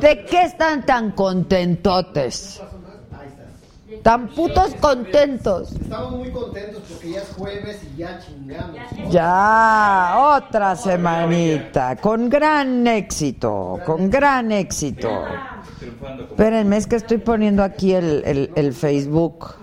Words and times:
¿De 0.00 0.24
qué 0.24 0.42
están 0.44 0.84
tan 0.84 1.12
contentotes? 1.12 2.60
Tan 4.02 4.28
putos 4.28 4.74
contentos. 4.80 5.72
Estamos 5.72 6.12
muy 6.18 6.30
contentos 6.30 6.82
porque 6.88 7.10
ya 7.10 7.20
es 7.22 7.28
jueves 7.36 7.80
y 7.92 7.96
ya 7.98 8.20
chingamos. 8.20 8.76
Ya, 9.10 10.16
otra 10.38 10.76
semanita, 10.76 11.96
con 11.96 12.28
gran 12.28 12.86
éxito, 12.86 13.80
con 13.84 14.08
gran 14.10 14.52
éxito. 14.52 15.08
Espérenme, 16.30 16.76
es 16.76 16.86
que 16.86 16.96
estoy 16.96 17.18
poniendo 17.18 17.62
aquí 17.64 17.92
el, 17.94 18.22
el- 18.24 18.52
el 18.54 18.72
Facebook. 18.74 19.54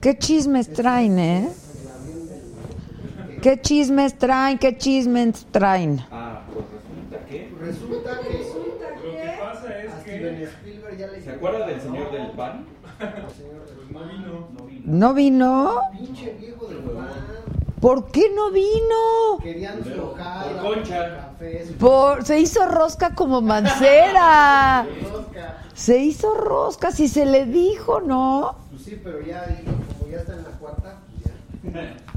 ¿Qué 0.00 0.16
chismes 0.18 0.72
traen, 0.72 1.18
eh? 1.18 1.48
¿Qué 3.42 3.60
chismes 3.60 4.16
traen? 4.18 4.58
¿Qué 4.58 4.76
chismes 4.76 5.46
traen? 5.50 6.00
Ah, 6.10 6.42
pues 6.52 6.64
resulta 7.60 8.20
que. 8.20 8.28
Resulta 8.38 8.86
que 9.02 9.06
Lo 9.08 9.32
que 9.32 9.38
pasa 9.40 9.78
es 9.82 9.92
a 9.92 10.00
Steven 10.00 10.42
Spielberg 10.42 10.96
ya 10.98 11.06
le 11.08 11.20
¿Se 11.20 11.27
acuerda 11.38 11.66
del 11.66 11.80
señor 11.80 12.10
del 12.10 12.30
pan? 12.32 12.66
no 13.90 14.00
vino. 14.06 14.48
¿No 14.84 15.14
vino? 15.14 15.80
Pinche 15.92 16.36
viejo 16.40 16.66
del 16.66 16.78
pan. 16.78 17.08
¿Por 17.80 18.10
qué 18.10 18.28
no 18.34 18.50
vino? 18.50 19.38
Querían 19.40 19.84
su 19.84 19.90
local, 19.90 20.46
Por 20.60 20.74
concha. 20.74 21.30
Por, 21.78 22.24
se 22.24 22.40
hizo 22.40 22.66
rosca 22.66 23.14
como 23.14 23.40
mancera. 23.40 24.84
rosca. 25.12 25.58
Se 25.74 25.98
hizo 25.98 26.34
rosca, 26.34 26.90
si 26.90 27.06
se 27.06 27.24
le 27.24 27.46
dijo, 27.46 28.00
¿no? 28.00 28.56
Pues 28.70 28.82
sí, 28.82 29.00
pero 29.02 29.20
ya 29.20 29.44
como 30.00 30.10
ya 30.10 30.18
está 30.18 30.32
en 30.34 30.42
la 30.42 30.50
cuarta, 30.58 30.96
pues 31.62 31.72
ya. 31.72 31.96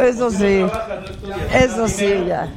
Eso 0.00 0.30
sí. 0.30 0.64
Eso 1.52 1.88
sí, 1.88 2.24
ya. 2.26 2.48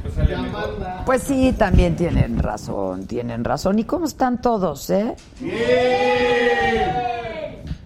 pues 1.04 1.22
sí, 1.22 1.52
también 1.52 1.96
tienen 1.96 2.38
razón, 2.38 3.06
tienen 3.06 3.44
razón. 3.44 3.78
¿Y 3.78 3.84
cómo 3.84 4.06
están 4.06 4.40
todos, 4.40 4.88
eh? 4.90 5.14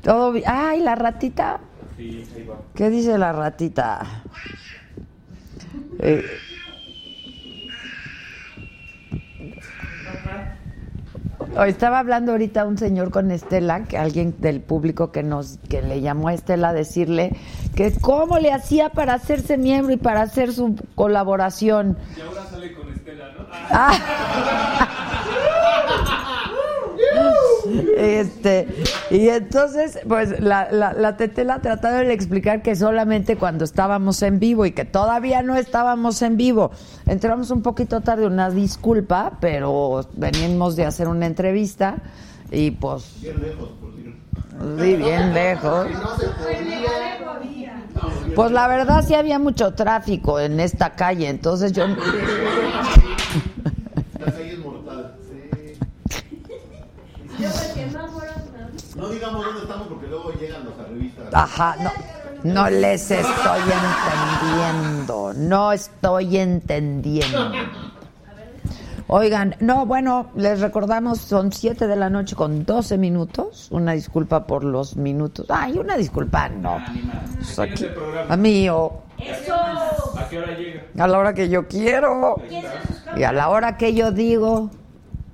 Todo 0.03 0.33
bien. 0.33 0.45
Ay, 0.47 0.81
la 0.81 0.95
ratita. 0.95 1.59
¿Qué 2.75 2.91
dice 2.91 3.19
la 3.19 3.33
ratita? 3.33 4.23
Eh, 5.99 6.25
estaba 11.65 11.99
hablando 11.99 12.33
ahorita 12.33 12.67
un 12.67 12.77
señor 12.77 13.11
con 13.11 13.31
Estela, 13.31 13.85
que 13.85 13.97
alguien 13.99 14.35
del 14.39 14.61
público 14.61 15.11
que 15.11 15.23
nos 15.23 15.59
que 15.69 15.83
le 15.83 16.01
llamó 16.01 16.29
a 16.29 16.35
Estela 16.35 16.71
a 16.71 16.73
decirle 16.73 17.37
que 17.75 17.93
cómo 18.01 18.39
le 18.39 18.53
hacía 18.53 18.91
para 18.91 19.15
hacerse 19.15 19.57
miembro 19.57 19.93
y 19.93 19.97
para 19.97 20.23
hacer 20.23 20.53
su 20.53 20.77
colaboración. 20.95 21.97
Y 22.17 22.21
ahora 22.21 22.47
sale 22.47 22.75
con 22.75 22.93
Estela, 22.93 23.33
¿no? 23.33 23.47
Este, 27.97 28.69
y 29.11 29.29
entonces, 29.29 29.99
pues 30.07 30.41
la, 30.41 30.71
la, 30.71 30.93
la 30.93 31.17
tetela 31.17 31.59
de 31.59 32.13
explicar 32.13 32.63
que 32.63 32.77
solamente 32.77 33.37
cuando 33.37 33.65
estábamos 33.65 34.23
en 34.23 34.39
vivo 34.39 34.67
y 34.67 34.73
que 34.73 34.85
todavía 34.85 35.43
no 35.43 35.57
estábamos 35.57 36.23
en 36.23 36.37
vivo. 36.37 36.71
Entramos 37.07 37.51
un 37.51 37.63
poquito 37.63 38.01
tarde, 38.03 38.27
una 38.27 38.51
disculpa, 38.51 39.39
pero 39.41 40.07
venimos 40.15 40.77
de 40.77 40.85
hacer 40.85 41.09
una 41.09 41.27
entrevista 41.27 41.97
y 42.51 42.71
pues. 42.73 43.21
Bien 43.21 43.41
lejos, 43.43 43.71
Sí, 44.79 44.97
bien 44.97 45.35
lejos. 45.35 45.87
Pues 48.35 48.51
la 48.53 48.69
verdad 48.69 49.05
sí 49.07 49.15
había 49.15 49.39
mucho 49.39 49.75
tráfico 49.75 50.41
en 50.41 50.61
esta 50.61 50.95
calle, 50.95 51.29
entonces 51.29 51.73
yo. 51.73 51.87
La 54.19 54.33
calle 54.33 54.53
es 54.53 54.59
mortal. 54.59 55.15
No 58.97 59.09
digamos 59.11 59.45
dónde 59.45 59.63
estamos 59.63 59.89
porque 59.89 60.07
luego 60.07 60.33
llegan 60.33 60.65
los 60.65 60.79
arribistas. 60.79 61.26
Ajá, 61.37 61.77
no, 61.83 61.91
no 62.45 62.71
les 62.71 63.11
estoy 63.11 63.61
entendiendo, 63.61 65.33
no 65.35 65.73
estoy 65.73 66.37
entendiendo. 66.39 67.53
Oigan, 69.09 69.55
no, 69.61 69.87
bueno, 69.87 70.31
les 70.35 70.61
recordamos, 70.61 71.19
son 71.21 71.53
7 71.53 71.87
de 71.87 71.95
la 71.95 72.11
noche 72.11 72.35
con 72.35 72.65
12 72.65 72.99
minutos. 72.99 73.69
Una 73.71 73.93
disculpa 73.93 74.47
por 74.47 74.65
los 74.65 74.97
minutos. 74.97 75.47
Ay, 75.49 75.79
una 75.79 75.97
disculpa, 75.97 76.49
no. 76.49 76.79
Pues 77.37 77.55
¿Quién 77.55 77.73
es 77.73 77.83
aquí- 77.83 77.87
a 78.29 78.37
mí 78.37 78.69
o 78.69 79.03
¿A 80.19 80.29
qué 80.29 80.39
hora 80.39 80.57
llega? 80.57 80.83
a 80.99 81.07
la 81.07 81.19
hora 81.19 81.35
que 81.35 81.49
yo 81.49 81.69
quiero 81.69 82.37
y 83.17 83.23
a 83.23 83.33
la 83.33 83.49
hora 83.51 83.77
que 83.77 83.95
yo 83.95 84.11
digo. 84.11 84.71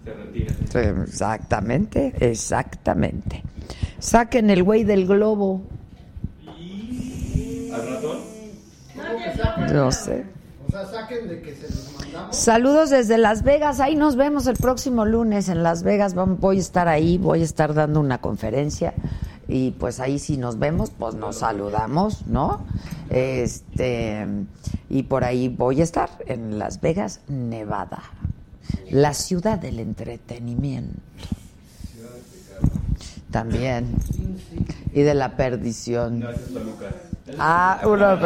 Se 0.05 0.13
retira. 0.13 0.53
Exactamente, 1.01 2.13
exactamente. 2.21 3.43
Saquen 4.01 4.51
el 4.51 4.63
güey 4.65 4.85
del 4.85 5.07
globo. 5.07 5.63
¿Al 7.75 7.89
ratón? 7.89 8.19
No 8.97 9.02
sé. 9.02 9.02
O 9.02 9.02
sea, 9.02 9.02
saquen 9.02 9.02
de 9.02 9.02
que 9.02 9.02
se 9.02 9.02
los 11.71 11.93
mandamos. 11.99 12.37
Saludos 12.37 12.91
desde 12.91 13.19
Las 13.19 13.43
Vegas. 13.43 13.81
Ahí 13.81 13.97
nos 13.97 14.17
vemos 14.17 14.47
el 14.47 14.57
próximo 14.57 15.05
lunes 15.05 15.49
en 15.49 15.63
Las 15.63 15.83
Vegas. 15.83 16.15
Voy 16.15 16.57
a 16.57 16.61
estar 16.61 16.89
ahí, 16.89 17.19
voy 17.19 17.41
a 17.41 17.45
estar 17.45 17.75
dando 17.75 18.01
una 18.01 18.19
conferencia 18.19 18.95
y 19.49 19.73
pues 19.73 20.01
ahí 20.01 20.19
si 20.19 20.37
nos 20.37 20.59
vemos, 20.59 20.91
pues 20.91 21.15
nos 21.15 21.37
saludamos, 21.37 22.27
¿no? 22.27 22.65
Este 23.11 24.27
y 24.89 25.03
por 25.05 25.25
ahí 25.25 25.49
voy 25.49 25.81
a 25.81 25.85
estar 25.85 26.11
en 26.27 26.59
Las 26.59 26.81
Vegas, 26.81 27.21
Nevada, 27.29 28.03
la 28.91 29.15
ciudad 29.15 29.59
del 29.59 29.79
entretenimiento. 29.79 31.01
También 33.31 33.95
y 34.93 35.03
de 35.03 35.15
la 35.15 35.37
perdición. 35.37 36.21
No, 36.21 36.31
es 36.31 36.53
Toluca. 36.53 36.91
Ah, 37.39 37.81
uno, 37.85 38.19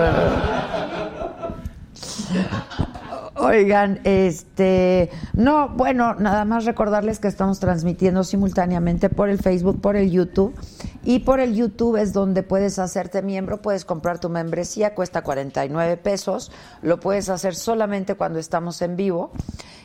Oigan, 3.39 4.01
este, 4.05 5.11
no, 5.35 5.69
bueno, 5.69 6.15
nada 6.15 6.45
más 6.47 6.65
recordarles 6.65 7.19
que 7.19 7.29
estamos 7.29 7.61
transmitiendo 7.61 8.25
simultáneamente 8.25 9.11
por 9.11 9.29
el 9.29 9.39
Facebook, 9.39 9.81
por 9.81 9.95
el 9.95 10.11
YouTube 10.11 10.55
y 11.05 11.21
por 11.21 11.41
el 11.41 11.55
YouTube 11.55 11.97
es 11.97 12.15
donde 12.15 12.43
puedes 12.43 12.79
hacerte 12.79 13.21
miembro, 13.21 13.61
puedes 13.61 13.85
comprar 13.85 14.19
tu 14.19 14.31
membresía, 14.31 14.95
cuesta 14.95 15.23
49 15.23 15.99
pesos, 15.99 16.51
lo 16.81 16.99
puedes 16.99 17.29
hacer 17.29 17.55
solamente 17.55 18.15
cuando 18.15 18.39
estamos 18.39 18.81
en 18.81 18.97
vivo 18.97 19.31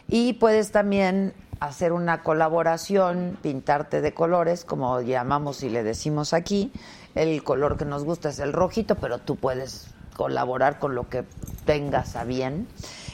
y 0.08 0.34
puedes 0.34 0.72
también 0.72 1.34
hacer 1.60 1.94
una 1.94 2.24
colaboración, 2.24 3.38
pintarte 3.42 4.02
de 4.02 4.14
colores, 4.14 4.66
como 4.66 5.00
llamamos 5.02 5.62
y 5.62 5.70
le 5.70 5.84
decimos 5.84 6.34
aquí. 6.34 6.72
El 7.16 7.44
color 7.44 7.78
que 7.78 7.86
nos 7.86 8.04
gusta 8.04 8.30
es 8.30 8.40
el 8.40 8.54
rojito, 8.54 8.96
pero 8.96 9.20
tú 9.20 9.36
puedes 9.36 9.88
colaborar 10.16 10.80
con 10.80 10.96
lo 10.96 11.10
que 11.10 11.24
tengas 11.66 12.16
a 12.16 12.24
bien. 12.24 12.68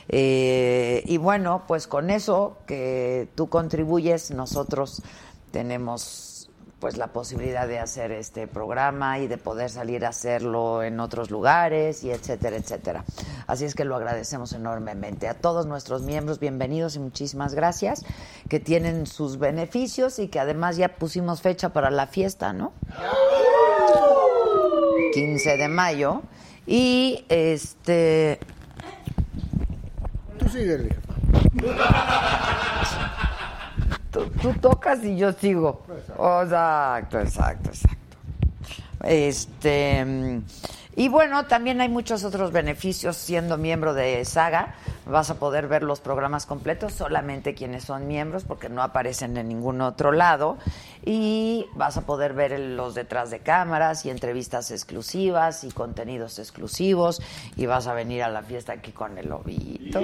Eh, 0.10 1.04
y 1.06 1.18
bueno, 1.18 1.64
pues 1.68 1.88
con 1.88 2.10
eso 2.10 2.58
que 2.66 3.28
tú 3.36 3.50
contribuyes, 3.50 4.32
nosotros 4.32 5.04
tenemos 5.52 6.27
pues 6.80 6.96
la 6.98 7.08
posibilidad 7.08 7.68
de 7.68 7.80
hacer 7.80 8.12
este 8.12 8.46
programa 8.48 9.18
y 9.20 9.28
de 9.28 9.38
poder 9.38 9.70
salir 9.70 10.06
a 10.06 10.10
hacerlo 10.10 10.84
en 10.84 11.00
otros 11.00 11.32
lugares 11.32 12.04
y 12.04 12.12
etcétera, 12.12 12.56
etcétera. 12.56 13.04
Así 13.48 13.66
es 13.66 13.74
que 13.74 13.84
lo 13.84 13.96
agradecemos 13.96 14.54
enormemente. 14.54 15.28
A 15.28 15.34
todos 15.34 15.66
nuestros 15.66 16.04
miembros, 16.04 16.40
bienvenidos 16.40 16.96
y 16.96 17.00
muchísimas 17.00 17.56
gracias, 17.56 18.06
que 18.48 18.60
tienen 18.60 19.08
sus 19.08 19.40
beneficios 19.40 20.20
y 20.20 20.28
que 20.28 20.40
además 20.40 20.78
ya 20.78 20.90
pusimos 20.96 21.42
fecha 21.42 21.70
para 21.70 21.90
la 21.90 22.06
fiesta, 22.06 22.54
¿no? 22.54 22.74
15 25.14 25.58
de 25.58 25.68
mayo. 25.68 26.22
Y 26.68 27.26
este 27.30 28.40
Tú 30.38 30.48
síguele. 30.50 30.96
tú, 34.12 34.54
tocas 34.62 35.04
y 35.04 35.18
yo 35.18 35.34
sigo. 35.34 35.84
Exacto, 36.10 37.20
exacto, 37.20 37.70
exacto. 37.70 38.18
Este 39.04 40.42
y 40.98 41.10
bueno, 41.10 41.46
también 41.46 41.80
hay 41.80 41.90
muchos 41.90 42.24
otros 42.24 42.52
beneficios 42.52 43.18
siendo 43.18 43.56
miembro 43.60 43.94
de 43.94 44.26
Saga. 44.26 44.74
Vas 45.06 45.30
a 45.30 45.36
poder 45.36 45.68
ver 45.68 45.84
los 45.84 46.02
programas 46.02 46.48
completos 46.48 46.92
solamente 46.92 47.54
quienes 47.54 47.84
son 47.84 48.08
miembros 48.08 48.46
porque 48.46 48.68
no 48.68 48.82
aparecen 48.82 49.38
en 49.38 49.48
ningún 49.48 49.80
otro 49.82 50.12
lado 50.12 50.58
y 51.06 51.68
vas 51.76 51.98
a 51.98 52.02
poder 52.02 52.34
ver 52.34 52.60
los 52.60 52.96
detrás 52.96 53.30
de 53.30 53.42
cámaras 53.42 54.08
y 54.08 54.10
entrevistas 54.10 54.72
exclusivas 54.72 55.64
y 55.64 55.70
contenidos 55.70 56.40
exclusivos 56.40 57.22
y 57.56 57.68
vas 57.68 57.86
a 57.86 57.94
venir 57.94 58.24
a 58.24 58.30
la 58.30 58.42
fiesta 58.42 58.74
aquí 58.74 58.92
con 58.92 59.20
el 59.20 59.30
lobito. 59.30 60.02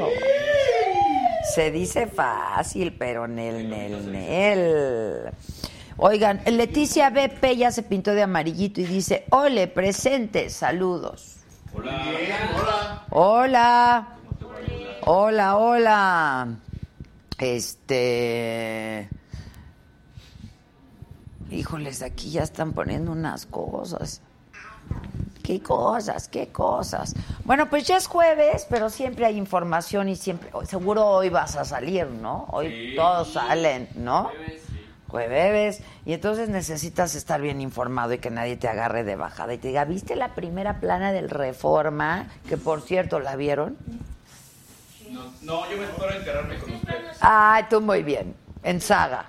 Se 1.43 1.71
dice 1.71 2.07
fácil, 2.07 2.95
pero 2.97 3.27
nel, 3.27 3.69
nel, 3.69 4.11
nel. 4.11 5.31
Oigan, 5.97 6.41
Leticia 6.45 7.09
BP 7.09 7.57
ya 7.57 7.71
se 7.71 7.83
pintó 7.83 8.13
de 8.13 8.23
amarillito 8.23 8.81
y 8.81 8.85
dice, 8.85 9.25
ole, 9.29 9.67
presente, 9.67 10.49
saludos. 10.49 11.37
Hola. 11.73 13.05
Hola. 13.09 14.07
Hola, 15.05 15.57
hola. 15.57 16.57
Este... 17.37 19.09
Híjoles, 21.51 22.01
aquí 22.01 22.31
ya 22.31 22.41
están 22.41 22.73
poniendo 22.73 23.11
unas 23.11 23.45
cosas. 23.45 24.21
¿Qué 25.43 25.61
cosas? 25.61 26.29
¿Qué 26.29 26.47
cosas? 26.47 27.13
Bueno, 27.43 27.69
pues 27.69 27.85
ya 27.85 27.97
es 27.97 28.07
jueves, 28.07 28.65
pero 28.69 28.89
siempre 28.89 29.25
hay 29.25 29.37
información 29.37 30.07
y 30.07 30.15
siempre, 30.15 30.49
seguro 30.65 31.05
hoy 31.05 31.27
vas 31.29 31.57
a 31.57 31.65
salir, 31.65 32.07
¿no? 32.07 32.47
Hoy 32.51 32.69
Sí. 32.69 32.93
todos 32.95 33.33
salen, 33.33 33.89
¿no? 33.95 34.29
Jueves, 34.29 34.61
sí. 34.65 34.73
Jueves, 35.09 35.81
y 36.05 36.13
entonces 36.13 36.47
necesitas 36.49 37.13
estar 37.15 37.41
bien 37.41 37.59
informado 37.59 38.13
y 38.13 38.19
que 38.19 38.31
nadie 38.31 38.55
te 38.55 38.69
agarre 38.69 39.03
de 39.03 39.17
bajada 39.17 39.53
y 39.53 39.57
te 39.57 39.67
diga, 39.67 39.83
¿viste 39.83 40.15
la 40.15 40.29
primera 40.33 40.79
plana 40.79 41.11
del 41.11 41.29
Reforma? 41.29 42.27
Que 42.47 42.55
por 42.57 42.81
cierto, 42.81 43.19
¿la 43.19 43.35
vieron? 43.35 43.77
No, 45.11 45.25
no, 45.41 45.69
yo 45.69 45.77
me 45.77 45.83
espero 45.83 46.09
a 46.09 46.15
enterarme 46.15 46.57
con 46.57 46.71
ustedes. 46.71 47.17
Ay, 47.19 47.65
tú 47.69 47.81
muy 47.81 48.01
bien. 48.01 48.33
En 48.63 48.79
saga. 48.79 49.25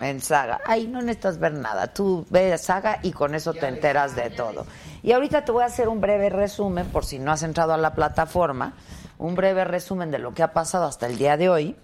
Saga. 0.00 0.10
En 0.10 0.20
saga. 0.20 0.60
Ay, 0.66 0.86
no 0.86 1.00
necesitas 1.00 1.38
ver 1.38 1.54
nada. 1.54 1.86
Tú 1.88 2.26
ves 2.30 2.60
saga 2.60 2.98
y 3.02 3.12
con 3.12 3.34
eso 3.34 3.52
te 3.52 3.66
enteras 3.66 4.16
de 4.16 4.30
todo. 4.30 4.66
Y 5.02 5.12
ahorita 5.12 5.44
te 5.44 5.52
voy 5.52 5.62
a 5.62 5.66
hacer 5.66 5.88
un 5.88 6.00
breve 6.00 6.30
resumen, 6.30 6.86
por 6.86 7.04
si 7.04 7.18
no 7.18 7.32
has 7.32 7.42
entrado 7.42 7.72
a 7.72 7.76
la 7.76 7.94
plataforma, 7.94 8.74
un 9.18 9.34
breve 9.34 9.64
resumen 9.64 10.10
de 10.10 10.18
lo 10.18 10.32
que 10.34 10.42
ha 10.42 10.52
pasado 10.52 10.86
hasta 10.86 11.06
el 11.06 11.18
día 11.18 11.36
de 11.36 11.48
hoy. 11.48 11.76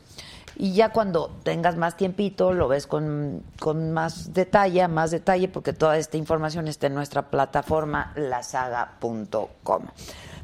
Y 0.61 0.73
ya 0.73 0.89
cuando 0.89 1.31
tengas 1.45 1.77
más 1.77 1.97
tiempito, 1.97 2.53
lo 2.53 2.67
ves 2.67 2.89
con, 2.89 3.45
con 3.61 3.93
más 3.93 4.35
detalle, 4.35 4.89
más 4.89 5.13
detalle, 5.13 5.47
porque 5.47 5.73
toda 5.73 5.97
esta 5.97 6.17
información 6.17 6.67
está 6.67 6.89
en 6.89 6.95
nuestra 6.95 7.31
plataforma 7.31 8.13
lasaga.com. 8.17 9.85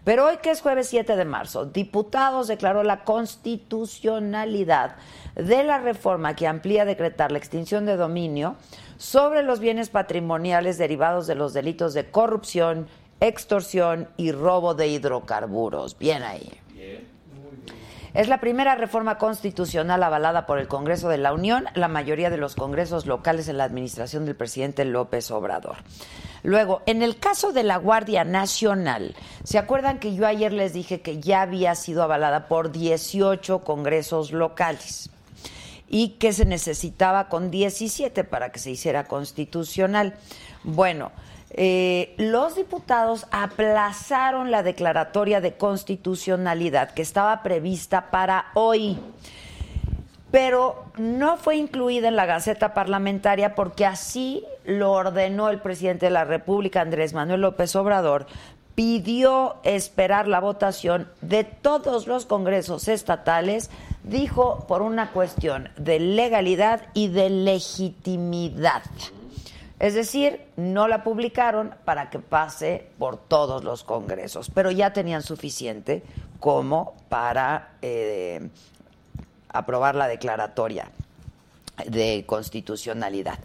Pero 0.04 0.26
hoy 0.26 0.36
que 0.36 0.50
es 0.50 0.60
jueves 0.60 0.86
7 0.88 1.16
de 1.16 1.24
marzo, 1.24 1.64
diputados 1.64 2.46
declaró 2.46 2.84
la 2.84 3.02
constitucionalidad 3.02 4.94
de 5.34 5.64
la 5.64 5.78
reforma 5.78 6.36
que 6.36 6.46
amplía 6.46 6.84
decretar 6.84 7.32
la 7.32 7.38
extinción 7.38 7.84
de 7.84 7.96
dominio 7.96 8.54
sobre 8.98 9.42
los 9.42 9.58
bienes 9.58 9.88
patrimoniales 9.88 10.78
derivados 10.78 11.26
de 11.26 11.34
los 11.34 11.54
delitos 11.54 11.92
de 11.92 12.08
corrupción, 12.08 12.86
extorsión 13.20 14.08
y 14.16 14.30
robo 14.30 14.74
de 14.74 14.86
hidrocarburos. 14.88 15.98
Bien 15.98 16.22
ahí. 16.22 16.63
Es 18.14 18.28
la 18.28 18.38
primera 18.38 18.76
reforma 18.76 19.18
constitucional 19.18 20.00
avalada 20.04 20.46
por 20.46 20.60
el 20.60 20.68
Congreso 20.68 21.08
de 21.08 21.18
la 21.18 21.32
Unión, 21.32 21.64
la 21.74 21.88
mayoría 21.88 22.30
de 22.30 22.36
los 22.36 22.54
congresos 22.54 23.06
locales 23.06 23.48
en 23.48 23.58
la 23.58 23.64
administración 23.64 24.24
del 24.24 24.36
presidente 24.36 24.84
López 24.84 25.32
Obrador. 25.32 25.78
Luego, 26.44 26.82
en 26.86 27.02
el 27.02 27.18
caso 27.18 27.52
de 27.52 27.64
la 27.64 27.76
Guardia 27.76 28.22
Nacional, 28.22 29.16
¿se 29.42 29.58
acuerdan 29.58 29.98
que 29.98 30.14
yo 30.14 30.28
ayer 30.28 30.52
les 30.52 30.72
dije 30.72 31.00
que 31.00 31.18
ya 31.18 31.42
había 31.42 31.74
sido 31.74 32.04
avalada 32.04 32.46
por 32.46 32.70
18 32.70 33.64
congresos 33.64 34.30
locales? 34.30 35.10
y 35.86 36.16
que 36.18 36.32
se 36.32 36.44
necesitaba 36.44 37.28
con 37.28 37.50
17 37.50 38.24
para 38.24 38.50
que 38.50 38.58
se 38.58 38.70
hiciera 38.70 39.04
constitucional. 39.04 40.14
Bueno, 40.64 41.12
eh, 41.56 42.14
los 42.18 42.56
diputados 42.56 43.26
aplazaron 43.30 44.50
la 44.50 44.64
declaratoria 44.64 45.40
de 45.40 45.54
constitucionalidad 45.54 46.90
que 46.90 47.02
estaba 47.02 47.44
prevista 47.44 48.10
para 48.10 48.46
hoy, 48.54 48.98
pero 50.32 50.86
no 50.98 51.36
fue 51.36 51.54
incluida 51.54 52.08
en 52.08 52.16
la 52.16 52.26
Gaceta 52.26 52.74
Parlamentaria 52.74 53.54
porque 53.54 53.86
así 53.86 54.44
lo 54.64 54.90
ordenó 54.90 55.48
el 55.48 55.60
presidente 55.60 56.06
de 56.06 56.10
la 56.10 56.24
República, 56.24 56.80
Andrés 56.80 57.14
Manuel 57.14 57.42
López 57.42 57.76
Obrador, 57.76 58.26
pidió 58.74 59.54
esperar 59.62 60.26
la 60.26 60.40
votación 60.40 61.08
de 61.20 61.44
todos 61.44 62.08
los 62.08 62.26
congresos 62.26 62.88
estatales, 62.88 63.70
dijo 64.02 64.64
por 64.66 64.82
una 64.82 65.12
cuestión 65.12 65.68
de 65.76 66.00
legalidad 66.00 66.82
y 66.94 67.06
de 67.06 67.30
legitimidad. 67.30 68.82
Es 69.84 69.92
decir, 69.92 70.40
no 70.56 70.88
la 70.88 71.04
publicaron 71.04 71.74
para 71.84 72.08
que 72.08 72.18
pase 72.18 72.86
por 72.98 73.18
todos 73.18 73.64
los 73.64 73.84
congresos, 73.84 74.48
pero 74.48 74.70
ya 74.70 74.94
tenían 74.94 75.22
suficiente 75.22 76.02
como 76.40 76.94
para 77.10 77.74
eh, 77.82 78.48
aprobar 79.50 79.94
la 79.94 80.08
declaratoria 80.08 80.90
de 81.86 82.24
constitucionalidad. 82.26 83.38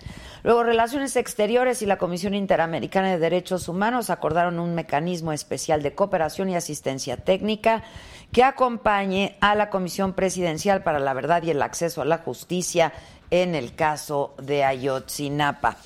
Luego, 0.44 0.64
Relaciones 0.64 1.18
Exteriores 1.18 1.82
y 1.82 1.86
la 1.86 1.98
Comisión 1.98 2.34
Interamericana 2.34 3.10
de 3.10 3.20
Derechos 3.20 3.68
Humanos 3.68 4.10
acordaron 4.10 4.60
un 4.60 4.76
mecanismo 4.76 5.34
especial 5.34 5.84
de 5.84 5.94
cooperación 5.94 6.48
y 6.48 6.56
asistencia 6.56 7.18
técnica 7.18 7.84
que 8.32 8.46
acompañe 8.46 9.36
a 9.42 9.56
la 9.56 9.70
Comisión 9.70 10.14
Presidencial 10.14 10.84
para 10.84 11.00
la 11.00 11.14
Verdad 11.14 11.44
y 11.44 11.50
el 11.50 11.62
Acceso 11.62 12.02
a 12.02 12.06
la 12.06 12.20
Justicia 12.20 12.94
en 13.30 13.56
el 13.56 13.76
caso 13.76 14.34
de 14.42 14.64
Ayotzinapa. 14.64 15.78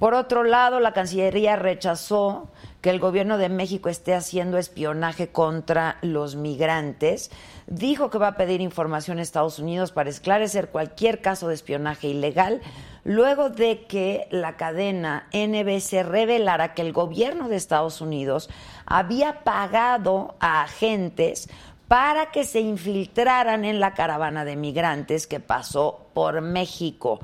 Por 0.00 0.14
otro 0.14 0.44
lado, 0.44 0.80
la 0.80 0.94
Cancillería 0.94 1.56
rechazó 1.56 2.48
que 2.80 2.88
el 2.88 2.98
gobierno 2.98 3.36
de 3.36 3.50
México 3.50 3.90
esté 3.90 4.14
haciendo 4.14 4.56
espionaje 4.56 5.28
contra 5.28 5.98
los 6.00 6.36
migrantes. 6.36 7.30
Dijo 7.66 8.08
que 8.08 8.16
va 8.16 8.28
a 8.28 8.36
pedir 8.38 8.62
información 8.62 9.18
a 9.18 9.22
Estados 9.22 9.58
Unidos 9.58 9.92
para 9.92 10.08
esclarecer 10.08 10.70
cualquier 10.70 11.20
caso 11.20 11.48
de 11.48 11.54
espionaje 11.54 12.08
ilegal, 12.08 12.62
luego 13.04 13.50
de 13.50 13.84
que 13.84 14.26
la 14.30 14.56
cadena 14.56 15.28
NBC 15.34 16.02
revelara 16.02 16.72
que 16.72 16.80
el 16.80 16.94
gobierno 16.94 17.50
de 17.50 17.56
Estados 17.56 18.00
Unidos 18.00 18.48
había 18.86 19.44
pagado 19.44 20.34
a 20.40 20.62
agentes 20.62 21.50
para 21.88 22.30
que 22.30 22.44
se 22.44 22.60
infiltraran 22.60 23.66
en 23.66 23.80
la 23.80 23.92
caravana 23.92 24.46
de 24.46 24.56
migrantes 24.56 25.26
que 25.26 25.40
pasó 25.40 26.06
por 26.14 26.40
México. 26.40 27.20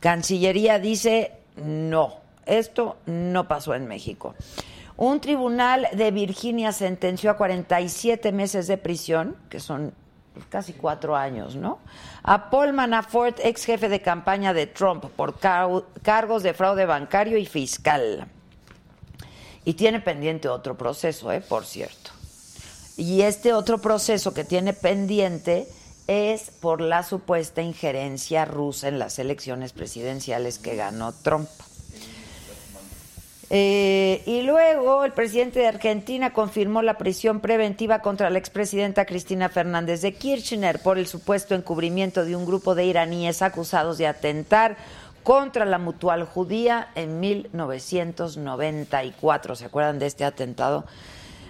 Cancillería 0.00 0.80
dice 0.80 1.45
no, 1.56 2.14
esto 2.44 2.96
no 3.06 3.48
pasó 3.48 3.74
en 3.74 3.86
México. 3.86 4.34
Un 4.96 5.20
tribunal 5.20 5.88
de 5.92 6.10
Virginia 6.10 6.72
sentenció 6.72 7.30
a 7.30 7.36
47 7.36 8.32
meses 8.32 8.66
de 8.66 8.78
prisión, 8.78 9.36
que 9.50 9.60
son 9.60 9.92
casi 10.48 10.72
cuatro 10.72 11.16
años, 11.16 11.56
¿no? 11.56 11.78
A 12.22 12.50
Paul 12.50 12.72
Manafort, 12.72 13.38
ex 13.42 13.64
jefe 13.64 13.88
de 13.88 14.00
campaña 14.00 14.52
de 14.52 14.66
Trump, 14.66 15.04
por 15.16 15.38
car- 15.38 15.84
cargos 16.02 16.42
de 16.42 16.54
fraude 16.54 16.86
bancario 16.86 17.36
y 17.38 17.46
fiscal. 17.46 18.26
Y 19.64 19.74
tiene 19.74 20.00
pendiente 20.00 20.48
otro 20.48 20.76
proceso, 20.78 21.32
¿eh? 21.32 21.40
Por 21.40 21.64
cierto. 21.64 22.10
Y 22.96 23.22
este 23.22 23.52
otro 23.52 23.78
proceso 23.78 24.32
que 24.32 24.44
tiene 24.44 24.72
pendiente 24.72 25.68
es 26.06 26.50
por 26.50 26.80
la 26.80 27.02
supuesta 27.02 27.62
injerencia 27.62 28.44
rusa 28.44 28.88
en 28.88 28.98
las 28.98 29.18
elecciones 29.18 29.72
presidenciales 29.72 30.58
que 30.58 30.76
ganó 30.76 31.12
Trump. 31.12 31.48
Eh, 33.48 34.24
y 34.26 34.42
luego 34.42 35.04
el 35.04 35.12
presidente 35.12 35.60
de 35.60 35.68
Argentina 35.68 36.32
confirmó 36.32 36.82
la 36.82 36.98
prisión 36.98 37.38
preventiva 37.38 38.00
contra 38.00 38.28
la 38.28 38.38
expresidenta 38.38 39.04
Cristina 39.04 39.48
Fernández 39.48 40.02
de 40.02 40.14
Kirchner 40.14 40.80
por 40.80 40.98
el 40.98 41.06
supuesto 41.06 41.54
encubrimiento 41.54 42.24
de 42.24 42.34
un 42.34 42.44
grupo 42.44 42.74
de 42.74 42.86
iraníes 42.86 43.42
acusados 43.42 43.98
de 43.98 44.08
atentar 44.08 44.76
contra 45.22 45.64
la 45.64 45.78
mutual 45.78 46.24
judía 46.24 46.88
en 46.96 47.20
1994. 47.20 49.54
¿Se 49.54 49.64
acuerdan 49.64 50.00
de 50.00 50.06
este 50.06 50.24
atentado? 50.24 50.84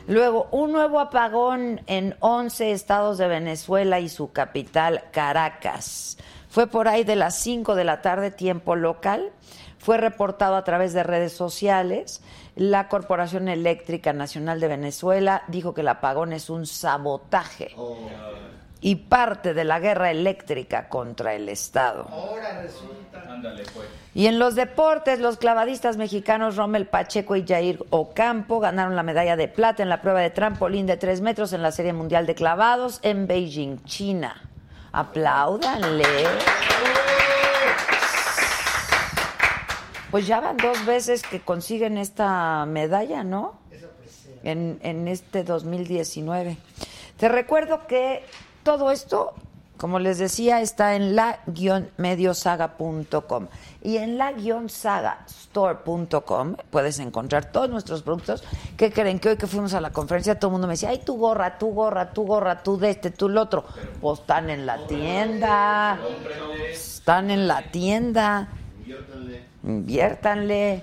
Luego, 0.09 0.47
un 0.53 0.71
nuevo 0.71 1.01
apagón 1.01 1.81
en 1.87 2.15
11 2.21 2.71
estados 2.71 3.19
de 3.19 3.27
Venezuela 3.27 3.99
y 3.99 4.09
su 4.09 4.31
capital, 4.31 5.03
Caracas. 5.11 6.17
Fue 6.49 6.69
por 6.69 6.87
ahí 6.87 7.03
de 7.03 7.17
las 7.17 7.37
5 7.41 7.75
de 7.75 7.85
la 7.85 8.03
tarde, 8.03 8.31
tiempo 8.31 8.77
local. 8.77 9.33
Fue 9.79 9.97
reportado 9.97 10.55
a 10.55 10.63
través 10.63 10.93
de 10.93 11.03
redes 11.03 11.33
sociales. 11.33 12.23
La 12.55 12.89
Corporación 12.89 13.49
Eléctrica 13.49 14.13
Nacional 14.13 14.61
de 14.61 14.69
Venezuela 14.69 15.43
dijo 15.49 15.75
que 15.75 15.81
el 15.81 15.89
apagón 15.89 16.33
es 16.33 16.51
un 16.51 16.67
sabotaje 16.67 17.75
y 18.87 18.95
parte 18.95 19.53
de 19.53 19.65
la 19.65 19.81
guerra 19.81 20.13
eléctrica 20.13 20.89
contra 20.89 21.35
el 21.35 21.49
Estado. 21.49 22.07
Ahora 22.09 22.63
resulta. 22.63 23.21
Ándale, 23.29 23.65
pues. 23.75 23.89
Y 24.15 24.29
en 24.29 24.39
los 24.39 24.55
deportes, 24.55 25.19
los 25.19 25.39
clavadistas 25.39 25.97
mexicanos 25.97 26.55
Rommel 26.55 26.87
Pacheco 26.87 27.35
y 27.35 27.45
Jair 27.45 27.85
Ocampo 27.91 28.61
ganaron 28.61 28.95
la 28.95 29.03
medalla 29.03 29.35
de 29.35 29.49
plata 29.49 29.83
en 29.83 29.89
la 29.89 30.01
prueba 30.01 30.21
de 30.21 30.31
trampolín 30.31 30.87
de 30.87 30.97
tres 30.97 31.21
metros 31.21 31.53
en 31.53 31.63
la 31.63 31.73
Serie 31.73 31.93
Mundial 31.93 32.27
de 32.27 32.37
Clavados 32.37 33.01
en 33.03 33.27
Beijing, 33.27 33.83
China. 33.87 34.41
Apláudanle. 34.93 36.05
Pues 40.13 40.29
ya 40.29 40.39
van 40.39 40.59
dos 40.59 40.87
veces 40.87 41.25
que 41.25 41.41
consiguen 41.41 41.99
esta 41.99 42.65
medalla, 42.67 43.25
¿no? 43.25 43.59
En, 44.45 44.79
en 44.83 45.09
este 45.09 45.43
2019. 45.43 46.57
Te 47.17 47.29
recuerdo 47.29 47.89
que 47.89 48.23
todo 48.67 48.91
esto, 48.91 49.33
como 49.77 50.01
les 50.01 50.19
decía, 50.19 50.61
está 50.61 50.97
en 50.97 51.15
la-mediosaga.com. 51.15 53.47
Y 53.81 53.99
en 53.99 54.19
la-sagastore.com 54.19 56.57
puedes 56.69 56.99
encontrar 56.99 57.53
todos 57.53 57.71
nuestros 57.71 58.03
productos. 58.03 58.43
¿Qué 58.77 58.91
creen? 58.91 59.21
Que 59.21 59.29
hoy 59.29 59.37
que 59.37 59.47
fuimos 59.47 59.73
a 59.75 59.81
la 59.81 59.93
conferencia 59.93 60.37
todo 60.37 60.49
el 60.49 60.55
mundo 60.55 60.67
me 60.67 60.73
decía, 60.73 60.89
ay, 60.89 60.99
tu 60.99 61.17
gorra, 61.17 61.59
tu 61.59 61.69
gorra, 61.69 62.13
tu 62.13 62.25
gorra, 62.25 62.65
tú 62.65 62.77
de 62.77 62.91
este, 62.91 63.13
tú 63.13 63.29
el 63.29 63.39
otro. 63.39 63.65
Pues 64.01 64.19
están 64.19 64.51
en 64.51 64.67
la 64.67 64.85
tienda. 64.89 66.01
Están 66.69 67.31
en 67.31 67.47
la 67.47 67.63
tienda. 67.71 68.49
Inviértanle. 69.63 70.83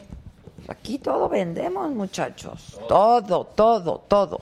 Aquí 0.70 1.00
todo 1.00 1.28
vendemos, 1.28 1.92
muchachos. 1.92 2.80
Todo, 2.88 3.44
todo, 3.44 4.06
todo. 4.08 4.40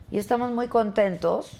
Y 0.09 0.17
estamos 0.17 0.49
muy 0.49 0.67
contentos 0.67 1.51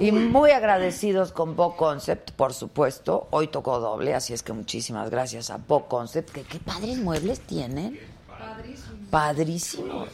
y 0.00 0.10
muy 0.10 0.50
agradecidos 0.50 1.30
con 1.30 1.54
Bo 1.54 1.76
Concept, 1.76 2.32
por 2.32 2.52
supuesto. 2.52 3.28
Hoy 3.30 3.46
tocó 3.46 3.78
doble, 3.78 4.12
así 4.12 4.32
es 4.32 4.42
que 4.42 4.52
muchísimas 4.52 5.10
gracias 5.10 5.50
a 5.50 5.58
Bo 5.58 5.86
Concept. 5.86 6.32
Que 6.32 6.42
qué 6.42 6.58
padres 6.58 6.98
muebles 6.98 7.38
tienen. 7.38 7.96
Padrísimo. 9.08 10.06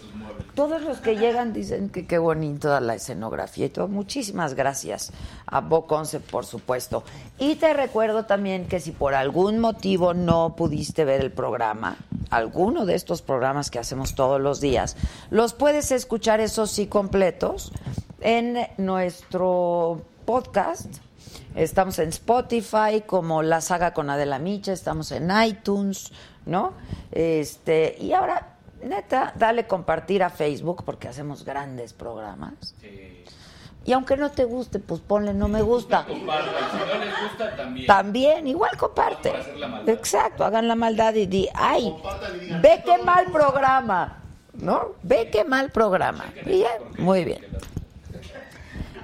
Todos 0.55 0.83
los 0.83 0.99
que 0.99 1.17
llegan 1.17 1.53
dicen 1.53 1.89
que 1.89 2.07
qué 2.07 2.17
bonito 2.19 2.79
la 2.79 2.95
escenografía 2.95 3.67
y 3.67 3.69
todo. 3.71 3.89
Muchísimas 3.89 4.55
gracias 4.55 5.11
a 5.47 5.61
Bo 5.61 5.87
por 6.31 6.47
supuesto. 6.47 7.03
Y 7.39 7.57
te 7.57 7.75
recuerdo 7.75 8.25
también 8.25 8.67
que 8.67 8.79
si 8.79 8.93
por 8.93 9.15
algún 9.15 9.59
motivo 9.59 10.15
no 10.15 10.55
pudiste 10.55 11.05
ver 11.05 11.21
el 11.23 11.33
programa, 11.33 11.97
alguno 12.31 12.87
de 12.87 12.95
estos 12.95 13.21
programas 13.21 13.71
que 13.71 13.81
hacemos 13.81 14.15
todos 14.15 14.41
los 14.41 14.61
días, 14.61 14.97
los 15.31 15.55
puedes 15.55 15.91
escuchar, 15.91 16.39
esos 16.39 16.71
sí 16.71 16.87
completos, 16.87 17.73
en 18.21 18.59
nuestro 18.79 20.03
podcast. 20.25 20.87
Estamos 21.57 21.99
en 21.99 22.11
Spotify 22.11 23.03
como 23.07 23.43
La 23.43 23.61
Saga 23.61 23.93
con 23.93 24.09
Adela 24.09 24.39
Micha, 24.39 24.73
estamos 24.73 25.11
en 25.11 25.31
iTunes, 25.45 26.13
¿no? 26.47 26.75
Este, 27.13 27.97
y 28.01 28.13
ahora 28.13 28.54
neta, 28.85 29.33
dale 29.37 29.67
compartir 29.67 30.23
a 30.23 30.31
Facebook 30.31 30.85
porque 30.85 31.09
hacemos 31.09 31.45
grandes 31.45 31.93
programas. 31.93 32.75
Y 33.87 33.93
aunque 33.93 34.17
no 34.17 34.31
te 34.31 34.45
guste, 34.45 34.79
pues 34.79 35.01
ponle 35.01 35.35
no 35.35 35.49
me 35.49 35.63
gusta. 35.63 36.07
Si 36.15 36.15
no 36.15 37.05
les 37.05 37.23
gusta, 37.23 37.57
también. 37.57 37.87
También, 37.87 38.47
igual 38.47 38.77
comparte. 38.77 39.33
Exacto, 39.87 40.45
hagan 40.45 40.69
la 40.69 40.75
maldad 40.75 41.15
y 41.15 41.27
di, 41.27 41.49
ay, 41.55 41.95
ve 42.63 42.83
qué 42.85 42.99
mal 42.99 43.27
programa, 43.31 44.19
¿no? 44.55 44.93
Ve 45.03 45.29
qué 45.31 45.45
mal 45.45 45.71
programa. 45.71 46.25
Y 46.47 46.61
ya, 46.61 46.79
muy 46.99 47.25
bien. 47.25 47.45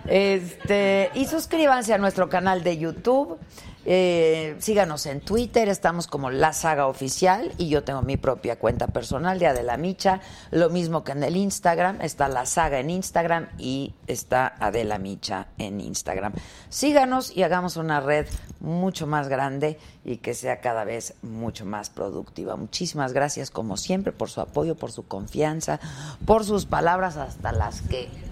Este, 0.06 1.10
y 1.14 1.26
suscríbanse 1.26 1.94
a 1.94 1.98
nuestro 1.98 2.28
canal 2.28 2.64
de 2.64 2.78
YouTube. 2.78 3.38
Eh, 3.86 4.56
síganos 4.58 5.06
en 5.06 5.20
Twitter, 5.20 5.68
estamos 5.68 6.06
como 6.06 6.30
La 6.30 6.52
Saga 6.52 6.86
Oficial 6.86 7.52
y 7.56 7.68
yo 7.68 7.82
tengo 7.82 8.02
mi 8.02 8.18
propia 8.18 8.58
cuenta 8.58 8.88
personal 8.88 9.38
de 9.38 9.46
Adela 9.46 9.78
Micha, 9.78 10.20
lo 10.50 10.68
mismo 10.68 11.02
que 11.02 11.12
en 11.12 11.22
el 11.22 11.36
Instagram, 11.36 12.00
está 12.02 12.28
La 12.28 12.44
Saga 12.44 12.78
en 12.78 12.90
Instagram 12.90 13.48
y 13.56 13.94
está 14.06 14.54
Adela 14.58 14.98
Micha 14.98 15.48
en 15.56 15.80
Instagram. 15.80 16.34
Síganos 16.68 17.34
y 17.34 17.42
hagamos 17.42 17.76
una 17.76 18.00
red 18.00 18.26
mucho 18.60 19.06
más 19.06 19.28
grande 19.28 19.78
y 20.04 20.18
que 20.18 20.34
sea 20.34 20.60
cada 20.60 20.84
vez 20.84 21.14
mucho 21.22 21.64
más 21.64 21.88
productiva. 21.88 22.56
Muchísimas 22.56 23.14
gracias 23.14 23.50
como 23.50 23.78
siempre 23.78 24.12
por 24.12 24.28
su 24.28 24.42
apoyo, 24.42 24.74
por 24.74 24.92
su 24.92 25.06
confianza, 25.06 25.80
por 26.26 26.44
sus 26.44 26.66
palabras 26.66 27.16
hasta 27.16 27.52
las 27.52 27.80
que 27.82 28.29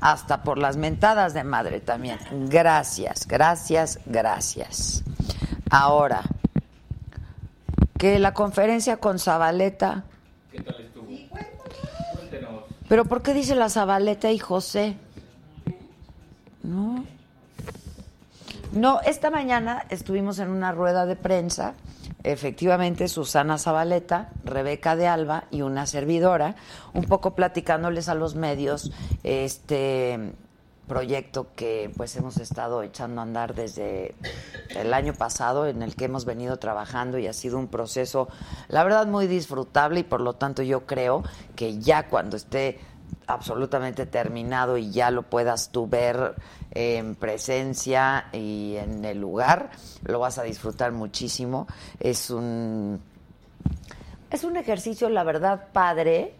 hasta 0.00 0.42
por 0.42 0.58
las 0.58 0.76
mentadas 0.76 1.34
de 1.34 1.44
madre 1.44 1.80
también. 1.80 2.18
Gracias, 2.48 3.26
gracias, 3.26 3.98
gracias. 4.06 5.02
Ahora, 5.70 6.22
que 7.98 8.18
la 8.18 8.32
conferencia 8.34 8.96
con 8.96 9.18
Zabaleta, 9.18 10.04
¿Qué 10.50 10.62
tal 10.62 10.80
estuvo? 10.80 11.06
Cuéntenos. 12.14 12.62
pero 12.88 13.04
¿por 13.04 13.22
qué 13.22 13.34
dice 13.34 13.54
la 13.54 13.68
Zabaleta 13.68 14.30
y 14.30 14.38
José? 14.38 14.96
No. 16.62 17.04
No, 18.72 19.00
esta 19.02 19.30
mañana 19.30 19.84
estuvimos 19.90 20.38
en 20.38 20.48
una 20.48 20.72
rueda 20.72 21.04
de 21.04 21.16
prensa, 21.16 21.74
efectivamente 22.22 23.08
Susana 23.08 23.58
Zabaleta, 23.58 24.30
Rebeca 24.44 24.96
de 24.96 25.06
Alba 25.06 25.44
y 25.50 25.62
una 25.62 25.86
servidora, 25.86 26.56
un 26.92 27.04
poco 27.04 27.34
platicándoles 27.34 28.08
a 28.08 28.14
los 28.14 28.34
medios 28.34 28.92
este 29.22 30.34
proyecto 30.90 31.46
que 31.54 31.88
pues 31.96 32.16
hemos 32.16 32.36
estado 32.38 32.82
echando 32.82 33.20
a 33.20 33.22
andar 33.22 33.54
desde 33.54 34.16
el 34.70 34.92
año 34.92 35.14
pasado 35.14 35.68
en 35.68 35.82
el 35.82 35.94
que 35.94 36.06
hemos 36.06 36.24
venido 36.24 36.56
trabajando 36.56 37.16
y 37.16 37.28
ha 37.28 37.32
sido 37.32 37.58
un 37.58 37.68
proceso 37.68 38.28
la 38.66 38.82
verdad 38.82 39.06
muy 39.06 39.28
disfrutable 39.28 40.00
y 40.00 40.02
por 40.02 40.20
lo 40.20 40.32
tanto 40.32 40.64
yo 40.64 40.86
creo 40.86 41.22
que 41.54 41.78
ya 41.78 42.08
cuando 42.08 42.36
esté 42.36 42.80
absolutamente 43.26 44.06
terminado 44.06 44.76
y 44.76 44.90
ya 44.90 45.10
lo 45.10 45.22
puedas 45.22 45.70
tú 45.70 45.86
ver 45.88 46.34
en 46.72 47.14
presencia 47.14 48.26
y 48.32 48.76
en 48.76 49.04
el 49.04 49.20
lugar, 49.20 49.70
lo 50.04 50.18
vas 50.20 50.38
a 50.38 50.42
disfrutar 50.42 50.92
muchísimo. 50.92 51.66
Es 51.98 52.30
un 52.30 53.00
es 54.30 54.44
un 54.44 54.56
ejercicio, 54.56 55.08
la 55.08 55.24
verdad, 55.24 55.68
padre, 55.72 56.34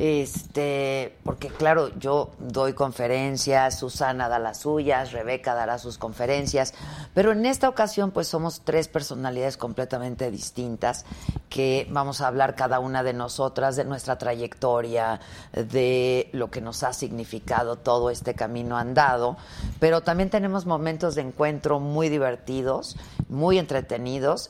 este, 0.00 1.14
porque 1.24 1.48
claro, 1.48 1.90
yo 1.98 2.30
doy 2.38 2.72
conferencias, 2.72 3.78
Susana 3.78 4.30
da 4.30 4.38
las 4.38 4.60
suyas, 4.60 5.12
Rebeca 5.12 5.52
dará 5.52 5.76
sus 5.76 5.98
conferencias, 5.98 6.72
pero 7.12 7.32
en 7.32 7.44
esta 7.44 7.68
ocasión 7.68 8.10
pues 8.10 8.26
somos 8.26 8.62
tres 8.64 8.88
personalidades 8.88 9.58
completamente 9.58 10.30
distintas 10.30 11.04
que 11.50 11.86
vamos 11.90 12.22
a 12.22 12.28
hablar 12.28 12.54
cada 12.54 12.80
una 12.80 13.02
de 13.02 13.12
nosotras, 13.12 13.76
de 13.76 13.84
nuestra 13.84 14.16
trayectoria, 14.16 15.20
de 15.52 16.30
lo 16.32 16.50
que 16.50 16.62
nos 16.62 16.82
ha 16.82 16.94
significado 16.94 17.76
todo 17.76 18.08
este 18.08 18.32
camino 18.32 18.78
andado, 18.78 19.36
pero 19.80 20.00
también 20.00 20.30
tenemos 20.30 20.64
momentos 20.64 21.14
de 21.14 21.20
encuentro 21.20 21.78
muy 21.78 22.08
divertidos, 22.08 22.96
muy 23.28 23.58
entretenidos, 23.58 24.48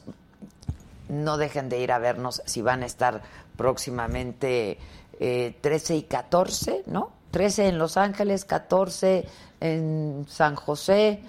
no 1.08 1.38
dejen 1.38 1.68
de 1.68 1.80
ir 1.80 1.90
a 1.90 1.98
vernos 1.98 2.40
si 2.46 2.62
van 2.62 2.84
a 2.84 2.86
estar 2.86 3.22
próximamente 3.56 4.78
eh, 5.20 5.54
13 5.60 5.96
y 5.96 6.02
14, 6.04 6.84
¿no? 6.86 7.12
13 7.30 7.68
en 7.68 7.78
Los 7.78 7.96
Ángeles, 7.96 8.44
14 8.44 9.26
en 9.60 10.24
San 10.28 10.56
José, 10.56 11.22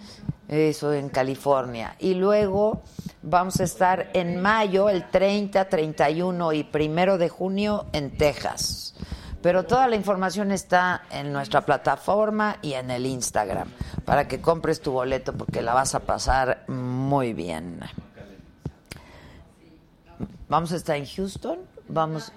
eso 0.47 0.93
en 0.93 1.09
California. 1.09 1.95
Y 1.99 2.13
luego 2.13 2.81
vamos 3.21 3.59
a 3.59 3.65
estar 3.65 4.09
en 4.13 4.41
mayo, 4.41 4.89
el 4.89 5.09
30, 5.09 5.69
31 5.69 6.53
y 6.53 6.63
primero 6.63 7.17
de 7.17 7.29
junio 7.29 7.85
en 7.91 8.17
Texas. 8.17 8.95
Pero 9.41 9.65
toda 9.65 9.87
la 9.87 9.95
información 9.95 10.51
está 10.51 11.03
en 11.11 11.33
nuestra 11.33 11.61
plataforma 11.65 12.57
y 12.61 12.73
en 12.73 12.91
el 12.91 13.05
Instagram 13.05 13.67
para 14.05 14.27
que 14.27 14.39
compres 14.39 14.81
tu 14.81 14.91
boleto 14.91 15.33
porque 15.33 15.61
la 15.61 15.73
vas 15.73 15.95
a 15.95 15.99
pasar 15.99 16.63
muy 16.67 17.33
bien. 17.33 17.79
Vamos 20.47 20.71
a 20.71 20.75
estar 20.75 20.95
en 20.95 21.05
Houston, 21.05 21.59
vamos 21.87 22.31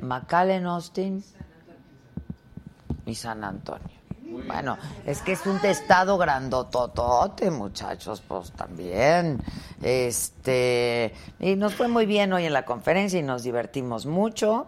McAllen, 0.00 0.66
Austin 0.66 1.24
y 3.04 3.14
San 3.14 3.44
Antonio. 3.44 3.96
Bueno, 4.46 4.76
es 5.06 5.22
que 5.22 5.32
es 5.32 5.46
un 5.46 5.56
estado 5.64 6.18
grandototote, 6.18 7.50
muchachos, 7.50 8.22
pues 8.26 8.52
también. 8.52 9.40
Este, 9.82 11.14
y 11.38 11.56
nos 11.56 11.74
fue 11.74 11.88
muy 11.88 12.06
bien 12.06 12.32
hoy 12.32 12.44
en 12.44 12.52
la 12.52 12.64
conferencia 12.64 13.18
y 13.18 13.22
nos 13.22 13.42
divertimos 13.42 14.06
mucho. 14.06 14.66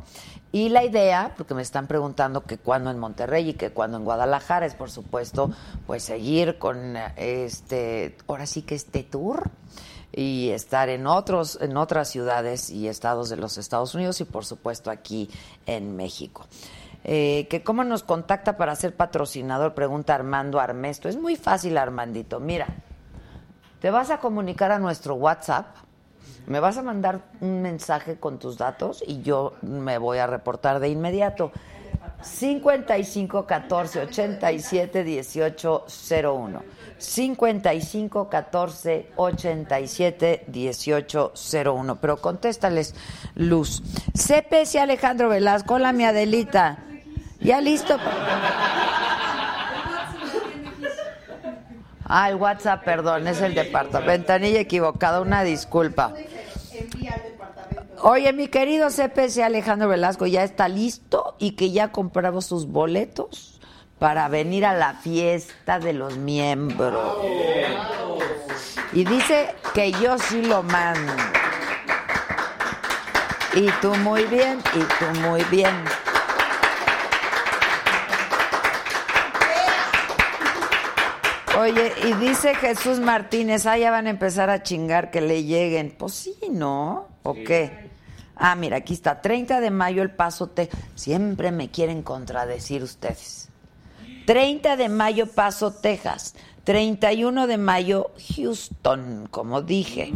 Y 0.50 0.70
la 0.70 0.84
idea, 0.84 1.34
porque 1.36 1.54
me 1.54 1.62
están 1.62 1.86
preguntando 1.86 2.44
que 2.44 2.56
cuando 2.56 2.90
en 2.90 2.98
Monterrey 2.98 3.50
y 3.50 3.54
que 3.54 3.70
cuando 3.70 3.98
en 3.98 4.04
Guadalajara, 4.04 4.64
es 4.64 4.74
por 4.74 4.90
supuesto, 4.90 5.50
pues 5.86 6.04
seguir 6.04 6.58
con 6.58 6.96
este, 7.16 8.16
ahora 8.26 8.46
sí 8.46 8.62
que 8.62 8.74
este 8.74 9.02
tour 9.02 9.50
y 10.12 10.50
estar 10.50 10.88
en 10.88 11.06
otros 11.06 11.58
en 11.60 11.76
otras 11.76 12.08
ciudades 12.08 12.70
y 12.70 12.88
estados 12.88 13.28
de 13.28 13.36
los 13.36 13.58
Estados 13.58 13.94
Unidos 13.94 14.20
y 14.20 14.24
por 14.24 14.44
supuesto 14.44 14.90
aquí 14.90 15.30
en 15.66 15.96
México. 15.96 16.46
Eh, 17.04 17.46
que 17.48 17.62
cómo 17.62 17.84
nos 17.84 18.02
contacta 18.02 18.56
para 18.56 18.74
ser 18.74 18.94
patrocinador, 18.94 19.74
pregunta 19.74 20.14
Armando 20.14 20.60
Armesto. 20.60 21.08
Es 21.08 21.16
muy 21.16 21.36
fácil, 21.36 21.78
Armandito. 21.78 22.40
Mira, 22.40 22.66
te 23.80 23.90
vas 23.90 24.10
a 24.10 24.18
comunicar 24.18 24.72
a 24.72 24.78
nuestro 24.78 25.14
WhatsApp, 25.14 25.76
me 26.46 26.60
vas 26.60 26.76
a 26.78 26.82
mandar 26.82 27.20
un 27.40 27.62
mensaje 27.62 28.18
con 28.18 28.38
tus 28.38 28.58
datos 28.58 29.04
y 29.06 29.22
yo 29.22 29.54
me 29.62 29.98
voy 29.98 30.18
a 30.18 30.26
reportar 30.26 30.80
de 30.80 30.88
inmediato. 30.88 31.52
55 32.22 33.46
14 33.46 34.00
87 34.00 35.04
18 35.04 35.86
01. 36.22 36.62
55 36.98 38.28
14 38.28 39.12
87 39.16 40.44
18 40.46 41.32
01. 41.64 41.96
Pero 41.96 42.16
contéstales, 42.16 42.94
Luz. 43.34 43.82
CPS 44.14 44.76
Alejandro 44.76 45.28
Velasco. 45.28 45.74
Hola, 45.74 45.92
mi 45.92 46.04
Adelita. 46.04 46.78
¿Ya 47.40 47.60
listo? 47.60 47.96
Ah, 52.10 52.30
el 52.30 52.36
WhatsApp, 52.36 52.84
perdón, 52.84 53.28
es 53.28 53.40
el 53.42 53.54
departamento. 53.54 54.10
Ventanilla 54.10 54.60
equivocada, 54.60 55.20
una 55.20 55.44
disculpa. 55.44 56.14
Oye, 58.02 58.32
mi 58.32 58.46
querido 58.46 58.88
CPC 58.90 59.42
Alejandro 59.42 59.88
Velasco, 59.88 60.26
ya 60.26 60.44
está 60.44 60.68
listo 60.68 61.34
y 61.38 61.52
que 61.52 61.72
ya 61.72 61.90
compramos 61.90 62.46
sus 62.46 62.68
boletos 62.68 63.60
para 63.98 64.28
venir 64.28 64.64
a 64.64 64.74
la 64.74 64.94
fiesta 64.94 65.80
de 65.80 65.94
los 65.94 66.16
miembros. 66.16 67.16
Y 68.92 69.04
dice 69.04 69.54
que 69.74 69.90
yo 69.92 70.16
sí 70.18 70.42
lo 70.42 70.62
mando. 70.62 71.12
Y 73.54 73.68
tú 73.80 73.92
muy 73.96 74.24
bien, 74.24 74.60
y 74.74 74.78
tú 74.78 75.20
muy 75.20 75.42
bien. 75.44 75.74
Oye, 81.58 81.92
y 82.04 82.12
dice 82.14 82.54
Jesús 82.54 83.00
Martínez, 83.00 83.66
ah, 83.66 83.76
ya 83.76 83.90
van 83.90 84.06
a 84.06 84.10
empezar 84.10 84.48
a 84.48 84.62
chingar 84.62 85.10
que 85.10 85.20
le 85.20 85.42
lleguen. 85.42 85.92
Pues 85.98 86.14
sí, 86.14 86.36
¿no? 86.50 87.08
¿O 87.24 87.34
qué? 87.34 87.87
Ah, 88.38 88.54
mira, 88.54 88.76
aquí 88.76 88.94
está, 88.94 89.20
30 89.20 89.60
de 89.60 89.70
mayo 89.70 90.02
el 90.02 90.10
Paso 90.10 90.46
Te... 90.46 90.70
Siempre 90.94 91.50
me 91.50 91.70
quieren 91.70 92.02
contradecir 92.02 92.82
ustedes. 92.84 93.48
30 94.26 94.76
de 94.76 94.88
mayo 94.88 95.26
Paso, 95.26 95.72
Texas. 95.72 96.34
31 96.64 97.46
de 97.46 97.58
mayo 97.58 98.10
Houston, 98.36 99.26
como 99.30 99.62
dije. 99.62 100.12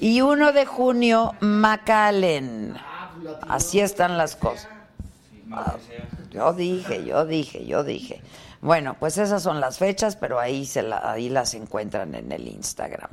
Y 0.00 0.20
1 0.20 0.52
de 0.52 0.64
junio 0.64 1.34
McAllen. 1.40 2.76
Así 3.48 3.80
están 3.80 4.16
las 4.16 4.36
cosas. 4.36 4.68
yo 6.30 6.52
dije, 6.52 7.04
yo 7.04 7.26
dije, 7.26 7.66
yo 7.66 7.84
dije. 7.84 8.22
Bueno, 8.62 8.96
pues 8.98 9.18
esas 9.18 9.42
son 9.42 9.60
las 9.60 9.78
fechas, 9.78 10.16
pero 10.16 10.38
ahí, 10.38 10.64
se 10.66 10.88
ahí 11.02 11.28
las 11.28 11.54
encuentran 11.54 12.14
en 12.14 12.32
el 12.32 12.48
Instagram. 12.48 13.10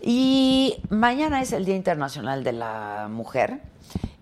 Y 0.00 0.82
mañana 0.90 1.42
es 1.42 1.52
el 1.52 1.64
Día 1.64 1.76
Internacional 1.76 2.44
de 2.44 2.52
la 2.52 3.08
Mujer 3.10 3.60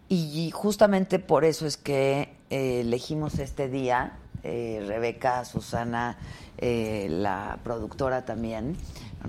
y 0.08 0.50
justamente 0.52 1.18
por 1.18 1.44
eso 1.44 1.66
es 1.66 1.76
que 1.76 2.36
eh, 2.50 2.80
elegimos 2.80 3.38
este 3.38 3.68
día, 3.68 4.12
eh, 4.44 4.84
Rebeca, 4.86 5.44
Susana, 5.44 6.16
eh, 6.58 7.08
la 7.10 7.58
productora 7.64 8.24
también, 8.24 8.76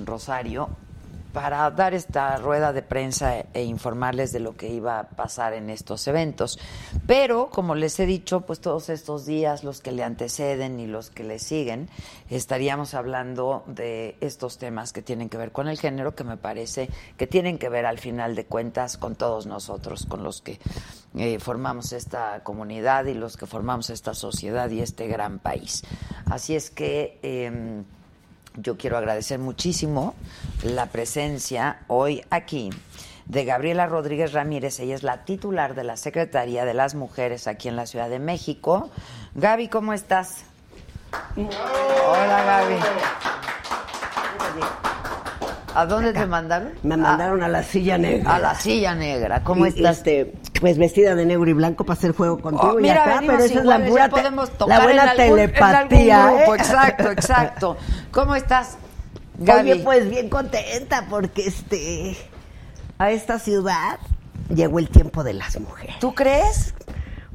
Rosario, 0.06 0.70
para 1.34 1.70
dar 1.72 1.94
esta 1.94 2.38
rueda 2.38 2.74
de 2.74 2.82
prensa 2.82 3.46
e 3.54 3.64
informarles 3.64 4.32
de 4.32 4.40
lo 4.40 4.56
que 4.56 4.70
iba 4.70 5.00
a 5.00 5.10
pasar 5.10 5.54
en 5.54 5.70
estos 5.70 6.08
eventos. 6.08 6.60
Pero, 7.06 7.50
como 7.50 7.76
les 7.76 8.00
he 8.00 8.06
dicho, 8.06 8.42
pues 8.42 8.60
todos 8.60 8.90
estos 8.90 9.26
días, 9.26 9.64
los 9.64 9.82
que 9.82 9.92
le 9.92 10.04
anteceden 10.04 10.80
y 10.80 10.88
los 10.88 11.10
que 11.10 11.24
le 11.24 11.40
siguen, 11.40 11.90
estaríamos 12.30 12.94
hablando 12.94 13.64
de 13.68 14.18
estos 14.22 14.58
temas 14.58 14.94
que 14.94 15.02
tienen 15.02 15.30
que 15.30 15.38
ver 15.38 15.52
con 15.52 15.68
el 15.68 15.80
género, 15.80 16.16
que 16.16 16.24
me 16.24 16.38
parece 16.38 16.90
que 17.18 17.28
tienen 17.28 17.58
que 17.58 17.70
ver 17.70 17.86
al 17.86 18.00
final 18.00 18.36
de 18.36 18.46
cuentas 18.46 18.98
con 18.98 19.16
todos 19.16 19.46
nosotros, 19.46 20.06
con 20.06 20.24
los 20.24 20.42
que 20.42 20.60
eh, 21.16 21.40
formamos 21.40 21.94
esta 21.94 22.44
comunidad 22.44 23.06
y 23.06 23.14
los 23.14 23.38
que 23.38 23.46
formamos 23.46 23.90
esta 23.90 24.14
sociedad 24.14 24.70
y 24.70 24.82
este 24.82 25.08
gran 25.08 25.40
país. 25.40 25.84
Así 26.26 26.56
es 26.56 26.70
que... 26.70 27.20
Em, 27.22 27.86
yo 28.58 28.78
quiero 28.78 28.98
agradecer 28.98 29.40
muchísimo 29.40 30.16
la 30.64 30.88
presencia 30.88 31.80
hoy 31.88 32.24
aquí 32.30 32.70
de 33.26 33.46
Gabriela 33.46 33.88
Rodríguez 33.88 34.34
Ramírez. 34.34 34.80
Ella 34.80 34.96
es 34.96 35.04
la 35.04 35.26
titular 35.26 35.76
de 35.76 35.84
la 35.84 35.98
Secretaría 35.98 36.66
de 36.66 36.74
las 36.74 36.96
Mujeres 36.96 37.48
aquí 37.48 37.68
en 37.68 37.76
la 37.76 37.86
Ciudad 37.86 38.10
de 38.10 38.20
México. 38.20 38.90
Gaby, 39.36 39.68
¿cómo 39.68 39.94
estás? 39.94 40.44
Hola, 41.36 42.44
Gaby. 42.44 42.76
¿A 45.76 45.86
dónde 45.86 46.12
te 46.12 46.26
mandaron? 46.26 46.74
Me 46.82 46.98
mandaron 46.98 47.44
a, 47.44 47.48
la 47.48 47.62
silla 47.62 48.00
negra. 48.00 48.36
A 48.36 48.40
la 48.40 48.56
silla 48.56 48.96
negra. 48.96 49.44
¿Cómo 49.44 49.68
estás? 49.68 49.98
Este, 49.98 50.34
pues 50.60 50.78
vestida 50.78 51.16
de 51.16 51.26
negro 51.26 51.50
y 51.50 51.54
blanco 51.54 51.86
para 51.86 51.98
hacer 51.98 52.14
juego 52.14 52.40
contigo 52.40 52.74
oh, 52.76 52.80
mira, 52.80 53.04
acá, 53.04 53.20
pero 53.26 53.44
esa 53.44 53.60
es 53.60 53.66
la, 53.66 53.78
buena 53.80 54.10
la 54.68 54.84
buena 54.84 55.14
telepatía. 55.14 56.46
¿eh? 56.46 56.56
Exacto, 56.56 57.12
exacto. 57.12 57.78
¿Cómo 58.12 58.36
estás? 58.36 58.78
Gaby? 59.40 59.72
Oye, 59.72 59.84
pues 59.84 60.10
bien 60.10 60.30
contenta 60.30 61.06
porque 61.10 61.48
este 61.48 62.18
a 62.98 63.12
esta 63.12 63.40
ciudad 63.40 64.00
llegó 64.54 64.80
el 64.80 64.90
tiempo 64.90 65.24
de 65.24 65.34
las 65.34 65.60
mujeres. 65.60 66.00
¿Tú 66.00 66.16
crees? 66.16 66.74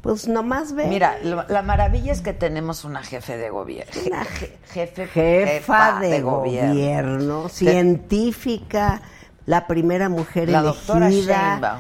Pues 0.01 0.27
nomás 0.27 0.75
ve. 0.75 0.87
Mira, 0.87 1.17
la 1.23 1.63
maravilla 1.63 2.11
es 2.11 2.23
que 2.23 2.33
tenemos 2.33 2.85
una 2.85 3.05
jefe 3.05 3.37
de 3.37 3.51
gobierno. 3.51 3.93
Una 4.05 4.25
jefe, 4.25 5.07
jefa, 5.07 6.01
de, 6.01 6.21
gobierno, 6.21 7.49
científica, 7.49 9.01
la 9.47 9.69
primera 9.69 10.09
mujer 10.09 10.49
la 10.49 10.75
elegida, 10.89 11.79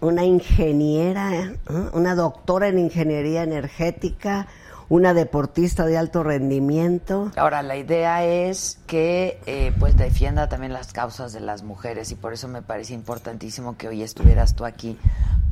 una 0.00 0.24
ingeniera, 0.24 1.52
una 1.92 2.14
doctora 2.14 2.68
en 2.68 2.78
ingeniería 2.78 3.42
energética, 3.42 4.46
una 4.88 5.12
deportista 5.12 5.84
de 5.84 5.98
alto 5.98 6.22
rendimiento. 6.22 7.30
Ahora, 7.36 7.62
la 7.62 7.76
idea 7.76 8.24
es 8.24 8.78
que 8.86 9.38
eh, 9.46 9.72
pues 9.78 9.96
defienda 9.96 10.48
también 10.48 10.72
las 10.72 10.92
causas 10.92 11.32
de 11.32 11.40
las 11.40 11.62
mujeres 11.62 12.10
y 12.10 12.14
por 12.14 12.32
eso 12.32 12.48
me 12.48 12.62
parece 12.62 12.94
importantísimo 12.94 13.76
que 13.76 13.88
hoy 13.88 14.02
estuvieras 14.02 14.54
tú 14.54 14.64
aquí, 14.64 14.96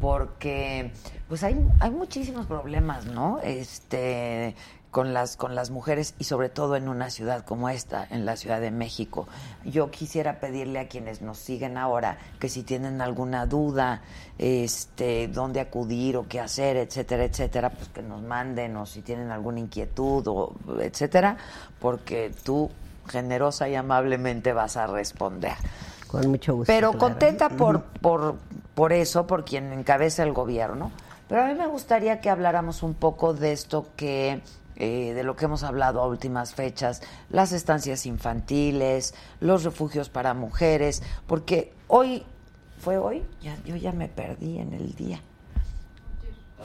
porque 0.01 0.93
pues 1.29 1.43
hay, 1.43 1.59
hay 1.81 1.91
muchísimos 1.91 2.47
problemas, 2.47 3.05
¿no? 3.07 3.41
Este 3.41 4.55
con 4.91 5.13
las 5.13 5.37
con 5.37 5.55
las 5.55 5.71
mujeres 5.71 6.15
y 6.19 6.25
sobre 6.25 6.49
todo 6.49 6.77
en 6.77 6.89
una 6.89 7.11
ciudad 7.11 7.45
como 7.45 7.69
esta, 7.69 8.07
en 8.11 8.25
la 8.25 8.37
Ciudad 8.37 8.61
de 8.61 8.71
México. 8.71 9.29
Yo 9.65 9.91
quisiera 9.91 10.41
pedirle 10.41 10.79
a 10.79 10.89
quienes 10.89 11.21
nos 11.21 11.39
siguen 11.39 11.77
ahora 11.77 12.19
que 12.41 12.49
si 12.49 12.63
tienen 12.63 13.01
alguna 13.01 13.47
duda, 13.47 14.03
este, 14.39 15.29
dónde 15.29 15.61
acudir 15.61 16.17
o 16.17 16.27
qué 16.29 16.41
hacer, 16.41 16.77
etcétera, 16.77 17.25
etcétera, 17.25 17.71
pues 17.71 17.89
que 17.89 18.03
nos 18.03 18.23
manden 18.23 18.77
o 18.77 18.87
si 18.87 19.03
tienen 19.03 19.31
alguna 19.31 19.61
inquietud 19.61 20.27
o 20.27 20.55
etcétera, 20.81 21.37
porque 21.79 22.33
tú 22.43 22.71
generosa 23.09 23.69
y 23.69 23.75
amablemente 23.75 24.53
vas 24.53 24.77
a 24.77 24.87
responder. 24.87 25.55
Con 26.07 26.29
mucho 26.31 26.55
gusto. 26.55 26.73
Pero 26.73 26.93
contenta 26.97 27.49
por, 27.49 27.83
por, 27.83 28.37
por 28.75 28.93
eso, 28.93 29.27
por 29.27 29.45
quien 29.45 29.73
encabeza 29.73 30.23
el 30.23 30.33
gobierno. 30.33 30.93
Pero 31.29 31.43
a 31.43 31.47
mí 31.47 31.55
me 31.55 31.67
gustaría 31.67 32.21
que 32.21 32.31
habláramos 32.31 32.83
un 32.83 32.95
poco 32.95 33.35
de 33.35 33.53
esto 33.53 33.89
que 33.97 34.41
eh, 34.77 35.13
de 35.15 35.23
lo 35.23 35.37
que 35.37 35.47
hemos 35.47 35.63
hablado 35.63 36.01
a 36.01 36.07
últimas 36.07 36.55
fechas, 36.55 37.03
las 37.31 37.53
estancias 37.53 38.07
infantiles, 38.07 39.15
los 39.41 39.65
refugios 39.65 40.09
para 40.09 40.35
mujeres, 40.35 41.03
porque 41.27 41.73
hoy 41.89 42.25
¿Fue 42.79 42.99
hoy? 42.99 43.23
Ya, 43.41 43.57
yo 43.65 43.77
ya 43.77 43.93
me 43.93 44.09
perdí 44.09 44.59
en 44.59 44.73
el 44.73 44.95
día. 44.95 45.21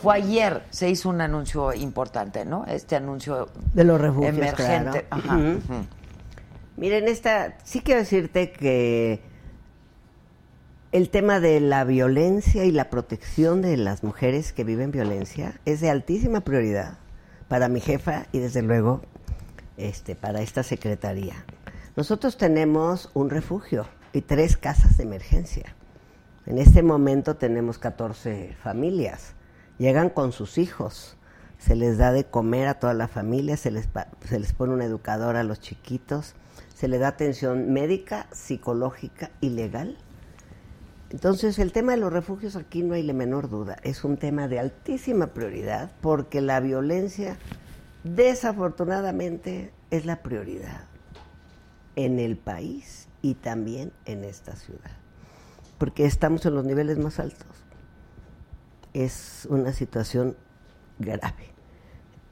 Fue 0.02 0.16
ayer, 0.16 0.64
se 0.70 0.90
hizo 0.90 1.10
un 1.10 1.22
anuncio 1.22 1.74
importante, 1.74 2.46
¿no? 2.46 2.66
Este 2.66 2.96
anuncio 2.96 3.50
De 3.74 3.84
los 3.84 4.00
refugios, 4.00 4.36
emergente. 4.36 5.06
claro. 5.06 5.08
Ajá. 5.10 5.40
Miren, 6.78 7.08
esta, 7.08 7.58
sí 7.64 7.82
quiero 7.82 8.00
decirte 8.00 8.52
que 8.52 9.22
el 10.92 11.10
tema 11.10 11.40
de 11.40 11.60
la 11.60 11.84
violencia 11.84 12.66
y 12.66 12.72
la 12.72 12.90
protección 12.90 13.62
de 13.62 13.78
las 13.78 14.04
mujeres 14.04 14.54
que 14.54 14.64
viven 14.64 14.92
violencia 14.92 15.60
es 15.66 15.82
de 15.82 15.90
altísima 15.90 16.42
prioridad 16.42 16.98
para 17.52 17.68
mi 17.68 17.82
jefa 17.82 18.28
y 18.32 18.40
desde 18.40 18.62
luego 18.62 19.02
este, 19.76 20.16
para 20.16 20.42
esta 20.42 20.64
secretaría. 20.64 21.44
Nosotros 21.98 22.38
tenemos 22.38 23.12
un 23.14 23.30
refugio 23.30 23.88
y 24.14 24.22
tres 24.22 24.56
casas 24.56 24.96
de 24.96 25.04
emergencia. 25.04 25.76
En 26.46 26.58
este 26.58 26.82
momento 26.82 27.36
tenemos 27.36 27.78
14 27.78 28.56
familias. 28.64 29.34
Llegan 29.80 30.10
con 30.10 30.32
sus 30.32 30.58
hijos. 30.58 31.18
Se 31.58 31.76
les 31.76 31.98
da 31.98 32.14
de 32.14 32.24
comer 32.24 32.70
a 32.70 32.80
toda 32.80 32.94
la 32.94 33.10
familia, 33.10 33.58
se 33.58 33.70
les, 33.70 33.90
se 34.24 34.40
les 34.40 34.54
pone 34.54 34.74
una 34.74 34.86
educadora 34.86 35.42
a 35.42 35.44
los 35.44 35.60
chiquitos, 35.60 36.36
se 36.74 36.88
les 36.88 37.02
da 37.02 37.10
atención 37.10 37.74
médica, 37.74 38.28
psicológica 38.32 39.30
y 39.42 39.50
legal. 39.50 39.98
Entonces, 41.12 41.60
el 41.60 41.74
tema 41.74 41.92
de 41.92 41.98
los 41.98 42.14
refugios 42.14 42.56
aquí 42.56 42.84
no 42.84 42.94
hay 42.94 43.04
la 43.04 43.12
menor 43.12 43.50
duda. 43.50 43.76
Es 43.84 44.06
un 44.06 44.16
tema 44.16 44.48
de 44.48 44.60
altísima 44.60 45.28
prioridad 45.28 45.92
porque 46.00 46.40
la 46.40 46.62
violencia, 46.62 47.38
desafortunadamente, 48.06 49.74
es 49.90 50.06
la 50.06 50.24
prioridad 50.24 50.86
en 51.98 52.18
el 52.18 52.38
país 52.38 53.10
y 53.22 53.34
también 53.34 53.92
en 54.06 54.24
esta 54.24 54.56
ciudad. 54.56 54.92
Porque 55.78 56.06
estamos 56.06 56.46
en 56.46 56.56
los 56.56 56.64
niveles 56.64 56.98
más 56.98 57.20
altos. 57.20 57.58
Es 58.94 59.46
una 59.50 59.74
situación 59.74 60.38
grave. 60.98 61.52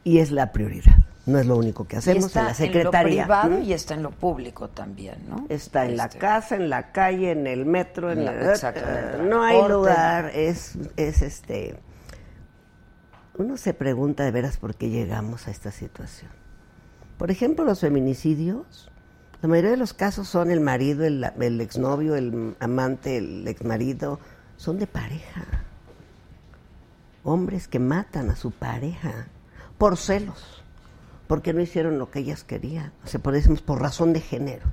Y 0.05 0.19
es 0.19 0.31
la 0.31 0.53
prioridad. 0.53 0.99
No 1.31 1.39
es 1.39 1.45
lo 1.45 1.57
único 1.57 1.85
que 1.87 1.95
Y 1.95 1.99
hacemos 1.99 2.25
está 2.25 2.39
en 2.41 2.45
la 2.47 2.53
Secretaría. 2.53 3.23
En 3.23 3.27
lo 3.27 3.35
privado 3.35 3.59
¿Mm? 3.59 3.63
y 3.63 3.73
está 3.73 3.93
en 3.93 4.03
lo 4.03 4.11
público 4.11 4.69
también, 4.69 5.17
¿no? 5.29 5.45
Está 5.49 5.85
en 5.85 5.97
la 5.97 6.05
Este, 6.05 6.17
casa, 6.17 6.55
en 6.55 6.69
la 6.69 6.91
calle, 6.91 7.31
en 7.31 7.47
el 7.47 7.65
metro, 7.65 8.11
en 8.11 8.25
la, 8.25 8.53
eh, 8.53 9.17
no 9.27 9.43
hay 9.43 9.67
lugar, 9.67 10.31
es, 10.33 10.77
es 10.97 11.21
este 11.21 11.77
uno 13.39 13.55
se 13.55 13.73
pregunta 13.73 14.25
de 14.25 14.31
veras 14.31 14.57
por 14.57 14.75
qué 14.75 14.89
llegamos 14.89 15.47
a 15.47 15.51
esta 15.51 15.71
situación. 15.71 16.29
Por 17.17 17.31
ejemplo, 17.31 17.63
los 17.63 17.79
feminicidios, 17.79 18.91
la 19.41 19.47
mayoría 19.47 19.71
de 19.71 19.77
los 19.77 19.93
casos 19.93 20.27
son 20.27 20.51
el 20.51 20.59
marido, 20.59 21.05
el, 21.05 21.23
el 21.39 21.61
exnovio, 21.61 22.15
el 22.17 22.55
amante, 22.59 23.17
el 23.17 23.47
exmarido, 23.47 24.19
son 24.57 24.77
de 24.77 24.87
pareja. 24.87 25.45
Hombres 27.23 27.69
que 27.69 27.79
matan 27.79 28.29
a 28.29 28.35
su 28.35 28.51
pareja 28.51 29.27
por 29.77 29.95
celos, 29.95 30.63
porque 31.29 31.53
no 31.53 31.61
hicieron 31.61 31.99
lo 31.99 32.09
que 32.09 32.21
ellas 32.21 32.43
querían. 32.43 32.91
O 33.05 33.07
sea, 33.07 33.19
por 33.19 33.35
decimos, 33.35 33.61
por 33.61 33.79
razón 33.79 34.13
de 34.13 34.19
género. 34.19 34.65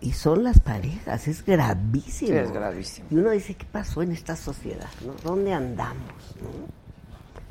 Y 0.00 0.14
son 0.14 0.42
las 0.42 0.58
parejas, 0.58 1.28
es 1.28 1.46
gravísimo. 1.46 2.32
Sí, 2.32 2.36
es 2.36 2.50
gravísimo. 2.50 3.06
Y 3.12 3.14
uno 3.14 3.30
dice, 3.30 3.54
¿qué 3.54 3.66
pasó 3.70 4.02
en 4.02 4.10
esta 4.10 4.34
sociedad? 4.34 4.90
¿no? 5.06 5.14
¿Dónde 5.22 5.52
andamos? 5.52 6.34
no? 6.42 6.50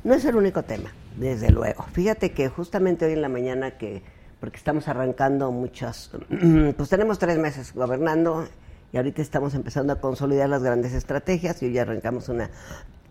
No 0.04 0.14
es 0.14 0.26
el 0.26 0.36
único 0.36 0.64
tema, 0.64 0.92
desde 1.16 1.50
luego. 1.50 1.86
Fíjate 1.94 2.34
que 2.34 2.50
justamente 2.50 3.06
hoy 3.06 3.14
en 3.14 3.22
la 3.22 3.30
mañana 3.30 3.78
que, 3.78 4.04
porque 4.42 4.58
estamos 4.58 4.90
arrancando 4.90 5.50
muchas, 5.54 6.12
pues 6.76 6.90
tenemos 6.90 7.20
tres 7.20 7.38
meses 7.38 7.74
gobernando 7.74 8.50
y 8.92 8.98
ahorita 8.98 9.22
estamos 9.22 9.54
empezando 9.54 9.94
a 9.94 10.02
consolidar 10.02 10.50
las 10.50 10.62
grandes 10.62 10.92
estrategias 10.92 11.64
y 11.64 11.68
hoy 11.68 11.72
ya 11.72 11.84
arrancamos 11.84 12.28
una 12.28 12.50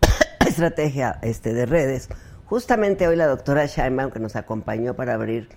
estrategia 0.47 1.17
este, 1.23 1.51
de 1.51 1.65
redes. 1.65 2.09
Justamente 2.47 3.07
hoy 3.07 3.15
la 3.15 3.25
doctora 3.25 3.65
Sheinbaum, 3.65 4.11
que 4.11 4.19
nos 4.19 4.35
acompañó 4.35 4.93
para 4.93 5.15
abrir 5.15 5.49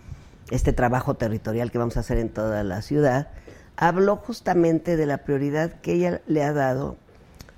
este 0.51 0.73
trabajo 0.73 1.15
territorial 1.15 1.71
que 1.71 1.79
vamos 1.79 1.99
a 1.99 2.01
hacer 2.01 2.19
en 2.19 2.31
toda 2.31 2.65
la 2.65 2.81
ciudad, 2.81 3.29
habló 3.77 4.17
justamente 4.17 4.97
de 4.97 5.05
la 5.05 5.19
prioridad 5.19 5.81
que 5.81 5.93
ella 5.93 6.23
le 6.27 6.43
ha 6.43 6.53
dado 6.53 6.97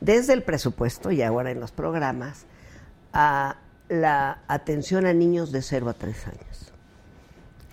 desde 0.00 0.32
el 0.32 0.42
presupuesto 0.42 1.12
y 1.12 1.22
ahora 1.22 1.52
en 1.52 1.60
los 1.60 1.70
programas 1.70 2.46
a 3.12 3.56
la 3.88 4.38
atención 4.48 5.06
a 5.06 5.12
niños 5.12 5.52
de 5.52 5.62
0 5.62 5.88
a 5.90 5.94
3 5.94 6.26
años. 6.26 6.72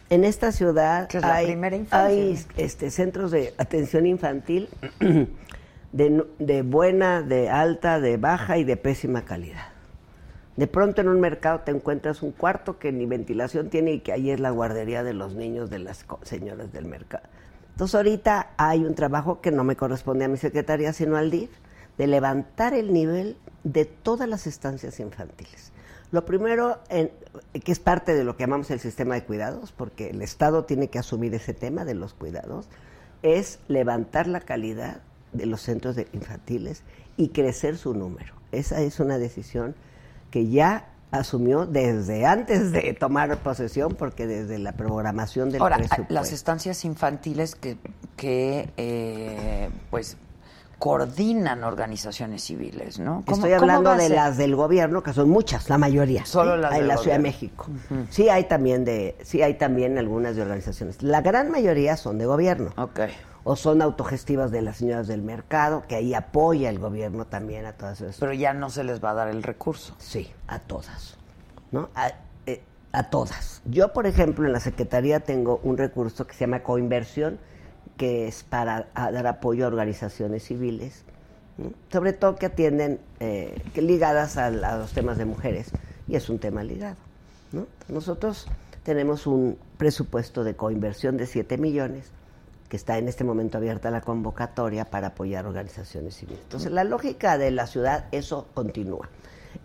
En 0.10 0.24
esta 0.24 0.52
ciudad 0.52 1.10
es 1.14 1.24
hay, 1.24 1.48
primera 1.48 1.76
infancia, 1.76 2.08
hay, 2.08 2.34
¿no? 2.34 2.64
este, 2.64 2.92
centros 2.92 3.32
de 3.32 3.54
atención 3.58 4.06
infantil 4.06 4.70
de 5.92 6.62
buena, 6.62 7.24
de 7.24 7.50
alta, 7.50 8.00
de 8.00 8.18
baja 8.18 8.58
y 8.58 8.64
de 8.64 8.78
pésima 8.78 9.26
calidad. 9.26 9.77
De 10.58 10.66
pronto 10.66 11.02
en 11.02 11.08
un 11.08 11.22
mercado 11.22 11.60
te 11.60 11.72
encuentras 11.72 12.24
un 12.24 12.32
cuarto 12.32 12.80
que 12.80 12.92
ni 12.92 13.06
ventilación 13.06 13.70
tiene 13.70 13.94
y 13.94 14.00
que 14.00 14.12
ahí 14.12 14.32
es 14.32 14.40
la 14.40 14.50
guardería 14.50 15.04
de 15.04 15.14
los 15.14 15.36
niños 15.36 15.70
de 15.70 15.78
las 15.78 16.06
señoras 16.24 16.74
del 16.74 16.86
mercado. 16.86 17.24
Entonces 17.74 17.94
ahorita 17.94 18.50
hay 18.58 18.84
un 18.84 18.96
trabajo 18.96 19.40
que 19.40 19.52
no 19.52 19.64
me 19.64 19.76
corresponde 19.76 20.26
a 20.26 20.28
mi 20.28 20.38
secretaría, 20.38 20.94
sino 20.94 21.16
al 21.16 21.30
DIF, 21.30 21.52
de 22.00 22.08
levantar 22.08 22.74
el 22.74 22.92
nivel 22.92 23.38
de 23.64 23.86
todas 23.86 24.28
las 24.28 24.48
estancias 24.48 25.00
infantiles. 25.00 25.72
Lo 26.12 26.26
primero, 26.26 26.80
que 26.90 27.72
es 27.72 27.80
parte 27.80 28.16
de 28.16 28.24
lo 28.24 28.36
que 28.36 28.44
llamamos 28.44 28.72
el 28.72 28.80
sistema 28.80 29.14
de 29.14 29.26
cuidados, 29.26 29.72
porque 29.72 30.10
el 30.10 30.24
Estado 30.24 30.66
tiene 30.66 30.90
que 30.90 30.98
asumir 30.98 31.36
ese 31.36 31.54
tema 31.54 31.86
de 31.86 31.94
los 31.94 32.16
cuidados, 32.16 32.68
es 33.22 33.60
levantar 33.68 34.26
la 34.26 34.40
calidad 34.40 35.02
de 35.34 35.46
los 35.46 35.62
centros 35.62 35.96
de 35.96 36.08
infantiles 36.14 36.82
y 37.16 37.30
crecer 37.30 37.78
su 37.78 37.94
número. 37.94 38.34
Esa 38.52 38.82
es 38.82 39.00
una 39.00 39.20
decisión 39.20 39.76
que 40.32 40.48
ya 40.48 40.88
asumió 41.12 41.66
desde 41.66 42.26
antes 42.26 42.72
de 42.72 42.94
tomar 42.94 43.38
posesión, 43.38 43.96
porque 43.96 44.28
desde 44.28 44.60
la 44.60 44.74
programación 44.74 45.50
del 45.52 45.62
Ahora, 45.62 45.78
presupuesto. 45.78 46.14
las 46.14 46.32
estancias 46.34 46.84
infantiles 46.86 47.56
que, 47.56 47.78
que 48.18 48.70
eh, 48.78 49.70
pues 49.90 50.18
coordinan 50.80 51.64
organizaciones 51.64 52.44
civiles, 52.44 53.00
¿no? 53.00 53.24
¿Cómo- 53.26 53.38
Estoy 53.38 53.54
hablando 53.54 53.96
de 53.96 54.10
las 54.10 54.38
del 54.38 54.56
gobierno, 54.56 55.02
que 55.02 55.12
son 55.12 55.28
muchas, 55.30 55.70
la 55.70 55.78
mayoría. 55.80 56.24
Solo 56.26 56.56
¿sí? 56.56 56.62
las 56.62 56.74
del 56.76 56.88
la 56.88 56.98
Ciudad 56.98 57.18
de. 57.18 57.24
México. 57.24 57.66
Sí 58.12 58.30
hay 58.30 58.44
también 58.44 58.86
de, 58.86 59.16
sí 59.24 59.42
hay 59.42 59.56
también 59.56 59.98
algunas 59.98 60.36
de 60.36 60.44
organizaciones. 60.44 61.02
La 61.02 61.22
gran 61.22 61.50
mayoría 61.50 61.98
son 61.98 62.20
de 62.20 62.26
gobierno. 62.28 62.74
Ok. 62.78 63.00
O 63.50 63.56
son 63.56 63.82
autogestivas 63.82 64.52
de 64.52 64.62
las 64.62 64.76
señoras 64.76 65.08
del 65.08 65.22
mercado, 65.22 65.86
que 65.88 65.96
ahí 65.96 66.14
apoya 66.14 66.70
el 66.70 66.80
gobierno 66.80 67.24
también 67.24 67.66
a 67.66 67.72
todas 67.72 68.02
esas. 68.02 68.18
Pero 68.18 68.34
ya 68.34 68.54
no 68.54 68.70
se 68.70 68.84
les 68.84 69.02
va 69.02 69.12
a 69.12 69.14
dar 69.14 69.30
el 69.30 69.42
recurso. 69.42 69.96
Sí, 70.00 70.30
a 70.48 70.60
todas. 70.60 71.16
¿No? 71.72 71.88
A, 71.96 72.12
eh, 72.46 72.62
a 72.92 73.10
todas. 73.10 73.62
Yo, 73.64 73.94
por 73.94 74.06
ejemplo, 74.06 74.46
en 74.46 74.52
la 74.52 74.60
Secretaría 74.60 75.22
tengo 75.22 75.62
un 75.64 75.78
recurso 75.78 76.28
que 76.28 76.34
se 76.34 76.42
llama 76.42 76.62
coinversión, 76.62 77.40
que 77.96 78.28
es 78.28 78.44
para 78.44 78.90
dar 78.94 79.26
apoyo 79.28 79.64
a 79.64 79.70
organizaciones 79.70 80.44
civiles, 80.44 81.06
¿no? 81.58 81.72
sobre 81.90 82.12
todo 82.12 82.36
que 82.36 82.48
atienden, 82.48 83.00
eh, 83.22 83.62
que 83.74 83.82
ligadas 83.82 84.36
a, 84.36 84.48
a 84.48 84.78
los 84.78 84.92
temas 84.92 85.18
de 85.18 85.24
mujeres, 85.24 85.72
y 86.06 86.18
es 86.18 86.28
un 86.30 86.40
tema 86.40 86.66
ligado. 86.66 86.98
¿no? 87.54 87.66
Nosotros 87.88 88.50
tenemos 88.84 89.26
un 89.26 89.58
presupuesto 89.78 90.44
de 90.44 90.58
coinversión 90.58 91.16
de 91.16 91.28
7 91.28 91.58
millones, 91.58 92.12
que 92.70 92.76
está 92.78 92.98
en 92.98 93.08
este 93.08 93.24
momento 93.24 93.58
abierta 93.58 93.90
la 93.92 94.02
convocatoria 94.02 94.86
para 94.86 95.08
apoyar 95.08 95.46
organizaciones 95.46 96.16
civiles. 96.16 96.42
Entonces, 96.44 96.72
la 96.72 96.84
lógica 96.84 97.38
de 97.38 97.52
la 97.52 97.66
ciudad, 97.68 98.06
eso 98.12 98.48
continúa. 98.54 99.10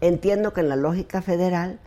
Entiendo 0.00 0.52
que 0.52 0.60
en 0.60 0.68
la 0.68 0.76
lógica 0.76 1.20
federal, 1.22 1.78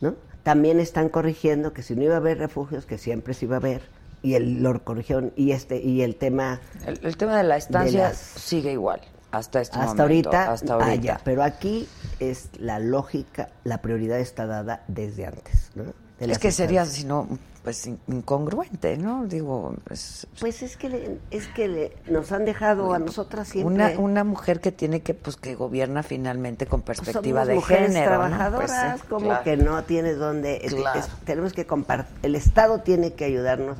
¿no? 0.00 0.14
También 0.42 0.80
están 0.80 1.08
corrigiendo 1.08 1.72
que 1.72 1.82
si 1.82 1.94
no 1.94 2.02
iba 2.02 2.14
a 2.14 2.18
haber 2.18 2.38
refugios, 2.38 2.86
que 2.86 2.98
siempre 2.98 3.34
se 3.34 3.44
iba 3.44 3.56
a 3.56 3.58
haber, 3.58 3.82
y 4.22 4.34
el, 4.34 4.62
lo 4.62 4.82
corrigieron, 4.84 5.32
y 5.36 5.52
este, 5.52 5.80
y 5.80 6.02
el 6.02 6.16
tema 6.16 6.60
El, 6.86 6.98
el 7.04 7.16
tema 7.16 7.36
de 7.36 7.44
la 7.44 7.56
estancia 7.56 8.08
las- 8.08 8.16
sigue 8.18 8.72
igual 8.72 9.00
hasta 9.30 9.60
este 9.60 9.76
hasta 9.78 9.86
momento. 10.04 10.30
ahorita, 10.30 10.52
Hasta 10.52 10.72
ahorita. 10.74 10.90
allá. 10.92 11.20
Pero 11.22 11.42
aquí 11.42 11.86
es 12.18 12.48
la 12.58 12.78
lógica, 12.78 13.50
la 13.64 13.82
prioridad 13.82 14.18
está 14.18 14.46
dada 14.46 14.82
desde 14.88 15.26
antes, 15.26 15.70
¿no? 15.74 15.84
De 16.18 16.32
es 16.32 16.38
que 16.38 16.50
sería, 16.50 16.84
si 16.86 17.04
no, 17.04 17.28
pues 17.68 17.86
in- 17.86 18.00
incongruente, 18.08 18.96
¿no? 18.96 19.26
Digo, 19.26 19.74
es 19.90 20.26
Pues 20.40 20.62
es 20.62 20.78
que, 20.78 20.88
le- 20.88 21.18
es 21.30 21.48
que 21.48 21.68
le- 21.68 21.92
nos 22.08 22.32
han 22.32 22.46
dejado 22.46 22.94
a 22.94 22.98
nosotras 22.98 23.46
siempre... 23.48 23.74
una, 23.74 23.90
una 24.00 24.24
mujer 24.24 24.60
que 24.62 24.72
tiene 24.72 25.02
que, 25.02 25.12
pues, 25.12 25.36
que 25.36 25.54
gobierna 25.54 26.02
finalmente 26.02 26.64
con 26.64 26.80
perspectiva 26.80 27.40
Somos 27.42 27.48
de 27.48 27.54
mujeres 27.56 27.88
género. 27.88 28.04
¿no? 28.12 28.16
trabajadoras, 28.16 28.70
Pues 28.92 29.00
sí, 29.02 29.06
como 29.10 29.26
claro. 29.26 29.44
que 29.44 29.56
no 29.58 29.84
tienes 29.84 30.16
donde. 30.16 30.60
es- 30.64 30.72
Claro. 30.74 30.98
es- 30.98 31.08
tenemos 31.26 31.52
que 31.52 31.66
compartir. 31.66 32.16
El 32.22 32.36
Estado 32.36 32.80
tiene 32.80 33.12
que 33.12 33.26
ayudarnos 33.26 33.76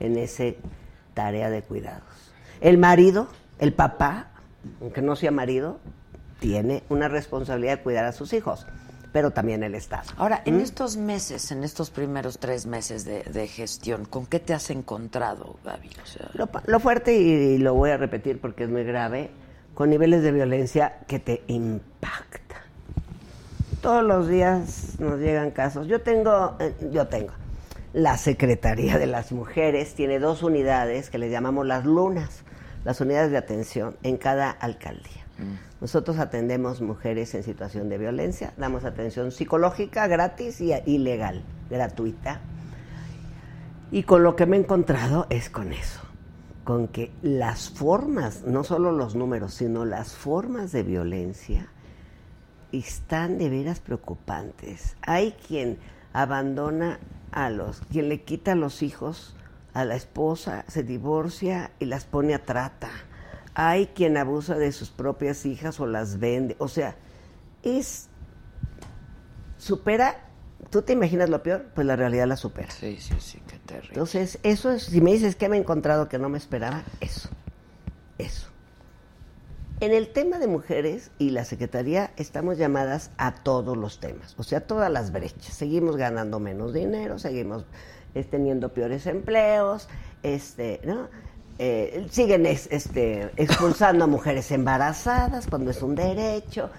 en 0.00 0.16
ese 0.16 0.56
tarea 1.12 1.50
de 1.50 1.60
cuidados. 1.60 2.04
El 2.62 2.78
marido, 2.78 3.28
el 3.58 3.74
papá, 3.74 4.28
aunque 4.80 5.02
no 5.02 5.14
sea 5.14 5.30
marido, 5.30 5.78
tiene 6.40 6.84
una 6.88 7.08
responsabilidad 7.08 7.76
de 7.76 7.82
cuidar 7.82 8.06
a 8.06 8.12
sus 8.12 8.32
hijos, 8.32 8.66
pero 9.16 9.30
también 9.30 9.62
el 9.62 9.74
Estado. 9.74 10.02
Ahora, 10.18 10.42
en 10.44 10.58
¿Mm? 10.58 10.60
estos 10.60 10.98
meses, 10.98 11.50
en 11.50 11.64
estos 11.64 11.88
primeros 11.88 12.38
tres 12.38 12.66
meses 12.66 13.06
de, 13.06 13.22
de 13.22 13.48
gestión, 13.48 14.04
¿con 14.04 14.26
qué 14.26 14.40
te 14.40 14.52
has 14.52 14.68
encontrado, 14.68 15.56
Gaby? 15.64 15.88
O 16.02 16.06
sea, 16.06 16.28
Lo, 16.66 16.80
fuerte, 16.80 17.16
y, 17.16 17.56
lo 17.56 17.72
voy 17.72 17.92
a 17.92 17.96
repetir 17.96 18.38
porque 18.38 18.64
es 18.64 18.68
muy 18.68 18.84
grave, 18.84 19.30
con 19.72 19.88
niveles 19.88 20.22
de 20.22 20.32
violencia 20.32 20.98
que 21.06 21.18
te 21.18 21.42
impactan. 21.46 22.60
Todos 23.80 24.04
los 24.04 24.28
días 24.28 25.00
nos 25.00 25.18
llegan 25.18 25.50
casos. 25.50 25.86
Yo 25.86 26.02
tengo, 26.02 26.54
eh, 26.60 26.74
yo 26.92 27.06
tengo. 27.06 27.32
La 27.94 28.18
Secretaría 28.18 28.98
de 28.98 29.06
las 29.06 29.32
Mujeres 29.32 29.94
tiene 29.94 30.18
dos 30.18 30.42
unidades 30.42 31.08
que 31.08 31.16
le 31.16 31.30
llamamos 31.30 31.66
las 31.66 31.86
lunas, 31.86 32.42
las 32.84 33.00
unidades 33.00 33.30
de 33.30 33.38
atención 33.38 33.96
en 34.02 34.18
cada 34.18 34.50
alcaldía. 34.50 35.25
Nosotros 35.80 36.18
atendemos 36.18 36.80
mujeres 36.80 37.34
en 37.34 37.42
situación 37.42 37.88
de 37.88 37.98
violencia, 37.98 38.54
damos 38.56 38.84
atención 38.84 39.32
psicológica 39.32 40.06
gratis 40.06 40.60
y 40.60 40.72
ilegal, 40.86 41.42
gratuita. 41.70 42.40
Y 43.90 44.02
con 44.02 44.22
lo 44.22 44.34
que 44.34 44.46
me 44.46 44.56
he 44.56 44.60
encontrado 44.60 45.26
es 45.30 45.50
con 45.50 45.72
eso, 45.72 46.00
con 46.64 46.88
que 46.88 47.12
las 47.22 47.70
formas, 47.70 48.44
no 48.44 48.64
solo 48.64 48.92
los 48.92 49.14
números, 49.14 49.54
sino 49.54 49.84
las 49.84 50.14
formas 50.14 50.72
de 50.72 50.82
violencia 50.82 51.68
están 52.72 53.38
de 53.38 53.48
veras 53.48 53.80
preocupantes. 53.80 54.96
Hay 55.02 55.32
quien 55.32 55.78
abandona 56.12 56.98
a 57.30 57.50
los, 57.50 57.80
quien 57.92 58.08
le 58.08 58.22
quita 58.22 58.52
a 58.52 58.56
los 58.56 58.82
hijos 58.82 59.36
a 59.76 59.84
la 59.84 59.94
esposa, 59.94 60.64
se 60.68 60.82
divorcia 60.82 61.70
y 61.78 61.84
las 61.84 62.06
pone 62.06 62.34
a 62.34 62.42
trata. 62.42 62.88
Hay 63.58 63.86
quien 63.86 64.18
abusa 64.18 64.56
de 64.56 64.70
sus 64.70 64.90
propias 64.90 65.46
hijas 65.46 65.80
o 65.80 65.86
las 65.86 66.18
vende. 66.18 66.56
O 66.58 66.68
sea, 66.68 66.94
es 67.62 68.08
supera 69.56 70.26
¿Tú 70.70 70.82
te 70.82 70.92
imaginas 70.92 71.30
lo 71.30 71.42
peor? 71.42 71.66
Pues 71.74 71.86
la 71.86 71.96
realidad 71.96 72.26
la 72.26 72.36
supera. 72.36 72.70
Sí, 72.70 72.98
sí, 73.00 73.14
sí, 73.20 73.40
qué 73.46 73.58
terrible. 73.58 73.90
Entonces, 73.90 74.38
eso 74.42 74.72
es, 74.72 74.84
si 74.84 75.00
me 75.00 75.12
dices 75.12 75.36
que 75.36 75.48
me 75.48 75.56
he 75.56 75.60
encontrado 75.60 76.08
que 76.08 76.18
no 76.18 76.28
me 76.28 76.38
esperaba, 76.38 76.82
eso, 77.00 77.28
eso. 78.18 78.48
En 79.78 79.92
el 79.92 80.08
tema 80.08 80.38
de 80.38 80.46
mujeres 80.48 81.10
y 81.18 81.30
la 81.30 81.44
Secretaría 81.44 82.10
estamos 82.16 82.56
llamadas 82.58 83.10
a 83.18 83.34
todos 83.34 83.76
los 83.76 84.00
temas, 84.00 84.34
o 84.38 84.42
sea, 84.42 84.62
todas 84.62 84.90
las 84.90 85.12
brechas. 85.12 85.54
Seguimos 85.54 85.96
ganando 85.96 86.40
menos 86.40 86.72
dinero, 86.72 87.18
seguimos 87.18 87.66
eh, 88.14 88.24
teniendo 88.24 88.72
peores 88.72 89.06
empleos, 89.06 89.88
este, 90.22 90.80
¿no? 90.84 91.08
Eh, 91.58 92.06
siguen 92.10 92.44
este, 92.44 93.30
expulsando 93.36 94.04
a 94.04 94.06
mujeres 94.06 94.50
embarazadas 94.50 95.46
cuando 95.46 95.70
es 95.70 95.82
un 95.82 95.94
derecho. 95.94 96.70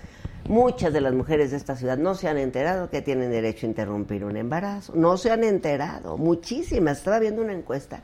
Muchas 0.48 0.94
de 0.94 1.02
las 1.02 1.14
mujeres 1.14 1.52
de 1.52 1.58
esta 1.58 1.76
ciudad 1.76 1.98
no 1.98 2.16
se 2.16 2.28
han 2.28 2.38
enterado 2.38 2.90
que 2.90 3.02
tienen 3.02 3.32
derecho 3.32 3.66
a 3.66 3.70
interrumpir 3.70 4.24
un 4.24 4.38
embarazo. 4.38 4.94
No 4.96 5.18
se 5.18 5.32
han 5.32 5.44
enterado. 5.44 6.18
Muchísimas. 6.18 7.00
Estaba 7.00 7.20
viendo 7.20 7.42
una 7.42 7.54
encuesta 7.54 8.02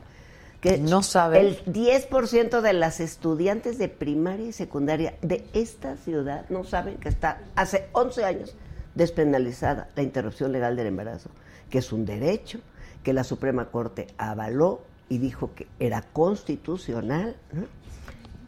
que 0.60 0.78
no 0.78 1.02
sabe. 1.02 1.40
el 1.40 1.64
10% 1.64 2.60
de 2.60 2.72
las 2.72 3.00
estudiantes 3.00 3.78
de 3.78 3.88
primaria 3.88 4.46
y 4.46 4.52
secundaria 4.52 5.14
de 5.22 5.44
esta 5.52 5.96
ciudad 5.96 6.46
no 6.48 6.64
saben 6.64 6.96
que 6.96 7.08
está 7.08 7.38
hace 7.54 7.88
11 7.92 8.24
años 8.24 8.56
despenalizada 8.94 9.88
la 9.94 10.02
interrupción 10.02 10.52
legal 10.52 10.74
del 10.76 10.86
embarazo, 10.86 11.30
que 11.68 11.78
es 11.78 11.92
un 11.92 12.06
derecho 12.06 12.60
que 13.02 13.12
la 13.12 13.24
Suprema 13.24 13.70
Corte 13.70 14.06
avaló 14.16 14.80
y 15.08 15.18
dijo 15.18 15.54
que 15.54 15.66
era 15.78 16.02
constitucional 16.02 17.36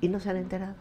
y 0.00 0.08
no 0.08 0.20
se 0.20 0.30
han 0.30 0.36
enterado. 0.36 0.74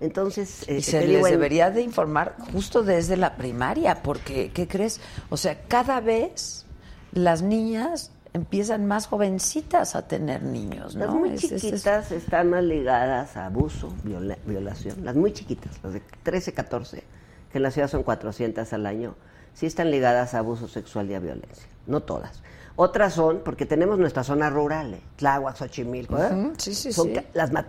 Entonces, 0.00 0.64
y 0.68 0.74
eh, 0.74 0.82
se 0.82 1.06
les 1.06 1.24
debería 1.24 1.70
de 1.70 1.82
informar 1.82 2.36
justo 2.52 2.82
desde 2.82 3.16
la 3.16 3.36
primaria, 3.36 4.02
porque, 4.02 4.50
¿qué 4.52 4.66
crees? 4.68 5.00
O 5.30 5.36
sea, 5.36 5.62
cada 5.68 6.00
vez 6.00 6.66
las 7.12 7.42
niñas 7.42 8.10
empiezan 8.34 8.86
más 8.86 9.06
jovencitas 9.06 9.94
a 9.94 10.06
tener 10.08 10.42
niños, 10.42 10.96
¿no? 10.96 11.06
Las 11.06 11.14
muy 11.14 11.36
chiquitas 11.36 12.10
están 12.10 12.50
más 12.50 12.64
ligadas 12.64 13.36
a 13.36 13.46
abuso, 13.46 13.94
violación. 14.44 15.04
Las 15.04 15.14
muy 15.14 15.32
chiquitas, 15.32 15.78
las 15.82 15.94
de 15.94 16.02
13, 16.24 16.52
14, 16.52 17.04
que 17.52 17.58
en 17.58 17.62
la 17.62 17.70
ciudad 17.70 17.88
son 17.88 18.02
400 18.02 18.72
al 18.72 18.86
año, 18.86 19.14
sí 19.54 19.66
están 19.66 19.90
ligadas 19.92 20.34
a 20.34 20.40
abuso 20.40 20.66
sexual 20.66 21.08
y 21.10 21.14
a 21.14 21.20
violencia. 21.20 21.66
No 21.86 22.00
todas. 22.00 22.42
Otras 22.76 23.14
son, 23.14 23.40
porque 23.44 23.66
tenemos 23.66 23.98
nuestras 23.98 24.26
zonas 24.26 24.52
rurales, 24.52 25.00
Tláhuac, 25.16 25.56
Xochimilco, 25.56 26.18
¿eh? 26.18 26.52
sí, 26.58 26.74
sí, 26.74 26.92
sí. 26.92 27.14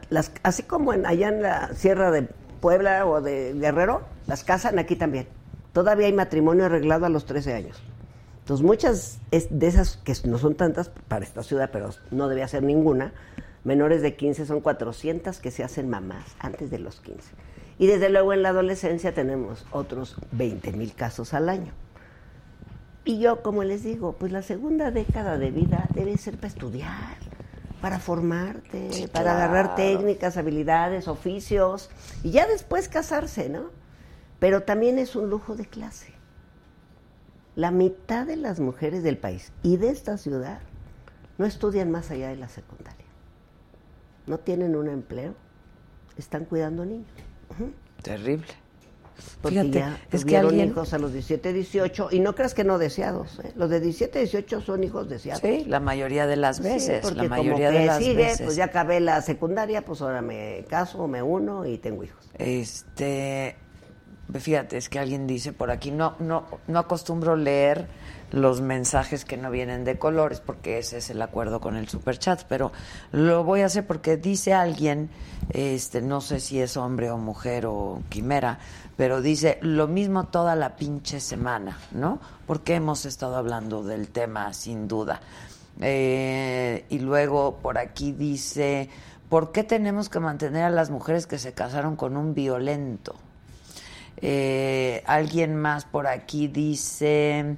Las, 0.10 0.32
así 0.42 0.64
como 0.64 0.94
en, 0.94 1.06
allá 1.06 1.30
en 1.30 1.44
la 1.44 1.74
Sierra 1.76 2.10
de 2.10 2.28
Puebla 2.60 3.06
o 3.06 3.22
de 3.22 3.54
Guerrero, 3.54 4.02
las 4.26 4.44
casan 4.44 4.80
aquí 4.80 4.96
también. 4.96 5.28
Todavía 5.74 6.08
hay 6.08 6.14
matrimonio 6.14 6.66
arreglado 6.66 7.06
a 7.06 7.10
los 7.10 7.26
13 7.26 7.54
años. 7.54 7.84
Entonces, 8.40 8.66
muchas 8.66 9.20
de 9.32 9.68
esas, 9.68 9.98
que 9.98 10.14
no 10.28 10.40
son 10.40 10.56
tantas 10.56 10.90
para 11.08 11.24
esta 11.24 11.44
ciudad, 11.44 11.70
pero 11.72 11.90
no 12.12 12.28
debía 12.28 12.48
ser 12.48 12.64
ninguna, 12.64 13.14
menores 13.64 14.02
de 14.02 14.16
15 14.16 14.46
son 14.46 14.62
400 14.62 15.40
que 15.40 15.52
se 15.52 15.64
hacen 15.64 15.90
mamás 15.90 16.36
antes 16.40 16.72
de 16.72 16.80
los 16.80 17.00
15. 17.02 17.22
Y 17.78 17.88
desde 17.88 18.10
luego 18.10 18.34
en 18.34 18.42
la 18.42 18.50
adolescencia 18.50 19.14
tenemos 19.14 19.66
otros 19.72 20.16
20 20.32 20.72
mil 20.74 20.94
casos 20.94 21.34
al 21.34 21.50
año. 21.50 21.74
Y 23.06 23.20
yo, 23.20 23.44
como 23.44 23.64
les 23.64 23.84
digo, 23.84 24.14
pues 24.14 24.32
la 24.32 24.42
segunda 24.42 24.90
década 24.90 25.38
de 25.38 25.52
vida 25.52 25.88
debe 25.94 26.18
ser 26.18 26.38
para 26.38 26.48
estudiar, 26.48 27.18
para 27.80 28.00
formarte, 28.00 29.08
para 29.14 29.36
agarrar 29.36 29.76
técnicas, 29.76 30.38
habilidades, 30.38 31.08
oficios, 31.08 31.92
y 32.24 32.32
ya 32.32 32.48
después 32.48 32.90
casarse, 32.90 33.48
¿no? 33.48 33.70
Pero 34.40 34.64
también 34.64 34.98
es 34.98 35.16
un 35.16 35.30
lujo 35.30 35.56
de 35.56 35.68
clase. 35.68 36.14
La 37.56 37.70
mitad 37.70 38.26
de 38.26 38.38
las 38.38 38.60
mujeres 38.60 39.04
del 39.04 39.20
país 39.20 39.54
y 39.62 39.78
de 39.78 39.90
esta 39.90 40.18
ciudad 40.18 40.60
no 41.38 41.46
estudian 41.46 41.92
más 41.92 42.10
allá 42.10 42.30
de 42.30 42.38
la 42.38 42.50
secundaria. 42.50 43.06
No 44.26 44.40
tienen 44.40 44.76
un 44.76 44.90
empleo, 44.90 45.36
están 46.18 46.46
cuidando 46.46 46.86
niños. 46.86 47.08
Terrible. 48.02 48.65
Porque 49.42 49.62
Fíjate, 49.62 49.80
ya 49.80 50.00
es 50.12 50.26
que 50.26 50.38
alguien... 50.38 50.70
hijos 50.70 50.94
a 50.94 50.98
los 50.98 51.14
17, 51.14 51.54
18, 51.54 52.10
y 52.12 52.20
no 52.20 52.36
creas 52.36 52.54
que 52.54 52.64
no 52.64 52.78
deseados. 52.78 53.40
¿eh? 53.44 53.52
Los 53.56 53.70
de 53.70 53.80
17, 53.80 54.20
18 54.20 54.62
son 54.62 54.84
hijos 54.84 55.10
deseados. 55.10 55.42
Sí, 55.42 55.66
la 55.68 55.80
mayoría 55.80 56.28
de 56.28 56.36
las 56.36 56.60
veces. 56.60 57.02
porque 57.02 57.24
la 57.24 57.30
mayoría 57.30 57.72
de 57.72 57.86
las 57.86 57.98
sigue, 57.98 58.16
veces. 58.16 58.42
pues 58.42 58.56
ya 58.56 58.66
acabé 58.66 59.00
la 59.00 59.22
secundaria, 59.22 59.84
pues 59.84 60.02
ahora 60.02 60.22
me 60.22 60.66
caso, 60.70 61.08
me 61.08 61.22
uno 61.22 61.66
y 61.66 61.78
tengo 61.78 62.04
hijos. 62.04 62.30
Este, 62.38 63.56
fíjate, 64.34 64.78
es 64.78 64.90
que 64.90 65.00
alguien 65.00 65.28
dice 65.28 65.54
por 65.54 65.72
aquí, 65.72 65.92
no, 65.92 66.16
no, 66.20 66.46
no 66.68 66.80
acostumbro 66.80 67.36
leer 67.36 67.88
los 68.36 68.60
mensajes 68.60 69.24
que 69.24 69.38
no 69.38 69.50
vienen 69.50 69.86
de 69.86 69.98
colores, 69.98 70.42
porque 70.42 70.78
ese 70.78 70.98
es 70.98 71.10
el 71.10 71.22
acuerdo 71.22 71.62
con 71.62 71.78
el 71.78 71.88
superchat, 71.88 72.44
pero 72.50 72.74
lo 73.14 73.46
voy 73.46 73.62
a 73.62 73.68
hacer 73.68 73.88
porque 73.88 74.18
dice 74.18 74.54
alguien, 74.54 75.10
este, 75.52 76.02
no 76.02 76.20
sé 76.20 76.42
si 76.42 76.60
es 76.60 76.76
hombre 76.76 77.10
o 77.12 77.18
mujer 77.18 77.66
o 77.66 78.02
quimera, 78.10 78.60
pero 78.98 79.22
dice 79.22 79.58
lo 79.62 79.88
mismo 79.88 80.26
toda 80.26 80.58
la 80.58 80.76
pinche 80.76 81.22
semana, 81.22 81.80
¿no? 81.92 82.20
Porque 82.46 82.76
hemos 82.76 83.06
estado 83.06 83.38
hablando 83.38 83.84
del 83.84 84.10
tema 84.10 84.54
sin 84.54 84.90
duda. 84.90 85.22
Eh, 85.80 86.86
y 86.90 87.00
luego 87.00 87.60
por 87.62 87.78
aquí 87.78 88.12
dice, 88.12 88.90
¿por 89.30 89.54
qué 89.54 89.64
tenemos 89.64 90.10
que 90.10 90.20
mantener 90.20 90.66
a 90.66 90.70
las 90.70 90.90
mujeres 90.90 91.26
que 91.26 91.40
se 91.40 91.54
casaron 91.54 91.96
con 91.96 92.18
un 92.18 92.34
violento? 92.34 93.16
Eh, 94.18 95.04
alguien 95.06 95.56
más 95.56 95.86
por 95.86 96.08
aquí 96.08 96.50
dice, 96.50 97.58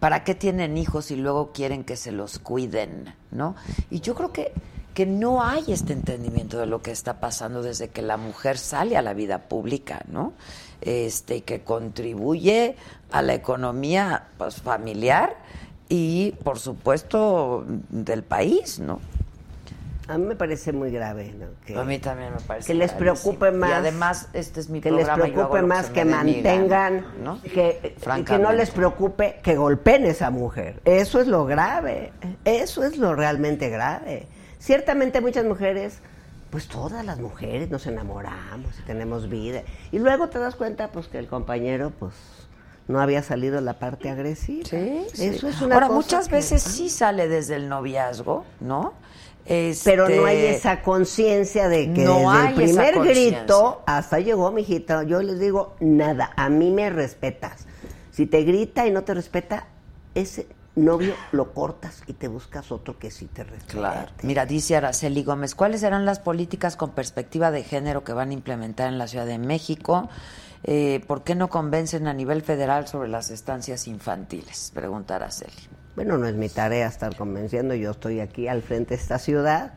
¿para 0.00 0.24
qué 0.24 0.34
tienen 0.34 0.76
hijos 0.76 1.10
y 1.10 1.16
luego 1.16 1.52
quieren 1.52 1.84
que 1.84 1.96
se 1.96 2.12
los 2.12 2.38
cuiden? 2.38 3.14
¿No? 3.30 3.56
Y 3.90 4.00
yo 4.00 4.14
creo 4.14 4.32
que 4.32 4.52
que 4.98 5.06
no 5.06 5.44
hay 5.44 5.62
este 5.68 5.92
entendimiento 5.92 6.58
de 6.58 6.66
lo 6.66 6.82
que 6.82 6.90
está 6.90 7.20
pasando 7.20 7.62
desde 7.62 7.86
que 7.86 8.02
la 8.02 8.16
mujer 8.16 8.58
sale 8.58 8.96
a 8.96 9.02
la 9.02 9.14
vida 9.14 9.48
pública, 9.48 10.04
¿no? 10.08 10.32
Este, 10.80 11.42
que 11.42 11.60
contribuye 11.62 12.74
a 13.12 13.22
la 13.22 13.34
economía 13.34 14.26
pues, 14.38 14.56
familiar 14.56 15.36
y, 15.88 16.32
por 16.42 16.58
supuesto, 16.58 17.64
del 17.90 18.24
país, 18.24 18.80
¿no? 18.80 18.98
A 20.08 20.16
mí 20.16 20.24
me 20.24 20.36
parece 20.36 20.72
muy 20.72 20.90
grave, 20.90 21.34
¿no? 21.38 21.46
Que, 21.66 21.76
a 21.76 21.84
mí 21.84 21.98
también 21.98 22.32
me 22.32 22.40
parece. 22.40 22.66
Que 22.66 22.74
les 22.74 22.92
preocupe 22.92 23.50
más. 23.50 23.68
Y 23.68 23.72
además, 23.74 24.28
este 24.32 24.60
es 24.60 24.70
mi 24.70 24.80
que 24.80 24.88
programa. 24.88 25.24
les 25.24 25.32
preocupe 25.32 25.62
más 25.62 25.90
que, 25.90 26.04
mantengan, 26.06 27.04
¿no? 27.22 27.42
Que, 27.42 27.94
que 28.26 28.38
no 28.38 28.52
les 28.52 28.70
preocupe 28.70 29.40
que 29.42 29.56
golpeen 29.56 30.04
a 30.04 30.08
esa 30.08 30.30
mujer. 30.30 30.80
Eso 30.86 31.20
es 31.20 31.26
lo 31.26 31.44
grave. 31.44 32.12
Eso 32.46 32.84
es 32.84 32.96
lo 32.96 33.14
realmente 33.14 33.68
grave. 33.68 34.26
Ciertamente 34.58 35.20
muchas 35.20 35.44
mujeres, 35.44 35.98
pues 36.50 36.68
todas 36.68 37.04
las 37.04 37.20
mujeres 37.20 37.70
nos 37.70 37.86
enamoramos 37.86 38.78
y 38.78 38.82
tenemos 38.82 39.28
vida. 39.28 39.62
Y 39.92 39.98
luego 39.98 40.30
te 40.30 40.38
das 40.38 40.56
cuenta 40.56 40.88
pues 40.88 41.08
que 41.08 41.18
el 41.18 41.26
compañero 41.26 41.92
pues 41.98 42.14
no 42.88 43.00
había 43.00 43.22
salido 43.22 43.60
la 43.60 43.74
parte 43.74 44.08
agresiva. 44.08 44.64
Sí, 44.66 45.06
Eso 45.18 45.48
es 45.48 45.60
una 45.60 45.74
Ahora, 45.74 45.88
muchas 45.90 46.30
veces 46.30 46.62
sí 46.62 46.88
sale 46.88 47.28
desde 47.28 47.56
el 47.56 47.68
noviazgo, 47.68 48.44
¿no? 48.60 48.94
Este... 49.48 49.90
Pero 49.90 50.08
no 50.08 50.26
hay 50.26 50.44
esa 50.44 50.82
conciencia 50.82 51.68
de 51.68 51.92
que 51.94 52.06
desde 52.06 52.48
el 52.48 52.54
primer 52.54 53.00
grito 53.00 53.82
hasta 53.86 54.20
llegó 54.20 54.52
mi 54.52 54.62
hijita. 54.62 55.02
Yo 55.04 55.22
les 55.22 55.40
digo, 55.40 55.74
nada, 55.80 56.32
a 56.36 56.50
mí 56.50 56.70
me 56.70 56.90
respetas. 56.90 57.66
Si 58.10 58.26
te 58.26 58.42
grita 58.42 58.86
y 58.86 58.90
no 58.90 59.04
te 59.04 59.14
respeta, 59.14 59.66
ese 60.14 60.46
novio 60.76 61.14
lo 61.32 61.52
cortas 61.52 62.02
y 62.06 62.12
te 62.12 62.28
buscas 62.28 62.70
otro 62.72 62.98
que 62.98 63.10
sí 63.10 63.26
te 63.26 63.44
respete. 63.44 63.78
Claro. 63.78 64.10
Mira, 64.22 64.46
dice 64.46 64.76
Araceli 64.76 65.24
Gómez, 65.24 65.54
¿cuáles 65.54 65.80
serán 65.80 66.04
las 66.04 66.18
políticas 66.18 66.76
con 66.76 66.90
perspectiva 66.90 67.50
de 67.50 67.64
género 67.64 68.04
que 68.04 68.12
van 68.12 68.30
a 68.30 68.32
implementar 68.34 68.88
en 68.88 68.98
la 68.98 69.08
Ciudad 69.08 69.26
de 69.26 69.38
México? 69.38 70.08
Eh, 70.64 71.02
¿Por 71.06 71.22
qué 71.22 71.34
no 71.34 71.48
convencen 71.48 72.06
a 72.06 72.12
nivel 72.12 72.42
federal 72.42 72.86
sobre 72.86 73.08
las 73.08 73.30
estancias 73.30 73.86
infantiles? 73.86 74.72
Pregunta 74.74 75.16
Araceli. 75.16 75.52
Bueno, 75.98 76.16
no 76.16 76.28
es 76.28 76.36
mi 76.36 76.48
tarea 76.48 76.86
estar 76.86 77.16
convenciendo, 77.16 77.74
yo 77.74 77.90
estoy 77.90 78.20
aquí 78.20 78.46
al 78.46 78.62
frente 78.62 78.94
de 78.94 79.02
esta 79.02 79.18
ciudad 79.18 79.72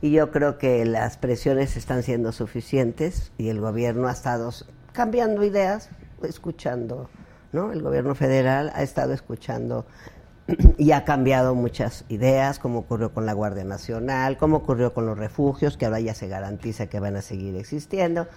y 0.00 0.12
yo 0.12 0.30
creo 0.30 0.56
que 0.56 0.84
las 0.84 1.16
presiones 1.16 1.76
están 1.76 2.04
siendo 2.04 2.30
suficientes 2.30 3.32
y 3.38 3.48
el 3.48 3.60
gobierno 3.60 4.06
ha 4.06 4.12
estado 4.12 4.52
cambiando 4.92 5.42
ideas, 5.42 5.90
escuchando, 6.22 7.10
¿no? 7.50 7.72
El 7.72 7.82
gobierno 7.82 8.14
federal 8.14 8.70
ha 8.76 8.84
estado 8.84 9.14
escuchando 9.14 9.84
y 10.78 10.92
ha 10.92 11.04
cambiado 11.04 11.56
muchas 11.56 12.04
ideas, 12.08 12.60
como 12.60 12.78
ocurrió 12.78 13.12
con 13.12 13.26
la 13.26 13.32
Guardia 13.32 13.64
Nacional, 13.64 14.36
como 14.38 14.58
ocurrió 14.58 14.94
con 14.94 15.06
los 15.06 15.18
refugios, 15.18 15.76
que 15.76 15.86
ahora 15.86 15.98
ya 15.98 16.14
se 16.14 16.28
garantiza 16.28 16.86
que 16.86 17.00
van 17.00 17.16
a 17.16 17.20
seguir 17.20 17.56
existiendo. 17.56 18.28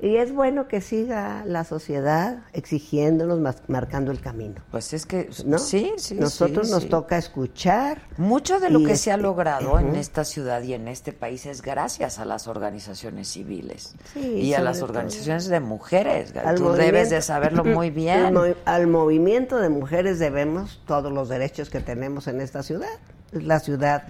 Y 0.00 0.16
es 0.18 0.32
bueno 0.32 0.68
que 0.68 0.80
siga 0.80 1.42
la 1.44 1.64
sociedad 1.64 2.38
exigiéndonos, 2.52 3.40
mas- 3.40 3.62
marcando 3.66 4.12
el 4.12 4.20
camino. 4.20 4.62
Pues 4.70 4.92
es 4.92 5.06
que 5.06 5.28
¿no? 5.44 5.58
sí, 5.58 5.92
sí. 5.96 6.14
Nosotros 6.14 6.68
sí, 6.68 6.72
nos 6.72 6.84
sí. 6.84 6.88
toca 6.88 7.18
escuchar. 7.18 8.02
Mucho 8.16 8.60
de 8.60 8.70
lo 8.70 8.84
que 8.84 8.94
se 8.96 9.10
ha 9.10 9.16
logrado 9.16 9.78
en 9.80 9.96
esta 9.96 10.24
ciudad 10.24 10.62
y 10.62 10.74
en 10.74 10.86
este 10.86 11.12
país 11.12 11.46
es 11.46 11.62
gracias 11.62 12.20
a 12.20 12.24
las 12.24 12.46
organizaciones 12.46 13.26
civiles 13.26 13.96
Sí, 14.14 14.20
y 14.20 14.54
a 14.54 14.60
las 14.60 14.78
todo. 14.78 14.90
organizaciones 14.90 15.48
de 15.48 15.58
mujeres. 15.58 16.32
Al 16.36 16.54
Tú 16.56 16.70
debes 16.70 17.10
de 17.10 17.20
saberlo 17.20 17.64
muy 17.64 17.90
bien. 17.98 18.32
al 18.66 18.86
movimiento 18.86 19.56
de 19.58 19.68
mujeres 19.68 20.20
debemos 20.20 20.80
todos 20.86 21.12
los 21.12 21.28
derechos 21.28 21.70
que 21.70 21.80
tenemos 21.80 22.28
en 22.28 22.40
esta 22.40 22.62
ciudad. 22.62 22.88
Es 23.32 23.42
la 23.42 23.58
ciudad 23.58 24.04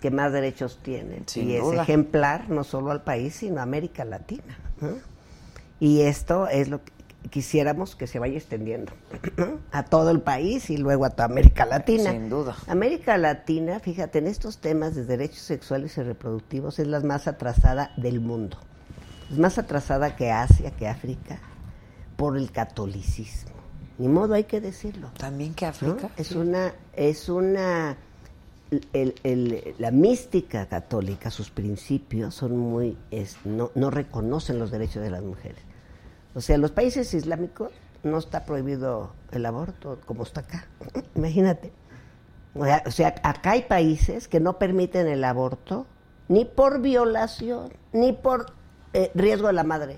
que 0.00 0.10
más 0.10 0.32
derechos 0.32 0.78
tiene 0.82 1.22
Sin 1.26 1.50
y 1.50 1.56
es 1.56 1.64
ejemplar 1.74 2.48
no 2.48 2.64
solo 2.64 2.92
al 2.92 3.02
país, 3.02 3.34
sino 3.34 3.60
a 3.60 3.64
América 3.64 4.06
Latina. 4.06 4.56
¿no? 4.80 4.88
Y 5.80 6.00
esto 6.00 6.48
es 6.48 6.68
lo 6.68 6.82
que 6.84 6.92
quisiéramos 7.30 7.94
que 7.94 8.06
se 8.06 8.18
vaya 8.18 8.36
extendiendo 8.38 8.92
a 9.72 9.84
todo 9.84 10.10
el 10.10 10.20
país 10.20 10.70
y 10.70 10.76
luego 10.76 11.04
a 11.04 11.10
toda 11.10 11.24
América 11.26 11.66
Latina. 11.66 12.10
Sin 12.12 12.28
duda. 12.30 12.56
América 12.66 13.18
Latina, 13.18 13.80
fíjate, 13.80 14.18
en 14.18 14.26
estos 14.26 14.58
temas 14.58 14.94
de 14.94 15.04
derechos 15.04 15.40
sexuales 15.40 15.96
y 15.98 16.02
reproductivos 16.02 16.78
es 16.78 16.86
la 16.86 17.00
más 17.00 17.28
atrasada 17.28 17.92
del 17.96 18.20
mundo. 18.20 18.56
Es 19.30 19.38
más 19.38 19.58
atrasada 19.58 20.16
que 20.16 20.30
Asia, 20.30 20.70
que 20.70 20.88
África, 20.88 21.38
por 22.16 22.36
el 22.38 22.50
catolicismo. 22.50 23.52
Ni 23.98 24.08
modo, 24.08 24.34
hay 24.34 24.44
que 24.44 24.60
decirlo. 24.60 25.10
También 25.18 25.54
que 25.54 25.64
¿no? 25.66 25.70
África. 25.70 26.10
Es 26.16 26.32
una, 26.32 26.72
es 26.94 27.28
una, 27.28 27.96
el- 28.92 29.14
el- 29.24 29.74
la 29.78 29.90
mística 29.90 30.66
católica, 30.66 31.30
sus 31.30 31.50
principios 31.50 32.34
son 32.36 32.56
muy, 32.56 32.96
es- 33.10 33.36
no, 33.44 33.70
no 33.74 33.90
reconocen 33.90 34.58
los 34.58 34.70
derechos 34.70 35.02
de 35.02 35.10
las 35.10 35.22
mujeres. 35.22 35.58
O 36.38 36.40
sea, 36.40 36.54
en 36.54 36.60
los 36.60 36.70
países 36.70 37.12
islámicos 37.14 37.72
no 38.04 38.16
está 38.18 38.44
prohibido 38.44 39.10
el 39.32 39.44
aborto 39.44 39.98
como 40.06 40.22
está 40.22 40.42
acá. 40.42 40.66
Imagínate. 41.16 41.72
O 42.54 42.90
sea, 42.92 43.14
acá 43.24 43.50
hay 43.50 43.62
países 43.62 44.28
que 44.28 44.38
no 44.38 44.56
permiten 44.56 45.08
el 45.08 45.24
aborto 45.24 45.84
ni 46.28 46.44
por 46.44 46.80
violación, 46.80 47.72
ni 47.92 48.12
por 48.12 48.52
eh, 48.92 49.10
riesgo 49.16 49.48
de 49.48 49.52
la 49.54 49.64
madre, 49.64 49.96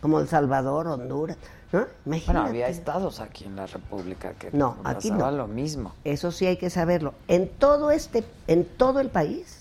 como 0.00 0.20
El 0.20 0.28
Salvador, 0.28 0.86
Honduras. 0.86 1.36
¿no? 1.70 1.80
Bueno, 1.80 1.90
Imagínate. 2.06 2.48
había 2.48 2.68
estados 2.68 3.20
aquí 3.20 3.44
en 3.44 3.56
la 3.56 3.66
República 3.66 4.32
que 4.32 4.50
No, 4.52 4.78
aquí 4.84 5.10
no. 5.10 5.30
lo 5.30 5.46
mismo. 5.48 5.92
Eso 6.04 6.32
sí 6.32 6.46
hay 6.46 6.56
que 6.56 6.70
saberlo. 6.70 7.12
En 7.28 7.46
todo 7.46 7.90
este, 7.90 8.24
en 8.46 8.64
todo 8.64 9.00
el 9.00 9.10
país 9.10 9.57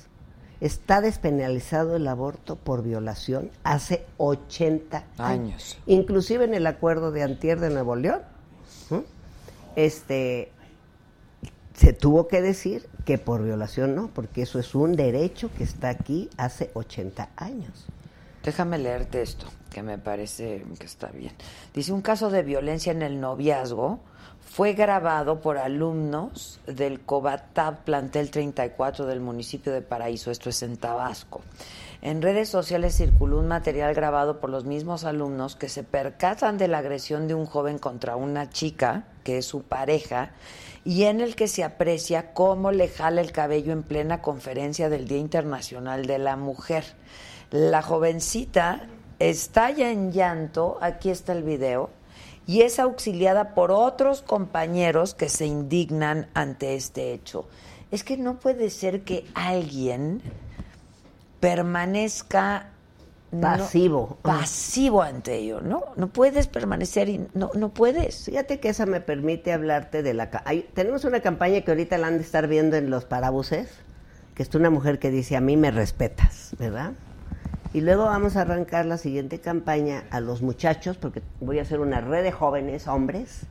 está 0.61 1.01
despenalizado 1.01 1.95
el 1.95 2.07
aborto 2.07 2.55
por 2.55 2.83
violación 2.83 3.51
hace 3.63 4.05
80 4.17 4.97
años. 4.97 5.07
Años. 5.19 5.77
Inclusive 5.85 6.45
en 6.45 6.53
el 6.53 6.67
acuerdo 6.67 7.11
de 7.11 7.23
Antier 7.23 7.59
de 7.59 7.69
Nuevo 7.69 7.95
León, 7.95 8.21
este 9.75 10.51
se 11.75 11.93
tuvo 11.93 12.27
que 12.27 12.41
decir 12.41 12.89
que 13.05 13.19
por 13.19 13.43
violación 13.43 13.93
no, 13.93 14.07
porque 14.07 14.41
eso 14.41 14.57
es 14.57 14.73
un 14.73 14.95
derecho 14.95 15.51
que 15.55 15.63
está 15.63 15.89
aquí 15.89 16.27
hace 16.35 16.71
80 16.73 17.29
años. 17.35 17.85
Déjame 18.43 18.79
leerte 18.79 19.21
esto, 19.21 19.45
que 19.69 19.83
me 19.83 19.99
parece 19.99 20.65
que 20.79 20.85
está 20.85 21.07
bien. 21.07 21.33
Dice, 21.73 21.93
un 21.93 22.01
caso 22.01 22.31
de 22.31 22.41
violencia 22.41 22.91
en 22.91 23.03
el 23.03 23.19
noviazgo 23.19 23.99
fue 24.47 24.73
grabado 24.73 25.41
por 25.41 25.57
alumnos 25.57 26.59
del 26.65 27.01
Cobatab 27.01 27.83
Plantel 27.83 28.31
34 28.31 29.05
del 29.05 29.19
municipio 29.19 29.73
de 29.73 29.81
Paraíso, 29.81 30.31
esto 30.31 30.49
es 30.49 30.63
en 30.63 30.77
Tabasco. 30.77 31.41
En 32.01 32.21
redes 32.21 32.49
sociales 32.49 32.95
circuló 32.95 33.39
un 33.39 33.47
material 33.47 33.93
grabado 33.93 34.39
por 34.39 34.49
los 34.49 34.63
mismos 34.63 35.03
alumnos 35.03 35.55
que 35.55 35.67
se 35.67 35.83
percatan 35.83 36.57
de 36.57 36.69
la 36.69 36.79
agresión 36.79 37.27
de 37.27 37.33
un 37.33 37.45
joven 37.45 37.77
contra 37.77 38.15
una 38.15 38.49
chica, 38.49 39.03
que 39.23 39.39
es 39.39 39.45
su 39.45 39.63
pareja, 39.63 40.31
y 40.85 41.03
en 41.03 41.19
el 41.19 41.35
que 41.35 41.47
se 41.47 41.63
aprecia 41.63 42.33
cómo 42.33 42.71
le 42.71 42.87
jala 42.87 43.21
el 43.21 43.33
cabello 43.33 43.73
en 43.73 43.83
plena 43.83 44.21
conferencia 44.21 44.89
del 44.89 45.07
Día 45.07 45.17
Internacional 45.17 46.05
de 46.05 46.19
la 46.19 46.37
Mujer. 46.37 46.85
La 47.51 47.81
jovencita 47.81 48.87
estalla 49.19 49.91
en 49.91 50.11
llanto, 50.13 50.77
aquí 50.81 51.09
está 51.09 51.33
el 51.33 51.43
video, 51.43 51.89
y 52.47 52.61
es 52.61 52.79
auxiliada 52.79 53.53
por 53.53 53.71
otros 53.71 54.21
compañeros 54.23 55.13
que 55.13 55.29
se 55.29 55.45
indignan 55.45 56.27
ante 56.33 56.75
este 56.75 57.13
hecho. 57.13 57.47
Es 57.91 58.03
que 58.03 58.17
no 58.17 58.39
puede 58.39 58.69
ser 58.69 59.01
que 59.03 59.25
alguien 59.35 60.21
permanezca 61.39 62.69
no- 63.31 63.41
Pasivo. 63.41 64.17
pasivo 64.21 65.01
ante 65.01 65.35
ello, 65.35 65.59
¿no? 65.59 65.83
No 65.97 66.07
puedes 66.07 66.47
permanecer 66.47 67.09
y 67.09 67.27
no 67.33 67.51
no 67.55 67.69
puedes. 67.69 68.23
Fíjate 68.23 68.59
que 68.61 68.69
esa 68.69 68.85
me 68.85 69.01
permite 69.01 69.51
hablarte 69.51 70.01
de 70.01 70.13
la... 70.13 70.29
hay- 70.45 70.67
tenemos 70.73 71.03
una 71.03 71.19
campaña 71.19 71.59
que 71.61 71.71
ahorita 71.71 71.97
la 71.97 72.07
han 72.07 72.17
de 72.17 72.23
estar 72.23 72.47
viendo 72.47 72.77
en 72.77 72.89
los 72.89 73.03
parabuses, 73.03 73.67
que 74.33 74.43
es 74.43 74.55
una 74.55 74.69
mujer 74.69 74.97
que 74.99 75.11
dice, 75.11 75.35
a 75.35 75.41
mí 75.41 75.57
me 75.57 75.71
respetas, 75.71 76.51
¿verdad? 76.57 76.93
Y 77.77 77.81
luego 77.81 78.05
vamos 78.05 78.35
a 78.35 78.41
arrancar 78.41 78.87
la 78.87 78.97
siguiente 78.97 79.39
campaña 79.39 80.05
a 80.09 80.19
los 80.19 80.41
muchachos, 80.41 80.97
porque 80.97 81.21
voy 81.39 81.59
a 81.59 81.61
hacer 81.61 81.79
una 81.79 82.01
red 82.01 82.23
de 82.23 82.31
jóvenes, 82.31 82.87
hombres, 82.87 83.41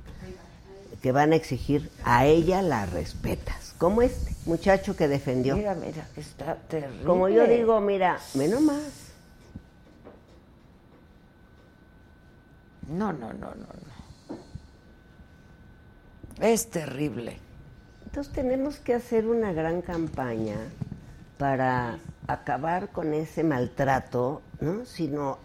que 1.01 1.13
van 1.13 1.33
a 1.33 1.37
exigir, 1.37 1.93
a 2.03 2.27
ella 2.27 2.61
la 2.61 2.87
respetas. 2.87 3.77
Como 3.79 4.03
este 4.03 4.33
muchacho 4.45 4.97
que 4.97 5.07
defendió. 5.07 5.57
Mira, 5.57 5.77
mira, 5.77 6.09
está 6.17 6.57
terrible. 6.57 7.05
Como 7.05 7.29
yo 7.29 7.47
digo, 7.47 7.81
mira, 7.81 8.19
menos 8.35 8.61
más. 8.63 9.13
No, 12.89 13.13
no, 13.13 13.33
no, 13.33 13.55
no, 13.55 13.69
no. 14.29 14.37
Es 16.45 16.69
terrible. 16.69 17.39
Entonces 18.07 18.33
tenemos 18.33 18.79
que 18.79 18.93
hacer 18.93 19.29
una 19.29 19.53
gran 19.53 19.83
campaña 19.83 20.57
para 21.39 22.01
acabar 22.29 22.89
con 22.91 23.15
ese 23.15 23.45
maltrato, 23.45 24.43
¿no? 24.61 24.85
Sino 24.85 25.39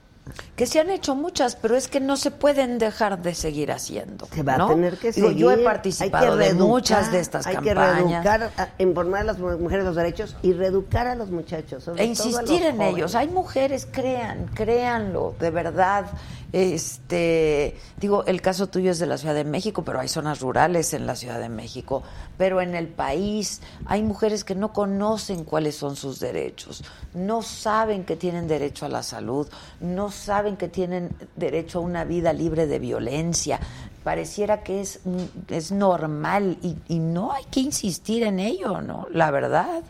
Que 0.56 0.68
se 0.68 0.80
han 0.80 0.92
hecho 0.92 1.16
muchas, 1.16 1.56
pero 1.56 1.76
es 1.76 1.88
que 1.88 2.00
no 2.00 2.16
se 2.16 2.30
pueden 2.30 2.78
dejar 2.78 3.22
de 3.24 3.34
seguir 3.34 3.72
haciendo. 3.72 4.28
se 4.32 4.44
va 4.44 4.56
¿no? 4.56 4.66
a 4.66 4.70
tener 4.70 4.98
que 4.98 5.12
Digo, 5.12 5.30
seguir. 5.30 5.42
Yo 5.42 5.52
he 5.52 5.56
Hay 5.56 5.64
participado 5.64 6.26
que 6.26 6.32
de 6.32 6.38
reeducar, 6.38 6.68
muchas 6.68 7.12
de 7.12 7.20
estas 7.20 7.48
hay 7.48 7.58
que 7.58 7.74
campañas. 7.74 8.24
reeducar, 8.24 8.52
a- 8.56 8.70
informar 8.78 9.22
a 9.22 9.24
las 9.24 9.40
mu- 9.40 9.58
mujeres 9.58 9.84
los 9.84 9.96
derechos 9.96 10.36
y 10.44 10.54
reeducar 10.54 11.08
a 11.08 11.16
los 11.16 11.32
muchachos. 11.32 11.84
sobre 11.84 12.04
e 12.04 12.14
todo 12.16 12.24
a 12.24 12.28
insistir 12.28 12.62
los 12.62 12.70
en 12.70 12.82
ellos. 12.82 13.12
jóvenes. 13.12 13.16
Hay 13.16 13.28
mujeres, 13.30 13.88
crean, 13.92 14.46
créanlo, 14.54 15.34
de 15.40 15.50
verdad. 15.50 16.06
Este, 16.54 17.78
digo, 17.98 18.26
el 18.26 18.42
caso 18.42 18.68
tuyo 18.68 18.92
es 18.92 19.00
de 19.00 19.06
la 19.06 19.18
Ciudad 19.18 19.36
de 19.36 19.46
México, 19.46 19.84
pero 19.84 20.00
hay 20.00 20.08
zonas 20.08 20.42
rurales 20.42 20.94
en 20.94 21.06
la 21.06 21.16
Ciudad 21.16 21.40
de 21.40 21.50
México. 21.50 22.04
Pero 22.38 22.62
en 22.62 22.76
el 22.76 22.88
país 22.88 23.62
hay 23.86 24.04
mujeres 24.04 24.44
que 24.44 24.56
no 24.56 24.74
conocen 24.74 25.46
cuáles 25.46 25.76
son 25.76 25.96
sus 25.96 26.20
derechos, 26.20 26.84
no 27.14 27.42
saben 27.42 28.04
que 28.04 28.16
tienen 28.16 28.48
derecho 28.48 28.86
a 28.86 28.90
la 28.90 29.04
salud, 29.04 29.48
no 29.80 30.12
saben 30.12 30.58
que 30.58 30.68
tienen 30.68 31.16
derecho 31.36 31.80
a 31.80 31.82
una 31.82 32.04
vida 32.04 32.34
libre 32.34 32.68
de 32.68 32.80
violencia. 32.80 33.60
Pareciera 34.04 34.64
que 34.64 34.82
es, 34.82 35.00
es 35.48 35.72
normal 35.72 36.58
y, 36.64 36.76
y 36.88 37.00
no 37.00 37.34
hay 37.34 37.44
que 37.46 37.60
insistir 37.60 38.24
en 38.24 38.40
ello, 38.40 38.82
¿no? 38.82 39.08
La 39.12 39.32
verdad. 39.32 39.84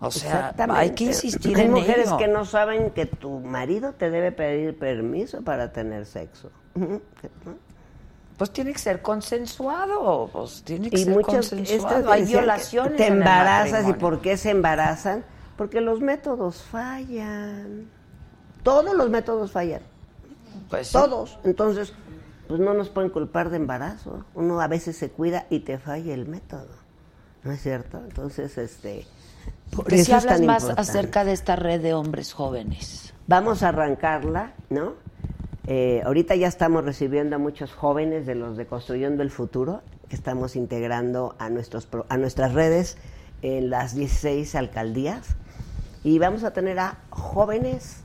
O 0.00 0.10
sea, 0.10 0.54
hay 0.70 0.90
que 0.90 1.04
insistir 1.04 1.56
Hay 1.58 1.66
en 1.66 1.72
mujeres 1.72 2.06
ello. 2.06 2.16
que 2.16 2.26
no 2.26 2.46
saben 2.46 2.90
que 2.90 3.04
tu 3.04 3.38
marido 3.40 3.92
te 3.92 4.10
debe 4.10 4.32
pedir 4.32 4.78
permiso 4.78 5.42
para 5.42 5.72
tener 5.72 6.06
sexo. 6.06 6.50
Pues 8.38 8.50
tiene 8.50 8.72
que 8.72 8.78
ser 8.78 9.02
consensuado, 9.02 10.30
pues 10.32 10.62
tiene 10.62 10.88
que 10.88 10.96
y 11.00 11.04
ser 11.04 11.14
muchas 11.14 11.50
consensuado. 11.50 12.10
Hay 12.10 12.24
violaciones. 12.24 12.96
te 12.96 13.06
en 13.06 13.12
el 13.12 13.18
embarazas 13.18 13.86
y 13.88 13.92
por 13.92 14.22
qué 14.22 14.38
se 14.38 14.50
embarazan 14.50 15.24
porque 15.56 15.82
los 15.82 16.00
métodos 16.00 16.62
fallan 16.62 17.90
todos 18.62 18.94
los 18.94 19.10
métodos 19.10 19.52
fallan 19.52 19.82
Pues 20.70 20.86
sí. 20.86 20.94
todos 20.94 21.38
entonces 21.44 21.92
pues 22.48 22.58
no 22.58 22.74
nos 22.74 22.88
pueden 22.88 23.10
culpar 23.10 23.48
de 23.50 23.58
embarazo. 23.58 24.24
Uno 24.34 24.60
a 24.60 24.66
veces 24.66 24.96
se 24.96 25.10
cuida 25.10 25.46
y 25.50 25.60
te 25.60 25.78
falla 25.78 26.12
el 26.12 26.26
método. 26.26 26.66
¿No 27.44 27.52
es 27.52 27.62
cierto? 27.62 27.98
Entonces, 27.98 28.58
este... 28.58 29.06
Por 29.74 29.86
Que 29.86 29.96
si 29.96 30.02
eso 30.02 30.16
es 30.16 30.24
hablas 30.24 30.38
tan 30.38 30.46
más 30.46 30.62
importante. 30.62 30.80
acerca 30.90 31.24
de 31.24 31.32
esta 31.32 31.56
red 31.56 31.80
de 31.80 31.94
hombres 31.94 32.32
jóvenes. 32.32 33.14
Vamos 33.26 33.62
a 33.62 33.68
arrancarla, 33.68 34.54
¿no? 34.68 34.94
Eh, 35.66 36.02
ahorita 36.04 36.34
ya 36.34 36.48
estamos 36.48 36.84
recibiendo 36.84 37.36
a 37.36 37.38
muchos 37.38 37.72
jóvenes 37.72 38.26
de 38.26 38.34
los 38.34 38.56
de 38.56 38.66
Construyendo 38.66 39.22
el 39.22 39.30
Futuro, 39.30 39.82
que 40.08 40.16
estamos 40.16 40.56
integrando 40.56 41.36
a, 41.38 41.48
nuestros, 41.48 41.88
a 42.08 42.16
nuestras 42.16 42.54
redes 42.54 42.98
en 43.42 43.70
las 43.70 43.94
16 43.94 44.54
alcaldías. 44.56 45.36
Y 46.02 46.18
vamos 46.18 46.42
a 46.42 46.52
tener 46.52 46.78
a 46.80 46.98
jóvenes 47.10 48.02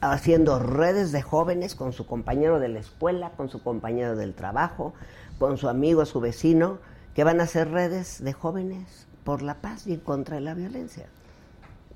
haciendo 0.00 0.58
redes 0.58 1.12
de 1.12 1.22
jóvenes 1.22 1.74
con 1.74 1.92
su 1.92 2.06
compañero 2.06 2.58
de 2.60 2.68
la 2.68 2.80
escuela, 2.80 3.30
con 3.36 3.48
su 3.48 3.62
compañero 3.62 4.16
del 4.16 4.34
trabajo, 4.34 4.92
con 5.38 5.56
su 5.56 5.68
amigo, 5.68 6.04
su 6.04 6.20
vecino, 6.20 6.78
que 7.14 7.24
van 7.24 7.40
a 7.40 7.44
hacer 7.44 7.70
redes 7.70 8.22
de 8.22 8.32
jóvenes 8.34 9.05
por 9.26 9.42
la 9.42 9.60
paz 9.60 9.88
y 9.88 9.92
en 9.92 10.00
contra 10.00 10.36
de 10.36 10.40
la 10.40 10.54
violencia. 10.54 11.06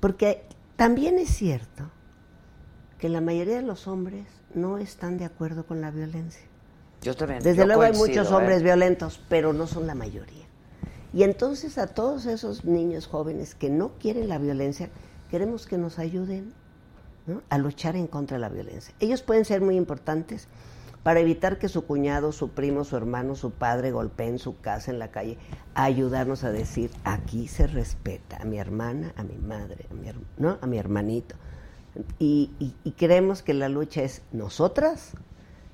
Porque 0.01 0.43
también 0.74 1.16
es 1.20 1.28
cierto 1.28 1.85
que 2.99 3.09
la 3.09 3.20
mayoría 3.20 3.55
de 3.55 3.62
los 3.62 3.87
hombres 3.87 4.26
no 4.53 4.78
están 4.78 5.16
de 5.16 5.26
acuerdo 5.26 5.64
con 5.64 5.81
la 5.81 5.93
violencia. 5.93 6.43
Yo 7.03 7.14
también. 7.14 7.41
Desde 7.41 7.59
yo 7.59 7.66
luego 7.66 7.83
hay 7.83 7.93
muchos 7.93 8.33
¿eh? 8.33 8.35
hombres 8.35 8.64
violentos, 8.64 9.20
pero 9.28 9.53
no 9.53 9.68
son 9.68 9.87
la 9.87 9.95
mayoría. 9.95 10.45
Y 11.14 11.22
entonces 11.22 11.78
a 11.78 11.87
todos 11.87 12.26
esos 12.26 12.64
niños 12.64 13.07
jóvenes 13.07 13.55
que 13.55 13.70
no 13.70 13.93
quieren 14.01 14.28
la 14.28 14.39
violencia, 14.39 14.91
queremos 15.31 15.68
que 15.68 15.78
nos 15.78 16.01
ayuden 16.01 16.53
¿no? 17.28 17.43
a 17.49 17.59
luchar 17.59 17.95
en 17.95 18.09
contra 18.09 18.39
de 18.39 18.41
la 18.41 18.49
violencia. 18.49 18.93
Ellos 18.99 19.22
pueden 19.22 19.45
ser 19.45 19.61
muy 19.61 19.76
importantes 19.76 20.49
para 21.03 21.21
evitar 21.21 21.59
que 21.59 21.69
su 21.69 21.87
cuñado, 21.87 22.33
su 22.33 22.51
primo, 22.51 22.85
su 22.85 22.97
hermano, 22.97 23.35
su 23.35 23.53
padre 23.53 23.91
golpeen 23.91 24.39
su 24.39 24.61
casa 24.61 24.91
en 24.91 24.99
la 24.99 25.11
calle, 25.11 25.39
ayudarnos 25.75 26.45
a 26.45 26.51
decir, 26.53 26.91
aquí 27.05 27.49
se 27.49 27.67
respeta 27.67 28.37
a 28.37 28.45
mi 28.45 28.59
hermana, 28.59 29.13
a 29.17 29.23
mi 29.23 29.37
madre, 29.39 29.87
a 29.91 29.95
mi, 29.95 30.09
¿no? 30.37 30.59
a 30.61 30.67
mi 30.67 30.79
hermanito. 30.79 31.37
Y, 32.19 32.51
y- 32.59 32.75
y 32.85 32.93
creemos 32.93 33.43
que 33.43 33.55
la 33.55 33.69
lucha 33.69 34.03
es 34.03 34.23
nosotras, 34.33 35.13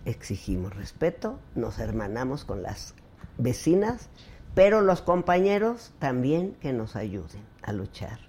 exigimos 0.04 0.74
respeto, 0.76 1.38
nos 1.54 1.78
hermanamos 1.78 2.44
con 2.44 2.62
las 2.62 2.94
vecinas, 3.36 4.08
pero 4.54 4.80
los 4.80 5.02
compañeros 5.02 5.92
también 5.98 6.52
que 6.60 6.72
nos 6.72 6.96
ayuden 6.96 7.42
a 7.62 7.72
luchar. 7.72 8.25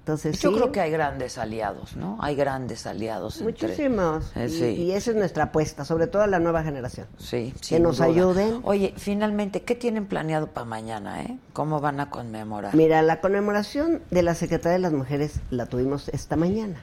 Entonces, 0.00 0.38
Yo 0.40 0.50
sí, 0.50 0.56
creo 0.56 0.72
que 0.72 0.80
hay 0.80 0.90
grandes 0.90 1.38
aliados, 1.38 1.96
¿no? 1.96 2.18
Hay 2.20 2.34
grandes 2.34 2.86
aliados. 2.86 3.40
entre- 3.40 3.68
Muchísimos. 3.68 4.32
Eh, 4.36 4.46
Y- 4.46 4.50
sí. 4.50 4.64
y, 4.82 4.92
esa 4.92 5.10
es 5.12 5.16
nuestra 5.16 5.44
apuesta, 5.44 5.84
sobre 5.84 6.06
todo 6.06 6.22
a 6.22 6.26
la 6.26 6.38
nueva 6.38 6.62
generación. 6.62 7.06
Sí, 7.18 7.54
que 7.68 7.78
nos 7.80 7.98
duda. 7.98 8.06
ayuden. 8.06 8.60
Oye, 8.64 8.94
finalmente, 8.96 9.62
¿qué 9.62 9.74
tienen 9.74 10.06
planeado 10.06 10.48
para 10.48 10.64
mañana, 10.66 11.22
eh? 11.22 11.38
¿Cómo 11.52 11.80
van 11.80 12.00
a 12.00 12.10
conmemorar? 12.10 12.74
Mira, 12.74 13.02
la 13.02 13.20
conmemoración 13.20 14.02
de 14.10 14.22
la 14.22 14.34
Secretaría 14.34 14.72
de 14.74 14.78
las 14.80 14.92
Mujeres 14.92 15.40
la 15.50 15.66
tuvimos 15.66 16.08
esta 16.08 16.36
mañana, 16.36 16.80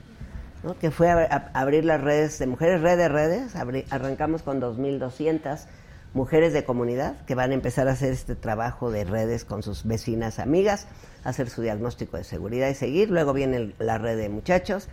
¿no? 0.63 0.77
que 0.77 0.91
fue 0.91 1.09
a, 1.09 1.17
a- 1.53 1.59
abrir 1.59 1.85
las 1.85 2.01
redes 2.01 2.39
de 2.39 2.47
mujeres, 2.47 2.81
red 2.81 2.97
de 2.97 3.09
redes. 3.09 3.55
abri- 3.55 3.85
arrancamos 3.89 4.43
con 4.43 4.59
2.200 4.61 5.67
mujeres 6.13 6.53
de 6.53 6.63
comunidad 6.65 7.23
que 7.25 7.35
van 7.35 7.51
a 7.51 7.53
empezar 7.53 7.87
a 7.87 7.91
hacer 7.91 8.11
este 8.11 8.35
trabajo 8.35 8.91
de 8.91 9.03
redes 9.03 9.45
con 9.45 9.61
sus 9.63 9.85
vecinas, 9.85 10.39
amigas, 10.39 10.87
hacer 11.23 11.49
su 11.49 11.61
diagnóstico 11.61 12.17
de 12.17 12.23
seguridad 12.23 12.69
y 12.69 12.75
seguir. 12.75 13.11
Luego 13.11 13.33
viene 13.33 13.73
la 13.79 13.97
red 13.97 14.17
de 14.17 14.29
muchachos. 14.29 14.89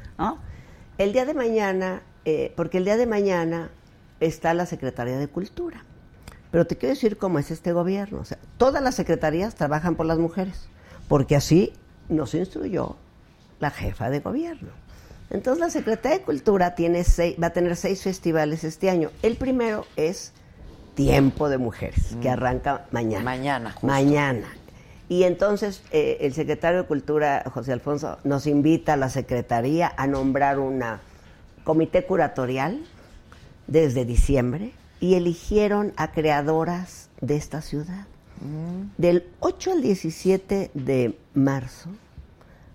El 0.99 1.13
día 1.13 1.25
de 1.25 1.35
mañana, 1.35 2.03
eh, 2.25 2.53
porque 2.57 2.79
el 2.79 2.85
día 2.85 2.97
de 2.97 3.07
mañana 3.07 3.71
está 4.21 4.55
la 4.55 4.67
Secretaría 4.67 5.19
de 5.19 5.29
Cultura. 5.29 5.85
Pero 6.51 6.67
te 6.67 6.77
quiero 6.77 6.95
decir 6.95 7.17
cómo 7.19 7.39
es 7.39 7.51
este 7.51 7.73
gobierno. 7.73 8.21
O 8.21 8.25
sea, 8.25 8.39
todas 8.57 8.83
las 8.83 8.95
secretarías 8.95 9.55
trabajan 9.55 9.95
por 9.97 10.07
las 10.07 10.19
mujeres, 10.19 10.69
porque 11.09 11.37
así 11.37 11.73
nos 12.09 12.35
instruyó 12.35 12.97
la 13.61 13.71
jefa 13.71 14.11
de 14.11 14.21
gobierno. 14.21 14.71
Entonces 15.29 15.61
la 15.61 15.71
Secretaría 15.71 16.19
de 16.19 16.25
Cultura 16.25 16.75
tiene 16.75 17.03
seis- 17.05 17.37
va 17.43 17.49
a 17.49 17.51
tener 17.51 17.75
seis 17.77 18.03
festivales 18.03 18.65
este 18.65 18.91
año. 18.91 19.11
El 19.23 19.37
primero 19.37 19.85
es 19.97 20.33
Tiempo 20.97 21.49
de 21.49 21.59
Mujeres, 21.59 22.17
que 22.21 22.29
arranca 22.31 22.87
mañana. 22.91 23.25
Mañana, 23.25 23.71
justo. 23.73 23.87
Mañana. 23.87 24.49
Y 25.09 25.23
entonces 25.23 25.83
eh, 25.93 26.19
el 26.23 26.35
secretario 26.35 26.83
de 26.83 26.89
Cultura, 26.89 27.45
José 27.53 27.73
Alfonso, 27.73 28.19
nos 28.25 28.47
invita 28.49 28.95
a 28.95 28.97
la 28.97 29.09
Secretaría 29.09 29.93
a 29.97 30.07
nombrar 30.09 30.59
una 30.59 31.01
comité 31.63 32.05
curatorial 32.05 32.83
desde 33.69 34.05
diciembre 34.05 34.73
y 34.99 35.15
eligieron 35.15 35.93
a 35.97 36.11
creadoras 36.13 37.09
de 37.21 37.37
esta 37.37 37.61
ciudad. 37.63 38.07
Del 38.99 39.27
8 39.41 39.73
al 39.73 39.83
17 39.83 40.71
de 40.75 41.19
marzo 41.35 41.89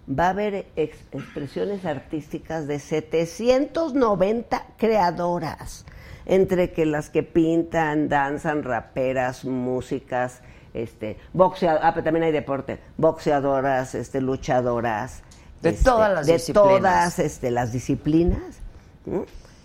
va 0.09 0.27
a 0.27 0.29
haber 0.29 0.65
ex- 0.75 0.97
expresiones 1.11 1.85
artísticas 1.85 2.65
de 2.67 2.79
790 2.79 4.65
creadoras, 4.77 5.85
entre 6.31 6.71
que 6.71 6.85
las 6.85 7.09
que 7.09 7.23
pintan, 7.23 8.07
danzan, 8.07 8.63
raperas, 8.63 9.43
músicas, 9.43 10.39
este, 10.73 11.17
boxea- 11.33 11.79
ah, 11.81 11.91
pero 11.93 12.05
también 12.05 12.23
hay 12.23 12.31
deporte, 12.31 12.79
boxeadoras, 12.97 13.93
este, 13.95 14.21
luchadoras, 14.21 15.23
De 15.61 15.69
este, 15.71 15.83
todas 15.83 16.13
las 16.13 16.25
de 16.27 16.33
disciplinas. 16.33 16.77
todas 16.79 17.19
este, 17.19 17.51
las 17.51 17.71
disciplinas, 17.73 18.41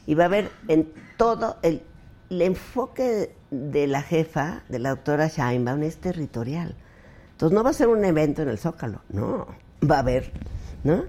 y 0.08 0.14
va 0.14 0.24
a 0.24 0.26
haber 0.26 0.50
en 0.66 0.92
todo 1.16 1.56
el, 1.62 1.82
el 2.30 2.42
enfoque 2.42 3.32
de 3.52 3.86
la 3.86 4.02
jefa, 4.02 4.62
de 4.68 4.80
la 4.80 4.90
doctora 4.90 5.28
Sheinbaum, 5.28 5.84
es 5.84 5.98
territorial. 5.98 6.74
Entonces 7.32 7.54
no 7.54 7.62
va 7.62 7.70
a 7.70 7.74
ser 7.74 7.86
un 7.88 8.04
evento 8.04 8.42
en 8.42 8.48
el 8.48 8.58
Zócalo, 8.58 9.02
no, 9.10 9.46
va 9.88 9.96
a 9.96 10.00
haber, 10.00 10.32
¿no? 10.82 11.04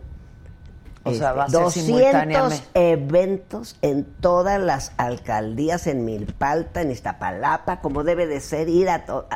O 1.07 1.13
sea, 1.13 1.33
va 1.33 1.43
a 1.45 1.49
ser 1.49 1.61
200 1.61 1.73
simultáneamente. 1.73 2.65
eventos 2.73 3.77
en 3.81 4.03
todas 4.05 4.59
las 4.61 4.91
alcaldías, 4.97 5.87
en 5.87 6.05
Milpalta, 6.05 6.81
en 6.81 6.91
Iztapalapa, 6.91 7.81
como 7.81 8.03
debe 8.03 8.27
de 8.27 8.39
ser, 8.39 8.69
ir 8.69 8.89
a 8.89 9.05
todo. 9.05 9.27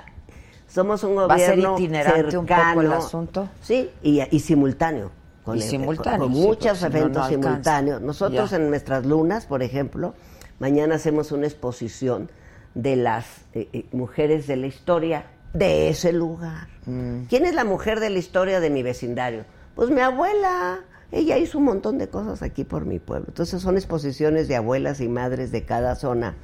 Somos 0.67 1.03
un 1.03 1.17
¿Va 1.17 1.25
a 1.33 1.37
ser 1.37 1.49
gobierno 1.57 1.75
itinerante 1.77 2.37
un 2.37 2.45
poco 2.45 2.81
el 2.81 2.91
asunto? 2.93 3.49
Sí, 3.61 3.89
y, 4.01 4.21
y 4.33 4.39
simultáneo. 4.39 5.11
Con 5.43 5.57
Y 5.57 5.61
el- 5.63 5.67
simultáneo, 5.69 6.19
Con, 6.27 6.33
sí, 6.35 6.39
muchos 6.41 6.81
no, 6.81 6.89
no 6.89 6.97
eventos 6.97 7.27
simultáneos. 7.27 8.01
Nosotros 8.01 8.51
Ya. 8.51 8.55
en 8.57 8.69
nuestras 8.69 9.05
lunas, 9.05 9.45
por 9.47 9.63
ejemplo, 9.63 10.13
mañana 10.59 10.95
hacemos 10.95 11.31
una 11.31 11.47
exposición 11.47 12.29
de 12.75 12.95
las 12.95 13.25
eh, 13.53 13.67
eh, 13.73 13.85
mujeres 13.91 14.47
de 14.47 14.55
la 14.55 14.67
historia 14.67 15.25
de 15.53 15.89
ese 15.89 16.13
lugar. 16.13 16.67
Mm. 16.85 17.23
¿Quién 17.25 17.45
es 17.45 17.53
la 17.53 17.65
mujer 17.65 17.99
de 17.99 18.09
la 18.09 18.19
historia 18.19 18.59
de 18.61 18.69
mi 18.69 18.81
vecindario? 18.83 19.43
Pues 19.75 19.89
mi 19.89 19.99
abuela. 19.99 20.79
Ella 21.11 21.37
hizo 21.37 21.57
un 21.57 21.65
montón 21.65 21.97
de 21.97 22.07
cosas 22.07 22.41
aquí 22.41 22.63
por 22.63 22.85
mi 22.85 22.99
pueblo. 22.99 23.25
Entonces 23.29 23.61
son 23.61 23.75
exposiciones 23.75 24.47
de 24.47 24.55
abuelas 24.55 25.01
y 25.01 25.09
madres 25.09 25.51
de 25.51 25.65
cada 25.65 25.95
zona, 25.95 26.35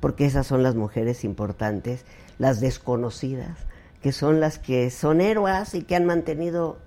porque 0.00 0.26
esas 0.26 0.46
son 0.46 0.62
las 0.62 0.74
mujeres 0.74 1.24
importantes, 1.24 2.04
las 2.38 2.60
desconocidas, 2.60 3.58
que 4.02 4.12
son 4.12 4.40
las 4.40 4.58
que 4.58 4.90
son 4.90 5.20
héroas 5.20 5.74
y 5.74 5.82
que 5.82 5.96
han 5.96 6.04
mantenido 6.04 6.78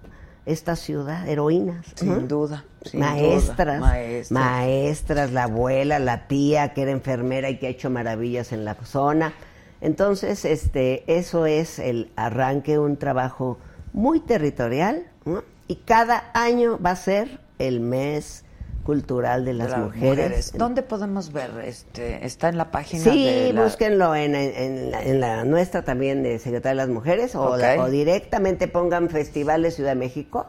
esta 0.45 0.75
ciudad, 0.75 1.27
heroínas. 1.27 1.85
Sin 1.95 2.09
¿no? 2.09 2.19
duda, 2.21 2.65
sin 2.83 2.99
maestras, 2.99 3.77
duda, 3.77 3.79
maestras. 3.79 4.31
maestras, 4.31 5.31
la 5.31 5.43
abuela, 5.43 5.99
la 5.99 6.27
tía 6.27 6.73
que 6.73 6.83
era 6.83 6.91
enfermera 6.91 7.49
y 7.49 7.57
que 7.57 7.67
ha 7.67 7.69
hecho 7.69 7.89
maravillas 7.89 8.51
en 8.51 8.65
la 8.65 8.75
zona. 8.75 9.33
Entonces, 9.81 10.45
este, 10.45 11.03
eso 11.07 11.45
es 11.45 11.79
el 11.79 12.11
arranque, 12.15 12.79
un 12.79 12.97
trabajo 12.97 13.57
muy 13.91 14.19
territorial, 14.19 15.07
¿no? 15.25 15.43
Y 15.73 15.75
cada 15.77 16.25
año 16.35 16.77
va 16.79 16.91
a 16.91 16.95
ser 16.95 17.39
el 17.57 17.79
mes 17.79 18.45
cultural 18.83 19.45
de 19.45 19.53
las, 19.53 19.67
De 19.67 19.71
las 19.77 19.79
mujeres. 19.85 20.51
¿Dónde 20.55 20.83
podemos 20.83 21.31
ver? 21.31 21.49
Este, 21.65 22.25
¿Está 22.25 22.49
en 22.49 22.57
la 22.57 22.69
página 22.69 23.01
Sí, 23.03 23.25
de 23.25 23.53
la- 23.53 23.63
búsquenlo 23.63 24.13
en, 24.13 24.35
en- 24.35 24.53
en 24.55 24.91
la, 24.91 25.01
en 25.03 25.19
la 25.21 25.43
nuestra 25.45 25.83
también 25.83 26.21
de 26.21 26.37
Secretaría 26.37 26.81
de 26.81 26.87
las 26.87 26.89
Mujeres 26.89 27.33
o, 27.35 27.57
directamente 27.89 28.67
pongan 28.67 29.09
Festival 29.09 29.63
de 29.63 29.71
Ciudad 29.71 29.91
de 29.91 29.95
México 29.95 30.47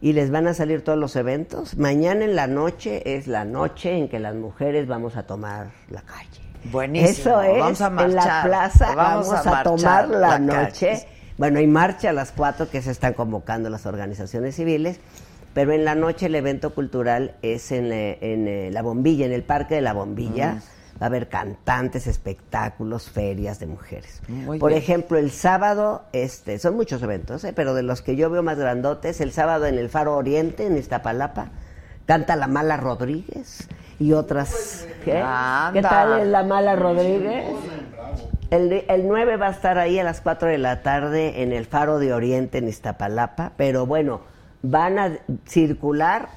y 0.00 0.14
les 0.14 0.30
van 0.30 0.46
a 0.48 0.54
salir 0.54 0.82
todos 0.82 0.98
los 0.98 1.14
eventos. 1.16 1.76
Mañana 1.76 2.24
en 2.24 2.34
la 2.34 2.46
noche 2.46 3.14
es 3.16 3.26
la 3.26 3.44
noche 3.44 3.96
en 3.98 4.08
que 4.08 4.18
las 4.18 4.34
mujeres 4.34 4.88
vamos 4.88 5.16
a 5.16 5.24
tomar 5.24 5.70
la 5.90 6.00
calle. 6.02 6.40
Buenísimo. 6.72 7.10
Eso 7.10 7.42
es, 7.42 7.58
Vamos 7.60 7.80
a 7.82 7.86
en 7.88 7.94
la 7.96 8.02
marchar. 8.22 8.44
plaza 8.46 8.94
Vamos 8.94 9.28
vamos, 9.28 9.46
a 9.46 9.50
a, 9.50 9.52
marchar 9.52 9.64
tomar 9.64 10.08
la, 10.08 10.18
la 10.30 10.38
noche. 10.38 10.88
calle. 10.88 11.08
Bueno, 11.36 11.58
hay 11.58 11.66
marcha 11.66 12.10
a 12.10 12.12
las 12.12 12.30
cuatro 12.32 12.70
que 12.70 12.80
se 12.80 12.90
están 12.90 13.14
convocando 13.14 13.68
las 13.70 13.86
organizaciones 13.86 14.54
civiles, 14.54 15.00
pero 15.52 15.72
en 15.72 15.84
la 15.84 15.94
noche 15.94 16.26
el 16.26 16.34
evento 16.34 16.74
cultural 16.74 17.34
es 17.42 17.72
en, 17.72 17.92
eh, 17.92 18.18
en, 18.20 18.46
eh, 18.48 18.70
La 18.72 18.82
Bombilla, 18.82 19.26
en 19.26 19.32
el 19.32 19.42
Parque 19.42 19.74
de 19.74 19.80
la 19.80 19.92
Bombilla. 19.92 20.62
Va 21.02 21.06
a 21.06 21.08
haber 21.08 21.28
cantantes, 21.28 22.06
espectáculos, 22.06 23.10
ferias 23.10 23.58
de 23.58 23.66
mujeres. 23.66 24.22
Muy 24.28 24.60
Por 24.60 24.70
bien. 24.70 24.80
ejemplo, 24.80 25.18
el 25.18 25.32
sábado, 25.32 26.04
este, 26.12 26.60
son 26.60 26.76
muchos 26.76 27.02
eventos, 27.02 27.42
¿eh? 27.42 27.52
pero 27.52 27.74
de 27.74 27.82
los 27.82 28.00
que 28.00 28.14
yo 28.14 28.30
veo 28.30 28.44
más 28.44 28.58
grandotes, 28.60 29.20
el 29.20 29.32
sábado 29.32 29.66
en 29.66 29.76
el 29.76 29.88
Faro 29.88 30.16
Oriente, 30.16 30.66
en 30.66 30.76
Iztapalapa, 30.78 31.48
canta 32.06 32.36
la 32.36 32.46
Mala 32.46 32.76
Rodríguez. 32.76 33.66
y 33.98 34.12
otras. 34.12 34.86
¿Qué? 35.04 35.22
¿Qué 35.72 35.82
tal 35.82 36.20
es 36.20 36.26
la 36.26 36.42
mala 36.42 36.74
Rodríguez? 36.76 37.44
El, 38.54 38.84
el 38.88 39.08
9 39.08 39.36
va 39.36 39.48
a 39.48 39.50
estar 39.50 39.78
ahí 39.78 39.98
a 39.98 40.04
las 40.04 40.20
4 40.20 40.48
de 40.48 40.58
la 40.58 40.82
tarde 40.82 41.42
en 41.42 41.52
el 41.52 41.66
Faro 41.66 41.98
de 41.98 42.12
Oriente 42.12 42.58
en 42.58 42.68
Iztapalapa, 42.68 43.50
pero 43.56 43.84
bueno, 43.84 44.20
van 44.62 44.96
a 45.00 45.18
circular 45.44 46.28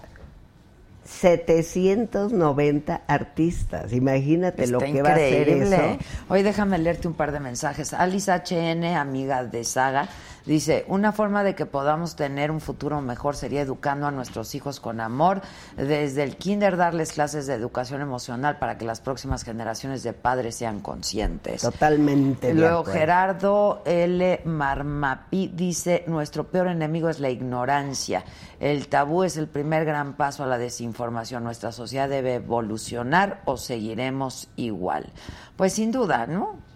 790 1.04 3.02
artistas. 3.08 3.94
Imagínate 3.94 4.66
lo 4.66 4.80
que 4.80 5.04
va 5.04 5.12
a 5.12 5.16
ser 5.16 5.48
eso. 5.48 5.76
¿eh? 5.76 6.00
Hoy 6.28 6.42
déjame 6.42 6.80
leerte 6.80 7.08
un 7.08 7.14
par 7.14 7.32
de 7.32 7.40
mensajes. 7.40 7.94
Alice 7.94 8.32
HN, 8.32 8.84
amiga 8.84 9.44
de 9.44 9.64
Saga, 9.64 10.10
dice, 10.48 10.86
una 10.88 11.12
forma 11.12 11.44
de 11.44 11.54
que 11.54 11.66
podamos 11.66 12.16
tener 12.16 12.50
un 12.50 12.62
futuro 12.62 13.02
mejor 13.02 13.36
sería 13.36 13.62
educando 13.62 14.08
a 14.08 14.12
nuestros 14.12 14.56
hijos 14.56 14.80
con 14.80 15.00
amor, 15.02 15.42
desde 15.76 16.24
el 16.24 16.38
kinder 16.38 16.78
darles 16.78 17.12
clases 17.12 17.46
de 17.46 17.54
educación 17.54 18.02
emocional 18.02 18.58
para 18.58 18.78
que 18.78 18.86
las 18.86 19.02
próximas 19.02 19.44
generaciones 19.44 20.02
de 20.04 20.14
padres 20.14 20.56
sean 20.56 20.80
conscientes. 20.80 21.62
Totalmente. 21.62 22.54
Luego. 22.54 22.86
Gerardo 22.86 23.84
L. 23.86 24.42
Marmapi 24.46 25.52
dice, 25.54 26.04
nuestro 26.08 26.46
peor 26.46 26.68
enemigo 26.68 27.10
es 27.10 27.20
la 27.20 27.30
ignorancia. 27.30 28.24
El 28.60 28.88
tabú 28.88 29.24
es 29.24 29.38
el 29.38 29.48
primer 29.48 29.86
gran 29.86 30.16
paso 30.16 30.44
a 30.44 30.48
la 30.48 30.58
desinformación. 30.58 31.44
Nuestra 31.44 31.72
sociedad 31.72 32.10
debe 32.10 32.36
evolucionar 32.36 33.42
o 33.46 33.58
seguiremos 33.58 34.50
igual. 34.56 35.12
Pues 35.56 35.74
sin 35.74 35.92
duda, 35.92 36.26
¿no? 36.26 36.67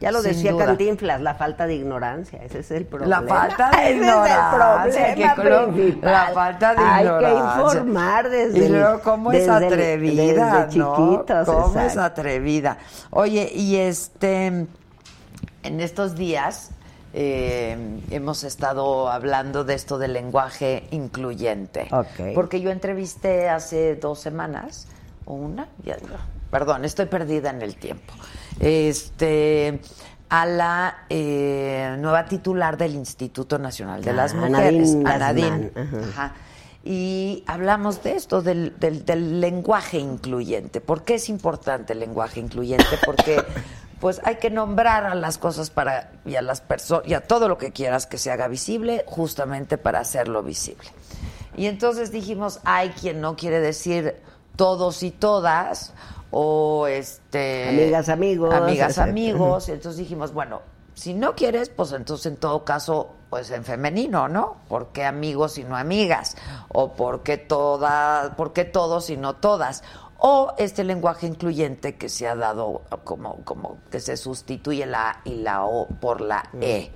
Ya 0.00 0.12
lo 0.12 0.22
Sin 0.22 0.32
decía 0.32 0.52
duda. 0.52 0.66
Cantinflas, 0.66 1.20
la 1.20 1.34
falta 1.34 1.66
de 1.66 1.74
ignorancia, 1.74 2.40
ese 2.44 2.60
es 2.60 2.70
el 2.70 2.86
problema. 2.86 3.20
La 3.20 3.26
falta 3.28 3.70
de 3.70 3.76
Ese 3.84 3.94
ignorancia, 3.96 5.08
es 5.12 5.18
el 5.18 5.34
problema 5.34 5.72
principal. 5.72 6.10
la 6.12 6.26
falta 6.34 6.74
de 6.74 6.80
Hay 6.82 7.04
ignorancia. 7.04 7.28
que 7.54 7.60
informar 7.62 8.28
desde 8.30 8.58
Y 8.64 8.68
luego, 8.68 9.00
¿cómo 9.02 9.32
es 9.32 9.44
el- 9.44 9.50
atrevida, 9.50 10.64
desde 10.64 10.78
no? 10.78 10.96
chiquitos, 10.96 11.46
¿Cómo 11.48 11.80
es 11.80 11.96
atrevida? 11.96 12.78
Oye, 13.10 13.50
y 13.52 13.76
este, 13.76 14.46
en 14.46 15.80
estos 15.80 16.14
días 16.14 16.70
eh, 17.14 18.00
hemos 18.10 18.44
estado 18.44 19.10
hablando 19.10 19.64
de 19.64 19.74
esto 19.74 19.98
del 19.98 20.12
lenguaje 20.12 20.84
incluyente. 20.90 21.88
Ok. 21.90 22.34
Porque 22.34 22.60
yo 22.60 22.70
entrevisté 22.70 23.48
hace 23.48 23.96
dos 23.96 24.20
semanas, 24.20 24.86
o 25.24 25.34
una, 25.34 25.68
ya, 25.84 25.96
perdón, 26.50 26.84
estoy 26.84 27.06
perdida 27.06 27.50
en 27.50 27.62
el 27.62 27.76
tiempo. 27.76 28.12
Este 28.60 29.80
a 30.28 30.44
la 30.44 31.06
eh, 31.08 31.96
nueva 31.98 32.26
titular 32.26 32.76
del 32.76 32.94
Instituto 32.94 33.58
Nacional 33.58 34.02
de 34.02 34.10
Ah, 34.10 34.14
las 34.14 34.34
Mujeres, 34.34 34.94
Nadine 34.94 35.10
a 35.10 35.18
Nadine. 35.18 35.70
Guzmán, 35.74 35.88
ajá. 35.88 36.08
Ajá. 36.10 36.34
Y 36.84 37.44
hablamos 37.46 38.02
de 38.02 38.12
esto, 38.12 38.40
del, 38.40 38.78
del, 38.78 39.04
del 39.04 39.40
lenguaje 39.40 39.98
incluyente. 39.98 40.80
¿Por 40.80 41.02
qué 41.02 41.14
es 41.14 41.28
importante 41.28 41.92
el 41.92 42.00
lenguaje 42.00 42.40
incluyente? 42.40 42.98
Porque 43.04 43.42
pues 44.00 44.20
hay 44.24 44.36
que 44.36 44.50
nombrar 44.50 45.04
a 45.04 45.14
las 45.14 45.38
cosas 45.38 45.70
para 45.70 46.12
y 46.24 46.36
a 46.36 46.42
las 46.42 46.60
personas 46.60 47.06
y 47.08 47.14
a 47.14 47.20
todo 47.20 47.48
lo 47.48 47.58
que 47.58 47.72
quieras 47.72 48.06
que 48.06 48.18
se 48.18 48.30
haga 48.30 48.48
visible, 48.48 49.04
justamente 49.06 49.76
para 49.76 50.00
hacerlo 50.00 50.42
visible. 50.42 50.88
Y 51.56 51.66
entonces 51.66 52.12
dijimos, 52.12 52.60
hay 52.64 52.90
quien 52.90 53.20
no 53.20 53.34
quiere 53.36 53.60
decir 53.60 54.16
todos 54.56 55.02
y 55.02 55.10
todas, 55.10 55.92
o 56.30 56.86
este 56.86 57.68
Amigas, 57.68 58.08
amigos, 58.08 58.54
amigas, 58.54 58.98
amigos. 58.98 59.68
Y 59.68 59.72
entonces 59.72 59.98
dijimos, 59.98 60.32
bueno, 60.32 60.60
si 60.94 61.14
no 61.14 61.34
quieres, 61.34 61.68
pues 61.68 61.92
entonces 61.92 62.26
en 62.26 62.36
todo 62.36 62.64
caso, 62.64 63.10
pues 63.30 63.50
en 63.50 63.64
femenino, 63.64 64.28
¿no? 64.28 64.56
¿Por 64.68 64.88
qué 64.88 65.04
amigos 65.04 65.58
y 65.58 65.64
no 65.64 65.76
amigas? 65.76 66.36
O 66.68 66.92
¿por 66.92 67.22
qué, 67.22 67.36
todas, 67.36 68.34
por 68.34 68.52
qué 68.52 68.64
todos 68.64 69.08
y 69.10 69.16
no 69.16 69.36
todas? 69.36 69.82
O 70.18 70.52
este 70.58 70.82
lenguaje 70.82 71.28
incluyente 71.28 71.94
que 71.94 72.08
se 72.08 72.26
ha 72.26 72.34
dado 72.34 72.82
como, 73.04 73.36
como 73.44 73.78
que 73.90 74.00
se 74.00 74.16
sustituye 74.16 74.84
la 74.86 75.10
A 75.10 75.20
y 75.24 75.36
la 75.36 75.64
O 75.64 75.86
por 75.86 76.20
la 76.20 76.50
E. 76.60 76.90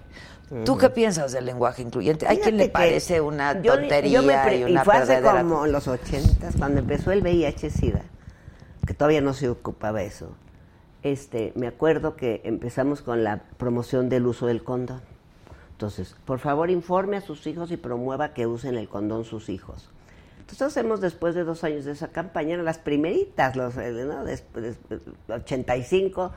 ¿Tú 0.67 0.77
qué 0.77 0.91
piensas 0.91 1.33
del 1.33 1.47
lenguaje 1.47 1.81
incluyente? 1.83 2.27
Hay 2.27 2.37
quien 2.39 2.57
le 2.59 2.69
parece 2.69 3.21
una 3.23 3.55
tontería 3.63 4.21
yo 4.21 4.27
me 4.27 4.37
pre- 4.37 4.59
y 4.59 4.65
una 4.65 4.85
fue 4.85 4.97
hace 4.97 5.23
como 5.49 5.67
los 5.67 5.89
ochentas, 5.89 6.55
cuando 6.59 6.81
empezó 6.81 7.11
el 7.13 7.23
VIH-Sida, 7.23 8.03
que 8.87 8.95
todavía 8.95 9.21
no 9.21 9.35
se 9.35 9.49
ocupaba 9.49 10.03
eso. 10.03 10.31
Este, 11.03 11.53
me 11.57 11.67
acuerdo 11.67 12.17
que 12.17 12.41
empezamos 12.45 13.03
con 13.03 13.25
la 13.25 13.43
promoción 13.57 14.09
del 14.09 14.27
uso 14.27 14.47
del 14.47 14.63
condón. 14.63 15.01
Entonces, 15.73 16.15
por 16.25 16.39
favor, 16.39 16.71
informe 16.71 17.17
a 17.17 17.21
sus 17.21 17.47
hijos 17.47 17.73
y 17.73 17.77
promueva 17.77 18.35
que 18.35 18.47
usen 18.47 18.77
el 18.77 18.89
condón 18.89 19.25
sus 19.25 19.49
hijos. 19.49 19.89
Entonces 20.39 20.63
hacemos 20.63 21.01
después 21.01 21.35
de 21.35 21.45
dos 21.45 21.65
años 21.65 21.85
de 21.85 21.93
esa 21.93 22.09
campaña, 22.09 22.57
las 22.59 22.79
primeritas, 22.79 23.57
los, 23.57 23.77
eh, 23.77 23.91
¿no? 23.91 24.25
después, 24.25 24.77
85, 25.29 26.31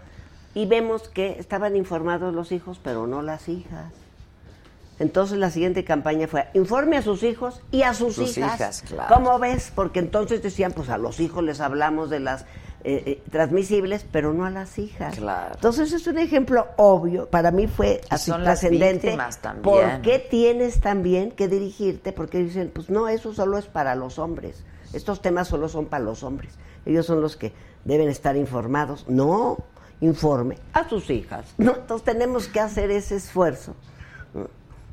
y 0.55 0.65
vemos 0.65 1.09
que 1.09 1.37
estaban 1.37 1.75
informados 1.75 2.33
los 2.33 2.51
hijos, 2.51 2.79
pero 2.81 3.07
no 3.07 3.21
las 3.21 3.49
hijas. 3.49 3.93
Entonces 4.99 5.37
la 5.37 5.49
siguiente 5.49 5.83
campaña 5.83 6.27
fue 6.27 6.47
informe 6.53 6.97
a 6.97 7.01
sus 7.01 7.23
hijos 7.23 7.61
y 7.71 7.81
a 7.81 7.93
sus, 7.93 8.15
Sus 8.15 8.37
hijas. 8.37 8.55
hijas, 8.55 8.83
claro. 8.87 9.13
¿Cómo 9.13 9.37
ves? 9.39 9.71
Porque 9.75 9.99
entonces 9.99 10.41
decían, 10.41 10.71
pues 10.71 10.89
a 10.89 10.97
los 10.97 11.19
hijos 11.19 11.43
les 11.43 11.59
hablamos 11.59 12.09
de 12.09 12.21
las 12.21 12.43
eh, 12.87 13.03
eh, 13.05 13.23
transmisibles, 13.31 14.05
pero 14.09 14.31
no 14.33 14.45
a 14.45 14.51
las 14.51 14.77
hijas. 14.77 15.15
Claro. 15.15 15.55
Entonces 15.55 15.91
es 15.91 16.05
un 16.07 16.17
ejemplo 16.19 16.67
obvio, 16.77 17.27
para 17.29 17.51
mí 17.51 17.67
fue 17.67 17.99
así 18.09 18.31
son 18.31 18.43
trascendente. 18.43 19.17
también. 19.41 19.63
¿Por 19.63 20.01
qué 20.01 20.19
tienes 20.19 20.79
también 20.79 21.31
que 21.31 21.47
dirigirte? 21.47 22.13
Porque 22.13 22.37
dicen, 22.37 22.71
pues 22.73 22.89
no, 22.89 23.09
eso 23.09 23.33
solo 23.33 23.57
es 23.57 23.65
para 23.65 23.95
los 23.95 24.19
hombres. 24.19 24.63
Estos 24.93 25.21
temas 25.21 25.47
solo 25.47 25.67
son 25.67 25.87
para 25.87 26.05
los 26.05 26.23
hombres. 26.23 26.53
Ellos 26.85 27.05
son 27.05 27.21
los 27.21 27.35
que 27.35 27.51
deben 27.83 28.07
estar 28.07 28.37
informados. 28.37 29.05
No, 29.09 29.57
informe 29.99 30.57
a 30.73 30.87
sus 30.87 31.09
hijas. 31.09 31.53
¿no? 31.57 31.75
Entonces 31.75 32.05
tenemos 32.05 32.47
que 32.47 32.59
hacer 32.59 32.91
ese 32.91 33.15
esfuerzo. 33.15 33.75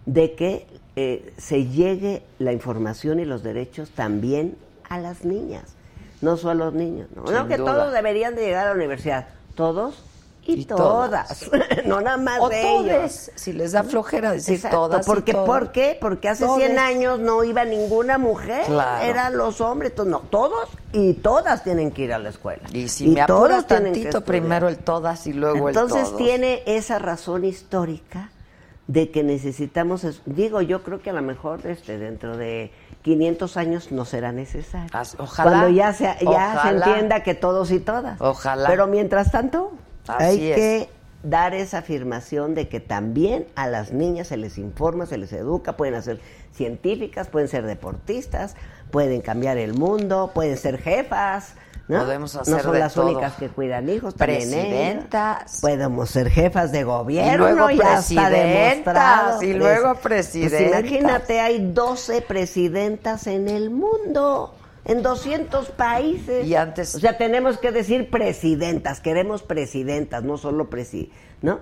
De 0.06 0.34
que 0.34 0.66
eh, 0.96 1.32
se 1.38 1.66
llegue 1.66 2.22
la 2.38 2.52
información 2.52 3.20
y 3.20 3.24
los 3.24 3.42
derechos 3.42 3.90
también 3.90 4.56
a 4.88 4.98
las 4.98 5.24
niñas, 5.24 5.74
no 6.20 6.36
solo 6.36 6.50
a 6.64 6.66
los 6.66 6.74
niños. 6.74 7.08
No, 7.14 7.22
No 7.30 7.48
que 7.48 7.56
duda. 7.56 7.72
todos 7.72 7.92
deberían 7.92 8.34
de 8.34 8.42
llegar 8.42 8.66
a 8.66 8.70
la 8.70 8.76
universidad, 8.76 9.28
todos 9.54 10.04
y, 10.44 10.62
Y 10.62 10.64
todas, 10.64 11.48
no 11.86 12.00
nada 12.00 12.16
más 12.16 12.40
O 12.40 12.48
de 12.48 12.60
todes, 12.62 13.28
ellos. 13.28 13.40
si 13.40 13.52
les 13.52 13.70
da 13.72 13.84
flojera 13.84 14.32
decir 14.32 14.56
Exacto, 14.56 14.76
todas 14.76 15.06
y 15.06 15.08
porque, 15.08 15.32
todos. 15.32 15.46
¿Por 15.46 15.70
qué? 15.70 15.96
Porque 16.00 16.28
hace 16.28 16.44
Todes. 16.44 16.66
100 16.66 16.78
años 16.80 17.20
no 17.20 17.44
iba 17.44 17.64
ninguna 17.64 18.18
mujer, 18.18 18.64
Claro. 18.66 19.04
eran 19.04 19.36
los 19.36 19.60
hombres, 19.60 19.92
no, 20.04 20.18
todos 20.30 20.68
y 20.92 21.14
todas 21.14 21.62
tienen 21.62 21.92
que 21.92 22.02
ir 22.02 22.12
a 22.12 22.18
la 22.18 22.30
escuela. 22.30 22.62
Y 22.72 22.88
si 22.88 23.06
me 23.06 23.24
todos 23.24 23.68
tantito, 23.68 24.22
primero 24.24 24.68
el 24.68 24.78
todas 24.78 25.28
y 25.28 25.32
luego 25.32 25.68
Entonces 25.68 25.98
el 25.98 26.04
todos. 26.06 26.16
tiene 26.18 26.62
esa 26.66 26.98
razón 26.98 27.44
histórica 27.44 28.30
de 28.92 29.10
que 29.10 29.22
necesitamos, 29.22 30.04
es- 30.04 30.20
digo, 30.26 30.60
yo 30.60 30.82
creo 30.82 31.00
que 31.00 31.08
a 31.10 31.12
lo 31.14 31.22
mejor 31.22 31.66
este, 31.66 31.98
dentro 31.98 32.36
de 32.36 32.70
500 33.02 33.56
años 33.56 33.90
no 33.90 34.04
será 34.04 34.32
necesario. 34.32 34.90
Ojalá, 35.18 35.50
Cuando 35.50 35.68
ya, 35.70 35.92
se, 35.94 36.04
ya 36.20 36.60
se 36.62 36.68
entienda 36.68 37.22
que 37.22 37.34
todos 37.34 37.70
y 37.70 37.80
todas. 37.80 38.20
Ojalá. 38.20 38.68
Pero 38.68 38.86
mientras 38.86 39.30
tanto, 39.32 39.72
Así 40.06 40.24
hay 40.24 40.50
es. 40.50 40.56
que 40.56 40.88
dar 41.22 41.54
esa 41.54 41.78
afirmación 41.78 42.54
de 42.54 42.68
que 42.68 42.80
también 42.80 43.46
a 43.54 43.66
las 43.66 43.92
niñas 43.92 44.26
se 44.28 44.36
les 44.36 44.58
informa, 44.58 45.06
se 45.06 45.16
les 45.16 45.32
educa, 45.32 45.76
pueden 45.76 46.00
ser 46.02 46.20
científicas, 46.52 47.28
pueden 47.28 47.48
ser 47.48 47.64
deportistas, 47.64 48.56
pueden 48.90 49.22
cambiar 49.22 49.56
el 49.56 49.72
mundo, 49.74 50.32
pueden 50.34 50.58
ser 50.58 50.76
jefas. 50.78 51.54
¿No? 51.92 52.04
Podemos 52.04 52.34
hacer 52.36 52.54
no 52.56 52.62
son 52.62 52.72
de 52.72 52.78
las 52.78 52.94
todo. 52.94 53.06
únicas 53.06 53.34
que 53.34 53.48
cuidan 53.48 53.88
hijos, 53.88 54.14
también 54.14 54.40
ellas. 54.42 54.50
Presidentas. 54.60 55.58
Podemos 55.60 56.10
ser 56.10 56.30
jefas 56.30 56.72
de 56.72 56.84
gobierno, 56.84 57.32
Y 57.32 57.36
luego 57.54 57.68
demostrado. 58.30 59.42
y 59.42 59.52
luego 59.54 59.92
Pues 59.92 60.02
presidentas. 60.02 60.80
imagínate, 60.80 61.40
hay 61.40 61.72
12 61.72 62.22
presidentas 62.22 63.26
en 63.26 63.48
el 63.48 63.70
mundo, 63.70 64.54
en 64.84 65.02
200 65.02 65.68
países. 65.70 66.46
Y 66.46 66.54
antes- 66.56 66.94
O 66.94 67.00
sea, 67.00 67.16
tenemos 67.18 67.58
que 67.58 67.70
decir 67.72 68.10
presidentas, 68.10 69.00
queremos 69.00 69.42
presidentas, 69.42 70.22
no 70.24 70.38
solo 70.38 70.68
presi... 70.70 71.10
¿No? 71.42 71.58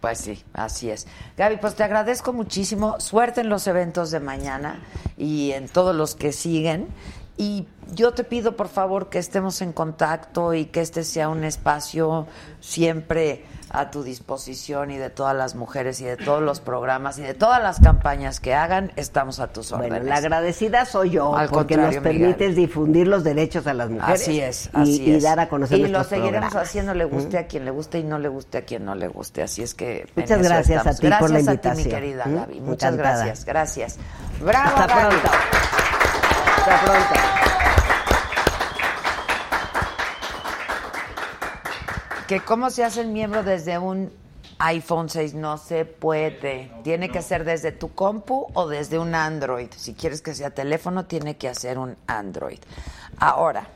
Pues 0.00 0.18
sí, 0.18 0.44
así 0.52 0.90
es. 0.90 1.06
Gaby, 1.38 1.56
pues 1.56 1.76
te 1.76 1.82
agradezco 1.82 2.32
muchísimo. 2.34 3.00
Suerte 3.00 3.40
en 3.40 3.48
los 3.48 3.66
eventos 3.66 4.10
de 4.10 4.20
mañana 4.20 4.82
y 5.16 5.52
en 5.52 5.66
todos 5.68 5.94
los 5.96 6.14
que 6.14 6.32
siguen. 6.32 6.88
Y 7.36 7.66
yo 7.92 8.12
te 8.14 8.22
pido, 8.22 8.54
por 8.56 8.68
favor, 8.68 9.08
que 9.08 9.18
estemos 9.18 9.60
en 9.60 9.72
contacto 9.72 10.54
y 10.54 10.66
que 10.66 10.80
este 10.80 11.02
sea 11.02 11.28
un 11.28 11.42
espacio 11.42 12.26
siempre 12.60 13.44
a 13.70 13.90
tu 13.90 14.04
disposición 14.04 14.92
y 14.92 14.98
de 14.98 15.10
todas 15.10 15.34
las 15.34 15.56
mujeres 15.56 16.00
y 16.00 16.04
de 16.04 16.16
todos 16.16 16.40
los 16.40 16.60
programas 16.60 17.18
y 17.18 17.22
de 17.22 17.34
todas 17.34 17.60
las 17.60 17.80
campañas 17.80 18.38
que 18.38 18.54
hagan, 18.54 18.92
estamos 18.94 19.40
a 19.40 19.48
tus 19.48 19.72
órdenes. 19.72 19.90
Bueno, 19.98 20.06
la 20.10 20.16
agradecida 20.18 20.84
soy 20.84 21.10
yo, 21.10 21.36
Al 21.36 21.48
porque 21.48 21.76
nos 21.76 21.88
Miguel. 21.88 22.02
permites 22.04 22.54
difundir 22.54 23.08
los 23.08 23.24
derechos 23.24 23.66
a 23.66 23.74
las 23.74 23.90
mujeres. 23.90 24.22
Así 24.22 24.40
es, 24.40 24.66
y- 24.66 24.70
así 24.80 25.02
y, 25.02 25.14
es. 25.16 25.22
dar 25.24 25.40
a 25.40 25.48
conocer 25.48 25.80
Y 25.80 25.88
lo 25.88 26.04
seguiremos 26.04 26.50
programas. 26.50 26.68
haciendo, 26.68 26.94
le 26.94 27.04
guste 27.04 27.36
a 27.36 27.48
quien 27.48 27.64
le 27.64 27.72
guste 27.72 27.98
y 27.98 28.04
no 28.04 28.20
le 28.20 28.28
guste 28.28 28.58
a 28.58 28.62
quien 28.62 28.84
no 28.84 28.94
le 28.94 29.08
guste. 29.08 29.42
Así 29.42 29.60
es 29.64 29.74
que. 29.74 30.06
Muchas 30.14 30.40
gracias 30.40 30.86
estamos. 30.86 30.86
a 30.86 31.00
ti 31.00 31.08
por 31.18 31.30
la 31.30 31.40
Gracias 31.40 31.48
a 31.48 31.60
ti, 31.60 31.68
mi 31.68 31.82
invitación. 31.82 32.00
querida 32.00 32.26
¿Mm? 32.26 32.34
Gaby. 32.36 32.60
Muchas 32.60 32.92
Encantada. 32.92 33.24
gracias, 33.24 33.44
gracias. 33.44 33.96
Bravo, 34.40 34.68
Hasta 34.78 34.86
Gaby. 34.86 35.16
pronto. 35.16 35.83
Hasta 36.66 36.80
pronto. 36.82 37.14
que 42.26 42.40
cómo 42.40 42.70
se 42.70 42.82
hace 42.82 43.02
el 43.02 43.08
miembro 43.08 43.42
desde 43.42 43.76
un 43.76 44.10
iPhone 44.58 45.10
6 45.10 45.34
no 45.34 45.58
se 45.58 45.84
puede. 45.84 46.72
Tiene 46.82 47.10
que 47.10 47.20
ser 47.20 47.44
desde 47.44 47.70
tu 47.70 47.94
compu 47.94 48.46
o 48.54 48.66
desde 48.66 48.98
un 48.98 49.14
Android. 49.14 49.68
Si 49.76 49.92
quieres 49.92 50.22
que 50.22 50.34
sea 50.34 50.48
teléfono, 50.50 51.04
tiene 51.04 51.36
que 51.36 51.50
hacer 51.50 51.76
un 51.76 51.98
Android. 52.06 52.60
Ahora, 53.18 53.66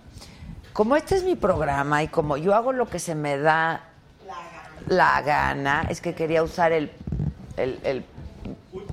como 0.72 0.96
este 0.96 1.16
es 1.16 1.24
mi 1.24 1.36
programa 1.36 2.02
y 2.02 2.08
como 2.08 2.38
yo 2.38 2.54
hago 2.54 2.72
lo 2.72 2.88
que 2.88 3.00
se 3.00 3.14
me 3.14 3.36
da 3.36 3.82
la 4.86 5.20
gana, 5.20 5.84
es 5.90 6.00
que 6.00 6.14
quería 6.14 6.42
usar 6.42 6.72
el, 6.72 6.90
el, 7.58 7.80
el 7.82 8.02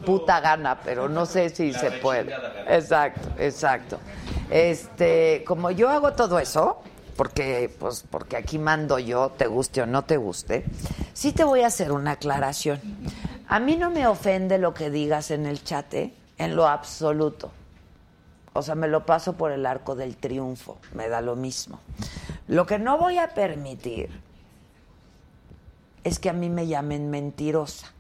puta 0.05 0.39
gana, 0.39 0.79
pero 0.81 1.09
no 1.09 1.25
sé 1.25 1.49
si 1.49 1.73
se 1.73 1.91
puede. 1.91 2.33
Exacto, 2.67 3.29
exacto. 3.37 3.99
Este, 4.49 5.43
como 5.45 5.71
yo 5.71 5.89
hago 5.89 6.13
todo 6.13 6.39
eso, 6.39 6.81
porque 7.15 7.73
pues 7.79 8.05
porque 8.09 8.37
aquí 8.37 8.59
mando 8.59 8.99
yo, 8.99 9.31
te 9.37 9.47
guste 9.47 9.81
o 9.81 9.85
no 9.85 10.03
te 10.03 10.17
guste, 10.17 10.65
sí 11.13 11.31
te 11.31 11.43
voy 11.43 11.61
a 11.61 11.67
hacer 11.67 11.91
una 11.91 12.11
aclaración. 12.11 12.79
A 13.47 13.59
mí 13.59 13.75
no 13.75 13.89
me 13.89 14.07
ofende 14.07 14.57
lo 14.57 14.73
que 14.73 14.89
digas 14.89 15.31
en 15.31 15.45
el 15.45 15.63
chat, 15.63 15.93
¿eh? 15.93 16.13
en 16.37 16.55
lo 16.55 16.67
absoluto. 16.67 17.51
O 18.53 18.61
sea, 18.61 18.75
me 18.75 18.87
lo 18.87 19.05
paso 19.05 19.33
por 19.33 19.51
el 19.51 19.65
arco 19.65 19.95
del 19.95 20.15
triunfo, 20.15 20.77
me 20.93 21.09
da 21.09 21.21
lo 21.21 21.35
mismo. 21.35 21.79
Lo 22.47 22.65
que 22.65 22.79
no 22.79 22.97
voy 22.97 23.17
a 23.17 23.33
permitir 23.33 24.09
es 26.03 26.19
que 26.19 26.29
a 26.29 26.33
mí 26.33 26.49
me 26.49 26.67
llamen 26.67 27.09
mentirosa, 27.09 27.91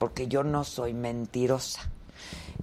porque 0.00 0.28
yo 0.28 0.42
no 0.42 0.64
soy 0.64 0.94
mentirosa. 0.94 1.82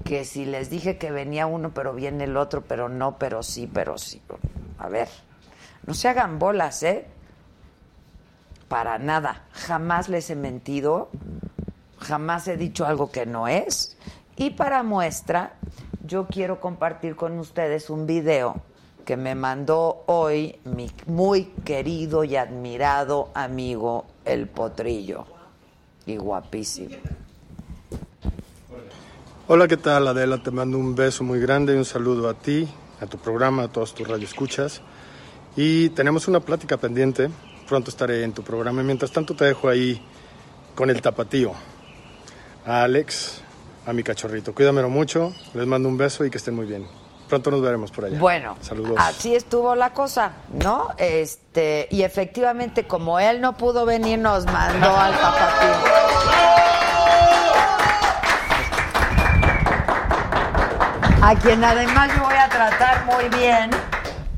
Que 0.03 0.25
si 0.25 0.43
les 0.43 0.71
dije 0.71 0.97
que 0.97 1.11
venía 1.11 1.45
uno, 1.45 1.71
pero 1.71 1.93
viene 1.93 2.23
el 2.23 2.35
otro, 2.35 2.63
pero 2.63 2.89
no, 2.89 3.19
pero 3.19 3.43
sí, 3.43 3.69
pero 3.71 3.99
sí. 3.99 4.19
A 4.79 4.89
ver, 4.89 5.07
no 5.85 5.93
se 5.93 6.09
hagan 6.09 6.39
bolas, 6.39 6.81
¿eh? 6.81 7.05
Para 8.67 8.97
nada. 8.97 9.45
Jamás 9.51 10.09
les 10.09 10.31
he 10.31 10.35
mentido, 10.35 11.09
jamás 11.99 12.47
he 12.47 12.57
dicho 12.57 12.87
algo 12.87 13.11
que 13.11 13.27
no 13.27 13.47
es. 13.47 13.97
Y 14.35 14.51
para 14.51 14.81
muestra, 14.81 15.53
yo 16.03 16.25
quiero 16.25 16.59
compartir 16.59 17.15
con 17.15 17.37
ustedes 17.37 17.91
un 17.91 18.07
video 18.07 18.61
que 19.05 19.15
me 19.15 19.35
mandó 19.35 20.03
hoy 20.07 20.59
mi 20.63 20.89
muy 21.05 21.45
querido 21.63 22.23
y 22.23 22.35
admirado 22.35 23.29
amigo 23.35 24.05
El 24.25 24.47
Potrillo. 24.47 25.25
Y 26.07 26.17
guapísimo. 26.17 26.95
Hola, 29.49 29.67
¿qué 29.67 29.77
tal 29.77 30.07
Adela? 30.07 30.37
Te 30.43 30.51
mando 30.51 30.77
un 30.77 30.93
beso 30.95 31.23
muy 31.23 31.39
grande 31.39 31.73
y 31.73 31.77
un 31.77 31.85
saludo 31.85 32.27
a 32.29 32.33
ti, 32.33 32.67
a 32.99 33.05
tu 33.05 33.17
programa, 33.17 33.63
a 33.63 33.67
todos 33.69 33.93
tus 33.93 34.07
radioescuchas. 34.07 34.81
Y 35.55 35.89
tenemos 35.89 36.27
una 36.27 36.39
plática 36.41 36.77
pendiente. 36.77 37.29
Pronto 37.67 37.89
estaré 37.89 38.23
en 38.23 38.33
tu 38.33 38.43
programa. 38.43 38.83
Mientras 38.83 39.11
tanto 39.11 39.35
te 39.35 39.45
dejo 39.45 39.69
ahí 39.69 40.01
con 40.75 40.89
el 40.89 41.01
tapatío. 41.01 41.53
A 42.65 42.83
Alex, 42.83 43.41
a 43.85 43.93
mi 43.93 44.03
cachorrito. 44.03 44.53
Cuídamelo 44.53 44.89
mucho. 44.89 45.33
Les 45.53 45.65
mando 45.65 45.87
un 45.87 45.97
beso 45.97 46.25
y 46.25 46.29
que 46.29 46.37
estén 46.37 46.53
muy 46.53 46.65
bien. 46.65 46.85
Pronto 47.29 47.49
nos 47.49 47.61
veremos 47.61 47.91
por 47.91 48.05
allá. 48.05 48.19
Bueno, 48.19 48.57
Saludos. 48.61 48.95
así 48.97 49.35
estuvo 49.35 49.75
la 49.75 49.91
cosa, 49.93 50.31
¿no? 50.53 50.89
Este, 50.97 51.87
y 51.91 52.03
efectivamente, 52.03 52.85
como 52.85 53.19
él 53.19 53.41
no 53.41 53.57
pudo 53.57 53.85
venir, 53.85 54.19
nos 54.19 54.45
mandó 54.45 54.89
al 54.95 55.13
tapatío. 55.13 56.56
A 61.27 61.35
quien 61.35 61.61
además 61.61 62.09
yo 62.15 62.23
voy 62.23 62.35
a 62.35 62.47
tratar 62.47 63.05
muy 63.05 63.27
bien, 63.37 63.69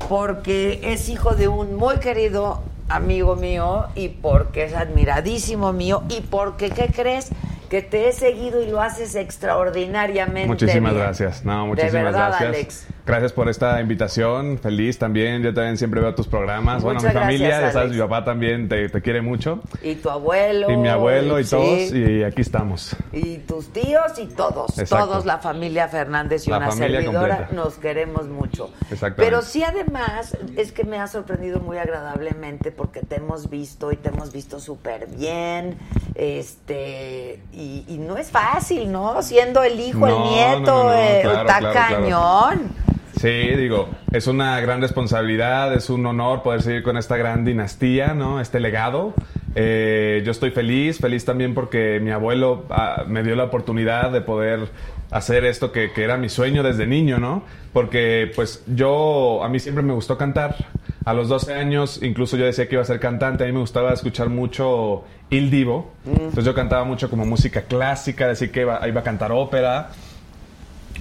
porque 0.08 0.80
es 0.82 1.08
hijo 1.08 1.36
de 1.36 1.46
un 1.46 1.76
muy 1.76 2.00
querido 2.00 2.64
amigo 2.88 3.36
mío 3.36 3.86
y 3.94 4.08
porque 4.08 4.64
es 4.64 4.74
admiradísimo 4.74 5.72
mío 5.72 6.02
y 6.08 6.20
porque, 6.20 6.70
¿qué 6.70 6.88
crees? 6.88 7.30
Que 7.70 7.82
te 7.82 8.08
he 8.08 8.12
seguido 8.12 8.60
y 8.60 8.66
lo 8.68 8.80
haces 8.82 9.14
extraordinariamente 9.14 10.48
Muchísimas 10.48 10.92
bien. 10.92 11.04
gracias. 11.04 11.44
No, 11.44 11.62
De 11.62 11.68
muchísimas 11.68 12.04
verdad, 12.04 12.28
gracias. 12.30 12.48
Alex. 12.48 12.86
Gracias 13.06 13.32
por 13.32 13.48
esta 13.48 13.80
invitación. 13.80 14.58
Feliz 14.58 14.98
también. 14.98 15.42
Yo 15.42 15.54
también 15.54 15.76
siempre 15.76 16.00
veo 16.00 16.14
tus 16.14 16.26
programas. 16.28 16.82
bueno, 16.82 17.00
mi 17.00 17.08
familia, 17.10 17.60
ya 17.60 17.72
sabes, 17.72 17.92
mi 17.92 17.98
papá 17.98 18.24
también 18.24 18.68
te, 18.68 18.88
te 18.88 19.00
quiere 19.00 19.22
mucho. 19.22 19.60
Y 19.82 19.94
tu 19.96 20.10
abuelo. 20.10 20.70
Y 20.70 20.76
mi 20.76 20.88
abuelo 20.88 21.38
y 21.40 21.44
todos. 21.44 21.92
Y 21.92 22.22
aquí 22.24 22.42
estamos. 22.42 22.94
Y 23.12 23.38
tus 23.38 23.72
tíos 23.72 24.18
y 24.18 24.26
todos, 24.26 24.76
Exacto. 24.78 25.06
todos 25.06 25.24
la 25.26 25.38
familia 25.38 25.88
Fernández 25.88 26.46
y 26.46 26.50
La 26.50 26.58
una 26.58 26.70
servidora 26.72 27.36
completa. 27.36 27.48
nos 27.52 27.74
queremos 27.78 28.26
mucho. 28.28 28.70
Exactamente. 28.90 29.22
Pero 29.24 29.42
sí 29.42 29.62
además 29.64 30.36
es 30.56 30.72
que 30.72 30.84
me 30.84 30.98
ha 30.98 31.06
sorprendido 31.06 31.60
muy 31.60 31.78
agradablemente 31.78 32.70
porque 32.72 33.00
te 33.00 33.16
hemos 33.16 33.48
visto 33.48 33.90
y 33.92 33.96
te 33.96 34.08
hemos 34.10 34.32
visto 34.32 34.60
súper 34.60 35.06
bien, 35.06 35.78
este 36.14 37.40
y, 37.60 37.84
y 37.88 37.98
no 37.98 38.16
es 38.16 38.30
fácil, 38.30 38.90
¿no? 38.90 39.22
Siendo 39.22 39.62
el 39.62 39.78
hijo, 39.78 40.06
el 40.06 40.30
nieto, 40.30 40.84
no, 40.84 40.84
no, 40.84 40.94
eh, 40.94 41.20
claro, 41.22 41.40
está 41.40 41.58
claro, 41.58 41.72
claro. 41.72 42.02
cañón. 42.02 42.72
Sí, 43.20 43.28
digo, 43.28 43.90
es 44.12 44.26
una 44.26 44.58
gran 44.60 44.80
responsabilidad, 44.80 45.74
es 45.74 45.90
un 45.90 46.06
honor 46.06 46.42
poder 46.42 46.62
seguir 46.62 46.82
con 46.82 46.96
esta 46.96 47.18
gran 47.18 47.44
dinastía, 47.44 48.14
¿no? 48.14 48.40
Este 48.40 48.60
legado. 48.60 49.12
Eh, 49.54 50.22
yo 50.24 50.30
estoy 50.30 50.52
feliz, 50.52 50.98
feliz 50.98 51.24
también 51.26 51.52
porque 51.52 52.00
mi 52.00 52.12
abuelo 52.12 52.64
ah, 52.70 53.04
me 53.06 53.22
dio 53.22 53.36
la 53.36 53.44
oportunidad 53.44 54.10
de 54.10 54.22
poder 54.22 54.68
hacer 55.10 55.44
esto 55.44 55.72
que, 55.72 55.92
que 55.92 56.04
era 56.04 56.16
mi 56.16 56.28
sueño 56.28 56.62
desde 56.62 56.86
niño, 56.86 57.18
¿no? 57.18 57.42
Porque 57.72 58.30
pues 58.34 58.62
yo, 58.66 59.42
a 59.42 59.48
mí 59.48 59.58
siempre 59.58 59.82
me 59.82 59.92
gustó 59.92 60.16
cantar. 60.16 60.56
A 61.04 61.14
los 61.14 61.28
12 61.28 61.54
años 61.54 62.00
incluso 62.02 62.36
yo 62.36 62.44
decía 62.44 62.68
que 62.68 62.74
iba 62.74 62.82
a 62.82 62.86
ser 62.86 63.00
cantante, 63.00 63.44
a 63.44 63.46
mí 63.46 63.52
me 63.52 63.60
gustaba 63.60 63.92
escuchar 63.92 64.28
mucho 64.28 65.04
Il 65.30 65.50
Divo. 65.50 65.92
Entonces 66.06 66.44
yo 66.44 66.54
cantaba 66.54 66.84
mucho 66.84 67.08
como 67.10 67.24
música 67.24 67.62
clásica, 67.62 68.28
decir 68.28 68.50
que 68.50 68.62
iba, 68.62 68.86
iba 68.86 69.00
a 69.00 69.04
cantar 69.04 69.32
ópera. 69.32 69.90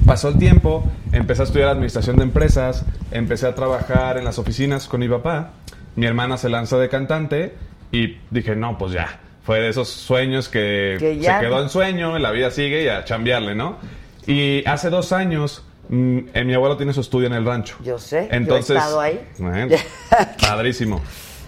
Pasó 0.06 0.30
el 0.30 0.38
tiempo, 0.38 0.86
empecé 1.12 1.42
a 1.42 1.46
estudiar 1.46 1.70
administración 1.70 2.16
de 2.18 2.24
empresas, 2.24 2.86
empecé 3.12 3.48
a 3.48 3.56
trabajar 3.56 4.18
en 4.18 4.24
las 4.24 4.40
oficinas 4.40 4.88
con 4.88 5.02
mi 5.02 5.10
papá. 5.10 5.52
Mi 5.96 6.06
hermana 6.06 6.38
se 6.38 6.50
lanza 6.50 6.78
de 6.78 6.88
cantante 6.88 7.54
y 7.92 8.18
dije, 8.30 8.56
no, 8.56 8.78
pues 8.78 8.94
ya. 8.94 9.20
Fue 9.44 9.60
de 9.60 9.70
esos 9.70 9.90
sueños 9.90 10.48
que, 10.48 10.98
Que 11.00 11.22
se 11.22 11.40
quedó 11.40 11.62
en 11.62 11.70
sueño, 11.70 12.18
la 12.20 12.32
vida 12.32 12.52
sigue 12.52 12.84
y 12.84 12.88
a 12.88 13.04
chambearle, 13.04 13.56
¿no? 13.56 13.78
Y 14.30 14.64
hace 14.68 14.90
dos 14.90 15.12
años, 15.12 15.66
mm, 15.90 16.20
eh, 16.34 16.44
mi 16.46 16.54
abuelo 16.54 16.78
tiene 16.78 16.94
su 16.94 17.02
estudio 17.02 17.28
en 17.28 17.34
el 17.34 17.46
rancho. 17.46 17.76
Yo 17.84 17.98
sé, 17.98 18.28
yo 18.30 18.34
he 18.34 18.38
Entonces, 18.38 18.78
estado 18.78 19.02
ahí. 19.02 19.20
Bueno, 19.40 19.76
padrísimo. 20.42 21.02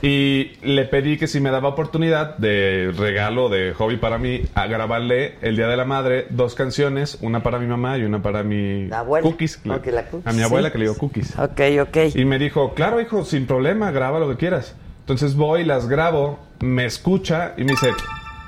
Y 0.03 0.53
le 0.63 0.86
pedí 0.86 1.15
que 1.17 1.27
si 1.27 1.39
me 1.39 1.51
daba 1.51 1.69
oportunidad 1.69 2.36
de 2.38 2.91
regalo, 2.97 3.49
de 3.49 3.73
hobby 3.75 3.97
para 3.97 4.17
mí, 4.17 4.41
a 4.55 4.65
grabarle 4.65 5.36
el 5.43 5.55
Día 5.55 5.67
de 5.67 5.77
la 5.77 5.86
Madre 5.86 6.25
dos 6.32 6.55
canciones, 6.55 7.19
una 7.21 7.43
para 7.43 7.59
mi 7.59 7.67
mamá 7.67 7.99
y 7.99 8.03
una 8.03 8.19
para 8.23 8.41
mi 8.41 8.88
La 8.88 8.99
abuela. 8.99 9.23
cookies. 9.29 9.57
Ok, 9.63 9.86
la 9.91 10.05
cookies, 10.07 10.25
A 10.25 10.34
mi 10.34 10.41
abuela 10.41 10.69
sí. 10.69 10.71
que 10.71 10.77
le 10.79 10.86
digo 10.86 10.97
cookies. 10.97 11.38
Ok, 11.38 11.61
ok. 11.84 11.97
Y 12.15 12.25
me 12.25 12.39
dijo, 12.39 12.73
claro, 12.73 12.99
hijo, 12.99 13.23
sin 13.23 13.45
problema, 13.45 13.91
graba 13.91 14.19
lo 14.19 14.27
que 14.27 14.38
quieras. 14.38 14.73
Entonces 15.01 15.36
voy, 15.36 15.65
las 15.65 15.88
grabo, 15.88 16.39
me 16.61 16.86
escucha 16.86 17.53
y 17.57 17.63
me 17.63 17.73
dice, 17.73 17.91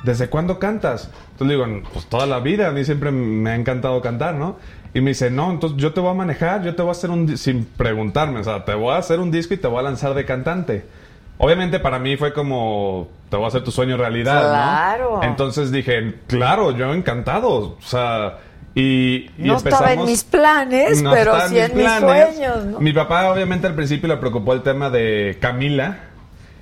¿desde 0.03 0.29
cuándo 0.29 0.59
cantas? 0.59 1.09
Entonces 1.31 1.47
le 1.57 1.65
digo, 1.65 1.89
pues 1.91 2.05
toda 2.05 2.25
la 2.25 2.39
vida, 2.39 2.67
a 2.67 2.71
mí 2.71 2.83
siempre 2.85 3.11
me 3.11 3.49
ha 3.51 3.55
encantado 3.55 4.01
cantar, 4.01 4.35
¿no? 4.35 4.57
Y 4.93 5.01
me 5.01 5.09
dice, 5.11 5.31
no, 5.31 5.49
entonces 5.49 5.77
yo 5.79 5.91
te 5.93 5.99
voy 5.99 6.11
a 6.11 6.13
manejar, 6.13 6.63
yo 6.63 6.75
te 6.75 6.81
voy 6.83 6.89
a 6.89 6.91
hacer 6.91 7.09
un, 7.09 7.35
sin 7.37 7.65
preguntarme, 7.65 8.39
o 8.39 8.43
sea, 8.43 8.63
te 8.63 8.75
voy 8.75 8.93
a 8.93 8.97
hacer 8.97 9.19
un 9.19 9.31
disco 9.31 9.53
y 9.55 9.57
te 9.57 9.67
voy 9.67 9.79
a 9.79 9.83
lanzar 9.83 10.13
de 10.13 10.23
cantante. 10.25 10.85
Obviamente 11.39 11.79
para 11.79 11.97
mí 11.97 12.15
fue 12.15 12.31
como, 12.31 13.07
te 13.29 13.35
voy 13.35 13.45
a 13.45 13.47
hacer 13.47 13.63
tu 13.63 13.71
sueño 13.71 13.97
realidad, 13.97 14.41
Claro. 14.49 15.17
¿no? 15.17 15.23
Entonces 15.23 15.71
dije, 15.71 16.15
claro, 16.27 16.71
yo 16.71 16.93
encantado, 16.93 17.49
o 17.49 17.77
sea, 17.81 18.37
y, 18.75 19.29
y 19.37 19.45
No 19.45 19.57
estaba 19.57 19.93
en 19.93 20.05
mis 20.05 20.23
planes, 20.23 21.01
no 21.01 21.11
pero 21.11 21.39
sí 21.47 21.57
en 21.59 21.75
mis 21.75 21.85
planes. 21.85 22.35
sueños, 22.35 22.65
¿no? 22.65 22.79
Mi 22.79 22.93
papá 22.93 23.31
obviamente 23.31 23.65
al 23.67 23.73
principio 23.75 24.07
le 24.09 24.17
preocupó 24.17 24.53
el 24.53 24.61
tema 24.61 24.89
de 24.91 25.37
Camila. 25.39 25.97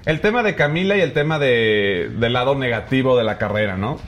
El 0.06 0.22
tema 0.22 0.42
de 0.44 0.56
Camila 0.56 0.98
y 0.98 1.02
el 1.02 1.14
tema 1.14 1.38
de, 1.38 2.12
del 2.18 2.34
lado 2.34 2.56
negativo 2.56 3.18
de 3.18 3.24
la 3.24 3.38
carrera, 3.38 3.78
¿no? 3.78 4.00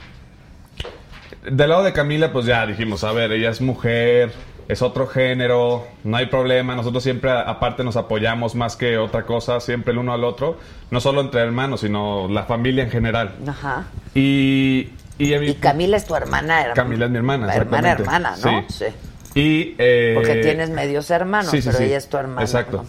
Del 1.48 1.68
lado 1.68 1.84
de 1.84 1.92
Camila, 1.92 2.32
pues 2.32 2.46
ya 2.46 2.66
dijimos, 2.66 3.04
a 3.04 3.12
ver, 3.12 3.30
ella 3.32 3.50
es 3.50 3.60
mujer, 3.60 4.32
es 4.66 4.82
otro 4.82 5.06
género, 5.06 5.86
no 6.02 6.16
hay 6.16 6.26
problema, 6.26 6.74
nosotros 6.74 7.02
siempre 7.02 7.30
aparte 7.30 7.84
nos 7.84 7.96
apoyamos 7.96 8.54
más 8.54 8.76
que 8.76 8.98
otra 8.98 9.24
cosa, 9.24 9.60
siempre 9.60 9.92
el 9.92 9.98
uno 9.98 10.12
al 10.12 10.24
otro, 10.24 10.58
no 10.90 11.00
solo 11.00 11.20
entre 11.20 11.42
hermanos, 11.42 11.80
sino 11.80 12.28
la 12.28 12.44
familia 12.44 12.84
en 12.84 12.90
general. 12.90 13.34
Ajá. 13.46 13.84
Y, 14.14 14.90
y, 15.18 15.54
Camila 15.54 15.96
es 15.96 16.06
tu 16.06 16.16
hermana, 16.16 16.60
hermana. 16.60 16.74
Camila 16.74 17.04
es 17.04 17.10
mi 17.10 17.18
hermana. 17.18 17.54
Hermana, 17.54 17.92
hermana, 17.92 18.34
¿no? 18.42 18.64
Sí. 18.68 18.86
Y, 19.34 19.74
eh, 19.78 20.12
Porque 20.14 20.36
tienes 20.36 20.70
medios 20.70 21.10
hermanos, 21.10 21.50
sí, 21.50 21.60
sí, 21.60 21.68
pero 21.68 21.78
sí. 21.78 21.84
ella 21.84 21.98
es 21.98 22.08
tu 22.08 22.16
hermana. 22.16 22.42
Exacto. 22.42 22.84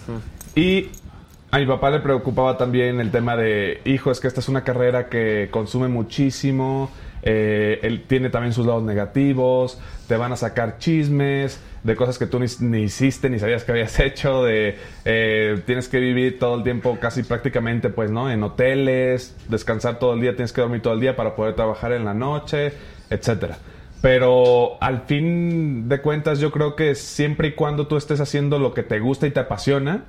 Y 0.56 0.90
a 1.56 1.60
mi 1.60 1.66
papá 1.66 1.90
le 1.90 2.02
preocupaba 2.02 2.58
también 2.58 3.00
el 3.00 3.12
tema 3.12 3.38
de, 3.38 3.80
hijo, 3.86 4.12
es 4.12 4.20
que 4.20 4.28
esta 4.28 4.42
es 4.42 4.50
una 4.50 4.66
carrera 4.66 5.08
que 5.08 5.48
consume 5.52 5.88
muchísimo, 5.88 6.92
eh, 7.24 7.80
él 7.82 8.04
tiene 8.06 8.30
también 8.30 8.52
sus 8.52 8.66
lados 8.66 8.84
negativos, 8.84 9.80
te 10.10 10.18
van 10.18 10.34
a 10.34 10.36
sacar 10.36 10.80
chismes 10.80 11.62
de 11.82 11.96
cosas 11.96 12.20
que 12.20 12.26
tú 12.26 12.42
ni, 12.42 12.48
ni 12.60 12.82
hiciste 12.82 13.30
ni 13.30 13.40
sabías 13.40 13.64
que 13.64 13.72
habías 13.72 13.98
hecho, 14.02 14.44
de 14.44 14.78
eh, 15.06 15.62
tienes 15.66 15.88
que 15.88 16.00
vivir 16.00 16.40
todo 16.40 16.58
el 16.58 16.64
tiempo 16.64 16.98
casi 17.00 17.24
prácticamente 17.24 17.88
pues, 17.88 18.12
¿no? 18.12 18.30
En 18.30 18.44
hoteles, 18.44 19.34
descansar 19.48 19.98
todo 19.98 20.14
el 20.14 20.20
día, 20.20 20.36
tienes 20.36 20.52
que 20.52 20.60
dormir 20.60 20.82
todo 20.82 20.94
el 20.94 21.00
día 21.00 21.16
para 21.16 21.38
poder 21.38 21.56
trabajar 21.56 21.94
en 21.94 22.04
la 22.04 22.14
noche, 22.14 22.74
etcétera. 23.10 23.60
Pero 24.02 24.76
al 24.82 25.04
fin 25.04 25.88
de 25.88 26.02
cuentas 26.02 26.42
yo 26.42 26.52
creo 26.52 26.76
que 26.76 26.96
siempre 26.96 27.48
y 27.48 27.52
cuando 27.54 27.88
tú 27.88 27.96
estés 27.96 28.20
haciendo 28.20 28.60
lo 28.60 28.74
que 28.74 28.84
te 28.84 29.00
gusta 29.00 29.26
y 29.26 29.32
te 29.32 29.40
apasiona, 29.40 30.04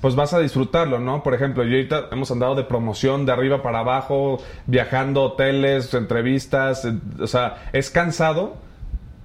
pues 0.00 0.14
vas 0.14 0.32
a 0.32 0.38
disfrutarlo, 0.38 0.98
¿no? 1.00 1.22
Por 1.24 1.34
ejemplo, 1.34 1.64
yo 1.64 1.70
ahorita 1.76 2.06
hemos 2.12 2.30
andado 2.30 2.54
de 2.54 2.62
promoción 2.64 3.26
de 3.26 3.32
arriba 3.32 3.62
para 3.62 3.80
abajo, 3.80 4.38
viajando 4.66 5.22
hoteles, 5.24 5.92
entrevistas, 5.94 6.84
eh, 6.84 6.94
o 7.20 7.26
sea, 7.26 7.68
es 7.72 7.90
cansado, 7.90 8.56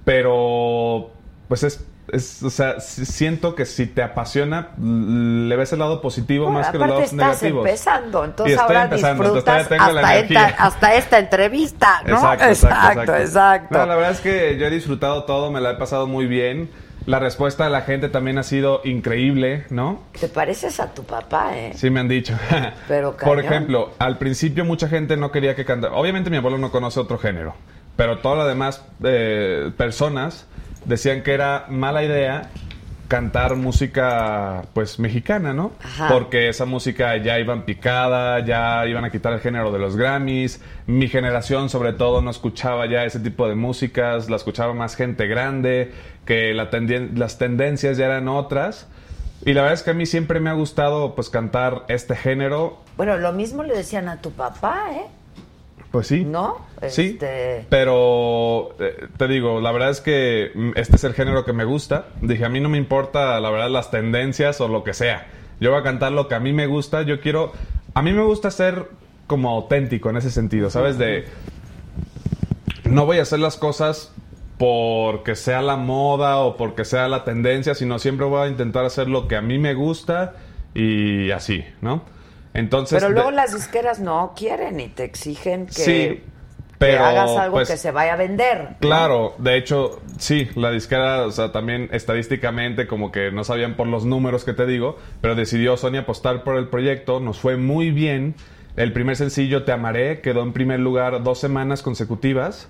pero 0.04 1.10
pues 1.48 1.62
es, 1.62 1.86
es 2.08 2.42
o 2.42 2.50
sea, 2.50 2.80
si- 2.80 3.04
siento 3.06 3.54
que 3.54 3.64
si 3.66 3.86
te 3.86 4.02
apasiona, 4.02 4.70
le 4.78 5.56
ves 5.56 5.72
el 5.72 5.78
lado 5.78 6.00
positivo 6.00 6.46
Bueno, 6.46 6.58
más 6.60 6.70
que 6.70 6.78
los 6.78 6.88
lados 6.88 7.04
estás 7.04 7.16
negativos. 7.16 7.66
empezando, 7.66 8.22
Y 8.22 8.26
entonces 8.26 8.56
estoy 8.58 8.76
ahora 8.76 8.84
empezando, 8.84 9.22
disfrutas 9.24 9.68
tengo 9.68 9.84
la 9.92 10.00
hasta 10.00 10.16
esta, 10.16 10.18
energía. 10.18 10.46
hasta 10.58 10.94
esta 10.94 11.18
entrevista, 11.18 12.02
¿no? 12.06 12.14
Exacto, 12.14 12.44
exacto, 12.46 12.88
exacto. 13.00 13.16
exacto. 13.16 13.78
No, 13.78 13.86
la 13.86 13.94
verdad 13.96 14.10
es 14.12 14.20
que 14.20 14.56
yo 14.58 14.66
he 14.66 14.70
disfrutado 14.70 15.24
todo, 15.24 15.50
me 15.50 15.60
la 15.60 15.72
he 15.72 15.76
pasado 15.76 16.06
muy 16.06 16.26
bien. 16.26 16.70
La 17.06 17.18
respuesta 17.18 17.64
de 17.64 17.70
la 17.70 17.82
gente 17.82 18.08
también 18.08 18.38
ha 18.38 18.42
sido 18.42 18.80
increíble, 18.84 19.64
¿no? 19.68 20.04
Te 20.18 20.28
pareces 20.28 20.80
a 20.80 20.94
tu 20.94 21.04
papá, 21.04 21.56
¿eh? 21.56 21.72
Sí 21.74 21.90
me 21.90 22.00
han 22.00 22.08
dicho. 22.08 22.34
Pero 22.88 23.16
Por 23.16 23.40
ejemplo, 23.40 23.92
al 23.98 24.16
principio 24.16 24.64
mucha 24.64 24.88
gente 24.88 25.16
no 25.16 25.30
quería 25.30 25.54
que 25.54 25.64
cantara. 25.64 25.94
Obviamente 25.94 26.30
mi 26.30 26.38
abuelo 26.38 26.56
no 26.56 26.70
conoce 26.70 27.00
otro 27.00 27.18
género, 27.18 27.54
pero 27.96 28.18
todas 28.18 28.38
las 28.38 28.48
demás 28.48 28.84
eh, 29.02 29.70
personas 29.76 30.46
decían 30.84 31.22
que 31.22 31.32
era 31.32 31.66
mala 31.68 32.02
idea 32.02 32.50
cantar 33.14 33.54
música 33.54 34.64
pues 34.72 34.98
mexicana, 34.98 35.54
¿no? 35.54 35.70
Ajá. 35.84 36.08
Porque 36.08 36.48
esa 36.48 36.64
música 36.64 37.16
ya 37.18 37.38
iban 37.38 37.62
picada, 37.62 38.44
ya 38.44 38.84
iban 38.88 39.04
a 39.04 39.10
quitar 39.10 39.32
el 39.34 39.38
género 39.38 39.70
de 39.70 39.78
los 39.78 39.94
Grammys. 39.94 40.60
Mi 40.88 41.06
generación 41.06 41.70
sobre 41.70 41.92
todo 41.92 42.22
no 42.22 42.30
escuchaba 42.32 42.86
ya 42.86 43.04
ese 43.04 43.20
tipo 43.20 43.48
de 43.48 43.54
músicas, 43.54 44.28
la 44.28 44.34
escuchaba 44.34 44.74
más 44.74 44.96
gente 44.96 45.28
grande, 45.28 45.92
que 46.24 46.54
la 46.54 46.70
las 47.14 47.38
tendencias 47.38 47.98
ya 47.98 48.06
eran 48.06 48.26
otras. 48.26 48.88
Y 49.44 49.52
la 49.52 49.60
verdad 49.60 49.74
es 49.74 49.84
que 49.84 49.90
a 49.92 49.94
mí 49.94 50.06
siempre 50.06 50.40
me 50.40 50.50
ha 50.50 50.54
gustado 50.54 51.14
pues 51.14 51.30
cantar 51.30 51.84
este 51.86 52.16
género, 52.16 52.82
Bueno, 52.96 53.16
lo 53.16 53.32
mismo 53.32 53.62
le 53.62 53.76
decían 53.76 54.08
a 54.08 54.20
tu 54.20 54.32
papá, 54.32 54.86
¿eh? 54.90 55.06
Pues 55.94 56.08
sí. 56.08 56.24
¿No? 56.24 56.56
Sí, 56.88 57.10
Este- 57.12 57.66
pero 57.68 58.74
eh, 58.80 59.06
te 59.16 59.28
digo, 59.28 59.60
la 59.60 59.70
verdad 59.70 59.90
es 59.90 60.00
que 60.00 60.50
mm, 60.52 60.70
este 60.74 60.96
es 60.96 61.04
el 61.04 61.14
género 61.14 61.44
que 61.44 61.52
me 61.52 61.64
gusta. 61.64 62.06
Dije, 62.20 62.44
a 62.44 62.48
mí 62.48 62.58
no 62.58 62.68
me 62.68 62.78
importa, 62.78 63.38
la 63.38 63.48
verdad, 63.48 63.70
las 63.70 63.92
tendencias 63.92 64.60
o 64.60 64.66
lo 64.66 64.82
que 64.82 64.92
sea. 64.92 65.28
Yo 65.60 65.70
voy 65.70 65.78
a 65.78 65.84
cantar 65.84 66.10
lo 66.10 66.26
que 66.26 66.34
a 66.34 66.40
mí 66.40 66.52
me 66.52 66.66
gusta. 66.66 67.02
Yo 67.02 67.20
quiero... 67.20 67.52
A 67.94 68.02
mí 68.02 68.12
me 68.12 68.24
gusta 68.24 68.50
ser 68.50 68.86
como 69.28 69.50
auténtico 69.50 70.10
en 70.10 70.16
ese 70.16 70.32
sentido, 70.32 70.68
¿sabes? 70.68 70.98
De... 70.98 71.26
No 72.82 73.06
voy 73.06 73.18
a 73.20 73.22
hacer 73.22 73.38
las 73.38 73.56
cosas 73.56 74.12
porque 74.58 75.36
sea 75.36 75.62
la 75.62 75.76
moda 75.76 76.38
o 76.38 76.56
porque 76.56 76.84
sea 76.84 77.06
la 77.06 77.22
tendencia, 77.22 77.76
sino 77.76 78.00
siempre 78.00 78.26
voy 78.26 78.42
a 78.42 78.48
intentar 78.48 78.84
hacer 78.84 79.08
lo 79.08 79.28
que 79.28 79.36
a 79.36 79.42
mí 79.42 79.60
me 79.60 79.74
gusta 79.74 80.34
y 80.74 81.30
así, 81.30 81.64
¿no? 81.82 82.02
Entonces... 82.54 82.96
Pero 82.98 83.08
de- 83.08 83.14
luego 83.14 83.30
las 83.30 83.52
disqueras 83.54 84.00
no 84.00 84.32
quieren 84.36 84.80
y 84.80 84.88
te 84.88 85.04
exigen 85.04 85.66
que, 85.66 85.72
Sí, 85.72 85.82
que 85.92 86.24
pero 86.78 87.04
hagas 87.04 87.30
algo 87.36 87.56
pues, 87.56 87.68
que 87.70 87.76
se 87.76 87.90
vaya 87.90 88.14
a 88.14 88.16
vender. 88.16 88.70
¿no? 88.72 88.76
Claro, 88.80 89.34
de 89.38 89.56
hecho, 89.56 90.00
sí, 90.18 90.48
la 90.54 90.70
disquera, 90.70 91.26
o 91.26 91.30
sea, 91.30 91.50
también 91.52 91.88
estadísticamente 91.92 92.86
como 92.86 93.10
que 93.12 93.30
no 93.30 93.44
sabían 93.44 93.74
por 93.74 93.86
los 93.86 94.04
números 94.04 94.44
que 94.44 94.52
te 94.54 94.66
digo, 94.66 94.96
pero 95.20 95.34
decidió 95.34 95.76
Sony 95.76 95.96
apostar 95.98 96.42
por 96.44 96.56
el 96.56 96.68
proyecto, 96.68 97.20
nos 97.20 97.38
fue 97.38 97.56
muy 97.56 97.90
bien. 97.90 98.34
El 98.76 98.92
primer 98.92 99.14
sencillo, 99.16 99.62
Te 99.64 99.70
Amaré, 99.72 100.20
quedó 100.20 100.42
en 100.42 100.52
primer 100.52 100.80
lugar 100.80 101.22
dos 101.22 101.38
semanas 101.38 101.80
consecutivas 101.82 102.68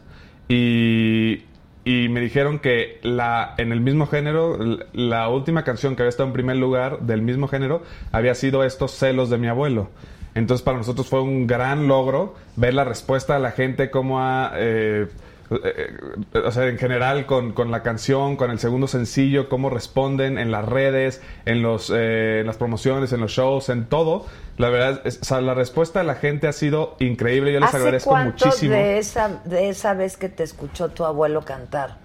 y, 0.49 1.45
y 1.85 2.09
me 2.09 2.21
dijeron 2.21 2.59
que 2.59 2.99
la, 3.03 3.55
en 3.59 3.73
el 3.73 3.81
mismo 3.81 4.07
género, 4.07 4.59
la 4.93 5.29
última 5.29 5.65
canción 5.65 5.97
que 5.97 6.03
había 6.03 6.11
estado 6.11 6.29
en 6.29 6.33
primer 6.33 6.57
lugar 6.57 7.01
del 7.01 7.23
mismo 7.23 7.47
género 7.49 7.83
había 8.11 8.35
sido 8.35 8.65
Estos 8.65 8.93
celos 8.93 9.31
de 9.31 9.39
mi 9.39 9.49
abuelo. 9.49 9.91
Entonces 10.35 10.65
para 10.65 10.79
nosotros 10.79 11.07
fue 11.09 11.21
un 11.21 11.47
gran 11.47 11.87
logro 11.87 12.35
ver 12.57 12.75
la 12.75 12.85
respuesta 12.85 13.35
de 13.35 13.41
la 13.41 13.53
gente, 13.53 13.91
cómo 13.91 14.21
ha... 14.21 14.53
eh, 14.57 15.07
o 15.51 16.51
sea, 16.51 16.67
en 16.69 16.79
general 16.79 17.27
con, 17.27 17.53
con 17.53 17.71
la 17.71 17.83
canción, 17.83 18.37
con 18.37 18.51
el 18.51 18.59
segundo 18.59 18.87
sencillo, 18.89 19.49
cómo 19.49 19.71
responden 19.71 20.39
en 20.39 20.51
las 20.51 20.65
redes, 20.65 21.23
en, 21.45 21.63
los, 21.63 21.91
eh, 21.95 22.41
en 22.41 22.47
las 22.47 22.57
promociones, 22.57 23.13
en 23.13 23.21
los 23.21 23.31
shows, 23.33 23.69
en 23.69 23.85
todo. 23.87 24.27
La 24.57 24.69
verdad, 24.71 25.03
es- 25.05 25.19
o 25.21 25.25
sea, 25.25 25.41
la 25.41 25.55
respuesta 25.55 26.01
de 26.01 26.07
la 26.07 26.15
gente 26.15 26.47
ha 26.49 26.53
sido 26.53 26.97
increíble. 26.99 27.53
Yo 27.53 27.61
les 27.61 27.69
¿Hace 27.69 27.77
agradezco 27.79 28.11
cuánto 28.11 28.47
muchísimo. 28.47 28.75
de 28.75 28.99
esa, 28.99 29.41
de 29.45 29.69
esa 29.69 29.95
vez 29.95 30.17
que 30.17 30.29
te 30.29 30.43
escuchó 30.45 30.89
tu 30.89 31.05
abuelo 31.05 31.45
cantar? 31.45 31.99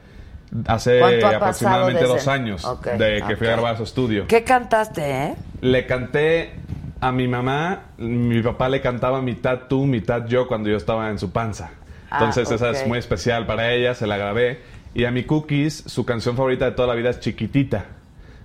Hace 0.65 0.99
¿Cuánto 0.99 1.27
ha 1.27 1.29
pasado 1.39 1.43
aproximadamente 1.45 2.05
dos 2.05 2.27
años 2.27 2.67
de 2.97 3.23
que 3.27 3.35
fui 3.37 3.45
a 3.47 3.51
grabar 3.51 3.75
a 3.75 3.77
su 3.77 3.83
estudio. 3.83 4.25
¿Qué 4.27 4.43
cantaste, 4.43 5.01
eh? 5.25 5.35
Le 5.61 5.85
canté 5.85 6.53
a 7.01 7.11
mi 7.11 7.27
mamá, 7.27 7.83
mi 7.99 8.41
papá 8.41 8.67
le 8.67 8.81
cantaba 8.81 9.21
mitad 9.21 9.67
tú, 9.69 9.85
mitad 9.85 10.25
yo 10.25 10.47
cuando 10.47 10.69
yo 10.69 10.75
estaba 10.77 11.09
en 11.11 11.19
su 11.19 11.31
panza. 11.31 11.69
Ah, 12.12 12.18
Entonces 12.20 12.49
esa 12.51 12.72
es 12.72 12.88
muy 12.88 12.97
especial 12.97 13.45
para 13.45 13.72
ella, 13.74 13.93
se 13.93 14.07
la 14.07 14.18
grabé. 14.18 14.60
Y 14.93 15.05
a 15.05 15.12
mi 15.12 15.24
Cookies, 15.24 15.84
su 15.86 16.05
canción 16.05 16.36
favorita 16.36 16.66
de 16.66 16.72
toda 16.72 16.88
la 16.88 16.95
vida 16.95 17.10
es 17.12 17.20
Chiquitita. 17.20 17.86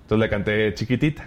Entonces 0.01 0.19
le 0.19 0.29
canté 0.29 0.73
Chiquitita. 0.73 1.25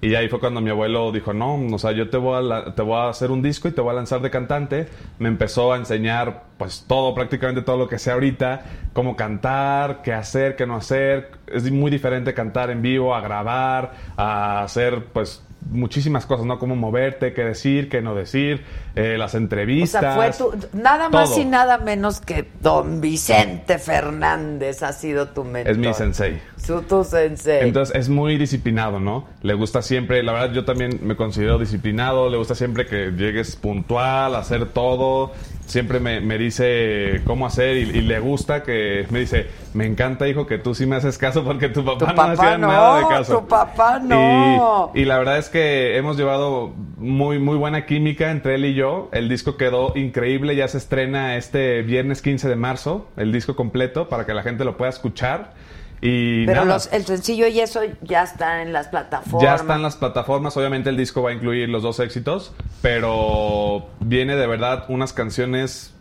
Y 0.00 0.14
ahí 0.14 0.28
fue 0.28 0.38
cuando 0.38 0.60
mi 0.60 0.70
abuelo 0.70 1.10
dijo, 1.10 1.32
no, 1.32 1.54
o 1.74 1.78
sea, 1.78 1.90
yo 1.90 2.08
te 2.08 2.16
voy, 2.18 2.36
a 2.38 2.40
la- 2.40 2.74
te 2.74 2.82
voy 2.82 2.96
a 2.96 3.08
hacer 3.08 3.32
un 3.32 3.42
disco 3.42 3.66
y 3.66 3.72
te 3.72 3.80
voy 3.80 3.90
a 3.90 3.94
lanzar 3.94 4.20
de 4.20 4.30
cantante. 4.30 4.86
Me 5.18 5.28
empezó 5.28 5.72
a 5.72 5.76
enseñar, 5.76 6.44
pues, 6.56 6.84
todo, 6.86 7.14
prácticamente 7.14 7.62
todo 7.62 7.76
lo 7.78 7.88
que 7.88 7.98
sé 7.98 8.12
ahorita. 8.12 8.62
Cómo 8.92 9.16
cantar, 9.16 10.02
qué 10.02 10.12
hacer, 10.12 10.54
qué 10.54 10.66
no 10.66 10.76
hacer. 10.76 11.32
Es 11.48 11.68
muy 11.72 11.90
diferente 11.90 12.32
cantar 12.32 12.70
en 12.70 12.80
vivo, 12.80 13.12
a 13.12 13.20
grabar, 13.20 13.92
a 14.16 14.62
hacer, 14.62 15.04
pues, 15.12 15.44
muchísimas 15.70 16.26
cosas, 16.26 16.46
¿no? 16.46 16.58
Cómo 16.58 16.76
moverte, 16.76 17.32
qué 17.32 17.44
decir, 17.44 17.88
qué 17.88 18.00
no 18.02 18.14
decir, 18.14 18.64
eh, 18.94 19.16
las 19.18 19.34
O 19.34 19.38
entrevistas. 19.38 20.00
sea, 20.00 20.14
fue 20.14 20.30
tu, 20.32 20.66
nada 20.72 21.08
más 21.08 21.30
todo. 21.30 21.40
y 21.40 21.44
nada 21.44 21.78
menos 21.78 22.20
que 22.20 22.48
don 22.60 23.00
Vicente 23.00 23.78
Fernández 23.78 24.82
ha 24.82 24.92
sido 24.92 25.28
tu 25.28 25.44
mentor. 25.44 25.72
Es 25.72 25.78
mi 25.78 25.92
sensei. 25.94 26.40
Su, 26.64 26.82
tu 26.82 27.04
sensei. 27.04 27.66
Entonces 27.66 27.94
es 27.96 28.08
muy 28.08 28.36
disciplinado, 28.36 29.00
¿no? 29.00 29.26
Le 29.42 29.54
gusta 29.54 29.80
siempre, 29.82 30.22
la 30.22 30.32
verdad 30.32 30.52
yo 30.52 30.64
también 30.64 31.00
me 31.02 31.16
considero 31.16 31.58
disciplinado, 31.58 32.28
le 32.28 32.36
gusta 32.36 32.54
siempre 32.54 32.86
que 32.86 33.12
llegues 33.12 33.56
puntual, 33.56 34.34
hacer 34.34 34.66
todo, 34.66 35.32
siempre 35.66 36.00
me, 36.00 36.20
me 36.20 36.36
dice 36.38 37.22
cómo 37.24 37.46
hacer 37.46 37.76
y, 37.76 37.80
y 37.98 38.00
le 38.02 38.18
gusta 38.20 38.62
que 38.62 39.06
me 39.10 39.20
dice, 39.20 39.46
me 39.74 39.86
encanta 39.86 40.28
hijo 40.28 40.46
que 40.46 40.58
tú 40.58 40.74
sí 40.74 40.86
me 40.86 40.96
haces 40.96 41.16
caso 41.18 41.44
porque 41.44 41.68
tu 41.68 41.84
papá, 41.84 41.98
Tu 41.98 42.06
no 42.06 42.14
papá 42.14 42.32
hacía 42.32 42.58
no, 42.58 42.66
nada 42.68 42.98
de 43.00 43.06
caso. 43.08 43.38
tu 43.38 43.46
papá 43.46 43.98
no. 43.98 44.90
Y, 44.94 45.00
y 45.00 45.04
la 45.04 45.18
verdad 45.18 45.38
es 45.38 45.48
que 45.48 45.96
hemos 45.96 46.16
llevado 46.16 46.72
muy, 46.96 47.38
muy 47.38 47.56
buena 47.56 47.86
química 47.86 48.30
entre 48.30 48.56
él 48.56 48.64
y 48.64 48.74
yo. 48.74 49.08
El 49.12 49.28
disco 49.28 49.56
quedó 49.56 49.92
increíble, 49.96 50.56
ya 50.56 50.68
se 50.68 50.78
estrena 50.78 51.36
este 51.36 51.82
viernes 51.82 52.22
15 52.22 52.48
de 52.48 52.56
marzo, 52.56 53.08
el 53.16 53.32
disco 53.32 53.54
completo 53.56 54.08
para 54.08 54.26
que 54.26 54.34
la 54.34 54.42
gente 54.42 54.64
lo 54.64 54.76
pueda 54.76 54.90
escuchar. 54.90 55.52
Y 56.00 56.46
Pero 56.46 56.60
nada. 56.62 56.74
los- 56.74 56.92
el 56.92 57.04
sencillo 57.04 57.46
y 57.48 57.58
eso 57.60 57.80
ya 58.02 58.22
está 58.22 58.62
en 58.62 58.72
las 58.72 58.88
plataformas. 58.88 59.42
Ya 59.42 59.54
están 59.56 59.82
las 59.82 59.96
plataformas, 59.96 60.56
obviamente 60.56 60.90
el 60.90 60.96
disco 60.96 61.22
va 61.22 61.30
a 61.30 61.32
incluir 61.32 61.68
los 61.68 61.82
dos 61.82 61.98
éxitos, 62.00 62.52
pero 62.82 63.88
viene 64.00 64.36
de 64.36 64.46
verdad 64.46 64.84
unas 64.88 65.12
canciones 65.12 65.92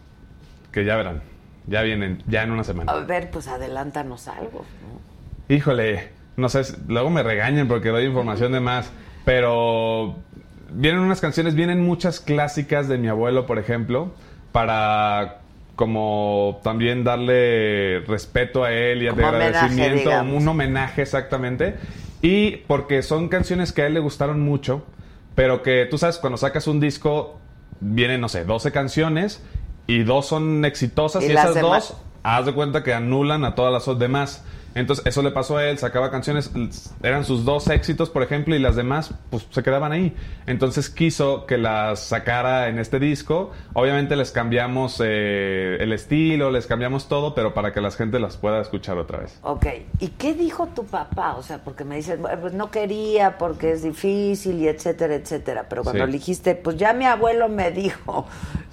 que 0.72 0.86
ya 0.86 0.96
verán, 0.98 1.24
ya 1.66 1.82
vienen, 1.82 2.22
ya 2.28 2.44
en 2.44 2.52
una 2.52 2.62
A 2.62 2.66
semana. 2.66 2.94
ver, 2.94 3.32
pues 3.32 3.48
adelántanos 3.48 4.28
algo. 4.28 4.66
¿no? 5.50 5.56
Híjole, 5.56 6.10
no 6.36 6.50
sé, 6.50 6.62
luego 6.88 7.10
me 7.10 7.24
regañan 7.24 7.68
porque 7.68 7.90
doy 7.90 8.06
información 8.06 8.52
de 8.52 8.60
más, 8.60 8.92
pero 9.26 10.18
vienen 10.72 11.02
unas 11.02 11.22
canciones, 11.22 11.56
vienen 11.56 11.82
muchas 11.84 12.20
clásicas 12.20 12.88
de 12.88 12.98
mi 13.00 13.08
abuelo, 13.08 13.48
por 13.48 13.58
ejemplo, 13.58 14.12
para 14.52 15.40
como 15.78 16.60
también 16.64 17.06
darle 17.06 18.02
respeto 18.02 18.66
a 18.66 18.74
él 18.74 19.04
y 19.04 19.06
de 19.06 19.12
homenaje, 19.12 19.36
agradecimiento, 19.36 20.10
un 20.24 20.46
homenaje 20.48 21.04
exactamente, 21.04 21.76
y 22.22 22.58
porque 22.68 23.04
son 23.04 23.30
canciones 23.30 23.72
que 23.72 23.84
a 23.84 23.88
él 23.88 23.94
le 23.94 24.00
gustaron 24.02 24.42
mucho, 24.42 24.84
pero 25.36 25.62
que 25.64 25.86
tú 25.90 25.98
sabes, 26.00 26.18
cuando 26.18 26.36
sacas 26.36 26.68
un 26.68 26.80
disco, 26.80 27.40
vienen, 27.80 28.20
no 28.20 28.28
sé, 28.28 28.44
12 28.44 28.72
canciones 28.72 29.42
y 29.86 30.04
dos 30.04 30.26
son 30.26 30.66
exitosas 30.66 31.24
Y 31.24 31.28
esas 31.32 31.54
demás- 31.54 31.90
dos 31.90 32.02
haz 32.24 32.46
de 32.48 32.54
cuenta 32.54 32.84
que 32.84 32.94
anulan 32.94 33.46
a 33.46 33.54
todas 33.56 33.72
las 33.72 34.00
demás. 34.00 34.44
Entonces, 34.78 35.06
eso 35.06 35.22
le 35.24 35.32
pasó 35.32 35.58
a 35.58 35.66
él, 35.66 35.78
sacaba 35.78 36.12
canciones, 36.12 36.52
eran 37.02 37.26
sus 37.26 37.44
dos 37.46 37.68
éxitos, 37.70 38.10
por 38.10 38.22
ejemplo, 38.24 38.56
y 38.56 38.60
las 38.60 38.76
demás, 38.76 39.14
pues 39.30 39.48
se 39.50 39.64
quedaban 39.64 39.92
ahí. 39.92 40.16
Entonces 40.46 40.90
quiso 40.90 41.46
que 41.46 41.58
las 41.58 42.00
sacara 42.00 42.68
en 42.70 42.78
este 42.80 43.00
disco. 43.00 43.52
Obviamente 43.74 44.16
les 44.16 44.32
cambiamos 44.32 45.02
eh, 45.04 45.78
el 45.80 45.92
estilo, 45.94 46.52
les 46.52 46.68
cambiamos 46.68 47.08
todo, 47.10 47.34
pero 47.34 47.54
para 47.54 47.74
que 47.74 47.82
la 47.82 47.90
gente 47.92 48.20
las 48.20 48.38
pueda 48.38 48.62
escuchar 48.62 48.98
otra 48.98 49.20
vez. 49.20 49.40
Ok, 49.42 49.66
¿y 50.00 50.10
qué 50.10 50.34
dijo 50.34 50.68
tu 50.68 50.86
papá? 50.86 51.36
O 51.38 51.42
sea, 51.44 51.58
porque 51.64 51.84
me 51.84 51.96
dices, 51.96 52.20
"Bueno, 52.22 52.40
pues 52.42 52.54
no 52.54 52.70
quería 52.70 53.38
porque 53.38 53.72
es 53.72 53.82
difícil 53.84 54.60
y 54.62 54.68
etcétera, 54.68 55.16
etcétera. 55.16 55.66
Pero 55.70 55.84
cuando 55.84 56.06
Sí. 56.06 56.12
le 56.12 56.18
dijiste, 56.18 56.54
pues 56.56 56.78
ya 56.78 56.94
mi 56.94 57.06
abuelo 57.06 57.50
me 57.50 57.72
dijo. 57.72 58.28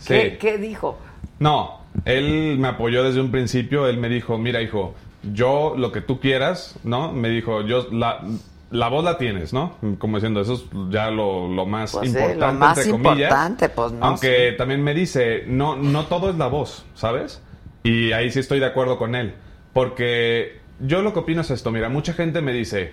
¿Qué, 0.06 0.32
Sí. 0.32 0.36
qué 0.38 0.58
dijo? 0.58 0.98
No, 1.38 1.80
él 2.04 2.56
me 2.58 2.68
apoyó 2.68 3.02
desde 3.02 3.20
un 3.20 3.30
principio. 3.30 3.88
Él 3.88 3.96
me 3.98 4.08
dijo, 4.08 4.36
mira, 4.38 4.60
hijo, 4.62 4.94
yo 5.32 5.74
lo 5.76 5.92
que 5.92 6.00
tú 6.00 6.20
quieras, 6.20 6.78
¿no? 6.84 7.12
Me 7.12 7.28
dijo, 7.28 7.62
yo 7.62 7.86
la, 7.92 8.22
la 8.70 8.88
voz 8.88 9.04
la 9.04 9.18
tienes, 9.18 9.52
¿no? 9.52 9.76
Como 9.98 10.16
diciendo, 10.16 10.40
eso 10.40 10.54
es 10.54 10.64
ya 10.90 11.10
lo, 11.10 11.48
lo 11.48 11.66
más 11.66 11.92
Pues 11.92 12.10
sí, 12.10 12.16
importante, 12.16 12.46
lo 12.46 12.52
más 12.52 12.78
entre 12.78 12.90
comillas. 12.92 13.30
importante, 13.30 13.68
pues, 13.68 13.92
no, 13.92 14.04
Aunque 14.06 14.54
también 14.58 14.82
me 14.82 14.94
dice, 14.94 15.44
no, 15.46 15.76
no 15.76 16.06
todo 16.06 16.30
es 16.30 16.36
la 16.36 16.48
voz, 16.48 16.84
¿sabes? 16.94 17.42
Y 17.82 18.12
ahí 18.12 18.30
sí 18.30 18.40
estoy 18.40 18.60
de 18.60 18.66
acuerdo 18.66 18.98
con 18.98 19.14
él. 19.14 19.34
Porque 19.72 20.60
yo 20.80 21.02
lo 21.02 21.12
que 21.12 21.20
opino 21.20 21.40
es 21.42 21.50
esto, 21.50 21.70
mira, 21.70 21.88
mucha 21.88 22.12
gente 22.14 22.40
me 22.40 22.52
dice, 22.52 22.92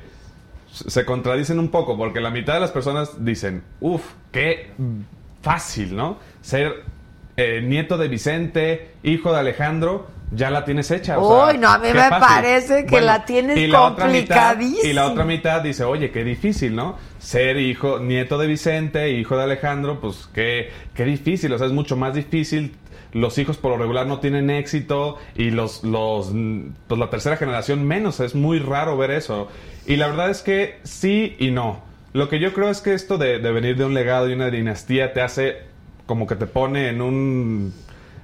se 0.71 1.05
contradicen 1.05 1.59
un 1.59 1.69
poco 1.69 1.97
porque 1.97 2.21
la 2.21 2.29
mitad 2.29 2.53
de 2.55 2.59
las 2.59 2.71
personas 2.71 3.23
dicen, 3.23 3.63
uff, 3.79 4.03
qué 4.31 4.71
fácil, 5.41 5.95
¿no? 5.95 6.17
Ser 6.41 6.83
eh, 7.37 7.61
nieto 7.63 7.97
de 7.97 8.07
Vicente, 8.07 8.91
hijo 9.03 9.31
de 9.33 9.39
Alejandro, 9.39 10.07
ya 10.31 10.49
la 10.49 10.63
tienes 10.65 10.89
hecha. 10.91 11.19
o 11.19 11.45
sea, 11.45 11.53
Uy, 11.53 11.57
no, 11.57 11.69
a 11.69 11.77
mí 11.77 11.87
me 11.93 11.93
fácil. 11.99 12.17
parece 12.19 12.85
que 12.85 13.01
la 13.01 13.25
tienes 13.25 13.57
y 13.57 13.67
la 13.67 13.89
mitad- 13.89 13.95
complicadísima. 14.03 14.87
Y 14.89 14.93
la 14.93 15.07
otra 15.07 15.25
mitad 15.25 15.61
dice, 15.61 15.83
oye, 15.83 16.11
qué 16.11 16.23
difícil, 16.23 16.75
¿no? 16.75 16.97
Ser 17.19 17.57
hijo, 17.57 17.99
nieto 17.99 18.37
de 18.37 18.47
Vicente, 18.47 19.09
hijo 19.11 19.35
de 19.37 19.43
Alejandro, 19.43 19.99
pues 19.99 20.29
qué, 20.33 20.71
qué 20.93 21.03
difícil, 21.05 21.51
o 21.53 21.57
sea, 21.57 21.67
es 21.67 21.73
mucho 21.73 21.97
más 21.97 22.13
difícil. 22.15 22.75
Los 23.13 23.37
hijos 23.39 23.57
por 23.57 23.71
lo 23.71 23.77
regular 23.77 24.07
no 24.07 24.19
tienen 24.19 24.49
éxito 24.49 25.17
y 25.35 25.51
los, 25.51 25.83
los, 25.83 26.31
pues 26.87 26.97
la 26.99 27.09
tercera 27.09 27.35
generación 27.35 27.83
menos, 27.85 28.21
es 28.21 28.35
muy 28.35 28.59
raro 28.59 28.95
ver 28.95 29.11
eso. 29.11 29.49
Y 29.85 29.97
la 29.97 30.07
verdad 30.07 30.29
es 30.29 30.41
que 30.41 30.79
sí 30.83 31.35
y 31.39 31.51
no. 31.51 31.81
Lo 32.13 32.29
que 32.29 32.39
yo 32.39 32.53
creo 32.53 32.69
es 32.69 32.79
que 32.79 32.93
esto 32.93 33.17
de, 33.17 33.39
de 33.39 33.51
venir 33.51 33.75
de 33.75 33.83
un 33.83 33.93
legado 33.93 34.29
y 34.29 34.33
una 34.33 34.49
dinastía 34.49 35.11
te 35.11 35.19
hace 35.21 35.57
como 36.05 36.25
que 36.25 36.35
te 36.35 36.45
pone 36.45 36.87
en 36.87 37.01
un 37.01 37.73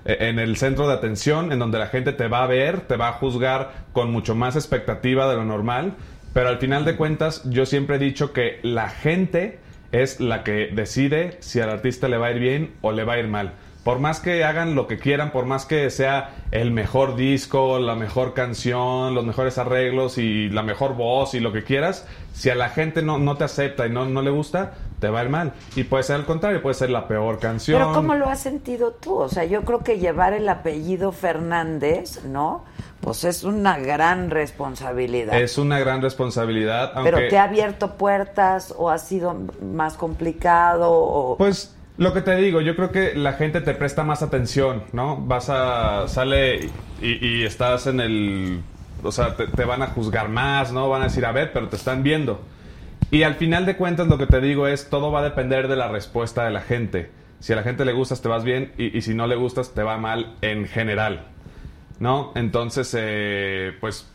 en 0.07 0.39
el 0.39 0.55
centro 0.57 0.87
de 0.87 0.93
atención, 0.93 1.51
en 1.51 1.59
donde 1.59 1.79
la 1.79 1.87
gente 1.87 2.13
te 2.13 2.27
va 2.27 2.43
a 2.43 2.47
ver, 2.47 2.81
te 2.81 2.95
va 2.95 3.09
a 3.09 3.13
juzgar 3.13 3.73
con 3.93 4.11
mucho 4.11 4.35
más 4.35 4.55
expectativa 4.55 5.29
de 5.29 5.35
lo 5.35 5.43
normal, 5.43 5.95
pero 6.33 6.49
al 6.49 6.57
final 6.59 6.85
de 6.85 6.95
cuentas 6.95 7.41
yo 7.45 7.65
siempre 7.65 7.97
he 7.97 7.99
dicho 7.99 8.31
que 8.31 8.59
la 8.63 8.89
gente 8.89 9.59
es 9.91 10.19
la 10.19 10.43
que 10.43 10.69
decide 10.73 11.37
si 11.39 11.59
al 11.59 11.69
artista 11.69 12.07
le 12.07 12.17
va 12.17 12.27
a 12.27 12.31
ir 12.31 12.39
bien 12.39 12.73
o 12.81 12.91
le 12.91 13.03
va 13.03 13.13
a 13.13 13.19
ir 13.19 13.27
mal. 13.27 13.53
Por 13.87 13.99
más 13.99 14.19
que 14.19 14.43
hagan 14.43 14.75
lo 14.75 14.85
que 14.85 14.99
quieran, 14.99 15.31
por 15.31 15.45
más 15.45 15.65
que 15.65 15.89
sea 15.91 16.31
el 16.51 16.71
mejor 16.71 17.15
disco, 17.15 17.79
la 17.79 17.95
mejor 17.95 18.33
canción, 18.33 19.15
los 19.15 19.23
mejores 19.23 19.57
arreglos 19.57 20.17
y 20.17 20.49
la 20.49 20.61
mejor 20.61 20.95
voz 20.95 21.33
y 21.35 21.39
lo 21.39 21.53
que 21.53 21.63
quieras, 21.63 22.05
si 22.33 22.49
a 22.49 22.55
la 22.55 22.67
gente 22.67 23.01
no, 23.01 23.17
no 23.17 23.37
te 23.37 23.45
acepta 23.45 23.87
y 23.87 23.89
no, 23.89 24.05
no 24.05 24.21
le 24.21 24.29
gusta, 24.29 24.73
te 24.99 25.07
va 25.07 25.21
a 25.21 25.23
ir 25.23 25.29
mal. 25.29 25.53
Y 25.77 25.85
puede 25.85 26.03
ser 26.03 26.17
al 26.17 26.25
contrario, 26.25 26.61
puede 26.61 26.73
ser 26.73 26.89
la 26.89 27.07
peor 27.07 27.39
canción. 27.39 27.79
Pero 27.79 27.93
¿cómo 27.93 28.15
lo 28.15 28.27
has 28.27 28.41
sentido 28.41 28.91
tú? 28.91 29.15
O 29.19 29.29
sea, 29.29 29.45
yo 29.45 29.63
creo 29.63 29.79
que 29.85 29.99
llevar 29.99 30.33
el 30.33 30.49
apellido 30.49 31.13
Fernández, 31.13 32.25
¿no? 32.25 32.65
Pues 32.99 33.23
es 33.23 33.45
una 33.45 33.77
gran 33.79 34.31
responsabilidad. 34.31 35.39
Es 35.39 35.57
una 35.57 35.79
gran 35.79 36.01
responsabilidad. 36.01 36.91
Pero 37.05 37.19
te 37.29 37.37
ha 37.37 37.43
abierto 37.43 37.95
puertas 37.95 38.73
o 38.77 38.89
ha 38.89 38.97
sido 38.97 39.33
más 39.61 39.93
complicado 39.93 40.91
o... 40.91 41.37
Pues 41.37 41.76
lo 41.97 42.13
que 42.13 42.21
te 42.21 42.35
digo, 42.35 42.61
yo 42.61 42.75
creo 42.75 42.91
que 42.91 43.15
la 43.15 43.33
gente 43.33 43.61
te 43.61 43.73
presta 43.73 44.03
más 44.03 44.21
atención, 44.21 44.83
¿no? 44.93 45.17
Vas 45.17 45.49
a. 45.49 46.07
sale 46.07 46.69
y, 47.01 47.43
estás 47.43 47.87
en 47.87 47.99
el. 47.99 48.61
O 49.03 49.11
sea, 49.11 49.35
te, 49.35 49.65
van 49.65 49.81
a 49.81 49.87
juzgar 49.87 50.29
más, 50.29 50.71
¿no? 50.71 50.89
Van 50.89 51.01
a 51.01 51.05
decir, 51.05 51.25
a 51.25 51.31
ver, 51.31 51.51
pero 51.53 51.69
te 51.69 51.75
están 51.75 52.03
viendo. 52.03 52.41
Y 53.09 53.23
al 53.23 53.35
final 53.35 53.65
de 53.65 53.77
cuentas, 53.77 54.07
lo 54.07 54.17
que 54.17 54.27
te 54.27 54.41
digo 54.41 54.67
es: 54.67 54.89
todo 54.89 55.11
va 55.11 55.21
a 55.21 55.23
depender 55.23 55.67
de 55.67 55.75
la 55.75 55.87
respuesta 55.87 56.45
de 56.45 56.51
la 56.51 56.61
gente. 56.61 57.09
Si 57.39 57.53
a 57.53 57.55
la 57.55 57.63
gente 57.63 57.83
le 57.85 57.93
gustas, 57.93 58.21
te 58.21 58.29
vas 58.29 58.43
bien, 58.43 58.73
y, 58.77 58.95
y 58.95 59.01
si 59.01 59.13
no 59.13 59.25
le 59.27 59.35
gustas, 59.35 59.73
te 59.73 59.81
va 59.81 59.97
mal 59.97 60.35
en 60.41 60.67
general. 60.67 61.25
¿No? 61.99 62.31
Entonces, 62.35 62.95
eh, 62.95 63.75
pues 63.79 64.07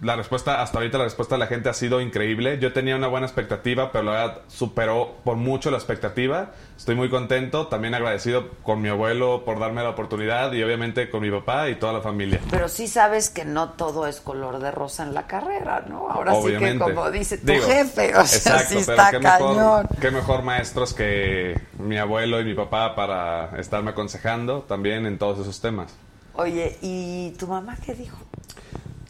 la 0.00 0.14
respuesta, 0.14 0.62
hasta 0.62 0.78
ahorita 0.78 0.98
la 0.98 1.04
respuesta 1.04 1.34
de 1.34 1.40
la 1.40 1.46
gente 1.46 1.68
ha 1.68 1.74
sido 1.74 2.00
increíble. 2.00 2.58
Yo 2.60 2.72
tenía 2.72 2.94
una 2.94 3.08
buena 3.08 3.26
expectativa, 3.26 3.90
pero 3.90 4.04
la 4.04 4.10
verdad 4.12 4.38
superó 4.46 5.16
por 5.24 5.36
mucho 5.36 5.70
la 5.70 5.76
expectativa. 5.76 6.52
Estoy 6.76 6.94
muy 6.94 7.10
contento, 7.10 7.66
también 7.66 7.94
agradecido 7.94 8.50
con 8.62 8.80
mi 8.80 8.88
abuelo 8.88 9.44
por 9.44 9.58
darme 9.58 9.82
la 9.82 9.90
oportunidad 9.90 10.52
y 10.52 10.62
obviamente 10.62 11.10
con 11.10 11.22
mi 11.22 11.30
papá 11.30 11.68
y 11.68 11.74
toda 11.74 11.92
la 11.92 12.00
familia. 12.00 12.40
Pero 12.50 12.68
sí 12.68 12.86
sabes 12.86 13.30
que 13.30 13.44
no 13.44 13.70
todo 13.70 14.06
es 14.06 14.20
color 14.20 14.60
de 14.60 14.70
rosa 14.70 15.02
en 15.02 15.14
la 15.14 15.26
carrera, 15.26 15.84
¿no? 15.88 16.08
Ahora 16.08 16.34
Obviamente. 16.34 16.84
sí 16.84 16.90
que 16.90 16.94
como 16.94 17.10
dice 17.10 17.38
tu 17.38 17.46
Digo, 17.46 17.66
jefe, 17.66 18.16
o 18.16 18.24
sea, 18.24 18.52
exacto, 18.52 18.68
sí 18.68 18.78
está 18.78 19.10
qué 19.10 19.20
cañón. 19.20 19.56
Mejor, 19.56 19.88
qué 20.00 20.10
mejor 20.12 20.42
maestros 20.42 20.94
que 20.94 21.60
mi 21.78 21.98
abuelo 21.98 22.40
y 22.40 22.44
mi 22.44 22.54
papá 22.54 22.94
para 22.94 23.58
estarme 23.58 23.90
aconsejando 23.90 24.62
también 24.62 25.06
en 25.06 25.18
todos 25.18 25.40
esos 25.40 25.60
temas. 25.60 25.92
Oye, 26.34 26.78
¿y 26.82 27.32
tu 27.32 27.48
mamá 27.48 27.76
qué 27.84 27.94
dijo? 27.94 28.16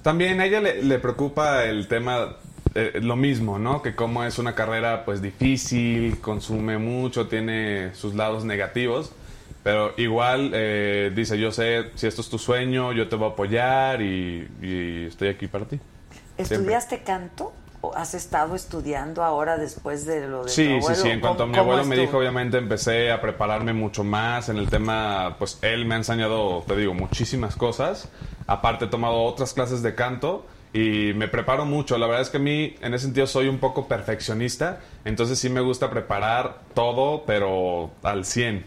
También 0.03 0.41
a 0.41 0.47
ella 0.47 0.61
le, 0.61 0.99
preocupa 0.99 1.65
el 1.65 1.89
tema, 1.89 2.37
eh, 2.75 3.01
lo 3.03 3.17
mismo, 3.17 3.59
¿no? 3.59 3.83
Que 3.83 3.95
como 3.95 4.25
es 4.25 4.39
una 4.39 4.55
carrera 4.55 5.05
pues 5.05 5.21
difícil, 5.21 6.21
consume 6.21 6.79
mucho, 6.79 7.27
tiene 7.27 7.95
sus 7.95 8.15
lados 8.15 8.45
negativos, 8.45 9.13
pero 9.63 9.93
igual 9.97 10.53
eh, 10.55 11.13
dice, 11.15 11.39
yo 11.39 11.51
sé, 11.51 11.91
si 11.95 12.07
esto 12.07 12.23
es 12.23 12.29
tu 12.29 12.39
sueño, 12.39 12.93
yo 12.93 13.09
te 13.09 13.17
voy 13.17 13.29
a 13.29 13.33
apoyar 13.33 14.01
y, 14.01 15.07
estoy 15.09 15.29
aquí 15.29 15.49
para 15.49 15.65
ti. 15.65 15.81
¿Estudiaste 16.37 17.03
canto? 17.03 17.53
¿O 17.81 17.95
has 17.95 18.15
estado 18.15 18.57
estudiando 18.57 19.23
ahora 19.23 19.57
después 19.57 20.05
de 20.05 20.27
lo 20.27 20.39
de 20.39 20.45
tu 20.45 20.49
Sí, 20.51 20.65
sí, 20.67 20.73
abuelo? 20.79 20.95
sí. 20.97 21.09
En 21.11 21.21
cuanto 21.21 21.45
a 21.45 21.47
mi 21.47 21.53
¿Cómo- 21.53 21.63
cómo 21.65 21.73
abuelo 21.75 21.89
me 21.89 21.97
dijo, 21.97 22.19
obviamente 22.19 22.59
empecé 22.59 23.13
a 23.13 23.21
prepararme 23.21 23.73
mucho 23.73 24.03
más 24.03 24.49
en 24.49 24.57
el 24.57 24.69
tema, 24.69 25.37
pues 25.39 25.59
él 25.63 25.85
me 25.85 25.95
ha 25.95 25.99
enseñado, 25.99 26.65
te 26.67 26.75
digo, 26.77 26.93
muchísimas 26.95 27.55
cosas. 27.55 28.09
Aparte 28.49 28.87
he 28.87 28.89
tomado 28.89 29.23
otras 29.23 29.55
clases 29.55 29.83
de 29.83 29.95
canto 29.95 30.45
y 30.73 31.13
me 31.15 31.29
preparo 31.29 31.67
mucho. 31.67 31.97
La 31.99 32.07
verdad 32.07 32.23
es 32.23 32.31
que 32.31 32.39
a 32.39 32.41
mí, 32.41 32.75
en 32.81 32.95
ese 32.95 33.05
sentido, 33.05 33.29
soy 33.29 33.47
un 33.47 33.59
poco 33.59 33.87
perfeccionista. 33.87 34.81
Entonces 35.05 35.39
sí 35.39 35.49
me 35.49 35.61
gusta 35.61 35.89
preparar 35.89 36.59
todo, 36.75 37.23
pero 37.27 37.91
al 38.03 38.25
100. 38.25 38.65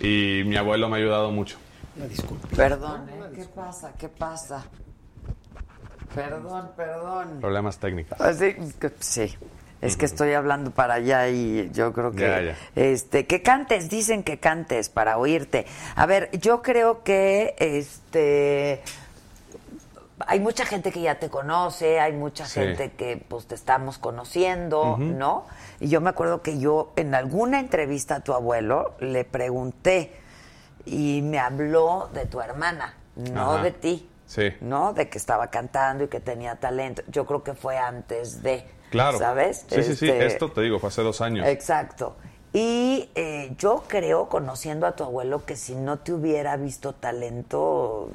Y 0.00 0.42
mi 0.46 0.56
abuelo 0.56 0.88
me 0.88 0.96
ha 0.96 1.00
ayudado 1.00 1.30
mucho. 1.30 1.58
Perdón, 2.56 3.08
¿eh? 3.10 3.22
¿Qué 3.34 3.44
pasa? 3.44 3.92
¿Qué 3.98 4.08
pasa? 4.08 4.64
Perdón, 6.14 6.70
perdón. 6.76 7.38
Problemas 7.40 7.78
técnicos. 7.78 8.20
Ah, 8.20 8.32
Sí, 8.32 9.36
es 9.80 9.96
que- 9.96 10.04
estoy 10.06 10.32
hablando 10.32 10.70
para 10.70 10.94
allá 10.94 11.28
y 11.28 11.70
yo 11.72 11.92
creo 11.92 12.12
que 12.12 12.22
Ya, 12.22 12.40
ya. 12.40 12.56
este 12.74 13.26
que 13.26 13.42
cantes, 13.42 13.90
dicen 13.90 14.22
que 14.22 14.38
cantes 14.38 14.88
para 14.88 15.18
oírte. 15.18 15.66
A 15.96 16.06
ver, 16.06 16.30
yo 16.38 16.62
creo 16.62 17.02
que 17.02 17.54
este 17.58 18.82
hay 20.26 20.38
mucha 20.40 20.64
gente 20.64 20.90
que 20.92 21.02
ya 21.02 21.18
te 21.18 21.28
conoce, 21.28 21.98
hay 22.00 22.12
mucha 22.12 22.46
Sí. 22.46 22.60
gente 22.60 22.92
que 22.92 23.22
pues 23.28 23.46
te 23.46 23.54
estamos 23.56 23.98
conociendo. 23.98 24.96
¿no? 24.98 25.44
Y 25.80 25.88
yo 25.88 26.00
me 26.00 26.08
acuerdo 26.10 26.40
que 26.40 26.58
yo 26.58 26.92
en 26.96 27.14
alguna 27.14 27.58
entrevista 27.60 28.16
a 28.16 28.20
tu 28.20 28.32
abuelo 28.32 28.94
le 29.00 29.24
pregunté 29.24 30.12
y 30.86 31.20
me 31.22 31.38
habló 31.40 32.08
de 32.14 32.24
tu 32.26 32.40
hermana, 32.40 32.94
no 33.16 33.54
Ajá. 33.54 33.62
de 33.64 33.70
ti. 33.72 34.08
Sí. 34.34 34.52
¿no? 34.60 34.92
De 34.92 35.08
que 35.08 35.16
estaba 35.18 35.48
cantando 35.48 36.04
y 36.04 36.08
que 36.08 36.18
tenía 36.18 36.56
talento. 36.56 37.02
Yo 37.06 37.24
creo 37.24 37.44
que 37.44 37.54
fue 37.54 37.78
antes 37.78 38.42
de, 38.42 38.64
Claro. 38.90 39.18
¿sabes? 39.18 39.64
Sí, 39.68 39.82
sí, 39.84 39.94
sí. 39.94 40.08
Este, 40.08 40.26
Esto 40.26 40.50
te 40.50 40.60
digo, 40.62 40.80
fue 40.80 40.88
hace 40.88 41.02
dos 41.02 41.20
años. 41.20 41.46
Exacto. 41.46 42.16
Y 42.52 43.10
eh, 43.14 43.52
yo 43.58 43.84
creo, 43.86 44.28
conociendo 44.28 44.86
a 44.86 44.92
tu 44.96 45.04
abuelo, 45.04 45.44
que 45.44 45.54
si 45.56 45.74
no 45.76 45.98
te 46.00 46.12
hubiera 46.12 46.56
visto 46.56 46.94
talento, 46.94 48.10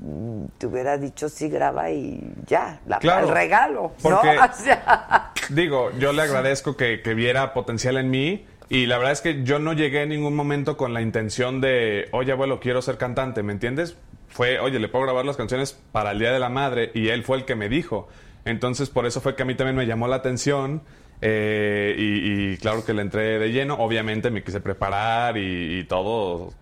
mm, 0.00 0.44
te 0.58 0.66
hubiera 0.66 0.98
dicho 0.98 1.28
sí, 1.28 1.48
graba 1.48 1.90
y 1.90 2.32
ya, 2.46 2.80
la, 2.86 2.98
Claro. 2.98 3.26
el 3.28 3.32
regalo, 3.34 3.92
Porque- 4.02 4.34
¿no? 4.34 4.44
O 4.44 4.52
sea, 4.54 5.32
Digo, 5.48 5.90
yo 5.98 6.12
le 6.12 6.22
agradezco 6.22 6.76
que, 6.76 7.02
que 7.02 7.14
viera 7.14 7.52
potencial 7.54 7.96
en 7.98 8.10
mí 8.10 8.46
y 8.68 8.86
la 8.86 8.96
verdad 8.98 9.12
es 9.12 9.20
que 9.20 9.42
yo 9.44 9.58
no 9.58 9.72
llegué 9.74 10.02
en 10.02 10.08
ningún 10.10 10.34
momento 10.34 10.76
con 10.76 10.94
la 10.94 11.02
intención 11.02 11.60
de, 11.60 12.08
oye 12.12 12.32
abuelo, 12.32 12.58
quiero 12.60 12.80
ser 12.82 12.96
cantante, 12.98 13.42
¿me 13.42 13.52
entiendes? 13.52 13.96
Fue, 14.32 14.58
oye, 14.58 14.78
le 14.78 14.88
puedo 14.88 15.04
grabar 15.04 15.24
las 15.24 15.36
canciones 15.36 15.72
para 15.92 16.10
el 16.12 16.18
Día 16.18 16.32
de 16.32 16.38
la 16.40 16.48
Madre 16.48 16.90
y 16.94 17.08
él 17.08 17.22
fue 17.24 17.36
el 17.38 17.44
que 17.44 17.54
me 17.54 17.68
dijo. 17.68 18.08
Entonces 18.44 18.88
por 18.90 19.06
eso 19.06 19.20
fue 19.20 19.36
que 19.36 19.42
a 19.42 19.46
mí 19.46 19.54
también 19.54 19.76
me 19.76 19.86
llamó 19.86 20.08
la 20.08 20.16
atención 20.16 20.82
eh, 21.20 21.94
y, 21.96 22.52
y 22.52 22.56
claro 22.56 22.84
que 22.84 22.92
le 22.94 23.02
entré 23.02 23.38
de 23.38 23.52
lleno. 23.52 23.74
Obviamente 23.74 24.30
me 24.30 24.42
quise 24.42 24.60
preparar 24.60 25.36
y, 25.36 25.78
y 25.80 25.84
todo, 25.84 26.52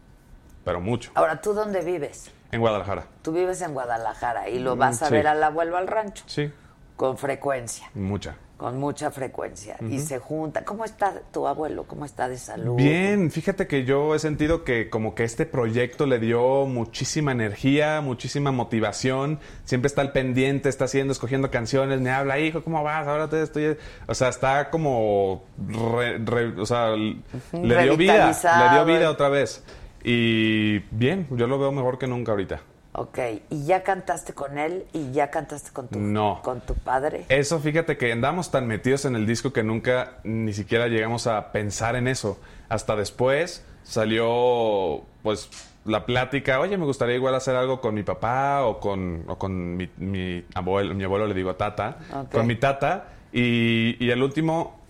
pero 0.64 0.80
mucho. 0.80 1.10
ahora, 1.14 1.40
¿tú 1.40 1.54
dónde 1.54 1.80
vives? 1.80 2.30
En 2.52 2.60
Guadalajara. 2.60 3.06
Tú 3.22 3.32
vives 3.32 3.62
en 3.62 3.72
Guadalajara 3.72 4.48
y 4.48 4.58
lo 4.58 4.74
vas 4.76 5.00
a 5.02 5.06
Mm, 5.06 5.08
sí. 5.08 5.14
ver 5.14 5.26
al 5.28 5.42
abuelo 5.42 5.76
al 5.76 5.86
rancho. 5.86 6.24
Sí. 6.26 6.50
Con 6.96 7.16
frecuencia, 7.16 7.88
Mucha. 7.94 8.34
Con 8.60 8.78
mucha 8.78 9.10
frecuencia. 9.10 9.78
Y 9.88 10.00
se 10.00 10.18
junta. 10.18 10.66
¿Cómo 10.66 10.84
está 10.84 11.14
tu 11.32 11.46
abuelo? 11.46 11.84
¿Cómo 11.84 12.04
está 12.04 12.28
de 12.28 12.36
salud? 12.36 12.76
Bien, 12.76 13.30
fíjate 13.30 13.66
que 13.66 13.86
yo 13.86 14.14
he 14.14 14.18
sentido 14.18 14.64
que 14.64 14.90
como 14.90 15.14
que 15.14 15.24
este 15.24 15.46
proyecto 15.46 16.04
le 16.04 16.18
dio 16.18 16.66
muchísima 16.66 17.32
energía, 17.32 18.02
muchísima 18.02 18.52
motivación, 18.52 19.38
siempre 19.64 19.86
está 19.86 20.02
al 20.02 20.12
pendiente, 20.12 20.68
está 20.68 20.84
haciendo, 20.84 21.12
escogiendo 21.12 21.50
canciones, 21.50 22.02
me 22.02 22.10
habla, 22.10 22.38
hijo, 22.38 22.62
¿cómo 22.62 22.82
vas? 22.82 23.08
Ahora 23.08 23.30
te 23.30 23.42
estoy... 23.42 23.78
O 24.06 24.14
sea, 24.14 24.28
está 24.28 24.68
como... 24.68 25.46
re- 25.66 26.18
re- 26.18 26.60
o 26.60 26.66
sea, 26.66 26.90
le 26.90 27.82
dio 27.82 27.96
vida, 27.96 28.26
le 28.28 28.74
dio 28.74 28.84
vida 28.84 29.10
otra 29.10 29.30
vez. 29.30 29.64
Y 30.04 30.80
bien, 30.90 31.26
yo 31.30 31.46
lo 31.46 31.58
veo 31.58 31.72
mejor 31.72 31.98
que 31.98 32.06
nunca 32.06 32.32
ahorita. 32.32 32.60
Ok, 32.92 33.18
¿y 33.50 33.66
ya 33.66 33.84
cantaste 33.84 34.32
con 34.34 34.58
él 34.58 34.84
y 34.92 35.12
ya 35.12 35.30
cantaste 35.30 35.70
con 35.72 35.86
tu, 35.88 35.98
No. 36.00 36.40
con 36.42 36.60
tu 36.60 36.74
padre? 36.74 37.24
Eso, 37.28 37.60
fíjate 37.60 37.96
que 37.96 38.10
andamos 38.10 38.50
tan 38.50 38.66
metidos 38.66 39.04
en 39.04 39.14
el 39.14 39.26
disco 39.26 39.52
que 39.52 39.62
nunca 39.62 40.18
ni 40.24 40.52
siquiera 40.52 40.88
llegamos 40.88 41.28
a 41.28 41.52
pensar 41.52 41.94
en 41.94 42.08
eso. 42.08 42.40
Hasta 42.68 42.96
después 42.96 43.64
salió, 43.84 45.02
pues, 45.22 45.48
la 45.84 46.04
plática, 46.04 46.58
oye, 46.60 46.76
me 46.76 46.84
gustaría 46.84 47.14
igual 47.14 47.34
hacer 47.36 47.54
algo 47.56 47.80
con 47.80 47.94
mi 47.94 48.02
papá 48.02 48.64
o 48.64 48.80
con, 48.80 49.24
o 49.28 49.38
con 49.38 49.76
mi, 49.76 49.88
mi 49.96 50.44
abuelo, 50.54 50.92
mi 50.94 51.04
abuelo 51.04 51.26
le 51.28 51.34
digo 51.34 51.54
tata, 51.54 51.96
con 52.32 52.46
mi 52.46 52.56
tata. 52.56 53.06
Y, 53.32 53.96
y 54.04 54.10
el 54.10 54.20
último, 54.22 54.80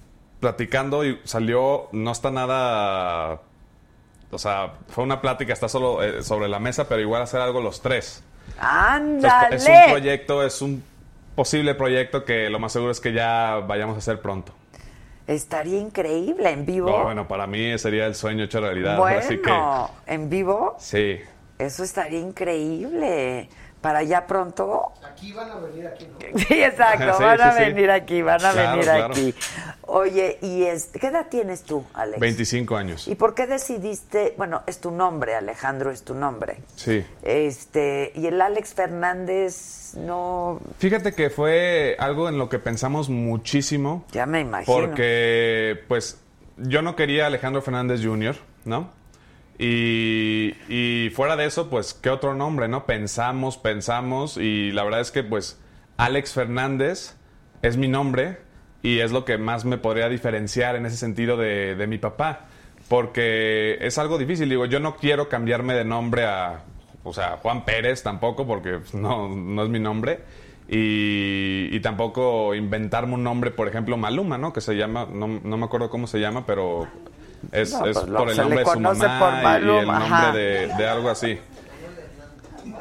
platicando, 0.40 1.04
y 1.04 1.20
salió, 1.24 1.88
no 1.92 2.12
está 2.12 2.30
nada... 2.30 3.42
O 4.30 4.38
sea, 4.38 4.74
fue 4.88 5.04
una 5.04 5.20
plática, 5.20 5.52
está 5.52 5.68
solo 5.68 6.02
eh, 6.02 6.22
sobre 6.22 6.48
la 6.48 6.58
mesa, 6.58 6.88
pero 6.88 7.00
igual 7.00 7.22
hacer 7.22 7.40
algo 7.40 7.60
los 7.60 7.80
tres. 7.80 8.22
Entonces, 8.48 9.30
¡Ándale! 9.30 9.56
es 9.56 9.66
un 9.66 9.90
proyecto, 9.90 10.42
es 10.44 10.62
un 10.62 10.84
posible 11.34 11.74
proyecto 11.74 12.24
que 12.24 12.50
lo 12.50 12.58
más 12.58 12.72
seguro 12.72 12.92
es 12.92 13.00
que 13.00 13.12
ya 13.12 13.62
vayamos 13.66 13.96
a 13.96 13.98
hacer 13.98 14.20
pronto. 14.20 14.52
Estaría 15.26 15.78
increíble 15.78 16.50
en 16.50 16.66
vivo. 16.66 16.90
No, 16.90 17.04
bueno, 17.04 17.28
para 17.28 17.46
mí 17.46 17.78
sería 17.78 18.06
el 18.06 18.14
sueño 18.14 18.44
hecho 18.44 18.60
realidad. 18.60 18.96
Bueno, 18.98 19.18
Así 19.20 19.38
que 19.38 19.52
en 20.12 20.28
vivo, 20.28 20.76
sí. 20.78 21.20
eso 21.58 21.84
estaría 21.84 22.18
increíble. 22.18 23.48
Para 23.80 24.02
ya 24.02 24.26
pronto. 24.26 24.92
Aquí 25.02 25.32
van 25.32 25.50
a 25.50 25.54
venir 25.56 25.86
aquí, 25.86 26.06
¿no? 26.06 26.18
Sí, 26.48 26.62
exacto, 26.62 27.14
Sí, 27.16 27.22
van 27.24 27.40
a 27.40 27.52
sí. 27.52 27.58
venir 27.64 27.90
aquí, 27.90 28.20
van 28.22 28.44
a 28.44 28.52
Claro, 28.52 28.70
venir 28.72 28.84
claro. 28.84 29.04
aquí. 29.06 29.34
Oye, 29.86 30.38
¿y 30.42 30.64
este, 30.64 31.00
qué 31.00 31.06
edad 31.08 31.26
tienes 31.30 31.62
tú, 31.62 31.84
Alex? 31.94 32.20
25 32.20 32.76
años. 32.76 33.08
¿Y 33.08 33.14
por 33.14 33.34
qué 33.34 33.46
decidiste, 33.46 34.34
bueno, 34.36 34.62
es 34.66 34.80
tu 34.80 34.90
nombre, 34.90 35.34
Alejandro 35.34 35.90
es 35.90 36.02
tu 36.04 36.14
nombre? 36.14 36.58
Sí. 36.76 37.04
Este, 37.22 38.12
y 38.14 38.26
el 38.26 38.40
Alex 38.40 38.74
Fernández 38.74 39.94
no, 39.96 40.60
Fíjate 40.78 41.12
que 41.14 41.30
fue 41.30 41.96
algo 41.98 42.28
en 42.28 42.38
lo 42.38 42.48
que 42.48 42.58
pensamos 42.58 43.08
muchísimo. 43.08 44.04
ya 44.12 44.26
me 44.26 44.40
imagino. 44.40 44.72
Porque, 44.78 45.82
pues, 45.88 46.20
yo 46.58 46.82
no 46.82 46.94
quería 46.96 47.24
a 47.24 47.26
Alejandro 47.28 47.62
Fernández 47.62 48.00
Jr., 48.04 48.36
¿no? 48.64 48.90
Y, 49.62 50.54
y 50.70 51.10
fuera 51.10 51.36
de 51.36 51.44
eso, 51.44 51.68
pues, 51.68 51.92
¿qué 51.92 52.08
otro 52.08 52.34
nombre, 52.34 52.66
no? 52.66 52.86
Pensamos, 52.86 53.58
pensamos, 53.58 54.38
y 54.38 54.70
la 54.70 54.84
verdad 54.84 55.00
es 55.00 55.10
que, 55.10 55.22
pues, 55.22 55.60
Alex 55.98 56.32
Fernández 56.32 57.14
es 57.60 57.76
mi 57.76 57.86
nombre 57.86 58.38
y 58.82 59.00
es 59.00 59.12
lo 59.12 59.26
que 59.26 59.36
más 59.36 59.66
me 59.66 59.76
podría 59.76 60.08
diferenciar 60.08 60.76
en 60.76 60.86
ese 60.86 60.96
sentido 60.96 61.36
de, 61.36 61.74
de 61.74 61.86
mi 61.86 61.98
papá. 61.98 62.46
Porque 62.88 63.76
es 63.82 63.98
algo 63.98 64.16
difícil, 64.16 64.48
digo, 64.48 64.64
yo 64.64 64.80
no 64.80 64.96
quiero 64.96 65.28
cambiarme 65.28 65.74
de 65.74 65.84
nombre 65.84 66.24
a, 66.24 66.64
o 67.04 67.12
sea, 67.12 67.36
Juan 67.42 67.66
Pérez 67.66 68.02
tampoco, 68.02 68.46
porque 68.46 68.78
pues, 68.78 68.94
no, 68.94 69.28
no 69.28 69.62
es 69.62 69.68
mi 69.68 69.78
nombre. 69.78 70.20
Y, 70.70 71.68
y 71.70 71.80
tampoco 71.80 72.54
inventarme 72.54 73.12
un 73.12 73.24
nombre, 73.24 73.50
por 73.50 73.68
ejemplo, 73.68 73.98
Maluma, 73.98 74.38
¿no? 74.38 74.54
Que 74.54 74.62
se 74.62 74.74
llama, 74.74 75.06
no, 75.12 75.28
no 75.28 75.56
me 75.58 75.66
acuerdo 75.66 75.90
cómo 75.90 76.06
se 76.06 76.18
llama, 76.18 76.46
pero 76.46 76.88
es, 77.52 77.72
No, 77.72 77.86
es 77.86 77.98
pues, 77.98 78.10
por 78.10 78.30
el 78.30 78.36
nombre 78.36 78.58
de 78.60 78.64
su 78.66 78.80
mamá 78.80 79.58
y- 79.60 79.68
el 79.68 79.90
ajá. 79.90 80.22
nombre 80.22 80.40
de, 80.42 80.66
de 80.74 80.88
algo 80.88 81.10
así. 81.10 81.38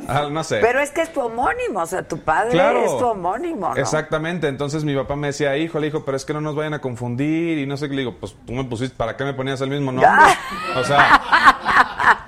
Ah, 0.08 0.28
no 0.30 0.44
sé. 0.44 0.60
Pero 0.60 0.80
es 0.80 0.92
que 0.92 1.02
es 1.02 1.14
tu 1.14 1.22
homónimo, 1.22 1.80
o 1.82 1.86
sea, 1.86 2.04
tu 2.04 2.20
padre 2.20 2.52
Claro. 2.52 2.84
es 2.84 2.98
tu 2.98 3.06
homónimo, 3.06 3.70
¿no? 3.70 3.76
Exactamente, 3.76 4.48
entonces 4.48 4.84
mi 4.84 4.96
papá 4.96 5.16
me 5.16 5.28
decía, 5.28 5.56
hijo, 5.58 5.80
le 5.80 5.86
dijo, 5.88 6.04
pero 6.04 6.18
es 6.18 6.26
que 6.26 6.34
no 6.34 6.42
nos 6.42 6.56
vayan 6.56 6.74
a 6.74 6.80
confundir 6.80 7.58
y 7.60 7.66
no 7.66 7.78
sé 7.78 7.88
qué, 7.90 7.96
le 7.96 8.02
digo, 8.02 8.16
pues 8.20 8.36
tú 8.46 8.54
me 8.54 8.64
pusiste, 8.64 8.96
¿para 8.96 9.16
qué 9.16 9.24
me 9.24 9.34
ponías 9.34 9.62
el 9.62 9.70
mismo 9.70 9.92
nombre? 9.92 10.10
O 10.76 10.84
sea, 10.84 12.26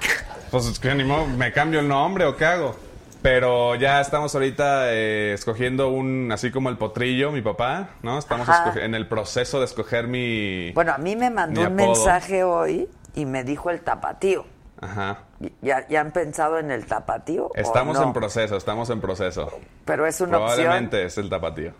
pues 0.52 0.66
es 0.68 0.80
que 0.80 0.94
ni 0.96 1.04
modo, 1.04 1.26
me 1.28 1.52
cambio 1.52 1.80
el 1.80 1.88
nombre 1.88 2.26
o 2.26 2.36
qué 2.36 2.46
hago. 2.46 2.76
Pero 3.22 3.76
ya 3.76 4.02
estamos 4.02 4.34
ahorita 4.34 4.92
eh, 4.94 5.34
escogiendo 5.34 5.90
un, 5.90 6.32
así 6.32 6.52
como 6.52 6.70
el 6.70 6.78
potrillo, 6.78 7.32
mi 7.32 7.42
papá, 7.42 7.90
¿no? 8.02 8.18
Estamos 8.18 8.48
en 8.76 8.96
el 8.96 9.08
proceso 9.08 9.60
de 9.60 9.66
escoger 9.66 10.08
mi... 10.08 10.72
Bueno, 10.72 10.94
a 10.94 10.98
mí 10.98 11.16
me 11.16 11.30
mandó 11.30 11.62
un 11.62 11.76
mensaje 11.76 12.44
hoy 12.44 12.90
y 13.14 13.26
me 13.26 13.44
dijo 13.44 13.70
el 13.70 13.82
tapatío. 13.82 14.46
Ajá. 14.82 15.20
¿Ya, 15.62 15.88
ya 15.88 16.02
han 16.02 16.12
pensado 16.12 16.58
en 16.58 16.72
el 16.72 16.88
tapatío? 16.88 17.52
Estamos 17.54 17.98
no? 17.98 18.04
en 18.06 18.14
proceso, 18.14 18.58
estamos 18.58 18.90
en 18.90 19.00
proceso. 19.00 19.52
Pero 19.86 20.08
es 20.08 20.20
una 20.22 20.40
opción. 20.40 20.56
Probablemente 20.58 21.06
es 21.06 21.18
el 21.20 21.30
tapatío. 21.30 21.74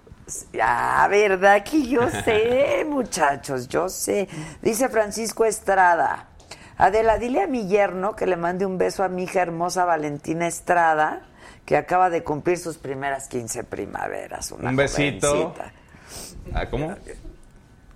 Ah, 0.62 1.08
verdad 1.10 1.64
que 1.64 1.88
yo 1.88 2.08
sé, 2.10 2.86
muchachos, 2.88 3.68
yo 3.68 3.90
sé. 3.90 4.30
Dice 4.62 4.90
Francisco 4.90 5.46
Estrada. 5.46 6.28
Adela, 6.78 7.18
dile 7.18 7.42
a 7.42 7.48
mi 7.48 7.68
yerno 7.68 8.16
que 8.16 8.26
le 8.26 8.38
mande 8.38 8.66
un 8.66 8.78
beso 8.78 9.04
a 9.04 9.10
mi 9.10 9.24
hija 9.24 9.42
hermosa 9.42 9.86
Valentina 9.86 10.48
Estrada, 10.48 11.22
que 11.66 11.78
acaba 11.78 12.10
de 12.10 12.24
cumplir 12.24 12.58
sus 12.58 12.78
primeras 12.78 13.28
15 13.28 13.64
primaveras. 13.66 14.52
Una 14.52 14.70
Un 14.70 14.76
besito. 14.76 15.28
jovencita. 15.54 15.74
Ah, 16.54 16.70
¿Cómo? 16.70 16.96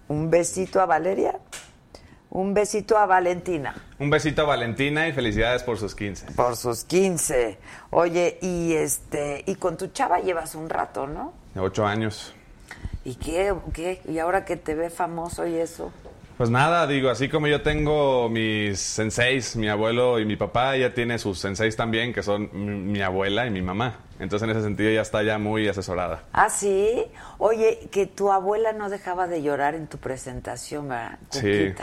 Un 0.07 0.29
besito 0.29 0.79
a 0.79 0.85
Valeria. 0.85 1.37
Un 2.29 2.53
besito 2.53 2.97
a 2.97 3.05
Valentina 3.05 3.73
Un 3.97 4.09
besito 4.09 4.41
a 4.41 4.45
Valentina 4.45 5.07
y 5.07 5.13
felicidades 5.13 5.63
por 5.63 5.77
sus 5.77 5.95
15. 5.95 6.31
por 6.33 6.57
sus 6.57 6.83
15. 6.83 7.57
Oye, 7.91 8.39
y 8.41 8.73
este, 8.73 9.43
y 9.47 9.55
con 9.55 9.77
tu 9.77 9.87
chava 9.87 10.19
llevas 10.19 10.53
un 10.55 10.69
rato, 10.69 11.07
¿no? 11.07 11.33
Ocho 11.55 11.85
años. 11.85 12.33
¿Y 13.05 13.15
qué, 13.15 13.53
qué? 13.73 14.01
¿Y 14.09 14.19
ahora 14.19 14.43
que 14.43 14.57
te 14.57 14.75
ve 14.75 14.89
famoso 14.89 15.47
y 15.47 15.55
eso? 15.55 15.91
Pues 16.37 16.49
nada, 16.49 16.85
digo, 16.85 17.09
así 17.09 17.29
como 17.29 17.47
yo 17.47 17.61
tengo 17.61 18.27
mis 18.27 18.77
senseis, 18.79 19.55
mi 19.55 19.69
abuelo 19.69 20.19
y 20.19 20.25
mi 20.25 20.35
papá, 20.35 20.75
ella 20.75 20.93
tiene 20.93 21.17
sus 21.17 21.39
senseis 21.39 21.77
también, 21.77 22.11
que 22.11 22.23
son 22.23 22.49
mi, 22.51 22.75
mi 22.75 23.01
abuela 23.01 23.47
y 23.47 23.51
mi 23.51 23.61
mamá. 23.61 23.99
Entonces, 24.19 24.43
en 24.43 24.49
ese 24.49 24.61
sentido, 24.61 24.91
ya 24.91 25.01
está 25.01 25.23
ya 25.23 25.37
muy 25.37 25.65
asesorada. 25.67 26.23
Ah, 26.33 26.49
sí. 26.49 27.05
Oye, 27.37 27.87
que 27.89 28.05
tu 28.05 28.33
abuela 28.33 28.73
no 28.73 28.89
dejaba 28.89 29.27
de 29.27 29.43
llorar 29.43 29.75
en 29.75 29.87
tu 29.87 29.97
presentación, 29.97 30.89
¿verdad? 30.89 31.19
Sí. 31.29 31.73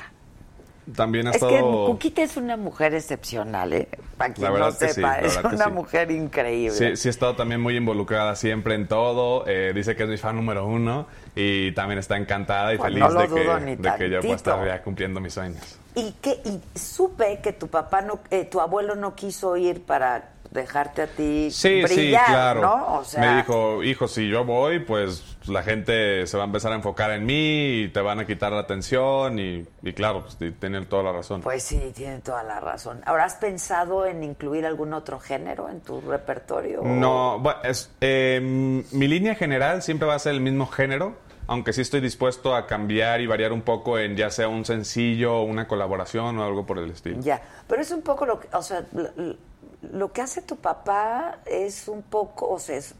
También 0.96 1.28
ha 1.28 1.30
Es 1.30 1.38
que 1.38 1.46
estado... 1.46 1.86
Cuquita 1.86 2.22
es 2.22 2.36
una 2.36 2.56
mujer 2.56 2.94
excepcional, 2.94 3.72
¿eh? 3.72 3.88
Para 4.16 4.34
quien 4.34 4.52
no 4.52 4.66
que 4.78 4.88
sí, 4.88 4.94
sepa, 4.94 5.20
la 5.20 5.26
es 5.26 5.38
que 5.38 5.46
una 5.46 5.64
sí. 5.66 5.70
mujer 5.70 6.10
increíble. 6.10 6.76
Sí, 6.76 6.96
sí 6.96 7.08
ha 7.08 7.10
estado 7.10 7.36
también 7.36 7.60
muy 7.60 7.76
involucrada 7.76 8.34
siempre 8.34 8.74
en 8.74 8.88
todo. 8.88 9.44
eh, 9.46 9.72
dice 9.74 9.94
que 9.94 10.02
es 10.02 10.08
mi 10.08 10.16
fan 10.16 10.36
número 10.36 10.66
uno 10.66 11.06
y 11.36 11.72
también 11.72 11.98
está 11.98 12.16
encantada 12.16 12.74
y 12.74 12.78
Pues 12.78 12.92
feliz 12.92 13.08
no 13.08 13.20
de, 13.20 13.28
que, 13.28 13.76
de 13.76 13.94
que 13.96 14.10
yo 14.10 14.20
pueda 14.20 14.34
estar 14.34 14.66
ya 14.66 14.82
cumpliendo 14.82 15.20
mis 15.20 15.34
sueños. 15.34 15.78
Y 15.94 16.12
que 16.20 16.40
y 16.44 16.60
supe 16.78 17.40
que 17.42 17.52
tu 17.52 17.68
papá 17.68 18.00
no, 18.02 18.20
eh, 18.30 18.44
tu 18.44 18.60
abuelo 18.60 18.94
no 18.96 19.14
quiso 19.14 19.56
ir 19.56 19.82
para 19.82 20.30
dejarte 20.52 21.02
a 21.02 21.06
ti 21.06 21.50
Sí, 21.50 21.82
brillar, 21.82 22.26
sí, 22.26 22.30
claro. 22.32 22.60
¿no? 22.60 22.98
O 22.98 23.04
sea, 23.04 23.20
Me 23.20 23.36
dijo, 23.38 23.82
hijo, 23.82 24.06
si 24.06 24.28
yo 24.28 24.44
voy, 24.44 24.80
pues 24.80 25.36
la 25.48 25.62
gente 25.62 26.26
se 26.26 26.36
va 26.36 26.44
a 26.44 26.46
empezar 26.46 26.72
a 26.72 26.76
enfocar 26.76 27.10
en 27.12 27.24
mí 27.24 27.82
y 27.84 27.88
te 27.88 28.00
van 28.00 28.20
a 28.20 28.26
quitar 28.26 28.52
la 28.52 28.60
atención 28.60 29.38
y, 29.38 29.66
y 29.82 29.92
claro, 29.94 30.22
pues 30.22 30.36
t- 30.36 30.52
tiene 30.52 30.84
toda 30.86 31.02
la 31.04 31.12
razón. 31.12 31.40
Pues 31.40 31.62
sí, 31.62 31.92
tiene 31.94 32.18
toda 32.20 32.42
la 32.42 32.60
razón. 32.60 33.00
¿Ahora 33.06 33.24
has 33.24 33.34
pensado 33.36 34.06
en 34.06 34.22
incluir 34.22 34.66
algún 34.66 34.92
otro 34.92 35.18
género 35.18 35.68
en 35.70 35.80
tu 35.80 36.00
repertorio? 36.02 36.82
No, 36.84 37.38
bueno, 37.38 37.58
es, 37.64 37.90
eh, 38.00 38.38
mi 38.42 39.08
línea 39.08 39.34
general 39.34 39.82
siempre 39.82 40.06
va 40.06 40.14
a 40.14 40.18
ser 40.18 40.34
el 40.34 40.40
mismo 40.40 40.66
género, 40.66 41.16
aunque 41.46 41.72
sí 41.72 41.80
estoy 41.80 42.00
dispuesto 42.00 42.54
a 42.54 42.66
cambiar 42.66 43.20
y 43.20 43.26
variar 43.26 43.52
un 43.52 43.62
poco 43.62 43.98
en 43.98 44.16
ya 44.16 44.30
sea 44.30 44.48
un 44.48 44.64
sencillo, 44.64 45.42
una 45.42 45.66
colaboración 45.66 46.38
o 46.38 46.44
algo 46.44 46.66
por 46.66 46.78
el 46.78 46.90
estilo. 46.90 47.20
Ya, 47.20 47.40
pero 47.66 47.82
es 47.82 47.90
un 47.90 48.02
poco 48.02 48.26
lo 48.26 48.38
que, 48.38 48.48
o 48.54 48.62
sea, 48.62 48.84
lo, 49.90 50.12
que 50.12 50.22
hace 50.22 50.42
tu 50.42 50.56
papá 50.56 51.38
es 51.46 51.88
un 51.88 52.02
poco, 52.02 52.48
o 52.48 52.58
sea, 52.58 52.76
es 52.76 52.94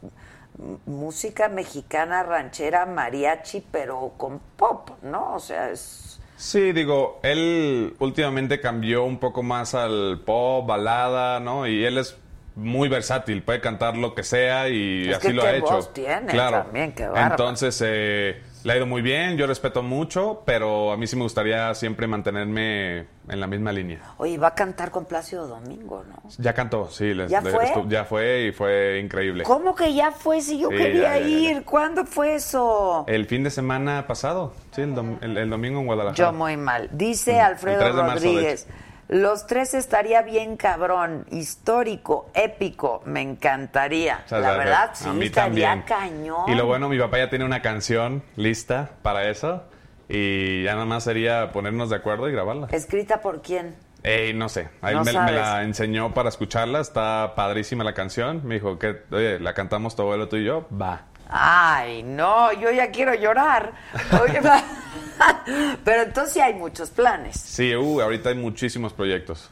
música 0.85 1.49
mexicana, 1.49 2.23
ranchera, 2.23 2.85
mariachi, 2.85 3.63
pero 3.71 4.13
con 4.17 4.39
pop, 4.57 4.91
¿no? 5.01 5.35
O 5.35 5.39
sea, 5.39 5.71
es... 5.71 6.19
Sí, 6.35 6.73
digo, 6.73 7.19
él 7.23 7.95
últimamente 7.99 8.59
cambió 8.59 9.03
un 9.05 9.17
poco 9.17 9.43
más 9.43 9.75
al 9.75 10.21
pop, 10.25 10.65
balada, 10.67 11.39
¿no? 11.39 11.67
Y 11.67 11.85
él 11.85 11.97
es 11.97 12.17
muy 12.55 12.89
versátil, 12.89 13.41
puede 13.43 13.61
cantar 13.61 13.97
lo 13.97 14.13
que 14.13 14.23
sea 14.23 14.69
y 14.69 15.09
Es 15.09 15.17
así 15.17 15.27
que 15.27 15.33
lo 15.33 15.41
qué 15.41 15.47
ha 15.47 15.55
hecho. 15.55 15.79
tiene 15.93 16.27
claro. 16.27 16.63
también, 16.63 16.93
qué 16.93 17.07
bárbaro. 17.07 17.31
Entonces, 17.31 17.81
eh, 17.85 18.41
Le 18.63 18.71
ha 18.73 18.77
ido 18.77 18.85
muy 18.85 19.01
bien, 19.01 19.35
yo 19.35 19.45
respeto 19.45 19.83
mucho, 19.83 20.41
pero 20.45 20.91
a 20.93 20.97
mí 20.97 21.05
sí 21.05 21.17
me 21.17 21.23
gustaría 21.23 21.73
siempre 21.75 22.07
mantenerme 22.07 22.99
en 23.27 23.39
la 23.39 23.45
misma 23.45 23.73
línea. 23.73 23.99
Oye, 24.17 24.37
va 24.37 24.47
a 24.49 24.55
cantar 24.55 24.89
con 24.89 25.03
Plácido 25.03 25.47
Domingo, 25.47 26.03
¿no? 26.07 26.15
Ya 26.37 26.53
cantó, 26.53 26.89
sí. 26.89 27.13
les- 27.13 27.29
¿Ya 27.29 27.41
fue? 27.41 27.51
estu- 27.65 27.89
ya 27.89 28.05
fue 28.05 28.45
y 28.47 28.51
fue 28.53 28.99
increíble. 29.03 29.43
¿Cómo 29.43 29.75
que 29.75 29.93
ya 29.93 30.11
fue 30.11 30.39
si 30.39 30.59
yo 30.59 30.69
Sí, 30.69 30.77
quería 30.77 31.01
ya, 31.01 31.19
ya, 31.19 31.19
ya, 31.19 31.27
ir? 31.27 31.63
¿Cuándo 31.65 32.05
fue 32.05 32.35
eso? 32.35 33.03
El 33.07 33.25
fin 33.25 33.43
de 33.43 33.49
semana 33.49 34.07
pasado, 34.07 34.53
sí, 34.71 34.81
el, 34.81 34.95
dom- 34.95 35.17
el- 35.21 35.37
el 35.37 35.49
domingo 35.49 35.81
en 35.81 35.85
Guadalajara. 35.85 36.15
Yo 36.15 36.31
muy 36.31 36.55
mal. 36.55 36.87
Dice 36.93 37.33
Mm, 37.41 37.45
Alfredo 37.45 37.79
3 37.79 37.95
de 37.95 38.01
marzo, 38.01 38.23
de 38.23 38.31
Rodríguez. 38.31 38.67
Los 39.09 39.47
tres 39.47 39.73
estaría 39.73 40.21
bien 40.21 40.57
cabrón, 40.57 41.25
histórico, 41.31 42.29
épico, 42.33 43.01
me 43.05 43.21
encantaría. 43.21 44.21
O 44.25 44.29
sea, 44.29 44.39
la 44.39 44.57
verdad, 44.57 44.91
sí, 44.93 45.07
a 45.07 45.13
mí 45.13 45.25
estaría 45.25 45.69
también. 45.69 45.81
cañón. 45.81 46.49
Y 46.49 46.55
lo 46.55 46.65
bueno, 46.65 46.89
mi 46.89 46.97
papá 46.97 47.17
ya 47.17 47.29
tiene 47.29 47.45
una 47.45 47.61
canción 47.61 48.23
lista 48.35 48.91
para 49.01 49.29
eso. 49.29 49.63
Y 50.09 50.63
ya 50.63 50.73
nada 50.73 50.85
más 50.85 51.03
sería 51.03 51.51
ponernos 51.51 51.89
de 51.89 51.95
acuerdo 51.95 52.27
y 52.29 52.31
grabarla. 52.31 52.67
¿Escrita 52.71 53.21
por 53.21 53.41
quién? 53.41 53.75
Ey, 54.03 54.33
no 54.33 54.49
sé. 54.49 54.69
Ahí 54.81 54.93
No 54.95 55.03
me, 55.03 55.13
la 55.13 55.63
enseñó 55.63 56.13
para 56.13 56.29
escucharla. 56.29 56.81
Está 56.81 57.33
padrísima 57.35 57.83
la 57.83 57.93
canción. 57.93 58.41
Me 58.45 58.55
dijo 58.55 58.77
que, 58.77 59.01
oye, 59.11 59.39
la 59.39 59.53
cantamos 59.53 59.95
tu 59.95 60.01
abuelo, 60.01 60.27
tú 60.27 60.35
y 60.35 60.43
yo. 60.43 60.67
Va. 60.69 61.05
Ay, 61.35 62.03
no, 62.03 62.53
yo 62.53 62.69
ya 62.69 62.91
quiero 62.91 63.15
llorar. 63.15 63.73
Pero 65.83 66.03
entonces 66.03 66.33
sí 66.33 66.39
hay 66.39 66.53
muchos 66.53 66.91
planes. 66.91 67.39
Sí, 67.39 67.75
uh, 67.75 68.01
ahorita 68.01 68.29
hay 68.29 68.35
muchísimos 68.35 68.93
proyectos. 68.93 69.49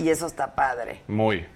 Y 0.00 0.08
eso 0.08 0.26
está 0.26 0.54
padre. 0.56 1.02
Muy. 1.06 1.46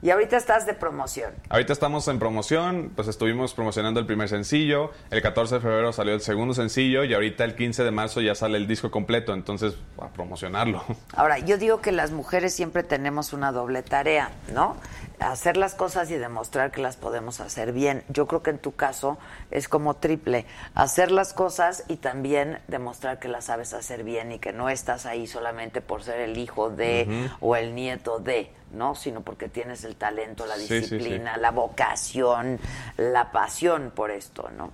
Y 0.00 0.10
ahorita 0.10 0.36
estás 0.36 0.64
de 0.64 0.74
promoción. 0.74 1.32
Ahorita 1.48 1.72
estamos 1.72 2.06
en 2.06 2.20
promoción, 2.20 2.92
pues 2.94 3.08
estuvimos 3.08 3.54
promocionando 3.54 3.98
el 3.98 4.06
primer 4.06 4.28
sencillo, 4.28 4.92
el 5.10 5.22
14 5.22 5.56
de 5.56 5.60
febrero 5.60 5.92
salió 5.92 6.14
el 6.14 6.20
segundo 6.20 6.54
sencillo 6.54 7.02
y 7.02 7.14
ahorita 7.14 7.44
el 7.44 7.56
15 7.56 7.82
de 7.82 7.90
marzo 7.90 8.20
ya 8.20 8.36
sale 8.36 8.58
el 8.58 8.68
disco 8.68 8.92
completo, 8.92 9.34
entonces 9.34 9.74
a 10.00 10.08
promocionarlo. 10.08 10.84
Ahora, 11.14 11.40
yo 11.40 11.58
digo 11.58 11.80
que 11.80 11.90
las 11.90 12.12
mujeres 12.12 12.54
siempre 12.54 12.84
tenemos 12.84 13.32
una 13.32 13.50
doble 13.50 13.82
tarea, 13.82 14.30
¿no? 14.54 14.76
Hacer 15.20 15.56
las 15.56 15.74
cosas 15.74 16.10
y 16.10 16.16
demostrar 16.16 16.70
que 16.70 16.80
las 16.80 16.96
podemos 16.96 17.40
hacer 17.40 17.72
bien. 17.72 18.04
Yo 18.08 18.26
creo 18.28 18.42
que 18.42 18.50
en 18.50 18.58
tu 18.58 18.76
caso 18.76 19.18
es 19.50 19.68
como 19.68 19.94
triple. 19.94 20.46
Hacer 20.74 21.10
las 21.10 21.32
cosas 21.32 21.84
y 21.88 21.96
también 21.96 22.60
demostrar 22.68 23.18
que 23.18 23.26
las 23.28 23.46
sabes 23.46 23.74
hacer 23.74 24.04
bien 24.04 24.30
y 24.30 24.38
que 24.38 24.52
no 24.52 24.68
estás 24.68 25.06
ahí 25.06 25.26
solamente 25.26 25.80
por 25.80 26.02
ser 26.04 26.20
el 26.20 26.38
hijo 26.38 26.70
de 26.70 27.28
o 27.40 27.56
el 27.56 27.74
nieto 27.74 28.20
de, 28.20 28.52
¿no? 28.72 28.94
Sino 28.94 29.22
porque 29.22 29.48
tienes 29.48 29.82
el 29.84 29.96
talento, 29.96 30.46
la 30.46 30.54
Sí, 30.56 30.66
sí, 30.68 30.68
sí. 30.68 30.94
disciplina, 30.96 31.36
la 31.36 31.50
vocación, 31.50 32.60
la 32.96 33.32
pasión 33.32 33.90
por 33.94 34.10
esto, 34.12 34.48
¿no? 34.56 34.70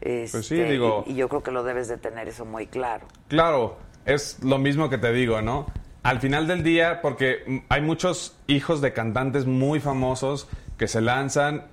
Pues 0.00 0.30
sí, 0.46 0.60
Este, 0.60 0.64
digo- 0.70 1.04
Y, 1.06 1.12
y 1.12 1.14
yo 1.16 1.28
creo 1.30 1.42
que 1.42 1.50
lo 1.50 1.64
debes 1.64 1.88
de 1.88 1.96
tener 1.96 2.28
eso 2.28 2.44
muy 2.44 2.66
claro. 2.66 3.06
Claro, 3.28 3.78
es 4.04 4.42
lo 4.42 4.58
mismo 4.58 4.90
que 4.90 4.98
te 4.98 5.10
digo, 5.12 5.40
¿no? 5.40 5.66
Al 6.06 6.20
final 6.20 6.46
del 6.46 6.62
día, 6.62 7.00
porque 7.02 7.64
hay 7.68 7.82
muchos 7.82 8.36
hijos 8.46 8.80
de 8.80 8.92
cantantes 8.92 9.44
muy 9.44 9.80
famosos 9.80 10.46
que 10.78 10.86
se 10.86 11.00
lanzan 11.00 11.64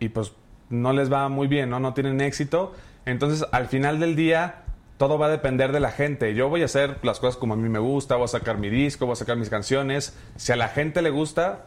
y 0.00 0.08
pues 0.08 0.32
no 0.70 0.92
les 0.92 1.12
va 1.12 1.28
muy 1.28 1.46
bien, 1.46 1.70
¿no? 1.70 1.78
No 1.78 1.94
tienen 1.94 2.20
éxito. 2.20 2.74
Entonces, 3.04 3.46
al 3.52 3.68
final 3.68 4.00
del 4.00 4.16
día, 4.16 4.64
todo 4.96 5.18
va 5.18 5.26
a 5.26 5.28
depender 5.28 5.70
de 5.70 5.78
la 5.78 5.92
gente. 5.92 6.34
Yo 6.34 6.48
voy 6.48 6.62
a 6.62 6.64
hacer 6.64 6.98
las 7.04 7.20
cosas 7.20 7.36
como 7.36 7.54
a 7.54 7.56
mí 7.56 7.68
me 7.68 7.78
gusta, 7.78 8.16
voy 8.16 8.24
a 8.24 8.26
sacar 8.26 8.58
mi 8.58 8.70
disco, 8.70 9.06
voy 9.06 9.12
a 9.12 9.16
sacar 9.16 9.36
mis 9.36 9.50
canciones. 9.50 10.18
Si 10.34 10.50
a 10.50 10.56
la 10.56 10.66
gente 10.66 11.00
le 11.00 11.10
gusta, 11.10 11.66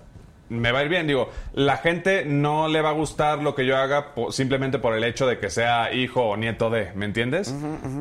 me 0.50 0.72
va 0.72 0.80
a 0.80 0.84
ir 0.84 0.90
bien. 0.90 1.06
Digo, 1.08 1.30
la 1.54 1.78
gente 1.78 2.26
no 2.26 2.68
le 2.68 2.82
va 2.82 2.90
a 2.90 2.94
gustar 2.94 3.40
lo 3.44 3.54
que 3.56 3.66
yo 3.66 3.78
haga 3.78 4.14
po- 4.16 4.32
simplemente 4.32 4.80
por 4.80 4.96
el 4.96 5.04
hecho 5.04 5.28
de 5.28 5.40
que 5.40 5.50
sea 5.50 5.94
hijo 5.94 6.24
o 6.24 6.38
nieto 6.38 6.70
de, 6.70 6.92
¿me 6.96 7.06
entiendes? 7.06 7.54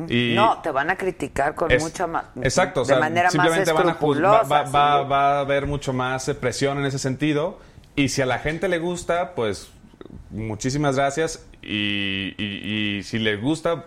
Y 0.09 0.33
no, 0.35 0.59
te 0.61 0.71
van 0.71 0.89
a 0.89 0.95
criticar 0.95 1.53
con 1.55 1.71
es- 1.71 1.81
mucha 1.81 2.07
más. 2.07 2.25
Exacto, 2.41 2.81
o 2.81 2.83
de 2.83 2.87
sea, 2.93 2.99
manera 2.99 3.25
más 3.25 3.31
simplemente 3.33 3.71
van 3.71 3.89
a 3.89 3.93
va, 3.93 4.43
va- 4.43 4.61
va- 4.63 5.03
sí. 5.03 5.09
va 5.09 5.37
a 5.37 5.39
haber 5.41 5.67
mucho 5.67 5.93
más 5.93 6.27
eh, 6.27 6.35
presión 6.35 6.79
en 6.79 6.85
ese 6.85 6.99
sentido. 6.99 7.59
Y 7.95 8.09
si 8.09 8.21
a 8.21 8.25
la 8.25 8.39
gente 8.39 8.67
le 8.67 8.79
gusta, 8.79 9.35
pues 9.35 9.69
muchísimas 10.31 10.95
gracias. 10.95 11.45
Y, 11.61 12.33
y- 12.37 12.97
y 12.97 13.03
si 13.03 13.19
les 13.19 13.39
gusta, 13.41 13.85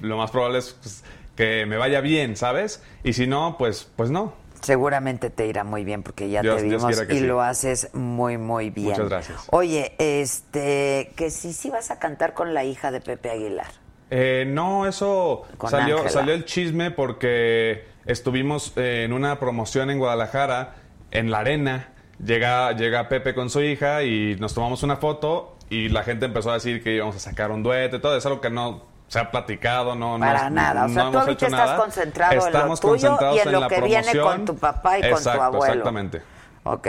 lo 0.00 0.16
más 0.16 0.30
probable 0.30 0.58
es 0.58 0.76
pues, 0.80 1.04
que 1.36 1.66
me 1.66 1.76
vaya 1.76 2.00
bien, 2.00 2.36
¿sabes? 2.36 2.82
Y 3.04 3.12
si 3.14 3.26
no, 3.26 3.56
pues, 3.58 3.90
pues 3.96 4.10
no. 4.10 4.34
Seguramente 4.62 5.28
te 5.30 5.46
irá 5.46 5.64
muy 5.64 5.84
bien 5.84 6.02
porque 6.02 6.30
ya 6.30 6.40
Dios- 6.42 6.58
te 6.58 6.62
vimos 6.68 6.92
y 7.10 7.14
sí. 7.14 7.20
lo 7.20 7.42
haces 7.42 7.90
muy, 7.94 8.38
muy 8.38 8.70
bien. 8.70 8.90
Muchas 8.90 9.08
gracias. 9.08 9.40
Oye, 9.50 9.94
este, 9.98 11.12
que 11.16 11.30
sí, 11.30 11.52
sí 11.52 11.68
vas 11.70 11.90
a 11.90 11.98
cantar 11.98 12.32
con 12.34 12.54
la 12.54 12.64
hija 12.64 12.90
de 12.90 13.00
Pepe 13.00 13.30
Aguilar. 13.30 13.66
Eh, 14.10 14.44
no, 14.46 14.86
eso 14.86 15.42
Con 15.58 15.70
salió, 15.70 15.96
Ángela. 15.96 16.10
salió 16.10 16.34
el 16.34 16.44
chisme 16.44 16.90
porque 16.90 17.86
estuvimos 18.04 18.72
eh, 18.76 19.04
en 19.04 19.12
una 19.12 19.38
promoción 19.40 19.90
en 19.90 19.98
Guadalajara, 19.98 20.76
en 21.10 21.30
la 21.30 21.38
arena. 21.40 21.88
Llega, 22.24 22.70
llega 22.72 23.08
Pepe 23.08 23.34
con 23.34 23.50
su 23.50 23.62
hija 23.62 24.02
y 24.04 24.36
nos 24.38 24.54
tomamos 24.54 24.82
una 24.82 24.96
foto 24.96 25.56
y 25.70 25.88
la 25.88 26.04
gente 26.04 26.26
empezó 26.26 26.50
a 26.50 26.54
decir 26.54 26.82
que 26.84 26.94
íbamos 26.94 27.16
a 27.16 27.18
sacar 27.18 27.50
un 27.50 27.62
dueto 27.62 27.96
y 27.96 28.00
todo. 28.00 28.16
Es 28.16 28.24
algo 28.26 28.40
que 28.40 28.50
no 28.50 28.84
se 29.12 29.18
ha 29.18 29.30
platicado, 29.30 29.94
no 29.94 30.18
Para 30.18 30.44
no- 30.48 30.56
nada. 30.56 30.86
O 30.86 30.88
sea, 30.88 31.04
no 31.04 31.10
tú 31.10 31.18
ahorita 31.18 31.44
estás 31.44 31.66
nada. 31.66 31.76
concentrado 31.76 32.32
en 32.46 32.52
lo 32.54 32.76
tuyo 32.78 33.18
y 33.34 33.38
en 33.40 33.52
lo 33.52 33.68
que 33.68 33.80
viene 33.82 34.18
con 34.18 34.46
tu 34.46 34.56
papá 34.56 34.98
y 35.00 35.10
con 35.10 35.22
tu 35.22 35.28
abuelo. 35.28 35.66
Exactamente. 35.66 36.22
Ok. 36.62 36.88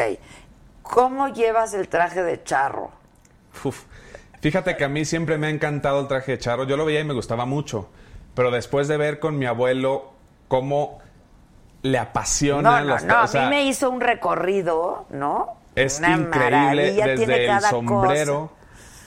¿Cómo 0.83 1.27
llevas 1.27 1.73
el 1.73 1.89
traje 1.89 2.23
de 2.23 2.41
charro? 2.45 2.91
Uf. 3.65 3.83
Fíjate 4.39 4.77
que 4.77 4.85
a 4.85 4.87
mí 4.87 5.03
siempre 5.03 5.37
me 5.37 5.47
ha 5.47 5.49
encantado 5.49 5.99
el 5.99 6.07
traje 6.07 6.31
de 6.31 6.39
charro. 6.39 6.63
Yo 6.63 6.77
lo 6.77 6.85
veía 6.85 7.01
y 7.01 7.03
me 7.03 7.13
gustaba 7.13 7.45
mucho. 7.45 7.89
Pero 8.35 8.51
después 8.51 8.87
de 8.87 8.95
ver 8.95 9.19
con 9.19 9.37
mi 9.37 9.45
abuelo 9.45 10.13
cómo 10.47 10.99
le 11.81 11.97
apasiona 11.99 12.79
No, 12.79 12.79
no, 12.79 12.85
los 12.93 13.03
no. 13.03 13.15
A 13.17 13.23
o 13.23 13.27
sea, 13.27 13.43
mí 13.43 13.49
me 13.49 13.63
hizo 13.65 13.89
un 13.89 13.99
recorrido, 13.99 15.07
¿no? 15.09 15.57
Es 15.75 15.99
Una 15.99 16.11
increíble 16.11 16.49
maravilla, 16.51 17.05
desde 17.07 17.25
tiene 17.25 17.45
el 17.47 17.61
sombrero 17.63 18.51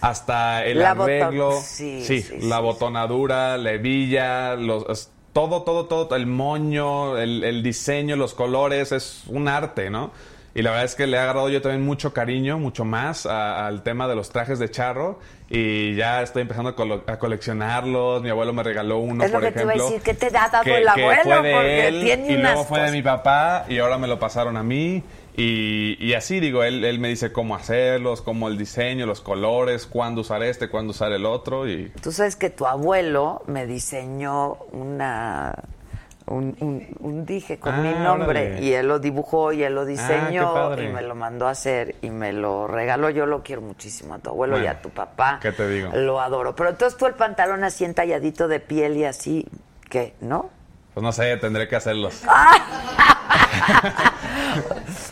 hasta 0.01 0.65
el 0.65 0.79
La 0.79 0.95
boton- 0.95 1.03
arreglo, 1.23 1.53
sí, 1.63 2.03
sí, 2.05 2.23
sí, 2.23 2.39
la 2.49 2.61
botonadura, 2.61 3.57
la 3.59 3.73
hebilla, 3.73 4.55
los, 4.57 5.11
todo, 5.33 5.63
todo, 5.63 5.87
todo, 5.87 6.15
el 6.17 6.27
moño, 6.27 7.17
el, 7.19 7.45
el 7.45 7.63
diseño, 7.63 8.17
los 8.17 8.35
colores, 8.35 8.93
es 8.93 9.25
un 9.29 9.49
arte, 9.49 9.91
¿no? 9.91 10.11
Y 10.55 10.63
la 10.63 10.71
verdad 10.71 10.87
es 10.87 10.95
que 10.95 11.07
le 11.07 11.19
he 11.19 11.21
agarrado 11.21 11.51
yo 11.51 11.61
también 11.61 11.85
mucho 11.85 12.15
cariño, 12.15 12.59
mucho 12.59 12.87
más 12.87 13.27
a- 13.27 13.67
al 13.67 13.83
tema 13.83 14.09
de 14.09 14.15
los 14.15 14.31
trajes 14.31 14.59
de 14.59 14.71
charro 14.71 15.19
y 15.51 15.95
ya 15.97 16.23
estoy 16.23 16.41
empezando 16.43 16.71
a, 16.71 16.75
colo- 16.77 17.03
a 17.07 17.19
coleccionarlos. 17.19 18.23
Mi 18.23 18.31
abuelo 18.31 18.55
me 18.55 18.63
regaló 18.63 18.97
uno, 18.99 19.23
Es 19.23 19.31
lo 19.31 19.39
por 19.39 19.47
que 19.49 19.53
te 19.53 19.63
iba 19.63 19.73
a 19.73 19.75
ejemplo. 19.75 19.91
decir, 19.99 20.03
¿qué 20.03 20.15
te 20.15 20.27
ha 20.35 20.49
dado 20.49 20.65
que- 20.65 20.77
el 20.79 20.85
que 20.95 21.03
abuelo? 21.03 21.23
fue 21.25 21.43
de 21.43 21.53
Porque 21.55 21.89
él, 21.89 22.01
tiene 22.03 22.33
y 22.33 22.37
luego 22.39 22.65
fue 22.65 22.81
de 22.81 22.93
mi 22.93 23.03
papá 23.03 23.67
y 23.69 23.79
ahora 23.79 23.99
me 23.99 24.07
lo 24.07 24.19
pasaron 24.19 24.57
a 24.57 24.63
mí. 24.63 25.03
Y, 25.39 25.97
y 26.01 26.15
así 26.15 26.41
digo, 26.41 26.63
él, 26.65 26.83
él 26.85 26.99
me 26.99 27.09
dice 27.09 27.31
cómo 27.31 27.55
hacerlos, 27.55 28.23
cómo 28.23 28.49
el 28.49 28.57
diseño, 28.57 29.05
los 29.05 29.21
colores, 29.21 29.87
cuándo 29.87 30.23
usar 30.23 30.43
este, 30.43 30.69
cuándo 30.71 30.93
usar 30.93 31.13
el 31.13 31.27
otro. 31.27 31.69
Y 31.69 31.91
Tú 32.03 32.11
sabes 32.11 32.37
que 32.37 32.49
tu 32.49 32.67
abuelo 32.67 33.43
me 33.47 33.67
diseñó 33.67 34.55
una 34.73 35.55
un, 36.29 36.57
un, 36.61 36.87
un 37.01 37.25
dije 37.27 37.59
con 37.61 37.75
Ah, 37.75 37.79
mi 37.83 37.93
nombre 37.93 38.47
órale. 38.53 38.63
y 38.65 38.73
él 38.73 38.89
lo 38.89 38.99
dibujó 38.99 39.53
y 39.53 39.63
él 39.63 39.75
lo 39.77 39.83
Ah, 39.83 39.85
diseñó 39.85 40.75
y 40.83 40.89
me 40.89 41.03
lo 41.03 41.15
mandó 41.15 41.47
a 41.47 41.51
hacer 41.51 41.95
y 42.03 42.09
me 42.11 42.33
lo 42.33 42.67
regaló. 42.67 43.11
Yo 43.11 43.27
lo 43.27 43.43
quiero 43.43 43.61
muchísimo 43.63 44.15
a 44.15 44.19
tu 44.19 44.31
abuelo 44.31 44.61
y 44.61 44.67
a 44.67 44.81
tu 44.81 44.89
papá. 44.91 45.39
¿qué 45.43 45.53
te 45.53 45.69
digo? 45.69 45.91
Lo 45.95 46.21
adoro. 46.21 46.57
Pero 46.57 46.71
entonces 46.71 46.99
tú 46.99 47.07
el 47.07 47.15
pantalón 47.15 47.63
así 47.63 47.85
entalladito 47.85 48.49
de 48.49 48.59
piel 48.59 48.97
y 48.97 49.05
así, 49.05 49.47
¿qué? 49.91 50.15
¿No? 50.21 50.49
pues 50.95 51.05
no 51.05 51.13
sé, 51.13 51.37
tendré 51.37 51.69
que 51.69 51.77
hacerlos. 51.77 52.23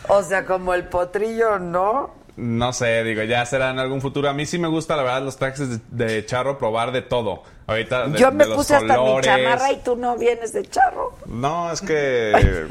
O 0.07 0.23
sea, 0.23 0.45
como 0.45 0.73
el 0.73 0.85
potrillo, 0.85 1.59
¿no? 1.59 2.11
No 2.37 2.73
sé, 2.73 3.03
digo, 3.03 3.23
ya 3.23 3.45
será 3.45 3.69
en 3.69 3.79
algún 3.79 4.01
futuro. 4.01 4.29
A 4.29 4.33
mí 4.33 4.45
sí 4.45 4.59
me 4.59 4.67
gusta, 4.67 4.97
la 4.97 5.03
verdad, 5.03 5.21
los 5.23 5.37
trajes 5.37 5.69
de, 5.89 6.05
de 6.05 6.25
charro, 6.25 6.57
probar 6.57 6.91
de 6.91 7.01
todo. 7.01 7.43
Ahorita, 7.65 8.07
de, 8.07 8.19
Yo 8.19 8.31
me 8.31 8.43
de 8.43 8.49
los 8.49 8.57
puse 8.57 8.75
hasta 8.75 9.01
mi 9.01 9.21
chamarra 9.21 9.71
y 9.71 9.77
tú 9.77 9.95
no 9.95 10.17
vienes 10.17 10.51
de 10.51 10.65
charro. 10.65 11.13
No, 11.25 11.71
es 11.71 11.81
que 11.81 12.67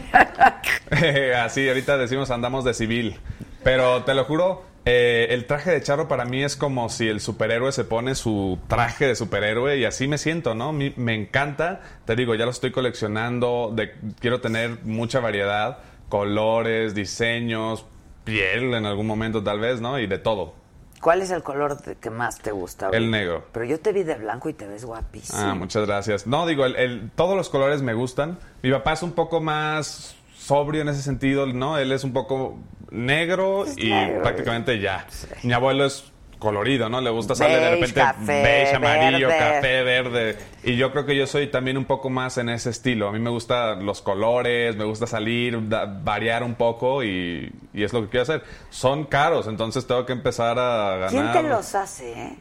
así 1.36 1.66
ahorita 1.66 1.96
decimos 1.96 2.30
andamos 2.30 2.64
de 2.64 2.74
civil. 2.74 3.18
Pero 3.62 4.04
te 4.04 4.12
lo 4.12 4.24
juro, 4.24 4.62
eh, 4.86 5.28
el 5.30 5.46
traje 5.46 5.70
de 5.70 5.82
charro 5.82 6.08
para 6.08 6.24
mí 6.24 6.42
es 6.42 6.56
como 6.56 6.88
si 6.88 7.08
el 7.08 7.20
superhéroe 7.20 7.72
se 7.72 7.84
pone 7.84 8.14
su 8.14 8.58
traje 8.68 9.06
de 9.06 9.16
superhéroe 9.16 9.78
y 9.78 9.84
así 9.84 10.06
me 10.08 10.18
siento, 10.18 10.54
¿no? 10.54 10.72
Mi- 10.72 10.92
me 10.96 11.14
encanta, 11.14 11.80
te 12.04 12.14
digo, 12.16 12.34
ya 12.34 12.44
lo 12.44 12.50
estoy 12.50 12.70
coleccionando, 12.70 13.72
de- 13.74 13.94
quiero 14.20 14.40
tener 14.40 14.78
mucha 14.84 15.20
variedad, 15.20 15.78
colores, 16.08 16.94
diseños, 16.94 17.86
piel 18.24 18.74
en 18.74 18.86
algún 18.86 19.06
momento 19.06 19.42
tal 19.42 19.60
vez, 19.60 19.80
¿no? 19.80 19.98
Y 19.98 20.06
de 20.06 20.18
todo. 20.18 20.54
¿Cuál 21.00 21.20
es 21.20 21.30
el 21.30 21.42
color 21.42 21.80
de- 21.82 21.96
que 21.96 22.08
más 22.08 22.38
te 22.38 22.50
gusta? 22.50 22.88
El 22.92 23.10
negro. 23.10 23.44
Pero 23.52 23.66
yo 23.66 23.78
te 23.78 23.92
vi 23.92 24.04
de 24.04 24.14
blanco 24.14 24.48
y 24.48 24.54
te 24.54 24.66
ves 24.66 24.84
guapísimo. 24.86 25.38
Ah, 25.38 25.54
muchas 25.54 25.84
gracias. 25.86 26.26
No, 26.26 26.46
digo, 26.46 26.64
el- 26.64 26.76
el- 26.76 27.10
todos 27.14 27.36
los 27.36 27.50
colores 27.50 27.82
me 27.82 27.92
gustan. 27.92 28.38
Mi 28.62 28.70
papá 28.70 28.94
es 28.94 29.02
un 29.02 29.12
poco 29.12 29.40
más 29.42 30.16
sobrio 30.44 30.82
en 30.82 30.88
ese 30.88 31.02
sentido, 31.02 31.46
¿no? 31.46 31.78
Él 31.78 31.92
es 31.92 32.04
un 32.04 32.12
poco 32.12 32.58
negro 32.90 33.64
y 33.76 33.90
negro. 33.90 34.22
prácticamente 34.22 34.78
ya. 34.80 35.06
Mi 35.42 35.52
abuelo 35.52 35.84
es 35.86 36.10
colorido, 36.38 36.90
¿no? 36.90 37.00
Le 37.00 37.08
gusta 37.08 37.34
salir 37.34 37.58
de 37.58 37.70
repente 37.70 37.94
café, 37.94 38.42
beige, 38.42 38.74
amarillo, 38.76 39.28
verde. 39.28 39.38
café, 39.38 39.82
verde. 39.82 40.36
Y 40.62 40.76
yo 40.76 40.92
creo 40.92 41.06
que 41.06 41.16
yo 41.16 41.26
soy 41.26 41.46
también 41.46 41.78
un 41.78 41.86
poco 41.86 42.10
más 42.10 42.36
en 42.36 42.50
ese 42.50 42.68
estilo. 42.68 43.08
A 43.08 43.12
mí 43.12 43.18
me 43.18 43.30
gustan 43.30 43.86
los 43.86 44.02
colores, 44.02 44.76
me 44.76 44.84
gusta 44.84 45.06
salir, 45.06 45.68
da- 45.68 45.86
variar 45.86 46.42
un 46.42 46.54
poco 46.54 47.02
y, 47.02 47.50
y 47.72 47.82
es 47.82 47.94
lo 47.94 48.02
que 48.02 48.08
quiero 48.10 48.22
hacer. 48.24 48.42
Son 48.68 49.04
caros, 49.04 49.46
entonces 49.46 49.86
tengo 49.86 50.04
que 50.04 50.12
empezar 50.12 50.58
a 50.58 50.96
ganar. 50.96 51.10
¿Quién 51.10 51.32
te 51.32 51.42
los 51.48 51.74
hace, 51.74 52.12
eh? 52.12 52.38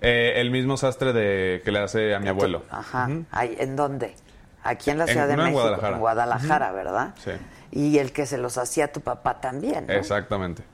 Eh, 0.00 0.40
el 0.40 0.50
mismo 0.50 0.76
sastre 0.76 1.12
de, 1.12 1.60
que 1.64 1.70
le 1.70 1.78
hace 1.80 2.14
a 2.14 2.20
mi 2.20 2.28
abuelo. 2.28 2.62
Ajá. 2.70 3.08
Ay, 3.30 3.56
¿En 3.58 3.76
dónde? 3.76 4.14
Aquí 4.64 4.90
en 4.90 4.98
la 4.98 5.04
En- 5.04 5.10
Ciudad 5.10 5.28
de 5.28 5.36
no, 5.36 5.42
en 5.46 5.52
México. 5.52 5.60
Guadalajara. 5.62 5.94
En 5.94 6.00
Guadalajara. 6.00 6.72
¿verdad? 6.72 7.14
Sí, 7.22 7.30
Y 7.70 7.98
el 7.98 8.12
que 8.12 8.26
se 8.26 8.38
los 8.38 8.58
hacía 8.58 8.90
tu 8.92 9.00
papá 9.00 9.40
también, 9.40 9.86
¿no? 9.86 9.92
exactamente. 9.92 10.64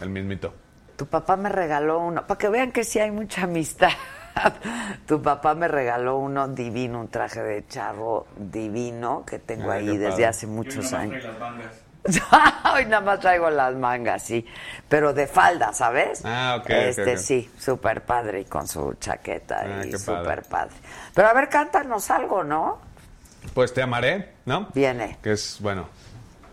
El 0.00 0.08
mismito. 0.10 0.54
Tu 0.96 1.06
papá 1.06 1.36
me 1.36 1.48
regaló 1.48 1.98
uno, 2.00 2.26
para 2.26 2.38
que 2.38 2.48
vean 2.48 2.72
que 2.72 2.84
sí 2.84 2.98
hay 2.98 3.10
mucha 3.10 3.42
amistad. 3.44 3.90
tu 5.06 5.20
papá 5.22 5.54
me 5.54 5.66
regaló 5.68 6.18
uno 6.18 6.46
divino, 6.48 7.00
un 7.00 7.08
traje 7.08 7.42
de 7.42 7.66
charro 7.66 8.26
divino 8.36 9.24
que 9.26 9.38
tengo 9.38 9.70
Ah, 9.70 9.74
ahí 9.74 9.96
desde 9.96 10.10
padre. 10.10 10.26
hace 10.26 10.46
muchos 10.46 10.92
años. 10.92 11.22
las 11.24 11.38
mangas. 11.38 11.72
Hoy 12.74 12.86
nada 12.86 13.02
más 13.02 13.20
traigo 13.20 13.50
las 13.50 13.74
mangas, 13.74 14.22
sí. 14.22 14.46
Pero 14.88 15.12
de 15.12 15.26
falda, 15.26 15.72
¿sabes? 15.72 16.22
Ah, 16.24 16.56
ok, 16.60 16.70
Este 16.70 17.16
sí, 17.18 17.50
súper 17.58 18.04
padre 18.04 18.40
y 18.40 18.44
con 18.46 18.66
su 18.66 18.94
chaqueta 18.94 19.60
Ah, 19.80 19.84
y 19.86 19.92
súper 19.92 20.22
padre. 20.24 20.42
padre. 20.48 20.74
Pero 21.14 21.28
a 21.28 21.32
ver, 21.34 21.48
cántanos 21.48 22.10
algo, 22.10 22.42
¿no? 22.44 22.78
Pues 23.54 23.72
te 23.72 23.82
amaré, 23.82 24.34
¿no? 24.46 24.68
Viene. 24.74 25.18
Que 25.22 25.32
es, 25.32 25.58
bueno. 25.60 25.88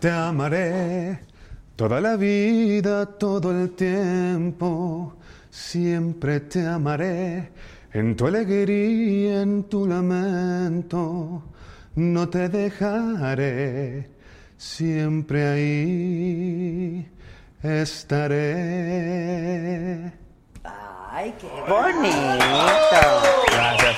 Te 0.00 0.10
amaré 0.10 1.20
toda 1.76 2.00
la 2.00 2.16
vida, 2.16 3.06
todo 3.06 3.50
el 3.52 3.70
tiempo. 3.76 5.14
Siempre 5.50 6.40
te 6.40 6.66
amaré 6.66 7.50
en 7.92 8.16
tu 8.16 8.26
alegría, 8.26 9.42
en 9.42 9.64
tu 9.64 9.86
lamento. 9.86 11.42
No 11.94 12.28
te 12.28 12.48
dejaré, 12.48 14.08
siempre 14.56 15.48
ahí 15.48 17.08
estaré. 17.62 18.38
Ay, 21.10 21.34
qué 21.40 21.48
bonito. 21.68 22.14
Gracias. 23.50 23.96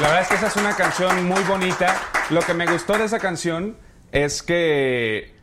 La 0.00 0.08
verdad 0.08 0.22
es 0.22 0.28
que 0.28 0.34
esa 0.36 0.46
es 0.46 0.56
una 0.56 0.74
canción 0.74 1.26
muy 1.26 1.42
bonita. 1.42 1.94
Lo 2.30 2.40
que 2.40 2.54
me 2.54 2.64
gustó 2.66 2.96
de 2.96 3.04
esa 3.04 3.18
canción 3.18 3.76
es 4.12 4.42
que 4.42 5.34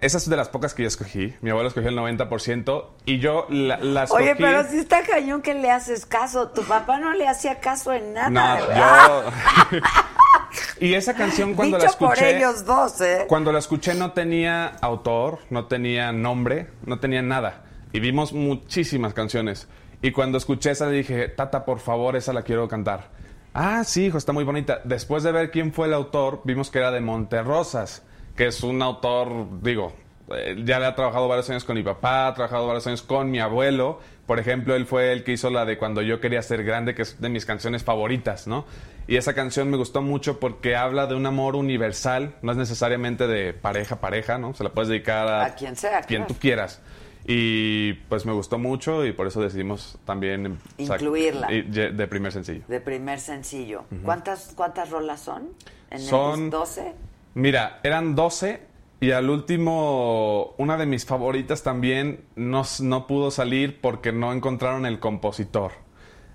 esa 0.00 0.16
es 0.16 0.30
de 0.30 0.36
las 0.36 0.48
pocas 0.48 0.72
que 0.72 0.82
yo 0.82 0.88
escogí. 0.88 1.34
Mi 1.42 1.50
abuelo 1.50 1.68
escogió 1.68 1.90
el 1.90 1.98
90% 1.98 2.86
y 3.04 3.18
yo 3.18 3.46
la, 3.50 3.76
la 3.76 4.04
escogí. 4.04 4.22
Oye, 4.22 4.36
pero 4.36 4.66
si 4.66 4.78
está 4.78 5.02
cañón 5.02 5.42
que 5.42 5.52
le 5.52 5.70
haces 5.70 6.06
caso. 6.06 6.48
Tu 6.48 6.62
papá 6.62 6.98
no 6.98 7.12
le 7.12 7.28
hacía 7.28 7.60
caso 7.60 7.92
en 7.92 8.14
nada. 8.14 8.30
No, 8.30 8.66
¿verdad? 8.66 9.24
yo... 9.72 9.78
y 10.80 10.94
esa 10.94 11.12
canción 11.12 11.52
cuando 11.52 11.76
la 11.76 11.84
Dicho 11.84 11.98
por 11.98 12.14
escuché... 12.14 12.38
ellos 12.38 12.64
dos, 12.64 12.98
¿eh? 13.02 13.26
Cuando 13.28 13.52
la 13.52 13.58
escuché 13.58 13.94
no 13.94 14.12
tenía 14.12 14.68
autor, 14.80 15.40
no 15.50 15.66
tenía 15.66 16.12
nombre, 16.12 16.68
no 16.86 16.98
tenía 16.98 17.20
nada. 17.20 17.64
Y 17.92 18.00
vimos 18.00 18.32
muchísimas 18.32 19.12
canciones. 19.12 19.68
Y 20.00 20.12
cuando 20.12 20.38
escuché 20.38 20.70
esa 20.70 20.86
le 20.86 20.96
dije, 20.96 21.28
Tata, 21.28 21.66
por 21.66 21.78
favor, 21.78 22.16
esa 22.16 22.32
la 22.32 22.42
quiero 22.42 22.68
cantar. 22.68 23.10
Ah, 23.54 23.84
sí, 23.84 24.06
hijo, 24.06 24.18
está 24.18 24.32
muy 24.32 24.42
bonita. 24.42 24.80
Después 24.82 25.22
de 25.22 25.30
ver 25.30 25.52
quién 25.52 25.72
fue 25.72 25.86
el 25.86 25.94
autor, 25.94 26.40
vimos 26.44 26.70
que 26.70 26.78
era 26.78 26.90
de 26.90 27.00
Monterrosas, 27.00 28.02
que 28.36 28.48
es 28.48 28.64
un 28.64 28.82
autor, 28.82 29.62
digo, 29.62 29.92
eh, 30.34 30.56
ya 30.64 30.80
le 30.80 30.86
ha 30.86 30.94
trabajado 30.96 31.28
varios 31.28 31.48
años 31.50 31.64
con 31.64 31.76
mi 31.76 31.84
papá, 31.84 32.26
ha 32.26 32.34
trabajado 32.34 32.66
varios 32.66 32.86
años 32.88 33.02
con 33.02 33.30
mi 33.30 33.38
abuelo. 33.38 34.00
Por 34.26 34.40
ejemplo, 34.40 34.74
él 34.74 34.86
fue 34.86 35.12
el 35.12 35.22
que 35.22 35.32
hizo 35.32 35.50
la 35.50 35.64
de 35.64 35.78
Cuando 35.78 36.02
yo 36.02 36.20
quería 36.20 36.42
ser 36.42 36.64
grande, 36.64 36.96
que 36.96 37.02
es 37.02 37.20
de 37.20 37.28
mis 37.28 37.46
canciones 37.46 37.84
favoritas, 37.84 38.48
¿no? 38.48 38.64
Y 39.06 39.16
esa 39.16 39.34
canción 39.34 39.70
me 39.70 39.76
gustó 39.76 40.02
mucho 40.02 40.40
porque 40.40 40.74
habla 40.74 41.06
de 41.06 41.14
un 41.14 41.26
amor 41.26 41.54
universal, 41.54 42.34
no 42.42 42.50
es 42.52 42.58
necesariamente 42.58 43.26
de 43.28 43.52
pareja 43.52 43.96
a 43.96 44.00
pareja, 44.00 44.38
¿no? 44.38 44.54
Se 44.54 44.64
la 44.64 44.70
puedes 44.70 44.88
dedicar 44.88 45.28
a, 45.28 45.44
A 45.44 45.54
quien 45.54 45.76
sea, 45.76 46.00
quien 46.00 46.22
claro. 46.22 46.34
tú 46.34 46.40
quieras. 46.40 46.80
Y 47.26 47.94
pues 48.08 48.26
me 48.26 48.32
gustó 48.32 48.58
mucho 48.58 49.06
y 49.06 49.12
por 49.12 49.26
eso 49.26 49.40
decidimos 49.40 49.98
también 50.04 50.58
Incluirla. 50.76 51.48
de 51.48 52.06
primer 52.06 52.32
sencillo. 52.32 52.64
De 52.68 52.80
primer 52.80 53.18
sencillo. 53.20 53.84
¿Cuántas, 54.04 54.52
¿Cuántas 54.54 54.90
rolas 54.90 55.20
son? 55.20 55.48
¿En 55.90 56.00
Son- 56.00 56.44
el 56.44 56.50
12? 56.50 56.92
Mira, 57.34 57.80
eran 57.82 58.14
12 58.14 58.60
y 59.00 59.10
al 59.12 59.30
último, 59.30 60.54
una 60.58 60.76
de 60.76 60.86
mis 60.86 61.06
favoritas 61.06 61.62
también 61.62 62.24
no, 62.36 62.62
no 62.80 63.06
pudo 63.06 63.30
salir 63.30 63.80
porque 63.80 64.12
no 64.12 64.32
encontraron 64.32 64.84
el 64.86 65.00
compositor. 65.00 65.72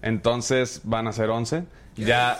Entonces 0.01 0.81
van 0.85 1.07
a 1.07 1.11
ser 1.13 1.29
11. 1.29 1.65
Ya, 1.99 2.39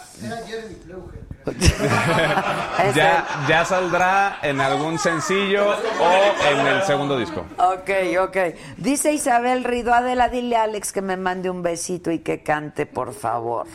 ya, 2.96 3.26
ya 3.50 3.66
saldrá 3.66 4.40
en 4.42 4.60
algún 4.62 5.00
sencillo 5.00 5.70
o 5.70 6.52
en 6.52 6.68
el 6.68 6.84
segundo 6.84 7.18
disco. 7.18 7.46
Ok, 7.58 7.90
ok. 8.22 8.38
Dice 8.78 9.14
Isabel 9.14 9.64
Rido, 9.64 9.94
Adela, 9.94 10.30
dile 10.30 10.56
a 10.58 10.64
Alex 10.64 10.92
que 10.92 11.02
me 11.02 11.18
mande 11.18 11.50
un 11.50 11.64
besito 11.64 12.12
y 12.12 12.20
que 12.20 12.44
cante, 12.44 12.86
por 12.86 13.14
favor. 13.14 13.68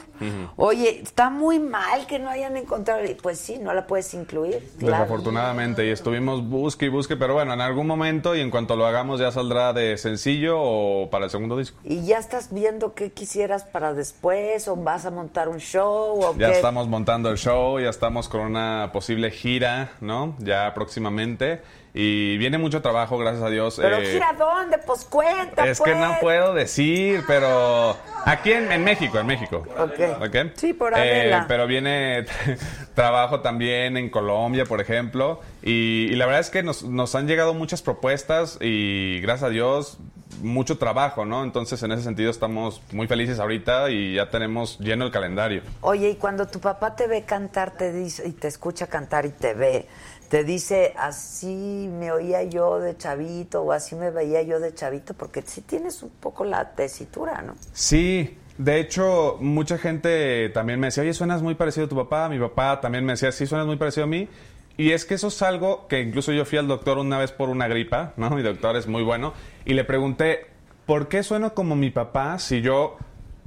Oye, 0.56 1.02
está 1.02 1.28
muy 1.28 1.59
mal 1.59 2.06
que 2.06 2.19
no 2.19 2.31
hayan 2.31 2.56
encontrado. 2.56 3.01
Pues 3.23 3.39
sí, 3.39 3.59
no 3.59 3.74
la 3.74 3.86
puedes 3.86 4.15
incluir. 4.15 4.66
Claro. 4.78 5.05
Desafortunadamente, 5.05 5.85
y 5.86 5.90
estuvimos 5.90 6.48
busque 6.48 6.86
y 6.86 6.89
busque, 6.89 7.16
pero 7.16 7.35
bueno, 7.35 7.52
en 7.52 7.61
algún 7.61 7.86
momento 7.86 8.35
y 8.35 8.40
en 8.40 8.51
cuanto 8.51 8.74
lo 8.77 8.86
hagamos 8.86 9.20
ya 9.20 9.31
saldrá 9.32 9.74
de 9.74 9.98
sencillo 9.98 10.56
o 10.59 11.11
para 11.11 11.27
el 11.27 11.31
segundo 11.31 11.59
disco. 11.59 11.78
¿Y 11.85 12.06
ya 12.06 12.19
estás 12.19 12.55
viendo 12.55 12.94
qué 12.94 13.12
quisieras 13.12 13.65
para 13.65 13.93
después? 13.93 14.66
¿O 14.69 14.77
vas 14.77 15.05
a 15.05 15.11
montar 15.11 15.48
un 15.48 15.59
show? 15.59 15.73
¿O 15.82 16.34
Ya 16.38 16.51
qué? 16.51 16.56
estamos 16.56 16.88
montando 16.88 17.30
el 17.30 17.38
show, 17.38 17.80
ya 17.80 17.88
estamos 17.90 18.28
con 18.28 18.40
una 18.42 18.90
posible 18.92 19.30
gira, 19.30 19.92
¿no? 20.01 20.36
Ya 20.38 20.72
próximamente. 20.74 21.62
Y 21.97 22.37
viene 22.39 22.59
mucho 22.59 22.83
trabajo, 22.83 23.16
gracias 23.19 23.45
a 23.45 23.51
Dios. 23.51 23.77
¿Pero 23.81 23.99
eh, 23.99 24.07
gira 24.07 24.35
dónde? 24.37 24.79
Pues 24.79 25.05
cuenta, 25.05 25.65
Es 25.65 25.79
que 25.81 25.93
pues. 25.93 25.97
no 26.03 26.16
puedo 26.21 26.53
decir, 26.53 27.23
pero 27.25 27.97
aquí 28.25 28.51
en, 28.53 28.73
en 28.73 28.83
México, 28.83 29.21
en 29.21 29.27
México. 29.27 29.65
Ok. 29.79 30.51
Sí, 30.57 30.73
por 30.73 30.93
Eh, 30.95 31.21
Adela. 31.21 31.45
pero 31.47 31.69
viene 31.69 32.27
trabajo 32.95 33.41
también 33.41 33.97
en 33.97 34.11
Colombia, 34.11 34.65
por 34.65 34.81
ejemplo. 34.81 35.41
Y, 35.62 36.09
y 36.11 36.16
la 36.16 36.27
verdad 36.27 36.41
es 36.41 36.51
que 36.51 36.65
nos, 36.65 36.83
nos 36.83 37.15
han 37.15 37.29
llegado 37.29 37.55
muchas 37.55 37.81
propuestas 37.81 38.59
y 38.61 39.21
gracias 39.21 39.45
a 39.49 39.51
Dios 39.51 39.99
mucho 40.43 40.79
trabajo, 40.79 41.25
¿no? 41.25 41.45
Entonces 41.45 41.81
en 41.85 41.93
ese 41.93 42.03
sentido 42.03 42.29
estamos 42.31 42.83
muy 42.91 43.07
felices 43.07 43.39
ahorita 43.39 43.89
y 43.91 44.15
ya 44.16 44.31
tenemos 44.31 44.79
lleno 44.81 45.05
el 45.07 45.12
calendario. 45.12 45.62
Oye, 45.81 46.11
y 46.11 46.15
cuando 46.16 46.47
tu 46.49 46.59
papá 46.59 46.97
te 46.97 47.07
ve 47.07 47.23
cantar, 47.23 47.71
te 47.71 47.93
dice, 47.93 48.27
y 48.27 48.33
te 48.33 48.49
escucha 48.49 48.89
cantar 48.89 49.27
y 49.27 49.31
te 49.31 49.55
ve, 49.55 49.87
te 50.28 50.44
dice, 50.44 50.94
así 50.96 51.88
me 51.90 52.12
oía 52.12 52.42
yo 52.44 52.80
de 52.80 52.96
chavito 52.96 53.62
o 53.62 53.72
así 53.72 53.94
me 53.94 54.10
veía 54.10 54.42
yo 54.42 54.60
de 54.60 54.74
chavito, 54.74 55.14
porque 55.14 55.42
sí 55.42 55.60
tienes 55.60 56.02
un 56.02 56.10
poco 56.10 56.44
la 56.44 56.74
tesitura, 56.74 57.42
¿no? 57.42 57.55
Sí, 57.72 58.38
de 58.59 58.78
hecho, 58.78 59.36
mucha 59.40 59.78
gente 59.78 60.48
también 60.51 60.78
me 60.78 60.88
decía, 60.88 61.02
oye, 61.02 61.12
suenas 61.12 61.42
muy 61.42 61.55
parecido 61.55 61.86
a 61.86 61.88
tu 61.88 61.96
papá. 61.96 62.28
Mi 62.28 62.38
papá 62.38 62.80
también 62.80 63.05
me 63.05 63.14
decía, 63.14 63.32
sí, 63.32 63.46
suenas 63.46 63.66
muy 63.66 63.76
parecido 63.76 64.05
a 64.05 64.09
mí. 64.09 64.28
Y 64.76 64.90
es 64.90 65.05
que 65.05 65.14
eso 65.14 65.28
es 65.28 65.42
algo 65.42 65.86
que 65.88 66.01
incluso 66.01 66.32
yo 66.32 66.44
fui 66.44 66.59
al 66.59 66.66
doctor 66.66 66.98
una 66.98 67.18
vez 67.18 67.32
por 67.32 67.48
una 67.48 67.68
gripa, 67.68 68.12
¿no? 68.16 68.30
Mi 68.30 68.42
doctor 68.42 68.76
es 68.76 68.86
muy 68.86 69.02
bueno. 69.02 69.34
Y 69.64 69.74
le 69.74 69.84
pregunté, 69.84 70.46
¿por 70.86 71.09
qué 71.09 71.22
sueno 71.22 71.55
como 71.55 71.76
mi 71.76 71.90
papá 71.90 72.38
si 72.38 72.60
yo 72.60 72.96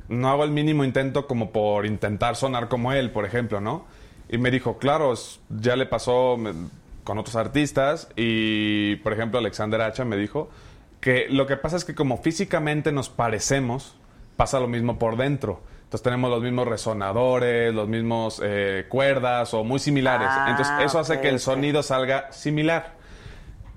no 0.10 0.30
hago 0.30 0.44
el 0.44 0.52
mínimo 0.52 0.84
intento 0.84 1.28
como 1.28 1.52
por 1.52 1.86
intentar 1.86 2.36
sonar 2.36 2.70
como 2.70 2.94
él, 2.94 3.12
por 3.12 3.26
ejemplo, 3.26 3.60
¿no? 3.60 3.86
Y 4.30 4.38
me 4.38 4.52
dijo, 4.52 4.78
claro, 4.78 5.14
ya 5.50 5.76
le 5.76 5.86
pasó 5.86 6.38
con 7.04 7.18
otros 7.18 7.36
artistas 7.36 8.10
y, 8.16 8.98
por 8.98 9.14
ejemplo, 9.14 9.40
Alexander 9.40 9.82
Hacha 9.82 10.04
me 10.04 10.18
dijo 10.18 10.50
que 11.00 11.28
lo 11.30 11.48
que 11.48 11.56
pasa 11.56 11.78
es 11.78 11.86
que 11.86 11.96
como 11.96 12.18
físicamente 12.18 12.92
nos 12.92 13.10
parecemos, 13.10 13.96
pasa 14.36 14.60
lo 14.60 14.68
mismo 14.68 15.00
por 15.00 15.16
dentro. 15.16 15.62
Entonces 15.88 16.04
tenemos 16.04 16.30
los 16.30 16.44
mismos 16.44 16.68
resonadores, 16.68 17.74
los 17.74 17.88
mismos 17.88 18.42
eh, 18.44 18.86
cuerdas 18.90 19.54
o 19.54 19.64
muy 19.64 19.80
similares. 19.80 20.28
Ah, 20.30 20.48
Entonces 20.50 20.74
eso 20.86 21.00
hace 21.00 21.22
que 21.22 21.30
el 21.30 21.40
sonido 21.40 21.82
salga 21.82 22.30
similar. 22.34 22.96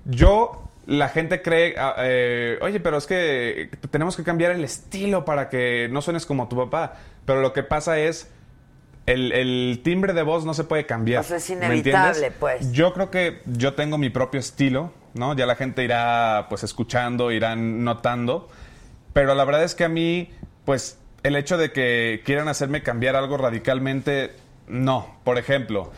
Yo, 0.03 0.67
la 0.85 1.07
gente 1.07 1.41
cree, 1.41 1.75
ah, 1.77 1.95
eh, 1.99 2.59
oye, 2.61 2.81
pero 2.81 2.97
es 2.97 3.07
que 3.07 3.69
tenemos 3.91 4.17
que 4.17 4.25
cambiar 4.25 4.51
el 4.51 4.65
estilo 4.65 5.23
para 5.23 5.47
que 5.47 5.87
no 5.89 6.01
suenes 6.01 6.25
como 6.25 6.49
tu 6.49 6.57
papá. 6.57 6.95
Pero 7.25 7.39
lo 7.39 7.53
que 7.53 7.63
pasa 7.63 7.97
es, 7.97 8.29
el, 9.05 9.31
el 9.31 9.81
timbre 9.83 10.13
de 10.13 10.21
voz 10.21 10.45
no 10.45 10.53
se 10.53 10.63
puede 10.63 10.85
cambiar. 10.85 11.23
Sea, 11.23 11.37
es 11.37 11.49
¿me 11.49 11.55
inevitable, 11.65 12.31
pues. 12.31 12.71
Yo 12.71 12.93
creo 12.93 13.09
que 13.09 13.41
yo 13.45 13.73
tengo 13.73 13.97
mi 13.97 14.09
propio 14.09 14.39
estilo, 14.39 14.91
¿no? 15.13 15.35
Ya 15.35 15.45
la 15.45 15.55
gente 15.55 15.83
irá, 15.83 16.47
pues, 16.49 16.63
escuchando, 16.63 17.31
irán 17.31 17.83
notando. 17.83 18.49
Pero 19.13 19.35
la 19.35 19.43
verdad 19.43 19.63
es 19.63 19.75
que 19.75 19.83
a 19.83 19.89
mí, 19.89 20.29
pues, 20.65 20.99
el 21.23 21.35
hecho 21.35 21.57
de 21.57 21.71
que 21.71 22.21
quieran 22.25 22.47
hacerme 22.47 22.83
cambiar 22.83 23.15
algo 23.15 23.37
radicalmente, 23.37 24.31
no. 24.67 25.15
Por 25.23 25.37
ejemplo, 25.37 25.91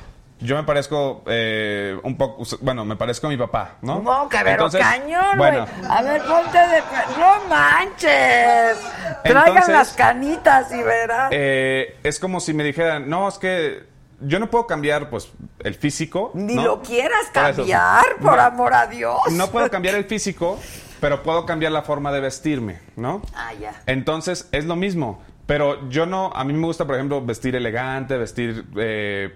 yo 0.43 0.55
me 0.57 0.63
parezco 0.63 1.23
eh, 1.27 1.97
un 2.03 2.17
poco, 2.17 2.43
bueno, 2.61 2.85
me 2.85 2.95
parezco 2.95 3.27
a 3.27 3.29
mi 3.29 3.37
papá, 3.37 3.77
¿no? 3.81 4.01
No, 4.01 4.29
Entonces, 4.45 4.81
cañón, 4.81 5.37
güey. 5.37 5.51
bueno. 5.51 5.65
A 5.89 6.01
ver, 6.01 6.21
ponte 6.23 6.57
de... 6.57 6.83
¡No 7.17 7.47
manches! 7.49 8.77
Traigan 9.23 9.71
las 9.71 9.93
canitas 9.93 10.71
y 10.73 10.83
verás. 10.83 11.29
Eh, 11.31 11.97
es 12.03 12.19
como 12.19 12.39
si 12.39 12.53
me 12.53 12.63
dijeran, 12.63 13.09
no, 13.09 13.27
es 13.29 13.37
que 13.37 13.83
yo 14.19 14.39
no 14.39 14.49
puedo 14.49 14.67
cambiar, 14.67 15.09
pues, 15.09 15.31
el 15.59 15.75
físico. 15.75 16.31
Ni 16.33 16.55
¿no? 16.55 16.63
lo 16.63 16.81
quieras 16.81 17.25
Por 17.33 17.43
cambiar, 17.55 18.17
por 18.21 18.35
No. 18.35 18.41
amor 18.41 18.73
a 18.73 18.87
Dios. 18.87 19.17
No 19.31 19.47
puedo 19.47 19.69
cambiar 19.69 19.95
el 19.95 20.05
físico, 20.05 20.59
pero 20.99 21.23
puedo 21.23 21.45
cambiar 21.45 21.71
la 21.71 21.81
forma 21.83 22.11
de 22.11 22.19
vestirme, 22.21 22.79
¿no? 22.95 23.21
Ah, 23.35 23.53
ya. 23.53 23.81
Entonces, 23.85 24.49
es 24.51 24.65
lo 24.65 24.75
mismo. 24.75 25.23
Pero 25.45 25.89
yo 25.89 26.05
no, 26.05 26.31
a 26.33 26.43
mí 26.45 26.53
me 26.53 26.65
gusta, 26.65 26.85
por 26.85 26.95
ejemplo, 26.95 27.21
vestir 27.21 27.55
elegante, 27.55 28.17
vestir, 28.17 28.65
eh, 28.77 29.35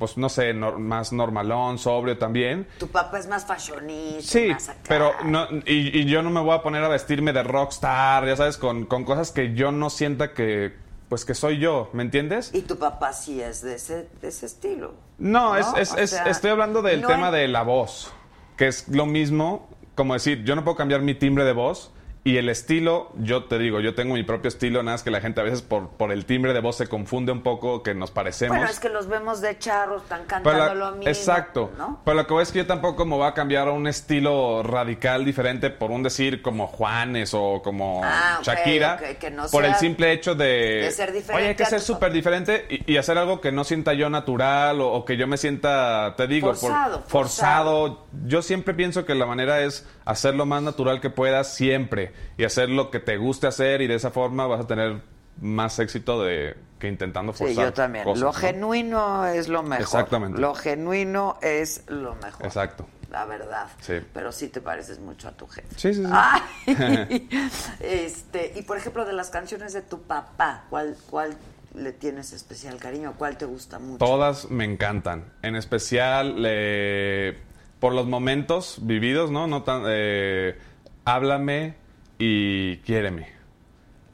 pues, 0.00 0.16
no 0.16 0.28
sé, 0.30 0.52
más 0.54 1.12
normalón, 1.12 1.78
sobrio 1.78 2.16
también. 2.18 2.66
Tu 2.78 2.88
papá 2.88 3.18
es 3.18 3.28
más 3.28 3.44
fashionista. 3.46 4.22
Sí, 4.32 4.48
más 4.48 4.68
acá. 4.70 4.80
pero 4.88 5.12
no, 5.24 5.46
y, 5.66 6.00
y 6.00 6.06
yo 6.06 6.22
no 6.22 6.30
me 6.30 6.40
voy 6.40 6.54
a 6.56 6.62
poner 6.62 6.82
a 6.82 6.88
vestirme 6.88 7.32
de 7.34 7.42
rockstar, 7.42 8.26
ya 8.26 8.34
sabes, 8.34 8.56
con, 8.56 8.86
con 8.86 9.04
cosas 9.04 9.30
que 9.30 9.54
yo 9.54 9.70
no 9.72 9.90
sienta 9.90 10.32
que, 10.32 10.74
pues 11.10 11.24
que 11.26 11.34
soy 11.34 11.58
yo, 11.58 11.90
¿me 11.92 12.02
entiendes? 12.02 12.50
Y 12.54 12.62
tu 12.62 12.78
papá 12.78 13.12
sí 13.12 13.40
es 13.42 13.60
de 13.62 13.74
ese, 13.74 14.08
de 14.22 14.28
ese 14.28 14.46
estilo. 14.46 14.94
No, 15.18 15.54
es, 15.54 15.66
¿no? 15.66 15.76
es- 15.76 15.94
es- 15.98 16.10
sea, 16.10 16.24
estoy 16.24 16.50
hablando 16.50 16.80
del 16.82 17.02
no 17.02 17.06
tema 17.08 17.30
de 17.30 17.46
la 17.46 17.62
voz, 17.62 18.10
que 18.56 18.68
es 18.68 18.88
lo 18.88 19.04
mismo, 19.06 19.68
como 19.94 20.14
decir, 20.14 20.44
yo 20.44 20.56
no 20.56 20.64
puedo 20.64 20.76
cambiar 20.78 21.02
mi 21.02 21.14
timbre 21.14 21.44
de 21.44 21.52
voz. 21.52 21.92
Y 22.22 22.36
el 22.36 22.50
estilo, 22.50 23.12
yo 23.16 23.44
te 23.44 23.58
digo, 23.58 23.80
yo 23.80 23.94
tengo 23.94 24.12
mi 24.12 24.22
propio 24.24 24.48
estilo, 24.48 24.82
nada 24.82 24.96
más 24.96 25.02
que 25.02 25.10
la 25.10 25.22
gente 25.22 25.40
a 25.40 25.44
veces 25.44 25.62
por, 25.62 25.88
por 25.92 26.12
el 26.12 26.26
timbre 26.26 26.52
de 26.52 26.60
voz 26.60 26.76
se 26.76 26.86
confunde 26.86 27.32
un 27.32 27.42
poco 27.42 27.82
que 27.82 27.94
nos 27.94 28.10
parecemos. 28.10 28.58
Bueno, 28.58 28.70
es 28.70 28.78
que 28.78 28.90
los 28.90 29.08
vemos 29.08 29.40
de 29.40 29.58
charros, 29.58 30.02
están 30.02 30.26
cantando 30.26 30.66
la- 30.66 30.74
lo 30.74 30.90
mismo. 30.96 31.08
Exacto. 31.08 31.70
¿no? 31.78 32.02
Pero 32.04 32.16
lo 32.18 32.26
que 32.26 32.34
voy 32.34 32.42
es 32.42 32.52
que 32.52 32.58
yo 32.58 32.66
tampoco 32.66 33.06
me 33.06 33.16
voy 33.16 33.26
a 33.26 33.32
cambiar 33.32 33.68
a 33.68 33.70
un 33.72 33.86
estilo 33.86 34.62
radical 34.62 35.24
diferente 35.24 35.70
por 35.70 35.90
un 35.90 36.02
decir 36.02 36.42
como 36.42 36.66
Juanes 36.66 37.32
o 37.32 37.62
como 37.64 38.02
Ah, 38.04 38.40
Shakira. 38.42 39.00
ok, 39.00 39.16
que 39.18 39.30
no 39.30 39.46
por 39.48 39.64
el 39.64 39.74
simple 39.76 40.12
hecho 40.12 40.34
de... 40.34 40.46
de 40.82 40.90
ser 40.90 41.12
diferente 41.12 41.34
Oye, 41.42 41.48
hay 41.48 41.54
que 41.54 41.64
ser 41.64 41.80
súper 41.80 42.12
diferente 42.12 42.66
y, 42.68 42.92
y 42.92 42.96
hacer 42.98 43.16
algo 43.16 43.40
que 43.40 43.50
no 43.50 43.64
sienta 43.64 43.94
yo 43.94 44.10
natural 44.10 44.82
o, 44.82 44.92
o 44.92 45.04
que 45.06 45.16
yo 45.16 45.26
me 45.26 45.38
sienta, 45.38 46.14
te 46.18 46.26
digo, 46.26 46.48
por- 46.48 46.56
Forzado, 46.58 47.02
forzado. 47.06 48.06
Yo 48.26 48.42
siempre 48.42 48.74
pienso 48.74 49.06
que 49.06 49.14
la 49.14 49.24
manera 49.24 49.62
es 49.62 49.86
hacer 50.10 50.34
lo 50.34 50.46
más 50.46 50.62
natural 50.62 51.00
que 51.00 51.10
puedas 51.10 51.54
siempre 51.54 52.12
y 52.36 52.44
hacer 52.44 52.68
lo 52.68 52.90
que 52.90 53.00
te 53.00 53.16
guste 53.16 53.46
hacer 53.46 53.80
y 53.82 53.86
de 53.86 53.94
esa 53.94 54.10
forma 54.10 54.46
vas 54.46 54.60
a 54.60 54.66
tener 54.66 55.00
más 55.40 55.78
éxito 55.78 56.22
de 56.22 56.56
que 56.78 56.88
intentando 56.88 57.32
Sí, 57.32 57.44
forzar 57.44 57.64
yo 57.66 57.72
también. 57.72 58.04
cosas, 58.04 58.20
lo 58.20 58.26
¿no? 58.28 58.32
genuino 58.32 59.26
es 59.26 59.48
lo 59.48 59.62
mejor. 59.62 59.82
Exactamente. 59.82 60.40
Lo 60.40 60.54
genuino 60.54 61.38
es 61.42 61.84
lo 61.88 62.14
mejor. 62.16 62.46
Exacto. 62.46 62.86
La 63.10 63.24
verdad. 63.24 63.66
Sí. 63.80 63.94
Pero 64.14 64.30
sí 64.32 64.48
te 64.48 64.60
pareces 64.60 64.98
mucho 65.00 65.28
a 65.28 65.32
tu 65.32 65.46
jefe. 65.46 65.68
Sí, 65.76 65.94
sí, 65.94 66.04
sí. 66.04 66.10
Ay. 66.12 67.28
este, 67.80 68.52
y 68.56 68.62
por 68.62 68.76
ejemplo, 68.76 69.04
de 69.04 69.12
las 69.12 69.30
canciones 69.30 69.72
de 69.72 69.82
tu 69.82 70.02
papá, 70.02 70.64
¿cuál, 70.70 70.96
cuál 71.10 71.36
le 71.74 71.92
tienes 71.92 72.32
especial 72.32 72.76
cariño? 72.78 73.14
¿Cuál 73.18 73.36
te 73.36 73.44
gusta 73.46 73.78
mucho? 73.78 73.98
Todas 73.98 74.50
me 74.50 74.64
encantan. 74.64 75.24
En 75.42 75.56
especial 75.56 76.36
eh, 76.46 77.36
por 77.80 77.92
los 77.94 78.06
momentos 78.06 78.78
vividos, 78.82 79.30
¿no? 79.30 79.46
no 79.46 79.62
tan, 79.62 79.82
eh, 79.86 80.56
háblame 81.04 81.74
y 82.18 82.76
quiéreme. 82.78 83.28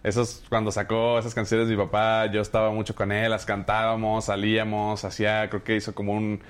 Esos, 0.05 0.45
cuando 0.49 0.71
sacó 0.71 1.19
esas 1.19 1.35
canciones 1.35 1.67
de 1.69 1.75
mi 1.77 1.83
papá, 1.83 2.27
yo 2.27 2.41
estaba 2.41 2.71
mucho 2.71 2.95
con 2.95 3.11
él, 3.11 3.29
las 3.31 3.45
cantábamos, 3.45 4.27
salíamos, 4.27 5.05
hacía, 5.05 5.49
creo 5.51 5.65
que 5.65 5.75
hizo 5.77 5.95
como 5.97 6.13
un 6.13 6.41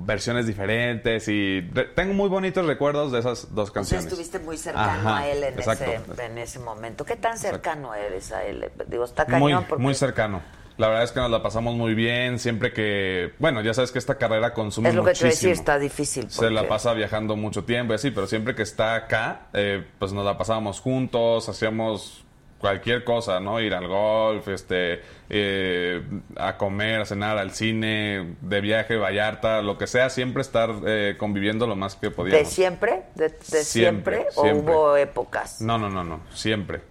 versiones 0.00 0.46
diferentes 0.48 1.28
y 1.28 1.60
re- 1.72 1.84
tengo 1.94 2.12
muy 2.14 2.28
bonitos 2.28 2.66
recuerdos 2.66 3.12
de 3.12 3.20
esas 3.20 3.54
dos 3.54 3.64
O 3.70 3.72
sea, 3.72 3.74
canciones. 3.74 4.06
estuviste 4.06 4.40
muy 4.40 4.56
cercano 4.56 5.08
Ajá, 5.10 5.18
a 5.18 5.28
él 5.28 5.44
en 5.44 5.54
exacto. 5.54 5.84
ese, 5.84 6.24
en 6.26 6.38
ese 6.38 6.58
momento. 6.58 7.04
¿Qué 7.04 7.14
tan 7.16 7.38
cercano 7.38 7.94
eres 7.94 8.32
a 8.32 8.44
él? 8.44 8.68
Digo, 8.88 9.04
está 9.04 9.24
Muy, 9.26 9.52
cañón 9.52 9.66
porque 9.68 9.82
muy 9.82 9.94
cercano. 9.94 10.42
La 10.78 10.86
verdad 10.88 11.02
es 11.04 11.10
que 11.12 11.18
nos 11.20 11.30
la 11.30 11.42
pasamos 11.42 11.74
muy 11.74 11.94
bien, 11.94 12.38
siempre 12.38 12.72
que, 12.72 13.32
bueno, 13.40 13.60
ya 13.62 13.74
sabes 13.74 13.90
que 13.90 13.98
esta 13.98 14.14
carrera 14.16 14.54
consume 14.54 14.88
es 14.90 14.94
lo 14.94 15.02
que 15.02 15.12
te 15.12 15.24
muchísimo. 15.24 15.28
voy 15.28 15.32
a 15.32 15.34
decir, 15.34 15.50
está 15.50 15.78
difícil. 15.78 16.30
Se 16.30 16.50
la 16.50 16.68
pasa 16.68 16.94
viajando 16.94 17.34
mucho 17.34 17.64
tiempo 17.64 17.92
y 17.92 17.96
así, 17.96 18.12
pero 18.12 18.28
siempre 18.28 18.54
que 18.54 18.62
está 18.62 18.94
acá, 18.94 19.48
eh, 19.54 19.84
pues 19.98 20.12
nos 20.12 20.24
la 20.24 20.38
pasábamos 20.38 20.80
juntos, 20.80 21.48
hacíamos 21.48 22.24
cualquier 22.60 23.02
cosa, 23.04 23.40
¿no? 23.40 23.60
Ir 23.60 23.74
al 23.74 23.88
golf, 23.88 24.46
este, 24.48 25.02
eh, 25.30 26.00
a 26.36 26.56
comer, 26.56 27.00
a 27.00 27.06
cenar, 27.06 27.38
al 27.38 27.50
cine, 27.50 28.36
de 28.40 28.60
viaje, 28.60 28.96
Vallarta, 28.96 29.62
lo 29.62 29.78
que 29.78 29.88
sea, 29.88 30.10
siempre 30.10 30.42
estar 30.42 30.70
eh, 30.86 31.16
conviviendo 31.18 31.66
lo 31.66 31.74
más 31.74 31.96
que 31.96 32.06
¿De 32.06 32.12
podíamos. 32.12 32.48
siempre? 32.52 33.02
¿De, 33.16 33.28
de 33.30 33.34
siempre, 33.64 33.64
Siempre, 33.64 34.26
¿O 34.36 34.42
siempre. 34.42 34.74
hubo 34.74 34.96
épocas? 34.96 35.60
No, 35.60 35.76
no, 35.76 35.90
no, 35.90 36.04
no, 36.04 36.20
siempre. 36.32 36.82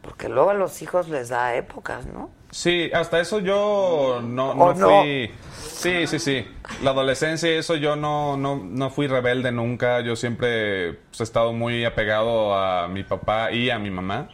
Porque 0.00 0.28
luego 0.30 0.50
a 0.50 0.54
los 0.54 0.80
hijos 0.82 1.08
les 1.10 1.28
da 1.30 1.54
épocas, 1.54 2.06
¿no? 2.06 2.30
Sí, 2.54 2.88
hasta 2.94 3.18
eso 3.18 3.40
yo 3.40 4.20
no, 4.22 4.50
¿O 4.52 4.54
no 4.54 4.74
no? 4.74 5.00
fui. 5.00 5.28
Sí, 5.60 6.06
sí, 6.06 6.20
sí. 6.20 6.46
La 6.84 6.90
adolescencia, 6.92 7.50
eso 7.50 7.74
yo 7.74 7.96
no, 7.96 8.36
no, 8.36 8.54
no 8.62 8.90
fui 8.90 9.08
rebelde 9.08 9.50
nunca. 9.50 10.00
Yo 10.02 10.14
siempre 10.14 10.92
pues, 11.10 11.20
he 11.20 11.24
estado 11.24 11.52
muy 11.52 11.84
apegado 11.84 12.54
a 12.56 12.86
mi 12.86 13.02
papá 13.02 13.50
y 13.50 13.70
a 13.70 13.78
mi 13.80 13.90
mamá. 13.90 14.28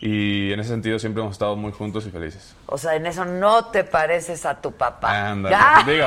Y 0.00 0.52
en 0.52 0.60
ese 0.60 0.70
sentido 0.70 0.98
siempre 0.98 1.22
hemos 1.22 1.34
estado 1.34 1.54
muy 1.54 1.70
juntos 1.70 2.06
y 2.06 2.10
felices. 2.10 2.56
O 2.64 2.78
sea, 2.78 2.94
en 2.96 3.04
eso 3.04 3.26
no 3.26 3.66
te 3.66 3.84
pareces 3.84 4.46
a 4.46 4.58
tu 4.58 4.72
papá. 4.72 5.30
Ándale. 5.32 5.54
¡Ah! 5.58 5.82
Digo, 5.86 6.06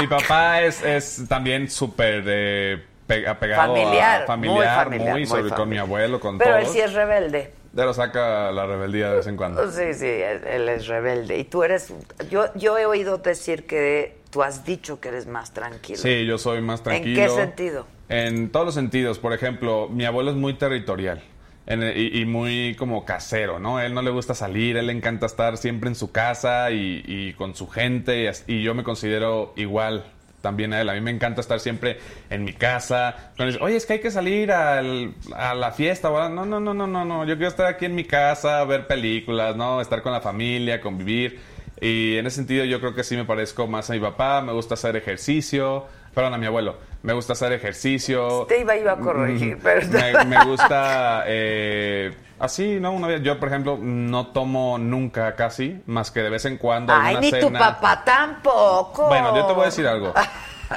mi 0.00 0.06
papá 0.06 0.62
es, 0.62 0.82
es 0.82 1.24
también 1.28 1.70
súper 1.70 2.24
eh, 2.26 2.82
pe- 3.06 3.28
apegado 3.28 3.74
Familiar, 3.74 4.16
a 4.30 4.36
muy 4.36 4.48
familiar, 4.48 4.84
familiar, 4.84 5.10
muy, 5.12 5.20
muy 5.20 5.26
sobre 5.26 5.42
con 5.42 5.50
mi 5.50 5.76
familiar. 5.76 5.84
abuelo, 5.84 6.20
con 6.20 6.38
Pero 6.38 6.56
él 6.56 6.62
todos. 6.64 6.74
sí 6.74 6.80
es 6.80 6.92
rebelde. 6.94 7.52
Ya 7.76 7.84
lo 7.84 7.92
saca 7.92 8.50
la 8.52 8.66
rebeldía 8.66 9.10
de 9.10 9.16
vez 9.16 9.26
en 9.26 9.36
cuando. 9.36 9.70
Sí, 9.70 9.92
sí, 9.92 10.06
él 10.06 10.68
es 10.68 10.86
rebelde. 10.86 11.38
Y 11.38 11.44
tú 11.44 11.62
eres... 11.62 11.92
Yo, 12.30 12.46
yo 12.54 12.78
he 12.78 12.86
oído 12.86 13.18
decir 13.18 13.66
que 13.66 14.16
tú 14.30 14.42
has 14.42 14.64
dicho 14.64 14.98
que 14.98 15.08
eres 15.08 15.26
más 15.26 15.52
tranquilo. 15.52 15.98
Sí, 15.98 16.24
yo 16.24 16.38
soy 16.38 16.62
más 16.62 16.80
¿En 16.80 16.84
tranquilo. 16.84 17.22
qué 17.22 17.28
sentido? 17.28 17.86
En 18.08 18.50
todos 18.50 18.64
los 18.64 18.74
sentidos. 18.74 19.18
Por 19.18 19.34
ejemplo, 19.34 19.88
mi 19.90 20.06
abuelo 20.06 20.30
es 20.30 20.36
muy 20.36 20.54
territorial 20.54 21.22
en 21.66 21.82
y, 21.82 22.20
y 22.20 22.24
muy 22.24 22.76
como 22.78 23.04
casero, 23.04 23.58
¿no? 23.58 23.78
Él 23.80 23.92
no 23.92 24.00
le 24.00 24.10
gusta 24.10 24.34
salir, 24.34 24.76
él 24.76 24.86
le 24.86 24.92
encanta 24.92 25.26
estar 25.26 25.56
siempre 25.58 25.88
en 25.90 25.96
su 25.96 26.12
casa 26.12 26.70
y, 26.70 27.02
y 27.06 27.32
con 27.34 27.54
su 27.54 27.68
gente 27.68 28.30
y 28.46 28.62
yo 28.62 28.74
me 28.74 28.84
considero 28.84 29.52
igual 29.56 30.04
también 30.46 30.72
a 30.72 30.80
él. 30.80 30.88
A 30.88 30.94
mí 30.94 31.00
me 31.00 31.10
encanta 31.10 31.40
estar 31.40 31.58
siempre 31.58 31.98
en 32.30 32.44
mi 32.44 32.52
casa. 32.52 33.32
Oye, 33.60 33.74
es 33.76 33.84
que 33.84 33.94
hay 33.94 33.98
que 34.00 34.12
salir 34.12 34.52
al- 34.52 35.12
a 35.34 35.54
la 35.56 35.72
fiesta. 35.72 36.08
¿verdad? 36.08 36.30
No, 36.30 36.46
no, 36.46 36.60
no, 36.60 36.72
no, 36.72 36.86
no, 36.86 37.04
no. 37.04 37.24
Yo 37.24 37.34
quiero 37.34 37.48
estar 37.48 37.66
aquí 37.66 37.86
en 37.86 37.96
mi 37.96 38.04
casa, 38.04 38.62
ver 38.64 38.86
películas, 38.86 39.56
¿no? 39.56 39.80
Estar 39.80 40.02
con 40.02 40.12
la 40.12 40.20
familia, 40.20 40.80
convivir. 40.80 41.40
Y 41.80 42.16
en 42.16 42.26
ese 42.26 42.36
sentido 42.36 42.64
yo 42.64 42.78
creo 42.78 42.94
que 42.94 43.02
sí 43.02 43.16
me 43.16 43.24
parezco 43.24 43.66
más 43.66 43.90
a 43.90 43.94
mi 43.94 43.98
papá. 44.00 44.40
Me 44.40 44.52
gusta 44.52 44.74
hacer 44.74 44.94
ejercicio. 44.94 45.86
Perdón, 46.14 46.34
a 46.34 46.38
mi 46.38 46.46
abuelo. 46.46 46.76
Me 47.02 47.12
gusta 47.12 47.32
hacer 47.32 47.52
ejercicio. 47.52 48.46
Te 48.48 48.60
iba 48.60 48.76
yo 48.76 48.90
a 48.90 48.96
corregir, 48.98 49.56
Mm, 49.56 49.60
pero... 49.62 49.86
Me, 49.88 50.24
me 50.24 50.44
gusta 50.44 51.24
eh, 51.26 52.12
así, 52.38 52.78
¿no? 52.80 52.92
Una 52.92 53.06
vez, 53.08 53.22
yo, 53.22 53.38
por 53.38 53.48
ejemplo, 53.48 53.78
no 53.80 54.28
tomo 54.28 54.78
nunca 54.78 55.34
casi, 55.34 55.82
más 55.86 56.10
que 56.10 56.22
de 56.22 56.30
vez 56.30 56.44
en 56.44 56.56
cuando. 56.58 56.92
Ay, 56.94 57.16
ni 57.20 57.30
tu 57.32 57.52
papá 57.52 58.02
tampoco. 58.04 59.08
Bueno, 59.08 59.34
yo 59.34 59.46
te 59.46 59.52
voy 59.52 59.62
a 59.62 59.66
decir 59.66 59.86
algo. 59.86 60.12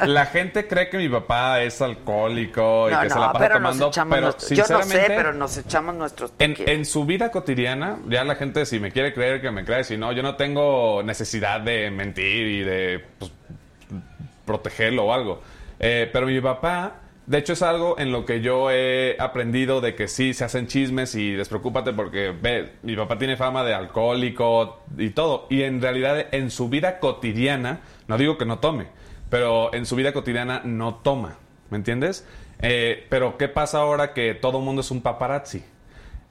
La 0.06 0.28
gente 0.28 0.68
cree 0.68 0.88
que 0.88 1.00
mi 1.00 1.10
papá 1.10 1.62
es 1.62 1.82
alcohólico 1.82 2.90
y 2.90 2.94
No, 2.94 3.02
que 3.02 3.10
se 3.10 3.16
no, 3.16 3.22
la 3.22 3.34
pasa 3.34 3.40
pero 3.48 3.60
nos 3.60 3.72
tomando, 3.72 3.88
echamos 3.88 4.12
pero 4.16 4.26
nuestros- 4.28 4.50
Yo 4.52 4.56
no 4.58 4.68
sé, 4.68 4.74
sinceramente, 4.84 5.16
pero 5.16 5.34
nos 5.34 5.58
echamos 5.58 5.96
nuestros 5.96 6.34
en, 6.38 6.56
en 6.60 6.86
su 6.86 7.06
vida 7.06 7.32
cotidiana, 7.32 7.98
ya 8.08 8.24
la 8.24 8.36
gente 8.36 8.68
si 8.68 8.80
me 8.80 8.92
quiere 8.92 9.16
creer 9.16 9.42
que 9.42 9.50
me 9.50 9.66
cree, 9.66 9.84
si 9.84 9.98
no, 9.98 10.12
yo 10.12 10.22
no 10.22 10.36
tengo 10.36 11.02
necesidad 11.04 11.62
de 11.62 11.90
mentir 11.90 12.46
y 12.48 12.60
de 12.62 13.04
pues, 13.18 13.32
protegerlo 14.46 15.06
o 15.06 15.14
algo. 15.14 15.42
Eh, 15.80 16.10
pero 16.14 16.28
mi 16.28 16.40
papá, 16.40 16.94
de 17.30 17.38
hecho 17.38 17.54
es 17.54 17.62
algo 17.62 18.00
en 18.00 18.12
lo 18.12 18.26
que 18.26 18.42
yo 18.42 18.72
he 18.72 19.16
aprendido 19.20 19.82
de 19.82 19.94
que 19.94 20.08
sí 20.08 20.34
se 20.34 20.46
hacen 20.46 20.66
chismes 20.66 21.14
y 21.14 21.34
despreocúpate 21.34 21.94
porque 21.94 22.32
ve, 22.32 22.72
mi 22.82 22.96
papá 22.96 23.20
tiene 23.20 23.38
fama 23.38 23.64
de 23.64 23.76
alcohólico 23.76 24.80
y 24.98 25.12
todo. 25.12 25.46
Y 25.48 25.62
en 25.62 25.80
realidad 25.80 26.26
en 26.32 26.50
su 26.50 26.70
vida 26.70 26.98
cotidiana, 26.98 27.82
no 28.08 28.18
digo 28.18 28.40
que 28.40 28.46
no 28.46 28.58
tome, 28.58 28.88
pero 29.30 29.72
en 29.76 29.86
su 29.86 29.96
vida 29.96 30.12
cotidiana 30.12 30.64
no 30.66 30.96
toma, 30.96 31.38
¿me 31.70 31.78
entiendes? 31.78 32.28
Eh, 32.64 33.06
pero 33.10 33.38
¿qué 33.38 33.48
pasa 33.48 33.78
ahora 33.78 34.16
que 34.16 34.34
todo 34.34 34.58
el 34.58 34.66
mundo 34.66 34.82
es 34.82 34.90
un 34.90 35.04
paparazzi? 35.04 35.64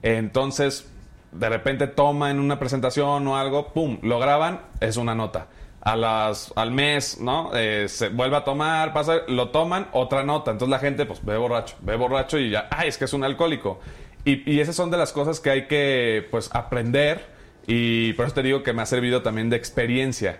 Entonces, 0.01 0.91
de 1.31 1.47
repente 1.47 1.87
toma 1.87 2.29
en 2.29 2.41
una 2.41 2.59
presentación 2.59 3.25
o 3.25 3.37
algo, 3.37 3.71
¡pum! 3.71 3.99
Lo 4.01 4.19
graban, 4.19 4.63
es 4.81 4.97
una 4.97 5.15
nota. 5.15 5.47
A 5.81 5.95
las, 5.95 6.51
al 6.55 6.71
mes, 6.71 7.19
¿no? 7.21 7.51
Eh, 7.53 7.87
se 7.87 8.09
vuelve 8.09 8.35
a 8.35 8.43
tomar, 8.43 8.91
pasa, 8.93 9.19
lo 9.27 9.49
toman, 9.49 9.87
otra 9.93 10.23
nota. 10.23 10.51
Entonces 10.51 10.71
la 10.71 10.79
gente, 10.79 11.05
pues, 11.05 11.23
ve 11.23 11.37
borracho, 11.37 11.75
ve 11.81 11.95
borracho 11.95 12.37
y 12.37 12.49
ya, 12.49 12.67
¡ay, 12.71 12.89
es 12.89 12.97
que 12.97 13.05
es 13.05 13.13
un 13.13 13.23
alcohólico! 13.23 13.79
Y, 14.25 14.51
y 14.51 14.59
esas 14.59 14.75
son 14.75 14.91
de 14.91 14.97
las 14.97 15.13
cosas 15.13 15.39
que 15.39 15.49
hay 15.49 15.67
que, 15.67 16.27
pues, 16.31 16.49
aprender. 16.53 17.25
Y 17.65 18.13
por 18.13 18.25
eso 18.25 18.35
te 18.35 18.43
digo 18.43 18.61
que 18.63 18.73
me 18.73 18.81
ha 18.81 18.85
servido 18.85 19.21
también 19.21 19.49
de 19.49 19.55
experiencia. 19.55 20.39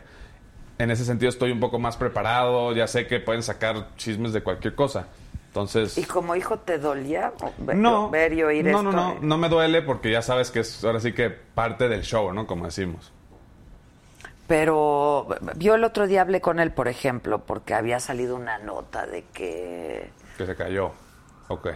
en 0.79 0.91
ese 0.91 1.05
sentido 1.05 1.29
estoy 1.29 1.51
un 1.51 1.59
poco 1.59 1.77
más 1.77 1.97
preparado, 1.97 2.73
ya 2.73 2.87
sé 2.87 3.05
que 3.05 3.19
pueden 3.19 3.43
sacar 3.43 3.95
chismes 3.97 4.33
de 4.33 4.41
cualquier 4.41 4.75
cosa. 4.75 5.07
Entonces... 5.47 5.97
¿Y 5.97 6.03
como 6.03 6.35
hijo 6.35 6.59
te 6.59 6.77
dolía 6.77 7.33
ver, 7.57 7.75
no, 7.75 8.09
ver 8.09 8.33
y 8.33 8.43
oír 8.43 8.65
no, 8.65 8.79
esto? 8.79 8.83
no, 8.83 8.91
no, 8.91 9.17
no 9.21 9.37
me 9.37 9.49
duele 9.49 9.81
porque 9.81 10.11
ya 10.11 10.21
sabes 10.21 10.51
que 10.51 10.59
es 10.61 10.83
ahora 10.83 10.99
sí 10.99 11.11
que 11.13 11.29
parte 11.29 11.89
del 11.89 12.03
show, 12.03 12.31
¿no? 12.33 12.47
Como 12.47 12.65
decimos. 12.65 13.11
Pero 14.49 15.27
yo 15.57 15.75
el 15.75 15.83
otro 15.83 16.07
día 16.07 16.21
hablé 16.21 16.41
con 16.41 16.59
él, 16.59 16.71
por 16.71 16.87
ejemplo, 16.87 17.45
porque 17.45 17.75
había 17.75 17.99
salido 17.99 18.35
una 18.35 18.57
nota 18.57 19.05
de 19.05 19.25
que... 19.25 20.11
Que 20.39 20.45
se 20.47 20.55
cayó. 20.55 20.91
Ok. 21.49 21.67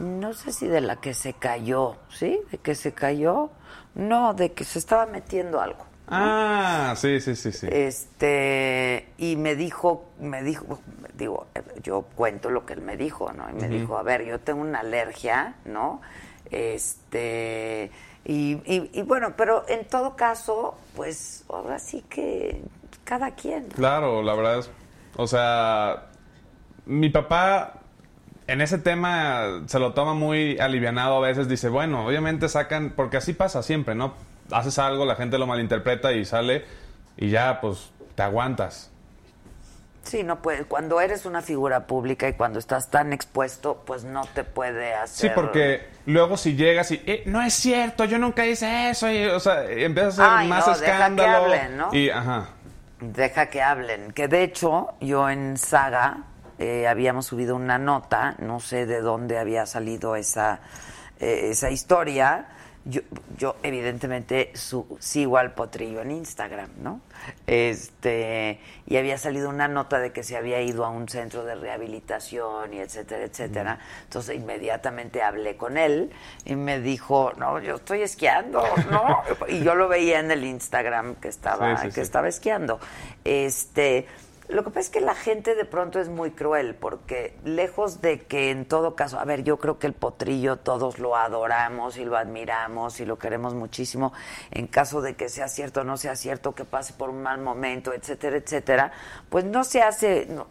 No 0.00 0.34
sé 0.34 0.50
si 0.50 0.66
de 0.66 0.80
la 0.80 0.96
que 0.96 1.14
se 1.14 1.34
cayó, 1.34 1.96
¿sí? 2.08 2.40
De 2.50 2.58
que 2.58 2.74
se 2.74 2.92
cayó. 2.92 3.50
No, 3.94 4.34
de 4.34 4.52
que 4.52 4.64
se 4.64 4.80
estaba 4.80 5.06
metiendo 5.06 5.60
algo. 5.60 5.86
Ah, 6.08 6.94
sí, 6.96 7.20
sí, 7.20 7.36
sí, 7.36 7.52
sí. 7.52 7.68
Este, 7.70 9.12
y 9.16 9.36
me 9.36 9.54
dijo, 9.54 10.10
me 10.18 10.42
dijo, 10.42 10.80
digo, 11.14 11.46
yo 11.84 12.02
cuento 12.16 12.50
lo 12.50 12.66
que 12.66 12.72
él 12.72 12.80
me 12.80 12.96
dijo, 12.96 13.32
¿no? 13.32 13.48
Y 13.48 13.52
me 13.52 13.68
dijo, 13.68 13.96
a 13.96 14.02
ver, 14.02 14.24
yo 14.24 14.40
tengo 14.40 14.62
una 14.62 14.80
alergia, 14.80 15.54
¿no? 15.66 16.00
Este, 16.50 17.92
y, 18.28 18.60
y, 18.66 18.90
y 18.92 19.02
bueno, 19.02 19.34
pero 19.36 19.64
en 19.68 19.86
todo 19.86 20.14
caso, 20.14 20.76
pues 20.94 21.44
ahora 21.48 21.78
sí 21.78 22.04
que 22.08 22.62
cada 23.02 23.30
quien. 23.30 23.68
Claro, 23.68 24.22
la 24.22 24.34
verdad 24.34 24.58
es, 24.58 24.70
o 25.16 25.26
sea, 25.26 26.08
mi 26.84 27.08
papá 27.08 27.80
en 28.46 28.60
ese 28.60 28.78
tema 28.78 29.62
se 29.66 29.78
lo 29.78 29.94
toma 29.94 30.12
muy 30.12 30.58
alivianado 30.58 31.16
a 31.16 31.20
veces, 31.20 31.48
dice, 31.48 31.70
bueno, 31.70 32.06
obviamente 32.06 32.50
sacan, 32.50 32.92
porque 32.94 33.16
así 33.16 33.32
pasa 33.32 33.62
siempre, 33.62 33.94
¿no? 33.94 34.12
Haces 34.50 34.78
algo, 34.78 35.06
la 35.06 35.16
gente 35.16 35.38
lo 35.38 35.46
malinterpreta 35.46 36.12
y 36.12 36.24
sale 36.24 36.64
y 37.16 37.30
ya, 37.30 37.60
pues, 37.62 37.90
te 38.14 38.22
aguantas. 38.22 38.90
Sí, 40.08 40.22
no 40.22 40.40
puede. 40.40 40.64
Cuando 40.64 41.00
eres 41.02 41.26
una 41.26 41.42
figura 41.42 41.86
pública 41.86 42.26
y 42.28 42.32
cuando 42.32 42.58
estás 42.58 42.90
tan 42.90 43.12
expuesto, 43.12 43.82
pues 43.86 44.04
no 44.04 44.22
te 44.34 44.42
puede 44.42 44.94
hacer. 44.94 45.30
Sí, 45.30 45.34
porque 45.34 45.86
luego 46.06 46.36
si 46.38 46.56
llegas 46.56 46.90
y 46.92 47.02
"Eh, 47.06 47.22
no 47.26 47.42
es 47.42 47.52
cierto, 47.52 48.04
yo 48.06 48.18
nunca 48.18 48.46
hice 48.46 48.88
eso, 48.88 49.10
y, 49.10 49.26
o 49.26 49.38
sea, 49.38 49.64
empiezas 49.70 50.18
a 50.20 50.36
hacer 50.38 50.48
más 50.48 50.66
no, 50.66 50.72
deja 50.72 50.84
que 50.84 50.90
escándalo 50.92 51.36
hablen, 51.44 51.76
¿no? 51.76 51.94
y 51.94 52.08
ajá. 52.08 52.48
Deja 53.00 53.46
que 53.50 53.62
hablen. 53.62 54.12
Que 54.12 54.28
de 54.28 54.42
hecho, 54.44 54.94
yo 55.00 55.28
en 55.28 55.56
Saga 55.58 56.18
eh, 56.58 56.88
habíamos 56.88 57.26
subido 57.26 57.54
una 57.54 57.78
nota, 57.78 58.34
no 58.38 58.60
sé 58.60 58.86
de 58.86 59.00
dónde 59.02 59.38
había 59.38 59.66
salido 59.66 60.16
esa, 60.16 60.60
eh, 61.20 61.48
esa 61.50 61.70
historia. 61.70 62.46
Yo, 62.90 63.02
yo 63.36 63.56
evidentemente 63.62 64.50
su- 64.54 64.96
sigo 64.98 65.36
al 65.36 65.52
potrillo 65.52 66.00
en 66.00 66.10
Instagram, 66.10 66.70
¿no? 66.82 67.02
Este, 67.46 68.60
y 68.86 68.96
había 68.96 69.18
salido 69.18 69.50
una 69.50 69.68
nota 69.68 69.98
de 69.98 70.12
que 70.12 70.22
se 70.22 70.36
había 70.38 70.62
ido 70.62 70.86
a 70.86 70.88
un 70.88 71.06
centro 71.08 71.44
de 71.44 71.54
rehabilitación 71.54 72.72
y 72.72 72.78
etcétera, 72.78 73.24
etcétera. 73.24 73.78
Entonces 74.04 74.36
inmediatamente 74.36 75.22
hablé 75.22 75.56
con 75.56 75.76
él 75.76 76.10
y 76.46 76.56
me 76.56 76.80
dijo, 76.80 77.32
no, 77.36 77.58
yo 77.60 77.74
estoy 77.76 78.02
esquiando, 78.02 78.62
¿no? 78.90 79.18
Y 79.48 79.60
yo 79.62 79.74
lo 79.74 79.88
veía 79.88 80.20
en 80.20 80.30
el 80.30 80.44
Instagram 80.44 81.16
que 81.16 81.28
estaba, 81.28 81.76
Sí, 81.76 81.82
sí, 81.82 81.88
que 81.88 81.94
sí. 81.96 82.00
estaba 82.00 82.28
esquiando. 82.28 82.80
Este, 83.24 84.06
lo 84.48 84.64
que 84.64 84.70
pasa 84.70 84.80
es 84.80 84.90
que 84.90 85.00
la 85.00 85.14
gente 85.14 85.54
de 85.54 85.64
pronto 85.64 86.00
es 86.00 86.08
muy 86.08 86.30
cruel, 86.30 86.74
porque 86.74 87.36
lejos 87.44 88.00
de 88.00 88.20
que 88.22 88.50
en 88.50 88.64
todo 88.66 88.96
caso, 88.96 89.18
a 89.20 89.24
ver, 89.24 89.44
yo 89.44 89.58
creo 89.58 89.78
que 89.78 89.86
el 89.86 89.92
potrillo 89.92 90.56
todos 90.56 90.98
lo 90.98 91.16
adoramos 91.16 91.96
y 91.98 92.04
lo 92.04 92.16
admiramos 92.16 93.00
y 93.00 93.04
lo 93.04 93.18
queremos 93.18 93.54
muchísimo, 93.54 94.12
en 94.50 94.66
caso 94.66 95.02
de 95.02 95.16
que 95.16 95.28
sea 95.28 95.48
cierto 95.48 95.82
o 95.82 95.84
no 95.84 95.96
sea 95.96 96.16
cierto, 96.16 96.54
que 96.54 96.64
pase 96.64 96.94
por 96.94 97.10
un 97.10 97.22
mal 97.22 97.38
momento, 97.40 97.92
etcétera, 97.92 98.36
etcétera, 98.36 98.92
pues 99.28 99.44
no 99.44 99.64
se 99.64 99.82
hace, 99.82 100.26
no- 100.26 100.46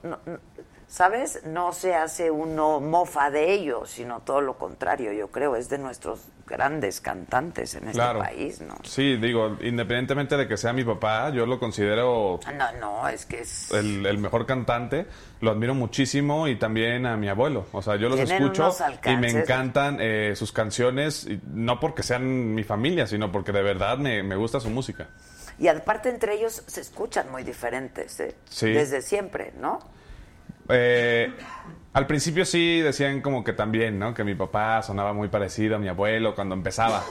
¿sabes? 0.87 1.41
No 1.45 1.73
se 1.73 1.95
hace 1.95 2.31
uno 2.31 2.79
mofa 2.79 3.29
de 3.29 3.53
ello, 3.53 3.85
sino 3.85 4.21
todo 4.21 4.41
lo 4.41 4.57
contrario, 4.57 5.11
yo 5.11 5.27
creo, 5.29 5.55
es 5.55 5.69
de 5.69 5.77
nuestros 5.77 6.21
grandes 6.47 7.01
cantantes 7.01 7.75
en 7.75 7.83
este 7.89 7.93
Claro. 7.97 8.19
país, 8.19 8.61
¿no? 8.61 8.75
Sí, 8.83 9.17
digo, 9.17 9.57
independientemente 9.61 10.37
de 10.37 10.47
que 10.47 10.55
sea 10.55 10.71
mi 10.71 10.85
papá, 10.85 11.29
yo 11.31 11.45
lo 11.45 11.59
considero 11.59 12.39
No, 12.55 12.71
no, 12.79 13.09
es 13.09 13.25
que 13.25 13.41
es... 13.41 13.69
el, 13.71 14.05
el 14.05 14.17
mejor 14.17 14.45
cantante, 14.45 15.07
lo 15.41 15.51
admiro 15.51 15.75
muchísimo 15.75 16.47
y 16.47 16.55
también 16.57 17.05
a 17.05 17.17
mi 17.17 17.27
abuelo. 17.27 17.65
O 17.73 17.81
sea, 17.81 17.97
yo 17.97 18.07
los 18.07 18.19
escucho 18.21 18.73
y 19.05 19.17
me 19.17 19.29
encantan 19.29 19.97
eh, 19.99 20.33
sus 20.37 20.53
canciones, 20.53 21.27
no 21.53 21.81
porque 21.81 22.01
sean 22.01 22.55
mi 22.55 22.63
familia, 22.63 23.07
sino 23.07 23.29
porque 23.29 23.51
de 23.51 23.61
verdad 23.61 23.97
me, 23.97 24.23
me 24.23 24.37
gusta 24.37 24.61
su 24.61 24.69
música. 24.69 25.09
Y 25.59 25.67
aparte 25.67 26.07
entre 26.09 26.35
ellos 26.35 26.63
se 26.67 26.79
escuchan 26.79 27.29
muy 27.29 27.43
diferentes, 27.43 28.19
¿eh? 28.21 28.35
Sí. 28.49 28.71
Desde 28.71 29.01
siempre, 29.01 29.51
¿no? 29.59 29.79
Eh, 30.69 31.31
al 31.93 32.05
principio 32.05 32.45
sí 32.45 32.79
decían 32.79 33.21
como 33.21 33.43
que 33.43 33.53
también, 33.53 33.97
¿no? 33.97 34.13
Que 34.13 34.23
mi 34.23 34.35
papá 34.35 34.83
sonaba 34.83 35.13
muy 35.13 35.29
parecido 35.29 35.77
a 35.77 35.79
mi 35.79 35.87
abuelo 35.87 36.35
cuando 36.35 36.53
empezaba. 36.53 37.03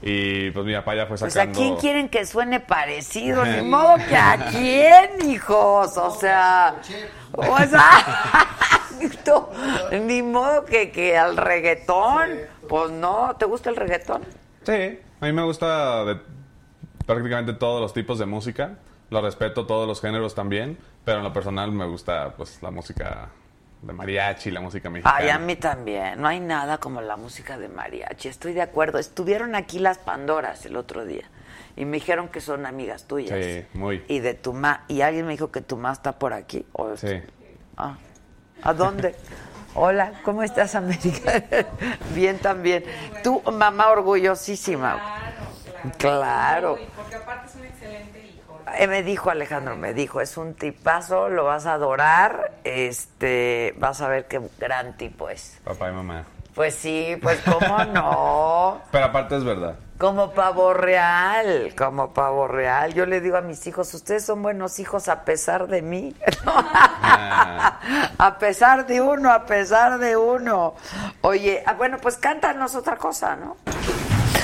Y 0.00 0.50
pues 0.52 0.64
mi 0.64 0.72
papá 0.72 0.94
ya 0.94 1.02
fue 1.06 1.18
Pues 1.18 1.24
a 1.36 1.40
sacando... 1.40 1.58
quién 1.58 1.76
quieren 1.76 2.08
que 2.08 2.24
suene 2.24 2.58
parecido, 2.60 3.44
ni 3.44 3.60
modo 3.60 3.96
que 4.08 4.16
a 4.16 4.46
quién, 4.50 5.30
hijos, 5.30 5.94
o 5.98 6.10
sea, 6.12 6.76
o 7.34 7.58
sea, 7.58 8.48
ni 10.06 10.22
modo 10.22 10.64
que, 10.64 10.90
que 10.90 11.18
al 11.18 11.36
reggaetón, 11.36 12.30
pues 12.66 12.90
no, 12.92 13.36
¿te 13.38 13.44
gusta 13.44 13.68
el 13.68 13.76
reggaetón? 13.76 14.22
Sí, 14.62 14.98
a 15.20 15.26
mí 15.26 15.32
me 15.32 15.42
gusta 15.42 16.04
de 16.06 16.16
prácticamente 17.04 17.52
todos 17.52 17.80
los 17.82 17.92
tipos 17.92 18.18
de 18.18 18.24
música. 18.24 18.78
Lo 19.10 19.20
respeto 19.20 19.66
todos 19.66 19.86
los 19.88 20.00
géneros 20.00 20.34
también, 20.34 20.78
pero 21.04 21.18
en 21.18 21.24
lo 21.24 21.32
personal 21.32 21.72
me 21.72 21.84
gusta 21.86 22.34
pues 22.36 22.62
la 22.62 22.70
música 22.70 23.28
de 23.82 23.92
mariachi, 23.92 24.50
la 24.50 24.60
música 24.60 24.88
mexicana. 24.88 25.16
Ay, 25.18 25.28
a 25.30 25.38
mí 25.38 25.56
también. 25.56 26.20
No 26.20 26.28
hay 26.28 26.38
nada 26.38 26.78
como 26.78 27.00
la 27.00 27.16
música 27.16 27.58
de 27.58 27.68
mariachi. 27.68 28.28
Estoy 28.28 28.52
de 28.52 28.62
acuerdo. 28.62 28.98
Estuvieron 28.98 29.54
aquí 29.56 29.78
las 29.80 29.98
Pandoras 29.98 30.64
el 30.66 30.76
otro 30.76 31.04
día 31.04 31.24
y 31.76 31.84
me 31.86 31.96
dijeron 31.96 32.28
que 32.28 32.40
son 32.40 32.66
amigas 32.66 33.04
tuyas. 33.04 33.44
Sí, 33.44 33.64
muy. 33.74 34.04
Y 34.06 34.20
de 34.20 34.34
tu 34.34 34.52
ma. 34.52 34.84
Y 34.86 35.00
alguien 35.00 35.26
me 35.26 35.32
dijo 35.32 35.50
que 35.50 35.60
tu 35.60 35.76
ma 35.76 35.92
está 35.92 36.12
por 36.18 36.32
aquí. 36.32 36.64
¿O- 36.72 36.96
Sí. 36.96 37.20
Ah, 37.76 37.96
¿A 38.62 38.74
dónde? 38.74 39.16
Hola, 39.74 40.20
¿cómo 40.24 40.42
estás, 40.42 40.74
América? 40.74 41.42
Bien 42.14 42.38
también. 42.38 42.84
Tu 43.24 43.40
mamá 43.50 43.90
orgullosísima. 43.90 45.00
Claro. 45.96 46.76
Y 46.80 46.86
porque 46.96 47.16
aparte 47.16 47.46
es 47.48 47.54
un 47.56 47.64
excelente. 47.64 48.39
Eh, 48.78 48.86
me 48.86 49.02
dijo 49.02 49.30
Alejandro, 49.30 49.76
me 49.76 49.94
dijo, 49.94 50.20
es 50.20 50.36
un 50.36 50.54
tipazo, 50.54 51.28
lo 51.28 51.44
vas 51.44 51.66
a 51.66 51.74
adorar, 51.74 52.52
este, 52.64 53.74
vas 53.78 54.00
a 54.00 54.08
ver 54.08 54.26
qué 54.26 54.40
gran 54.58 54.96
tipo 54.96 55.28
es. 55.28 55.58
Papá 55.64 55.90
y 55.90 55.92
mamá. 55.92 56.24
Pues 56.54 56.74
sí, 56.74 57.16
pues 57.22 57.38
cómo 57.40 57.84
no. 57.84 58.80
Pero 58.90 59.04
aparte 59.04 59.36
es 59.36 59.44
verdad. 59.44 59.76
Como 59.98 60.32
pavo 60.32 60.72
real, 60.72 61.74
como 61.76 62.12
pavo 62.12 62.48
real. 62.48 62.94
Yo 62.94 63.06
le 63.06 63.20
digo 63.20 63.36
a 63.36 63.42
mis 63.42 63.66
hijos, 63.66 63.92
ustedes 63.92 64.24
son 64.24 64.42
buenos 64.42 64.78
hijos 64.78 65.08
a 65.08 65.24
pesar 65.24 65.68
de 65.68 65.82
mí. 65.82 66.14
a 66.46 68.36
pesar 68.38 68.86
de 68.86 69.00
uno, 69.00 69.30
a 69.30 69.44
pesar 69.44 69.98
de 69.98 70.16
uno. 70.16 70.74
Oye, 71.20 71.62
ah, 71.66 71.74
bueno, 71.74 71.98
pues 72.00 72.16
cántanos 72.16 72.74
otra 72.74 72.96
cosa, 72.96 73.36
¿no? 73.36 73.56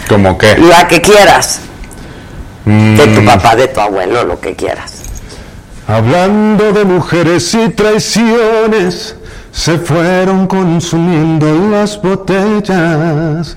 ¿Cómo 0.09 0.37
qué? 0.37 0.57
La 0.59 0.87
que 0.87 1.01
quieras. 1.01 1.63
De 2.67 3.07
tu 3.15 3.23
Mm. 3.23 3.27
papá, 3.27 3.55
de 3.55 3.69
tu 3.69 3.81
abuelo, 3.81 4.25
lo 4.25 4.41
que 4.41 4.55
quieras. 4.57 5.03
Hablando 5.87 6.73
de 6.73 6.85
mujeres 6.85 7.55
y 7.55 7.69
traiciones, 7.69 9.15
se 9.53 9.79
fueron 9.79 10.49
consumiendo 10.49 11.47
las 11.71 12.01
botellas. 12.03 13.57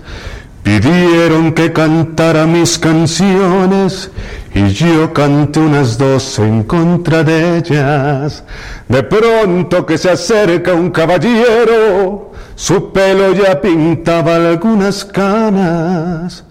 Pidieron 0.62 1.54
que 1.54 1.74
cantara 1.74 2.46
mis 2.46 2.78
canciones 2.78 4.12
y 4.54 4.68
yo 4.70 5.12
canté 5.12 5.60
unas 5.60 5.98
dos 5.98 6.38
en 6.38 6.64
contra 6.64 7.24
de 7.24 7.58
ellas. 7.58 8.44
De 8.88 9.02
pronto 9.02 9.86
que 9.88 9.98
se 9.98 10.12
acerca 10.12 10.74
un 10.76 10.92
caballero, 10.92 12.32
su 12.56 12.92
pelo 12.94 13.34
ya 13.34 13.60
pintaba 13.60 14.36
algunas 14.36 15.04
canas. 15.06 16.44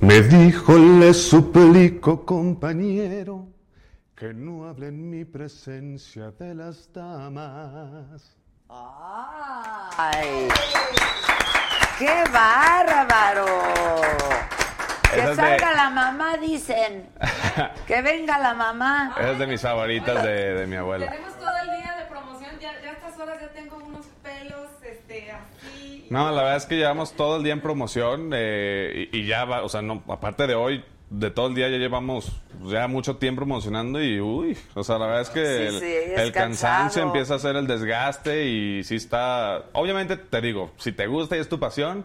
Me 0.00 0.22
dijo, 0.22 0.76
le 0.78 1.12
suplico, 1.12 2.24
compañero, 2.24 3.48
que 4.16 4.32
no 4.32 4.66
hable 4.68 4.88
en 4.88 5.10
mi 5.10 5.24
presencia 5.24 6.30
de 6.32 6.54
las 6.54 6.90
damas. 6.92 8.36
¡Ay! 8.68 10.48
¡Qué 11.98 12.24
bárbaro! 12.32 13.46
Que 15.14 15.20
de- 15.22 15.34
salga 15.34 15.72
la 15.74 15.90
mamá, 15.90 16.36
dicen. 16.38 17.08
Que 17.86 18.00
venga 18.00 18.38
la 18.38 18.54
mamá. 18.54 19.14
Esa 19.18 19.32
es 19.32 19.38
de 19.38 19.46
mis 19.48 19.60
favoritas 19.60 20.22
de, 20.22 20.54
de 20.54 20.66
mi 20.66 20.76
abuela. 20.76 21.10
Tenemos 21.10 21.34
todo 21.36 21.50
el 21.64 21.76
día 21.78 21.94
de 21.98 22.04
promoción, 22.08 22.50
ya, 22.60 22.80
ya 22.80 22.90
a 22.90 22.92
estas 22.92 23.18
horas 23.18 23.38
ya 23.40 23.48
tengo 23.48 23.76
unos 23.84 24.06
pelos 24.22 24.79
este, 25.10 25.30
así. 25.30 26.06
No, 26.10 26.30
la 26.30 26.42
verdad 26.42 26.56
es 26.56 26.66
que 26.66 26.76
llevamos 26.76 27.12
todo 27.14 27.36
el 27.36 27.42
día 27.44 27.52
en 27.52 27.60
promoción 27.60 28.30
eh, 28.34 29.08
y, 29.12 29.18
y 29.20 29.26
ya 29.26 29.44
va, 29.44 29.62
o 29.62 29.68
sea, 29.68 29.82
no, 29.82 30.02
aparte 30.08 30.46
de 30.46 30.54
hoy, 30.54 30.84
de 31.10 31.30
todo 31.30 31.48
el 31.48 31.54
día 31.54 31.68
ya 31.68 31.76
llevamos 31.78 32.40
ya 32.64 32.86
mucho 32.86 33.16
tiempo 33.16 33.40
promocionando 33.40 34.02
y 34.02 34.20
uy, 34.20 34.56
o 34.74 34.84
sea, 34.84 34.98
la 34.98 35.06
verdad 35.06 35.22
es 35.22 35.30
que 35.30 35.44
Sí, 35.44 35.62
el, 35.66 35.80
sí, 35.80 35.86
es 36.12 36.18
el 36.20 36.32
cansancio 36.32 37.02
empieza 37.02 37.34
a 37.34 37.38
ser 37.40 37.56
el 37.56 37.66
desgaste 37.66 38.46
y 38.46 38.84
sí 38.84 38.94
está, 38.96 39.64
obviamente 39.72 40.16
te 40.16 40.40
digo, 40.40 40.70
si 40.76 40.92
te 40.92 41.06
gusta 41.08 41.36
y 41.36 41.40
es 41.40 41.48
tu 41.48 41.58
pasión, 41.58 42.04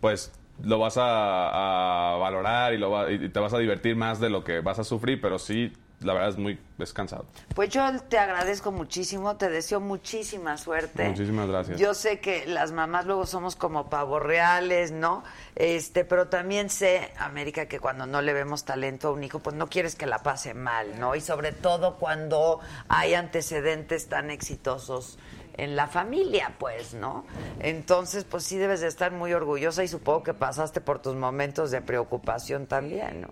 pues 0.00 0.32
lo 0.62 0.78
vas 0.78 0.96
a, 0.98 2.12
a 2.14 2.16
valorar 2.18 2.74
y, 2.74 2.78
lo 2.78 2.90
va- 2.90 3.10
y 3.10 3.28
te 3.28 3.40
vas 3.40 3.52
a 3.54 3.58
divertir 3.58 3.96
más 3.96 4.20
de 4.20 4.30
lo 4.30 4.44
que 4.44 4.60
vas 4.60 4.78
a 4.78 4.84
sufrir, 4.84 5.20
pero 5.20 5.40
sí, 5.40 5.72
la 6.04 6.12
verdad 6.12 6.28
es 6.30 6.38
muy 6.38 6.58
es 6.78 6.92
cansado. 6.92 7.24
Pues 7.54 7.70
yo 7.70 7.82
te 8.08 8.18
agradezco 8.18 8.72
muchísimo, 8.72 9.36
te 9.36 9.48
deseo 9.48 9.80
muchísima 9.80 10.56
suerte. 10.58 11.08
Muchísimas 11.08 11.48
gracias. 11.48 11.78
Yo 11.78 11.94
sé 11.94 12.20
que 12.20 12.46
las 12.46 12.72
mamás 12.72 13.06
luego 13.06 13.26
somos 13.26 13.56
como 13.56 13.88
pavos 13.88 14.22
reales, 14.22 14.92
¿no? 14.92 15.22
Este, 15.54 16.04
pero 16.04 16.28
también 16.28 16.70
sé, 16.70 17.12
América, 17.18 17.66
que 17.66 17.78
cuando 17.78 18.06
no 18.06 18.22
le 18.22 18.32
vemos 18.32 18.64
talento 18.64 19.08
a 19.08 19.10
un 19.12 19.24
hijo, 19.24 19.38
pues 19.38 19.56
no 19.56 19.68
quieres 19.68 19.94
que 19.94 20.06
la 20.06 20.18
pase 20.18 20.52
mal, 20.52 20.98
¿no? 20.98 21.14
Y 21.14 21.20
sobre 21.20 21.52
todo 21.52 21.96
cuando 21.96 22.60
hay 22.88 23.14
antecedentes 23.14 24.08
tan 24.08 24.30
exitosos 24.30 25.18
en 25.56 25.76
la 25.76 25.86
familia, 25.86 26.52
pues, 26.58 26.94
¿no? 26.94 27.24
Entonces, 27.60 28.24
pues 28.24 28.44
sí 28.44 28.58
debes 28.58 28.80
de 28.80 28.88
estar 28.88 29.12
muy 29.12 29.32
orgullosa 29.32 29.84
y 29.84 29.88
supongo 29.88 30.24
que 30.24 30.34
pasaste 30.34 30.80
por 30.80 31.00
tus 31.00 31.14
momentos 31.14 31.70
de 31.70 31.80
preocupación 31.80 32.66
también, 32.66 33.22
¿no? 33.22 33.30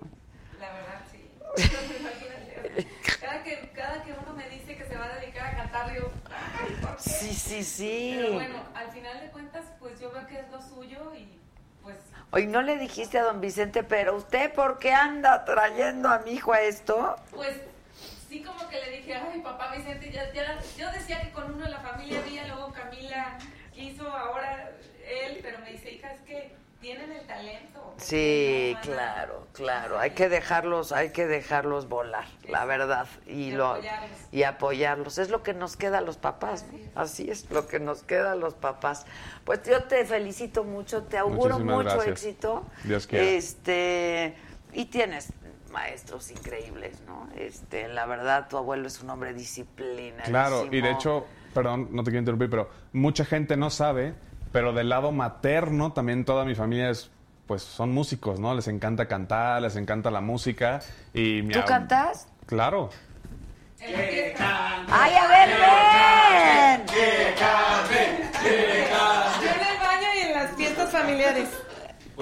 La 0.61 0.73
verdad, 0.73 1.03
sí. 1.11 1.69
cada, 3.21 3.43
que, 3.43 3.71
cada 3.75 4.03
que 4.03 4.13
uno 4.13 4.33
me 4.35 4.49
dice 4.49 4.77
que 4.77 4.85
se 4.85 4.97
va 4.97 5.07
a 5.07 5.19
dedicar 5.19 5.55
a 5.55 5.57
cantar, 5.57 5.95
yo, 5.95 6.11
ay, 6.31 6.77
¿por 6.81 6.97
qué? 6.97 7.03
Sí, 7.03 7.35
sí, 7.35 7.65
sí. 7.65 8.15
Pero 8.19 8.35
bueno, 8.35 8.63
al 8.75 8.91
final 8.91 9.21
de 9.21 9.31
cuentas, 9.31 9.65
pues 9.79 10.01
yo 10.01 10.11
veo 10.13 10.27
que 10.27 10.41
es 10.41 10.51
lo 10.51 10.61
suyo 10.61 11.15
y 11.15 11.39
pues 11.83 11.97
Hoy 12.31 12.47
no 12.47 12.63
le 12.63 12.79
dijiste 12.79 13.19
a 13.19 13.25
don 13.25 13.41
Vicente, 13.43 13.83
pero 13.83 14.17
usted, 14.17 14.53
¿por 14.55 14.79
qué 14.79 14.93
anda 14.95 15.45
trayendo 15.45 16.09
a 16.09 16.21
mi 16.21 16.33
hijo 16.33 16.53
a 16.53 16.63
esto? 16.63 17.17
Pues 17.31 17.61
sí 18.29 18.43
como 18.43 18.67
que 18.69 18.81
le 18.81 18.91
dije, 18.97 19.15
ay 19.15 19.41
papá 19.41 19.75
Vicente, 19.77 20.11
ya, 20.11 20.33
ya, 20.33 20.59
yo 20.79 20.91
decía 20.93 21.21
que 21.21 21.31
con 21.33 21.53
uno 21.53 21.65
de 21.65 21.71
la 21.71 21.81
familia 21.81 22.21
había, 22.21 22.47
luego 22.47 22.73
Camila 22.73 23.37
quiso, 23.75 24.09
ahora 24.09 24.73
él, 25.07 25.41
pero 25.43 25.59
me 25.59 25.73
dice, 25.73 25.93
hija, 25.93 26.13
es 26.13 26.21
que 26.23 26.57
tienen 26.83 27.13
el 27.13 27.27
talento. 27.27 27.95
Sí, 27.97 28.77
claro, 28.83 29.47
claro. 29.53 29.99
Hay 29.99 30.11
que 30.11 30.29
dejarlos, 30.29 30.93
hay 30.93 31.11
que 31.11 31.27
dejarlos 31.27 31.89
volar, 31.89 32.25
la 32.49 32.65
verdad, 32.65 33.07
y 33.27 33.33
Y 33.49 33.51
lo 33.53 33.69
apoyarlos. 33.69 34.11
y 34.33 34.43
apoyarlos. 34.43 35.19
Es 35.19 35.31
lo 35.31 35.43
que 35.43 35.55
nos 35.55 35.77
queda 35.77 35.99
a 35.99 36.01
los 36.01 36.17
papás, 36.19 36.67
¿no? 36.73 36.79
Así 37.01 37.31
es 37.31 37.49
lo 37.51 37.67
que 37.69 37.79
nos 37.79 38.03
queda 38.03 38.33
a 38.33 38.35
los 38.35 38.55
papás. 38.55 39.07
Pues 39.45 39.63
yo 39.63 39.85
te 39.85 40.05
felicito 40.05 40.65
mucho, 40.65 41.05
te 41.05 41.17
auguro 41.17 41.55
Muchísimas 41.61 41.77
mucho 41.77 41.95
gracias. 41.97 42.09
éxito. 42.25 42.65
Dios 42.85 43.07
quiera. 43.07 43.25
Este 43.25 44.35
y 44.73 44.87
tienes 44.87 45.33
maestros 45.71 46.31
increíbles, 46.31 47.01
¿no? 47.07 47.29
Este, 47.37 47.89
la 47.89 48.05
verdad, 48.07 48.49
tu 48.49 48.57
abuelo 48.57 48.87
es 48.89 49.01
un 49.01 49.11
hombre 49.11 49.33
disciplinado. 49.33 50.29
Claro, 50.29 50.67
y 50.71 50.81
de 50.81 50.91
hecho, 50.91 51.27
perdón, 51.55 51.89
no 51.93 52.03
te 52.03 52.11
quiero 52.11 52.21
interrumpir, 52.21 52.51
pero 52.51 52.69
mucha 52.93 53.25
gente 53.25 53.57
no 53.57 53.71
sabe, 53.71 54.15
pero 54.53 54.73
del 54.73 54.89
lado 54.89 55.11
materno 55.13 55.93
también 55.93 56.25
toda 56.25 56.45
mi 56.45 56.55
familia 56.55 56.91
es, 56.91 57.11
pues 57.47 57.63
son 57.63 57.93
músicos, 57.93 58.39
¿no? 58.39 58.55
Les 58.55 58.69
encanta 58.69 59.09
cantar, 59.09 59.63
les 59.63 59.77
encanta 59.77 60.11
la 60.11 60.21
música 60.21 60.81
y 61.15 61.43
mi 61.43 61.53
¿Tú 61.55 61.61
ab- 61.61 61.65
cantas? 61.67 62.29
Claro. 62.47 62.91
¡Ay, 63.81 65.15
a 65.15 65.27
ver, 65.27 65.49
ven! 65.49 66.87
Yo 69.43 69.49
en 69.51 69.61
el 69.61 69.79
baño 69.81 70.09
y 70.17 70.19
en 70.21 70.33
las 70.35 70.55
fiestas 70.57 70.91
familiares. 70.93 71.49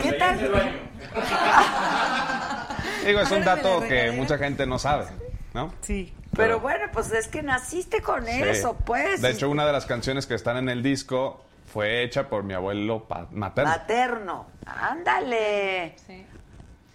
¿Qué 0.01 0.13
tal? 0.13 0.39
Digo, 3.05 3.21
es 3.21 3.31
un 3.31 3.45
dato 3.45 3.81
que 3.81 4.13
mucha 4.13 4.39
gente 4.39 4.67
no 4.67 4.79
sabe, 4.79 5.07
¿no? 5.53 5.73
Sí. 5.83 6.15
Pero 6.37 6.61
bueno, 6.61 6.87
pues 6.93 7.11
es 7.13 7.27
que 7.29 7.43
naciste 7.43 8.01
con 8.03 8.25
Sí. 8.25 8.41
eso, 8.43 8.77
pues. 8.87 9.21
De 9.21 9.31
hecho, 9.31 9.51
una 9.51 9.67
de 9.67 9.73
las 9.73 9.85
canciones 9.85 10.27
que 10.27 10.35
están 10.35 10.57
en 10.57 10.69
el 10.69 10.83
disco 10.83 11.45
fue 11.73 12.03
hecha 12.03 12.29
por 12.29 12.43
mi 12.43 12.55
abuelo 12.55 13.05
pa- 13.09 13.29
materno. 13.31 13.71
Materno. 13.71 14.47
Ándale. 14.67 15.95
Sí. 16.07 16.27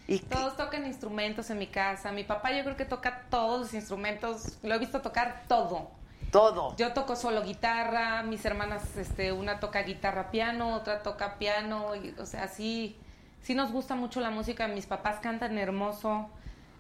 Y 0.08 0.20
Todos 0.20 0.56
tocan 0.56 0.86
instrumentos 0.86 1.50
en 1.50 1.58
mi 1.58 1.68
casa. 1.68 2.12
Mi 2.12 2.24
papá 2.24 2.52
yo 2.52 2.64
creo 2.64 2.78
que 2.78 2.86
toca 2.86 3.24
todos 3.30 3.60
los 3.62 3.74
instrumentos. 3.74 4.60
Lo 4.62 4.76
he 4.76 4.78
visto 4.80 5.02
tocar 5.02 5.44
todo. 5.48 5.90
todo. 6.32 6.76
Yo 6.76 6.94
toco 6.94 7.16
solo 7.16 7.42
guitarra, 7.44 8.22
mis 8.24 8.44
hermanas, 8.46 8.98
este, 8.98 9.32
una 9.32 9.60
toca 9.60 9.82
guitarra 9.84 10.30
piano, 10.32 10.76
otra 10.76 11.02
toca 11.02 11.36
piano, 11.40 11.96
y, 11.96 12.14
o 12.20 12.26
sea, 12.26 12.48
sí, 12.50 13.00
sí 13.42 13.56
nos 13.56 13.72
gusta 13.72 13.96
mucho 13.96 14.20
la 14.20 14.30
música. 14.30 14.68
Mis 14.68 14.86
papás 14.86 15.18
cantan 15.22 15.58
hermoso, 15.58 16.30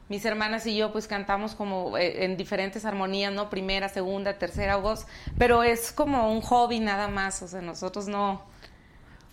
mis 0.09 0.23
hermanas 0.25 0.65
y 0.67 0.75
yo 0.77 0.91
pues 0.91 1.07
cantamos 1.07 1.55
como 1.55 1.97
eh, 1.97 2.25
en 2.25 2.37
diferentes 2.37 2.85
armonías, 2.85 3.33
¿no? 3.33 3.49
Primera, 3.49 3.89
segunda, 3.89 4.37
tercera 4.37 4.75
voz, 4.77 5.07
pero 5.37 5.63
es 5.63 5.91
como 5.91 6.31
un 6.31 6.41
hobby 6.41 6.79
nada 6.79 7.07
más, 7.07 7.41
o 7.41 7.47
sea, 7.47 7.61
nosotros 7.61 8.07
no, 8.07 8.43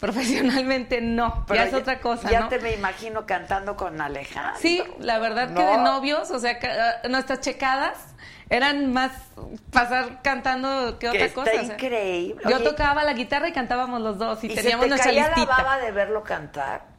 profesionalmente 0.01 1.01
no, 1.01 1.45
Pero 1.47 1.63
ya 1.63 1.69
es 1.69 1.75
otra 1.75 2.01
cosa, 2.01 2.31
Ya 2.31 2.41
¿no? 2.41 2.49
te 2.49 2.59
me 2.59 2.73
imagino 2.75 3.25
cantando 3.27 3.77
con 3.77 4.01
Alejandro. 4.01 4.59
Sí, 4.61 4.83
la 4.99 5.19
verdad 5.19 5.55
que 5.55 5.63
de 5.63 5.77
novios, 5.79 6.31
o 6.31 6.39
sea, 6.41 6.59
ah, 6.63 7.09
nuestras 7.09 7.41
checadas 7.41 7.97
eran 8.51 8.93
más 8.93 9.13
pasar 9.71 10.21
cantando 10.23 10.99
que 10.99 11.07
Que 11.07 11.09
otra 11.09 11.25
está 11.27 11.35
cosa. 11.35 11.53
o 11.53 11.65
sea. 11.65 11.75
increíble. 11.75 12.43
Yo 12.49 12.57
Oye, 12.57 12.65
tocaba 12.65 13.05
la 13.05 13.13
guitarra 13.15 13.49
y 13.49 13.53
cantábamos 13.53 14.01
los 14.01 14.19
dos 14.19 14.43
y, 14.45 14.49
Y 14.49 14.51
se 14.51 14.57
teníamos 14.57 14.85
te 14.85 14.89
nuestra 14.91 15.11
caía 15.11 15.29
listita. 15.29 15.57
la 15.57 15.63
baba 15.63 15.79
de 15.79 15.93
verlo 15.93 16.23
cantar. 16.23 16.92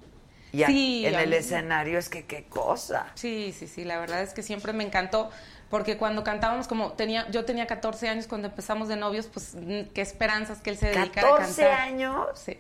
Y 0.54 0.64
Sí, 0.66 1.06
en 1.06 1.16
el 1.16 1.34
escenario 1.34 1.98
es 1.98 2.10
que 2.10 2.26
qué 2.26 2.46
cosa. 2.46 3.08
Sí, 3.16 3.54
sí, 3.58 3.68
sí, 3.68 3.84
la 3.84 4.00
verdad 4.00 4.22
es 4.22 4.34
que 4.34 4.44
siempre 4.44 4.72
me 4.72 4.84
encantó 4.84 5.32
porque 5.72 5.98
cuando 5.98 6.24
cantábamos 6.24 6.68
como 6.68 6.92
tenía 6.92 7.28
yo 7.32 7.46
tenía 7.46 7.66
14 7.66 8.08
años 8.08 8.28
cuando 8.28 8.48
empezamos 8.50 8.88
de 8.88 8.96
novios, 8.96 9.26
pues 9.26 9.56
mm, 9.56 9.86
qué 9.94 10.02
esperanzas 10.02 10.62
que 10.62 10.70
él 10.70 10.78
se 10.78 10.88
dedicara 10.90 11.28
a 11.28 11.32
14 11.32 11.62
cantar. 11.64 11.80
años. 11.82 12.28
Sí. 12.36 12.60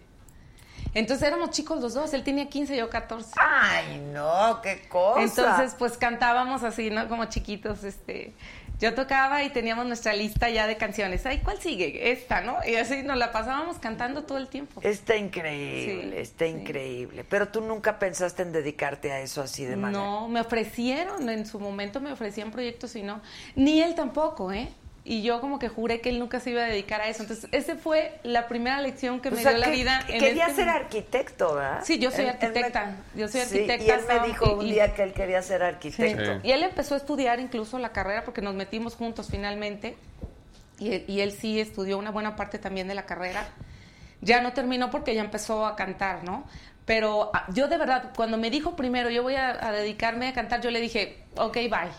Entonces 0.95 1.27
éramos 1.27 1.51
chicos 1.51 1.81
los 1.81 1.93
dos, 1.93 2.13
él 2.13 2.23
tenía 2.23 2.49
15 2.49 2.75
yo 2.75 2.89
14. 2.89 3.31
Ay, 3.37 3.99
no, 4.11 4.59
qué 4.61 4.87
cosa. 4.89 5.21
Entonces, 5.21 5.75
pues 5.77 5.97
cantábamos 5.97 6.63
así, 6.63 6.89
¿no? 6.89 7.07
Como 7.07 7.25
chiquitos, 7.25 7.83
este. 7.83 8.33
Yo 8.83 8.93
tocaba 8.93 9.45
y 9.45 9.49
teníamos 9.49 9.85
nuestra 9.85 10.11
lista 10.11 10.49
ya 10.49 10.67
de 10.67 10.75
canciones. 10.75 11.25
Ay, 11.25 11.39
¿cuál 11.39 11.57
sigue? 11.61 12.11
Esta, 12.11 12.41
¿no? 12.41 12.57
Y 12.67 12.75
así 12.75 13.01
nos 13.01 13.15
la 13.15 13.31
pasábamos 13.31 13.77
cantando 13.79 14.25
todo 14.25 14.37
el 14.37 14.49
tiempo. 14.49 14.81
Está 14.83 15.15
increíble, 15.15 16.15
Sí, 16.17 16.21
está 16.21 16.43
sí. 16.47 16.51
increíble. 16.51 17.23
Pero 17.23 17.47
tú 17.47 17.61
nunca 17.61 17.97
pensaste 17.97 18.41
en 18.43 18.51
dedicarte 18.51 19.13
a 19.13 19.21
eso 19.21 19.41
así 19.41 19.63
de 19.63 19.77
manera. 19.77 20.03
No, 20.03 20.27
me 20.27 20.41
ofrecieron, 20.41 21.29
en 21.29 21.45
su 21.45 21.61
momento 21.61 22.01
me 22.01 22.11
ofrecían 22.11 22.51
proyectos 22.51 22.93
y 22.97 23.03
no. 23.03 23.21
Ni 23.55 23.81
él 23.81 23.95
tampoco, 23.95 24.51
¿eh? 24.51 24.67
Y 25.05 25.21
yo 25.21 25.41
como 25.41 25.59
que 25.59 25.67
juré 25.67 25.99
que 25.99 26.07
él 26.09 26.17
nunca 26.19 26.39
se 26.39 26.51
iba 26.51 26.61
a 26.61 26.65
dedicar 26.65 27.01
a 27.01 27.09
eso. 27.09 27.23
Entonces, 27.23 27.49
esa 27.51 27.75
fue 27.75 28.17
la 28.23 28.47
primera 28.47 28.79
lección 28.79 29.19
que 29.19 29.27
O 29.27 29.31
me 29.33 29.41
sea, 29.41 29.51
dio 29.51 29.59
la 29.59 29.69
vida. 29.69 30.01
que 30.07 30.13
en 30.13 30.19
quería 30.19 30.43
este 30.45 30.55
ser 30.55 30.65
momento. 30.67 30.85
arquitecto, 30.85 31.55
¿verdad? 31.55 31.81
Sí, 31.83 31.99
yo 31.99 32.09
soy 32.09 32.21
Él- 32.21 32.29
él 32.29 32.37
me- 32.39 32.45
arquitecta. 32.47 32.95
Yo 33.13 33.27
soy 33.27 33.41
Sí, 33.41 33.57
arquitecta. 33.57 33.83
y 33.85 33.89
él 33.89 34.01
me 34.21 34.27
dijo 34.27 34.53
un 34.53 34.65
día 34.65 34.93
que 34.93 35.03
él 35.03 35.11
quería 35.13 35.41
ser 35.41 35.59
Sí. 35.59 35.65
arquitecto. 35.65 36.39
Y 36.47 36.51
él 36.51 36.63
empezó 36.63 36.93
a 36.93 36.97
estudiar 36.97 37.41
incluso 37.41 37.77
la 37.79 37.91
carrera 37.91 38.23
porque 38.23 38.41
nos 38.41 38.53
metimos 38.55 38.95
juntos 38.95 39.27
finalmente. 39.29 39.97
Y, 40.79 40.93
él- 40.93 41.05
y 41.09 41.19
él 41.19 41.33
sí 41.33 41.59
estudió 41.59 41.97
una 41.97 42.11
buena 42.11 42.37
parte 42.37 42.57
también 42.57 42.87
de 42.87 42.95
la 42.95 43.05
carrera. 43.05 43.45
Ya 44.21 44.39
no 44.39 44.53
terminó 44.53 44.89
porque 44.89 45.13
ya 45.13 45.21
empezó 45.21 45.65
a 45.65 45.75
cantar, 45.75 46.23
¿no? 46.23 46.45
Pero 46.85 47.29
ah, 47.33 47.45
yo 47.53 47.67
de 47.67 47.77
verdad, 47.77 48.11
cuando 48.15 48.37
me 48.37 48.49
dijo 48.49 48.77
primero, 48.77 49.09
yo 49.09 49.21
voy 49.21 49.35
a, 49.35 49.49
a 49.67 49.71
dedicarme 49.73 50.29
a 50.29 50.33
cantar, 50.33 50.61
yo 50.61 50.71
le 50.71 50.79
dije, 50.79 51.25
ok, 51.35 51.55
bye. 51.55 51.91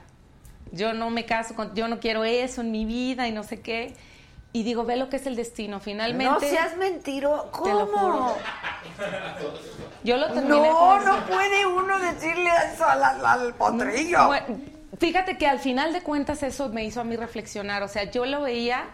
Yo 0.74 0.92
no 0.92 1.10
me 1.10 1.24
caso 1.24 1.55
con, 1.55 1.74
yo 1.74 1.88
no 1.88 2.01
quiero 2.01 2.24
eso 2.24 2.60
en 2.60 2.70
mi 2.70 2.84
vida 2.84 3.26
y 3.28 3.32
no 3.32 3.42
sé 3.42 3.60
qué. 3.60 3.94
Y 4.52 4.62
digo, 4.62 4.84
ve 4.84 4.96
lo 4.96 5.09
que 5.09 5.16
es 5.16 5.26
el 5.26 5.34
destino. 5.36 5.80
Finalmente. 5.80 6.32
No 6.32 6.40
seas 6.40 6.76
mentiro. 6.76 7.48
¿Cómo? 7.51 7.64
Te 7.64 7.72
lo 7.72 7.86
juro. 7.86 8.36
Yo 10.05 10.16
lo 10.16 10.26
terminé 10.32 10.68
No, 10.68 10.96
eso. 11.01 11.05
no 11.06 11.26
puede 11.26 11.66
uno 11.66 11.98
decirle 11.98 12.51
eso 12.72 12.84
al, 12.84 13.02
al- 13.02 13.24
al 13.26 13.55
potrillo. 13.55 14.26
Bueno, 14.26 14.46
fíjate 14.98 15.38
que 15.38 15.46
al 15.46 15.59
final 15.59 15.92
de 15.92 16.02
cuentas 16.02 16.42
eso 16.42 16.68
me 16.68 16.84
hizo 16.84 17.01
a 17.01 17.05
mí 17.05 17.16
reflexionar. 17.16 17.82
O 17.82 17.88
sea, 17.88 18.05
yo 18.10 18.26
lo 18.26 18.42
veía 18.42 18.84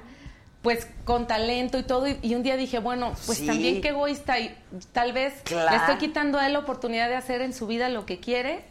pues 0.62 0.86
con 1.04 1.26
talento 1.26 1.78
y 1.78 1.82
todo 1.84 2.06
y, 2.06 2.18
y 2.22 2.34
un 2.34 2.42
día 2.42 2.56
dije, 2.56 2.78
bueno, 2.78 3.12
pues 3.26 3.38
Sí. 3.38 3.46
también 3.46 3.80
qué 3.80 3.88
egoísta 3.88 4.38
y 4.38 4.54
tal 4.92 5.12
vez 5.12 5.32
Claro. 5.44 5.70
le 5.70 5.76
estoy 5.76 5.96
quitando 5.96 6.38
a 6.38 6.46
él 6.46 6.52
la 6.52 6.58
oportunidad 6.60 7.08
de 7.08 7.16
hacer 7.16 7.40
en 7.40 7.54
su 7.54 7.66
vida 7.66 7.88
lo 7.88 8.04
que 8.04 8.20
quiere 8.20 8.62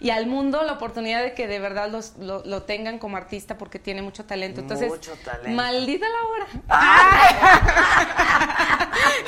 y 0.00 0.10
al 0.10 0.26
mundo 0.26 0.62
la 0.62 0.72
oportunidad 0.72 1.22
de 1.22 1.34
que 1.34 1.46
de 1.46 1.58
verdad 1.58 1.90
los- 1.90 2.16
lo, 2.18 2.42
lo 2.44 2.62
tengan 2.62 2.98
como 2.98 3.16
artista 3.18 3.58
porque 3.58 3.78
tiene 3.78 4.00
mucho 4.02 4.24
talento. 4.24 4.60
Entonces, 4.60 4.88
Mucho 4.88 5.12
talento. 5.24 5.50
maldita 5.50 6.06
la 6.08 6.22
hora. 6.28 6.46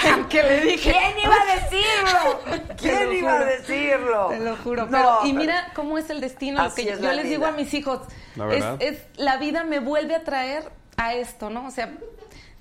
En 0.04 0.24
que 0.28 0.42
le 0.42 0.60
dije, 0.62 0.92
¿quién 0.92 1.18
iba 1.24 1.34
a 1.34 1.54
decirlo? 1.60 2.40
¿Quién 2.76 3.12
iba 3.12 3.32
a 3.38 3.44
decirlo? 3.44 4.26
Te 4.28 4.38
lo 4.40 4.56
juro. 4.56 4.86
No, 4.86 4.90
pero, 4.90 5.18
y 5.24 5.32
mira 5.32 5.70
cómo 5.74 5.98
es 5.98 6.08
el 6.10 6.20
destino. 6.20 6.62
Lo 6.64 6.74
que 6.74 6.82
es 6.90 6.98
yo 7.00 7.06
la 7.06 7.14
les 7.14 7.28
digo 7.28 7.46
a 7.46 7.52
mis 7.52 7.72
hijos. 7.74 8.00
La 8.36 8.52
es, 8.54 8.64
es- 8.80 9.02
la 9.16 9.36
vida 9.36 9.64
me 9.64 9.78
vuelve 9.78 10.14
a 10.14 10.24
traer 10.24 10.70
a 10.96 11.14
esto, 11.14 11.50
¿no? 11.50 11.66
O 11.66 11.70
sea, 11.70 11.92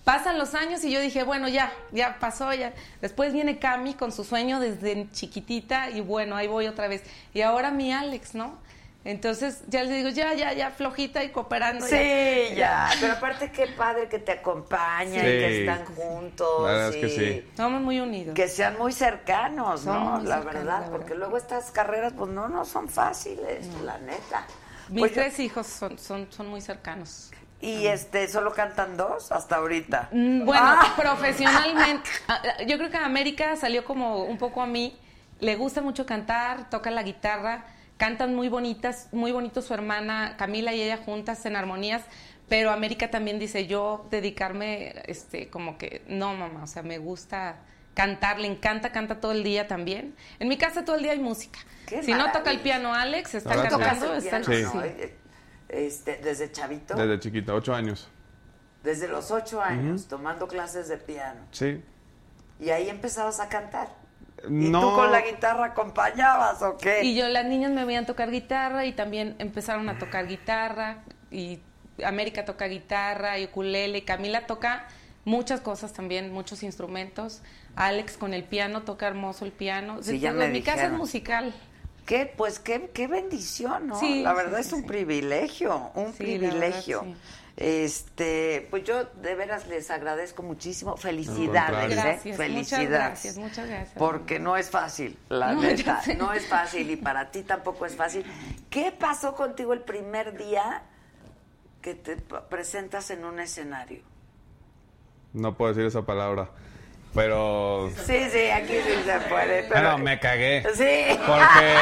Pasan 0.03 0.39
los 0.39 0.55
años 0.55 0.83
y 0.83 0.91
yo 0.91 0.99
dije, 0.99 1.23
bueno, 1.23 1.47
ya, 1.47 1.71
ya 1.91 2.17
pasó, 2.19 2.51
ya. 2.53 2.73
Después 3.01 3.33
viene 3.33 3.59
Cami 3.59 3.93
con 3.93 4.11
su 4.11 4.23
sueño 4.23 4.59
desde 4.59 5.07
chiquitita 5.11 5.89
y 5.91 6.01
bueno, 6.01 6.35
ahí 6.35 6.47
voy 6.47 6.67
otra 6.67 6.87
vez. 6.87 7.03
Y 7.33 7.41
ahora 7.41 7.69
mi 7.71 7.93
Alex, 7.93 8.33
¿no? 8.33 8.57
Entonces 9.03 9.63
ya 9.67 9.83
les 9.83 9.95
digo, 9.95 10.09
ya, 10.09 10.33
ya, 10.35 10.53
ya, 10.53 10.69
flojita 10.71 11.23
y 11.23 11.29
cooperando. 11.29 11.85
Sí, 11.87 11.95
ya. 12.55 12.89
Pero 12.99 13.13
aparte 13.13 13.51
qué 13.51 13.67
padre 13.67 14.07
que 14.09 14.19
te 14.19 14.31
acompaña 14.31 15.17
y 15.19 15.21
que 15.21 15.59
están 15.61 15.85
juntos. 15.85 16.47
La 16.65 16.71
verdad 16.71 16.89
es 16.89 16.95
que 16.97 17.09
sí. 17.09 17.49
Somos 17.57 17.81
muy 17.81 17.99
unidos. 17.99 18.35
Que 18.35 18.47
sean 18.47 18.77
muy 18.77 18.93
cercanos, 18.93 19.85
¿no? 19.85 19.99
Muy 19.99 20.27
la 20.27 20.35
cercanos, 20.37 20.53
verdad, 20.65 20.81
la 20.81 20.89
porque 20.91 21.15
luego 21.15 21.37
estas 21.37 21.71
carreras, 21.71 22.13
pues 22.15 22.29
no, 22.31 22.47
no 22.47 22.63
son 22.65 22.89
fáciles, 22.89 23.67
la 23.83 23.97
neta. 23.99 24.45
Mis 24.89 24.99
Pues 25.01 25.11
yo- 25.15 25.21
tres 25.21 25.39
hijos 25.39 25.65
son, 25.67 25.97
son, 25.97 26.27
son 26.31 26.47
muy 26.47 26.61
cercanos. 26.61 27.31
Y 27.61 27.87
este, 27.87 28.27
solo 28.27 28.51
cantan 28.53 28.97
dos 28.97 29.31
hasta 29.31 29.57
ahorita. 29.57 30.09
Mm, 30.11 30.45
Bueno, 30.45 30.63
Ah. 30.65 30.93
profesionalmente, 30.97 32.09
ah, 32.27 32.41
yo 32.67 32.77
creo 32.77 32.89
que 32.89 32.97
América 32.97 33.55
salió 33.55 33.83
como 33.85 34.23
un 34.25 34.37
poco 34.37 34.61
a 34.61 34.65
mí. 34.67 34.97
Le 35.39 35.55
gusta 35.55 35.81
mucho 35.81 36.05
cantar, 36.05 36.69
toca 36.69 36.91
la 36.91 37.03
guitarra, 37.03 37.65
cantan 37.97 38.35
muy 38.35 38.47
bonitas, 38.49 39.07
muy 39.11 39.31
bonito 39.31 39.61
su 39.61 39.73
hermana 39.73 40.35
Camila 40.37 40.73
y 40.73 40.81
ella 40.81 40.97
juntas 40.97 41.45
en 41.45 41.55
armonías. 41.55 42.03
Pero 42.49 42.71
América 42.71 43.09
también 43.09 43.39
dice 43.39 43.65
yo 43.65 44.05
dedicarme, 44.11 44.93
este, 45.05 45.49
como 45.49 45.77
que 45.77 46.01
no, 46.07 46.33
mamá, 46.33 46.63
o 46.63 46.67
sea, 46.67 46.83
me 46.83 46.97
gusta 46.97 47.55
cantar, 47.93 48.39
le 48.39 48.47
encanta, 48.47 48.91
canta 48.91 49.19
todo 49.19 49.31
el 49.31 49.43
día 49.43 49.67
también. 49.67 50.15
En 50.39 50.47
mi 50.47 50.57
casa 50.57 50.83
todo 50.83 50.95
el 50.95 51.03
día 51.03 51.11
hay 51.13 51.19
música. 51.19 51.59
Qué 51.87 52.03
si 52.03 52.13
no 52.13 52.31
toca 52.31 52.51
el 52.51 52.59
piano 52.59 52.93
Alex, 52.93 53.35
está 53.35 53.55
cantando, 53.55 54.13
está 54.15 54.43
Sí. 54.43 54.65
Este, 55.71 56.17
desde 56.17 56.51
chavito, 56.51 56.95
Desde 56.95 57.17
chiquita, 57.19 57.53
ocho 57.53 57.73
años. 57.73 58.09
desde 58.83 59.07
los 59.07 59.31
ocho 59.31 59.61
años, 59.61 60.07
tomando 60.07 60.47
clases 60.47 60.87
de 60.89 60.97
piano. 60.97 61.39
Sí. 61.51 61.81
Y 62.59 62.69
ahí 62.71 62.89
empezabas 62.89 63.39
a 63.39 63.47
cantar. 63.47 63.87
¿Y 64.43 64.69
No. 64.69 64.81
tú 64.81 64.95
con 64.95 65.11
la 65.11 65.21
guitarra 65.21 65.65
acompañabas 65.67 66.61
o 66.61 66.77
qué? 66.77 67.03
Y 67.03 67.15
yo, 67.15 67.27
las 67.29 67.45
niñas 67.45 67.71
me 67.71 67.85
veían 67.85 68.05
tocar 68.05 68.31
guitarra 68.31 68.85
y 68.85 68.91
también 68.93 69.35
empezaron 69.39 69.87
a 69.87 69.97
tocar 69.97 70.27
guitarra. 70.27 71.03
Y 71.29 71.61
América 72.03 72.43
toca 72.43 72.65
guitarra 72.65 73.39
y 73.39 73.45
ukulele. 73.45 73.99
y 73.99 74.01
Camila 74.01 74.47
toca 74.47 74.87
muchas 75.25 75.61
cosas 75.61 75.93
también, 75.93 76.33
muchos 76.33 76.63
instrumentos. 76.63 77.43
Alex 77.75 78.17
con 78.17 78.33
el 78.33 78.43
piano, 78.43 78.81
toca 78.81 79.07
hermoso 79.07 79.45
el 79.45 79.51
piano. 79.53 80.01
Sí, 80.03 80.19
ya 80.19 80.31
Todo 80.31 80.39
me 80.39 80.45
en 80.47 80.51
mi 80.53 80.61
casa 80.61 80.71
es 80.71 80.81
dijeron. 80.81 80.97
musical. 80.97 81.53
¿Qué? 82.11 82.25
Pues 82.25 82.59
qué, 82.59 82.89
qué 82.93 83.07
bendición, 83.07 83.87
¿no? 83.87 83.97
Sí, 83.97 84.21
la 84.21 84.33
verdad 84.33 84.57
sí, 84.57 84.67
es 84.67 84.73
un 84.73 84.81
sí. 84.81 84.85
privilegio, 84.85 85.91
un 85.95 86.03
verdad, 86.07 86.17
privilegio. 86.17 87.05
Este, 87.55 88.67
pues 88.69 88.83
yo 88.83 89.05
de 89.05 89.33
veras 89.33 89.65
les 89.69 89.89
agradezco 89.89 90.43
muchísimo. 90.43 90.97
Felicidades. 90.97 91.89
¿eh? 91.89 91.95
Gracias, 91.95 92.25
muchas 92.25 92.37
Felicidades. 92.37 92.89
gracias, 92.89 93.37
muchas 93.37 93.65
gracias. 93.69 93.97
Porque 93.97 94.39
no 94.39 94.57
es 94.57 94.69
fácil, 94.69 95.17
la 95.29 95.53
No, 95.53 95.61
neta, 95.61 96.01
no 96.17 96.33
es 96.33 96.45
fácil 96.47 96.91
y 96.91 96.97
para 96.97 97.31
ti 97.31 97.43
tampoco 97.43 97.85
es 97.85 97.95
fácil. 97.95 98.25
¿Qué 98.69 98.91
pasó 98.91 99.33
contigo 99.33 99.71
el 99.71 99.79
primer 99.79 100.37
día 100.37 100.83
que 101.81 101.95
te 101.95 102.17
presentas 102.17 103.09
en 103.11 103.23
un 103.23 103.39
escenario? 103.39 104.01
No 105.31 105.55
puedo 105.55 105.71
decir 105.73 105.85
esa 105.85 106.01
palabra. 106.05 106.49
Pero. 107.13 107.89
Sí, 108.05 108.27
sí, 108.31 108.49
aquí 108.49 108.73
sí 108.85 109.03
se 109.05 109.19
puede. 109.29 109.63
Pero... 109.63 109.97
Me 109.97 110.19
cagué. 110.19 110.63
Sí. 110.75 111.17
Porque. 111.25 111.75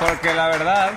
Porque 0.00 0.34
la 0.34 0.48
verdad. 0.48 0.92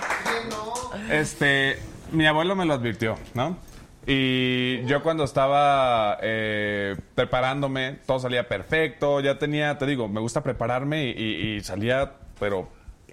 Este. 1.09 1.79
Mi 2.11 2.25
abuelo 2.25 2.55
me 2.55 2.65
lo 2.65 2.73
advirtió, 2.73 3.17
¿no? 3.33 3.57
Y 4.05 4.85
yo 4.85 5.03
cuando 5.03 5.25
estaba 5.25 6.17
eh, 6.21 6.95
preparándome, 7.15 7.97
todo 8.05 8.19
salía 8.19 8.47
perfecto. 8.47 9.19
Ya 9.19 9.37
tenía, 9.37 9.77
te 9.77 9.85
digo, 9.85 10.07
me 10.07 10.21
gusta 10.21 10.41
prepararme 10.43 11.05
y, 11.05 11.09
y- 11.11 11.55
y 11.57 11.61
salía, 11.61 12.13
pero 12.39 12.69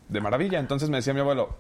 de 0.09 0.21
maravilla. 0.21 0.61
Entonces 0.61 0.89
me 0.91 0.99
decía 0.99 1.13
mi 1.13 1.21
abuelo, 1.21 1.57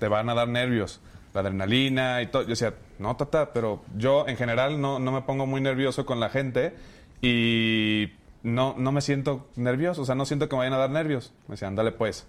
te 0.00 0.08
van 0.08 0.28
a 0.28 0.34
dar 0.34 0.48
nervios, 0.48 1.00
la 1.34 1.40
adrenalina 1.40 2.22
y 2.22 2.26
todo. 2.26 2.42
Yo 2.42 2.50
decía, 2.50 2.74
no, 2.98 3.16
tata, 3.16 3.52
pero 3.52 3.82
yo 3.96 4.26
en 4.28 4.36
general 4.36 4.80
no, 4.80 4.98
no 4.98 5.12
me 5.12 5.22
pongo 5.22 5.46
muy 5.46 5.60
nervioso 5.60 6.06
con 6.06 6.20
la 6.20 6.28
gente 6.28 6.74
y 7.20 8.12
no, 8.42 8.74
no 8.76 8.92
me 8.92 9.00
siento 9.00 9.48
nervioso, 9.56 10.02
o 10.02 10.04
sea, 10.04 10.14
no 10.14 10.26
siento 10.26 10.48
que 10.48 10.56
me 10.56 10.60
vayan 10.60 10.74
a 10.74 10.78
dar 10.78 10.90
nervios. 10.90 11.32
Me 11.48 11.54
decía, 11.54 11.68
ándale 11.68 11.92
pues. 11.92 12.26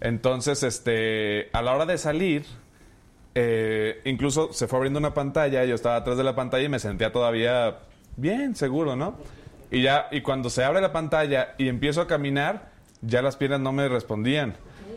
Entonces, 0.00 0.62
este, 0.62 1.48
a 1.52 1.62
la 1.62 1.74
hora 1.74 1.86
de 1.86 1.98
salir, 1.98 2.44
eh, 3.34 4.00
incluso 4.04 4.52
se 4.52 4.66
fue 4.66 4.78
abriendo 4.78 4.98
una 4.98 5.14
pantalla, 5.14 5.64
yo 5.64 5.74
estaba 5.74 5.96
atrás 5.96 6.16
de 6.16 6.24
la 6.24 6.34
pantalla 6.34 6.64
y 6.64 6.68
me 6.68 6.78
sentía 6.78 7.12
todavía 7.12 7.78
bien, 8.16 8.54
seguro, 8.54 8.96
¿no? 8.96 9.16
Y 9.70 9.82
ya, 9.82 10.08
y 10.10 10.20
cuando 10.20 10.50
se 10.50 10.62
abre 10.62 10.80
la 10.80 10.92
pantalla 10.92 11.54
y 11.58 11.68
empiezo 11.68 12.00
a 12.00 12.06
caminar, 12.06 12.70
ya 13.02 13.22
las 13.22 13.36
piernas 13.36 13.60
no 13.60 13.72
me 13.72 13.88
respondían. 13.88 14.54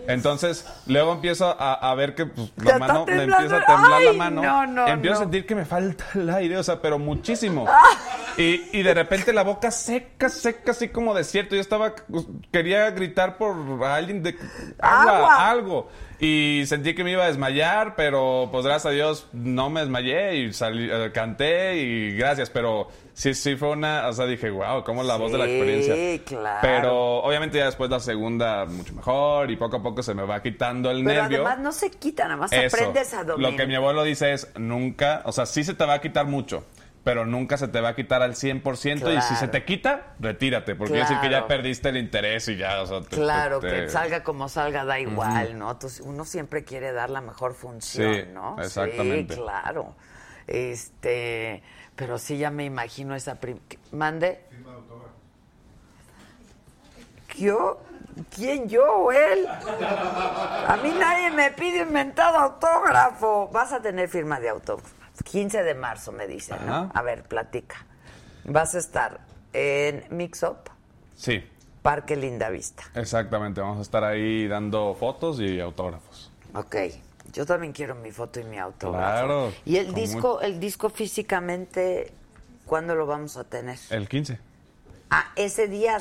Entonces, 0.07 0.65
luego 0.87 1.13
empiezo 1.13 1.55
a, 1.59 1.73
a 1.73 1.95
ver 1.95 2.15
que 2.15 2.25
pues, 2.25 2.51
la 2.63 2.79
mano, 2.79 3.05
me 3.05 3.23
empieza 3.23 3.57
a 3.57 3.65
temblar 3.65 4.01
la 4.01 4.13
mano. 4.13 4.41
no, 4.41 4.65
no, 4.65 4.87
empiezo 4.87 5.15
no. 5.15 5.19
a 5.19 5.23
sentir 5.23 5.45
que 5.45 5.55
me 5.55 5.65
falta 5.65 6.05
el 6.15 6.29
aire, 6.29 6.57
o 6.57 6.63
sea, 6.63 6.81
pero 6.81 6.97
muchísimo. 6.97 7.67
Y, 8.37 8.69
y 8.71 8.83
de 8.83 8.93
repente 8.93 9.33
la 9.33 9.41
boca 9.41 9.71
seca, 9.71 10.29
seca, 10.29 10.69
así 10.69 10.89
como 10.89 11.15
desierto. 11.15 11.55
Yo 11.55 11.61
estaba, 11.61 11.95
pues, 12.07 12.27
quería 12.51 12.91
gritar 12.91 13.35
por 13.35 13.83
alguien 13.83 14.21
de 14.21 14.37
agua, 14.77 15.17
Agua. 15.17 15.49
algo. 15.49 15.89
Y 16.19 16.63
sentí 16.65 16.95
que 16.95 17.03
me 17.03 17.11
iba 17.11 17.25
a 17.25 17.27
desmayar, 17.27 17.95
pero 17.95 18.49
pues 18.51 18.65
gracias 18.65 18.87
a 18.87 18.89
Dios 18.89 19.27
no 19.33 19.69
me 19.69 19.81
desmayé 19.81 20.35
y 20.37 20.53
salí, 20.53 20.89
eh, 20.91 21.11
canté 21.13 21.77
y 21.77 22.17
gracias, 22.17 22.49
pero 22.49 22.87
sí, 23.13 23.35
sí 23.35 23.55
fue 23.55 23.69
una, 23.69 24.07
o 24.07 24.13
sea, 24.13 24.25
dije, 24.25 24.49
wow, 24.49 24.83
cómo 24.83 25.03
la 25.03 25.15
voz 25.17 25.31
de 25.31 25.37
la 25.37 25.45
Sí, 25.45 25.51
experiencia. 25.51 26.23
claro. 26.25 26.59
Pero 26.63 27.17
obviamente 27.19 27.59
ya 27.59 27.65
después 27.65 27.91
la 27.91 27.99
segunda 27.99 28.65
mucho 28.65 28.93
mejor 28.95 29.51
y 29.51 29.57
poco 29.57 29.77
a 29.77 29.83
poco 29.83 30.01
se 30.01 30.15
me 30.15 30.23
va 30.23 30.41
quitando 30.41 30.89
el 30.89 31.03
Pero 31.03 31.21
nervio. 31.21 31.37
además 31.45 31.59
no 31.59 31.71
se 31.71 31.91
quita, 31.91 32.23
nada 32.23 32.37
más 32.37 32.51
Eso. 32.51 32.75
aprendes 32.77 33.13
a 33.13 33.23
dominar. 33.23 33.51
Lo 33.51 33.55
que 33.57 33.67
mi 33.67 33.75
abuelo 33.75 34.03
dice 34.03 34.33
es, 34.33 34.47
nunca, 34.57 35.21
o 35.25 35.31
sea, 35.31 35.45
sí 35.45 35.63
se 35.63 35.75
te 35.75 35.85
va 35.85 35.93
a 35.93 36.01
quitar 36.01 36.25
mucho, 36.25 36.63
pero 37.07 37.25
nunca 37.25 37.55
se 37.55 37.69
te 37.69 37.79
va 37.79 37.87
a 37.87 37.95
quitar 37.95 38.21
al 38.21 38.35
100% 38.35 39.13
y 39.17 39.21
si 39.21 39.29
se 39.29 39.35
Claro. 39.35 39.51
te 39.51 39.63
quita, 39.63 40.07
retírate, 40.19 40.75
porque 40.75 40.91
quiere 40.95 41.05
decir 41.07 41.21
que 41.21 41.29
Claro. 41.29 41.45
ya 41.45 41.47
perdiste 41.47 41.87
el 41.87 41.95
interés 41.95 42.49
y 42.49 42.57
ya, 42.57 42.81
o 42.81 42.85
sea, 42.85 42.99
te- 42.99 43.15
Claro, 43.15 43.61
te- 43.61 43.69
que 43.69 43.89
salga 43.89 44.23
como 44.25 44.49
salga, 44.49 44.83
da 44.83 44.99
igual, 44.99 45.57
¿no? 45.57 45.77
Tú- 45.77 45.87
uno 46.03 46.25
siempre 46.25 46.65
quiere 46.65 46.91
dar 46.91 47.09
la 47.09 47.21
mejor 47.21 47.53
función, 47.53 48.13
Sí, 48.13 48.23
¿no? 48.33 48.61
exactamente. 48.61 49.35
Sí, 49.35 49.39
claro. 49.39 49.95
Este, 50.47 51.63
pero 51.95 52.17
sí 52.17 52.37
ya 52.39 52.51
me 52.51 52.65
imagino 52.65 53.15
esa 53.15 53.35
prim... 53.35 53.57
¿Mande? 53.93 54.41
¿Yo? 57.37 57.79
¿Quién 58.35 58.67
yo 58.67 58.83
o 58.83 59.11
él? 59.13 59.47
A 59.47 60.77
mí 60.83 60.91
nadie 60.99 61.31
me 61.31 61.51
pide 61.51 61.83
inventado 61.83 62.37
autógrafo. 62.37 63.47
Vas 63.53 63.71
a 63.71 63.81
tener 63.81 64.09
firma 64.09 64.41
de 64.41 64.49
autógrafo. 64.49 64.93
15 65.23 65.63
de 65.63 65.73
marzo 65.75 66.11
me 66.11 66.27
dicen, 66.27 66.57
¿no? 66.65 66.91
A 66.93 67.01
ver, 67.01 67.23
platica. 67.23 67.85
Vas 68.45 68.75
a 68.75 68.79
estar 68.79 69.19
en 69.53 70.05
Mix 70.09 70.43
Up, 70.43 70.57
Sí, 71.15 71.43
Parque 71.81 72.15
Linda 72.15 72.49
Vista. 72.49 72.83
exactamente, 72.95 73.59
vamos 73.61 73.79
a 73.79 73.81
estar 73.81 74.03
ahí 74.03 74.47
dando 74.47 74.95
fotos 74.95 75.39
y 75.39 75.59
autógrafos. 75.59 76.31
Ok, 76.53 76.75
yo 77.33 77.45
también 77.45 77.73
quiero 77.73 77.95
mi 77.95 78.11
foto 78.11 78.39
y 78.39 78.43
mi 78.43 78.57
autógrafo. 78.57 79.05
Claro, 79.05 79.53
Y 79.65 79.77
el 79.77 79.93
disco, 79.93 80.41
el 80.41 80.59
disco 80.59 80.89
físicamente, 80.89 82.11
¿cuándo 82.65 82.95
lo 82.95 83.05
vamos 83.05 83.35
a 83.37 83.43
tener? 83.43 83.77
El 83.89 84.07
15. 84.07 84.39
Ah, 85.09 85.31
ese 85.37 85.67
día 85.67 85.97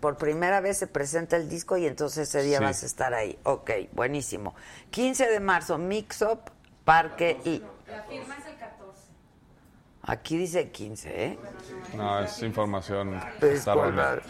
por 0.00 0.16
primera 0.18 0.60
vez 0.60 0.76
se 0.78 0.86
presenta 0.86 1.36
el 1.36 1.48
disco 1.48 1.76
y 1.78 1.86
entonces 1.86 2.28
ese 2.28 2.42
día 2.42 2.58
Sí. 2.58 2.64
vas 2.64 2.82
a 2.82 2.86
estar 2.86 3.14
ahí. 3.14 3.38
Ok, 3.44 3.70
buenísimo. 3.92 4.54
15 4.90 5.26
de 5.28 5.40
marzo, 5.40 5.78
Mix 5.78 6.20
Up, 6.22 6.50
Parque 6.84 7.40
y... 7.44 7.62
La 7.90 8.02
firma 8.04 8.36
es 8.36 8.46
el 8.46 8.56
14. 8.58 8.59
Aquí 10.02 10.36
dice 10.38 10.70
15, 10.70 11.24
¿eh? 11.24 11.38
No, 11.94 12.20
es 12.20 12.42
información. 12.42 13.20
Disculpa. 13.40 13.88
está. 13.88 14.22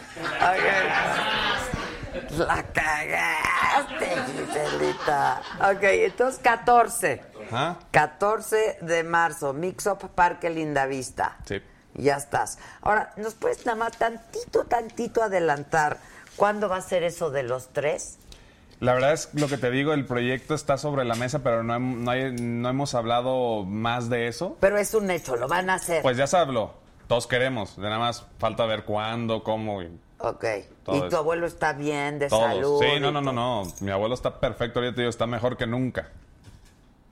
La 2.37 2.63
cagaste, 2.73 4.09
Giselita. 4.25 5.41
Ok, 5.71 5.83
entonces 5.83 6.41
14. 6.43 7.23
Ajá. 7.47 7.79
14 7.91 8.79
de 8.81 9.03
marzo, 9.03 9.53
Mix 9.53 9.87
Up 9.87 10.09
Parque 10.13 10.49
Lindavista. 10.49 11.37
Sí. 11.45 11.61
Ya 11.93 12.17
estás. 12.17 12.57
Ahora, 12.81 13.13
¿nos 13.17 13.35
puedes 13.35 13.65
nada 13.65 13.77
más 13.77 13.97
tantito, 13.97 14.65
tantito 14.65 15.23
adelantar 15.23 15.97
cuándo 16.35 16.67
va 16.67 16.77
a 16.77 16.81
ser 16.81 17.03
eso 17.03 17.31
de 17.31 17.43
los 17.43 17.71
tres? 17.71 18.17
La 18.81 18.93
verdad 18.95 19.13
es 19.13 19.29
lo 19.33 19.47
que 19.47 19.57
te 19.57 19.69
digo, 19.69 19.93
el 19.93 20.05
proyecto 20.05 20.55
está 20.55 20.75
sobre 20.77 21.05
la 21.05 21.13
mesa, 21.13 21.39
pero 21.43 21.61
no, 21.63 21.75
hem- 21.75 21.97
no, 21.97 22.09
hay- 22.11 22.33
no 22.33 22.67
hemos 22.67 22.95
hablado 22.95 23.63
más 23.63 24.09
de 24.09 24.27
eso. 24.27 24.57
Pero 24.59 24.77
es 24.79 24.93
un 24.95 25.09
hecho, 25.11 25.35
lo 25.35 25.47
van 25.47 25.69
a 25.69 25.75
hacer. 25.75 26.01
Pues 26.01 26.17
ya 26.17 26.25
se 26.25 26.35
habló, 26.37 26.73
todos 27.07 27.27
queremos, 27.27 27.75
de 27.77 27.83
nada 27.83 27.99
más 27.99 28.25
falta 28.39 28.65
ver 28.65 28.83
cuándo, 28.83 29.43
cómo 29.43 29.83
y 29.83 29.99
ok. 30.17 30.45
todo 30.83 30.95
y 30.97 30.99
tu 31.01 31.05
eso. 31.05 31.17
abuelo 31.19 31.45
está 31.45 31.73
bien, 31.73 32.17
de 32.17 32.27
todos. 32.27 32.41
salud. 32.43 32.79
Sí, 32.81 32.99
no, 32.99 33.09
y 33.09 33.13
no, 33.13 33.21
no, 33.21 33.21
todo. 33.21 33.33
no, 33.33 33.63
mi 33.81 33.91
abuelo 33.91 34.15
está 34.15 34.39
perfecto, 34.39 34.79
ahorita 34.79 34.95
te 34.95 35.01
digo, 35.01 35.09
está 35.11 35.27
mejor 35.27 35.57
que 35.57 35.67
nunca. 35.67 36.09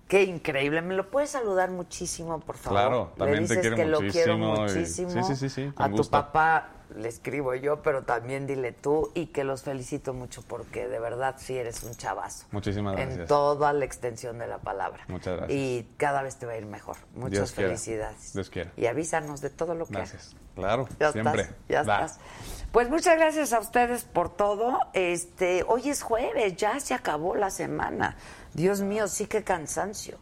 Qué 0.08 0.24
increíble. 0.24 0.82
¿Me 0.82 0.96
lo 0.96 1.12
puedes 1.12 1.30
saludar 1.30 1.70
muchísimo, 1.70 2.40
por 2.40 2.58
favor? 2.58 2.80
Claro, 2.80 3.14
también 3.16 3.44
Le 3.44 3.48
te 3.48 3.54
dices 3.58 3.62
quiero 3.62 3.76
que 3.76 3.86
lo 3.86 4.00
quiero 4.00 4.38
muchísimo 4.40 4.56
y- 4.56 4.60
muchísimo. 4.72 5.10
sí, 5.12 5.24
sí, 5.24 5.36
sí, 5.36 5.50
sí, 5.50 5.72
con 5.72 5.86
A 5.86 5.90
tu 5.92 5.98
gusto. 5.98 6.10
papá 6.10 6.70
le 6.96 7.08
escribo 7.10 7.54
yo, 7.56 7.82
pero 7.82 8.04
también 8.04 8.48
dile 8.48 8.72
tú 8.72 9.12
y 9.14 9.28
que 9.28 9.44
los 9.44 9.64
felicito 9.64 10.14
mucho 10.14 10.42
porque 10.48 10.88
de 10.88 11.00
verdad 11.00 11.36
sí 11.38 11.58
eres 11.58 11.84
un 11.84 11.94
chavazo. 11.96 12.46
Muchísimas 12.52 12.98
En 12.98 13.08
gracias. 13.10 13.28
toda 13.28 13.74
la 13.74 13.86
extensión 13.86 14.38
de 14.40 14.48
la 14.48 14.58
palabra. 14.60 15.04
Muchas 15.08 15.38
gracias. 15.38 15.58
Y 15.60 15.88
cada 15.98 16.22
vez 16.24 16.36
te 16.38 16.46
va 16.46 16.54
a 16.54 16.58
ir 16.58 16.66
mejor. 16.66 16.98
Muchas 17.14 17.32
Dios 17.32 17.52
quiera. 17.52 17.70
felicidades. 17.70 18.34
Dios 18.34 18.50
quiera. 18.50 18.72
Y 18.78 18.86
avísanos 18.88 19.42
de 19.42 19.50
todo 19.50 19.76
lo 19.76 19.86
que 19.86 19.94
Gracias. 19.94 20.36
Claro, 20.56 20.88
ya 21.00 21.12
siempre. 21.12 21.42
estás, 21.44 21.56
ya 21.70 21.84
Va. 21.84 22.06
estás. 22.06 22.20
Pues 22.72 22.90
muchas 22.90 23.18
gracias 23.18 23.54
a 23.54 23.60
ustedes 23.60 24.04
por 24.04 24.36
todo. 24.36 24.80
Este, 24.94 25.64
hoy 25.68 25.90
es 25.90 26.02
jueves, 26.04 26.56
ya 26.58 26.80
se 26.80 26.94
acabó 26.94 27.36
la 27.36 27.50
semana. 27.50 28.16
Dios 28.54 28.82
mío, 28.82 29.08
sí 29.08 29.26
que 29.28 29.44
cansancio. 29.44 30.18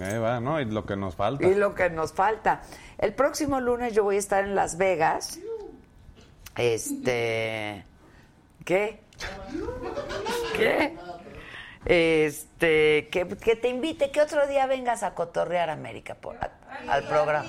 Ahí 0.00 0.18
va, 0.18 0.40
¿no? 0.40 0.58
Y 0.60 0.64
lo 0.64 0.86
que 0.86 0.96
nos 0.96 1.16
falta. 1.16 1.46
Y 1.46 1.54
lo 1.54 1.74
que 1.74 1.90
nos 1.90 2.12
falta. 2.14 2.62
El 2.98 3.14
próximo 3.14 3.60
lunes 3.60 3.92
yo 3.92 4.04
voy 4.04 4.16
a 4.16 4.18
estar 4.18 4.42
en 4.44 4.54
Las 4.54 4.78
Vegas. 4.78 5.38
Este, 6.56 7.84
¿qué? 8.64 9.00
¿Qué? 10.56 10.96
Este, 11.84 13.08
que, 13.10 13.26
que 13.42 13.56
te 13.56 13.68
invite, 13.68 14.10
que 14.12 14.20
otro 14.20 14.46
día 14.46 14.66
vengas 14.66 15.02
a 15.02 15.14
cotorrear 15.14 15.68
América 15.68 16.14
por, 16.14 16.36
a- 16.36 16.52
al 16.88 17.04
programa. 17.08 17.48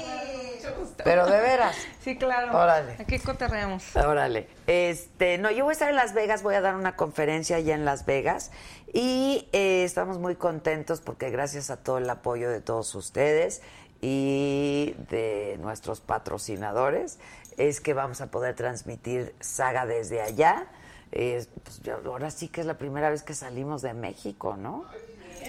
Pero 1.03 1.25
de 1.27 1.39
veras. 1.39 1.75
Sí, 2.01 2.17
claro. 2.17 2.57
Órale. 2.57 2.95
Aquí 2.99 3.19
coterreamos. 3.19 3.95
Órale. 3.95 4.47
Este, 4.65 5.37
no, 5.37 5.51
yo 5.51 5.65
voy 5.65 5.71
a 5.71 5.73
estar 5.73 5.89
en 5.89 5.97
Las 5.97 6.13
Vegas, 6.13 6.41
voy 6.41 6.55
a 6.55 6.61
dar 6.61 6.75
una 6.75 6.95
conferencia 6.95 7.57
allá 7.57 7.75
en 7.75 7.85
Las 7.85 8.05
Vegas 8.05 8.51
y 8.91 9.49
eh, 9.51 9.83
estamos 9.83 10.17
muy 10.19 10.35
contentos 10.35 11.01
porque 11.01 11.29
gracias 11.29 11.69
a 11.69 11.77
todo 11.83 11.97
el 11.97 12.09
apoyo 12.09 12.49
de 12.49 12.61
todos 12.61 12.95
ustedes 12.95 13.61
y 14.05 14.95
de 15.09 15.57
nuestros 15.61 16.01
patrocinadores 16.01 17.19
es 17.55 17.79
que 17.79 17.93
vamos 17.93 18.19
a 18.19 18.27
poder 18.27 18.53
transmitir 18.53 19.33
Saga 19.39 19.85
desde 19.85 20.21
allá. 20.21 20.67
Eh, 21.13 21.45
pues, 21.63 21.79
yo- 21.83 22.01
ahora 22.05 22.29
sí 22.29 22.49
que 22.49 22.59
es 22.61 22.67
la 22.67 22.77
primera 22.77 23.09
vez 23.09 23.23
que 23.23 23.33
salimos 23.33 23.81
de 23.81 23.93
México, 23.93 24.57
¿no? 24.57 24.83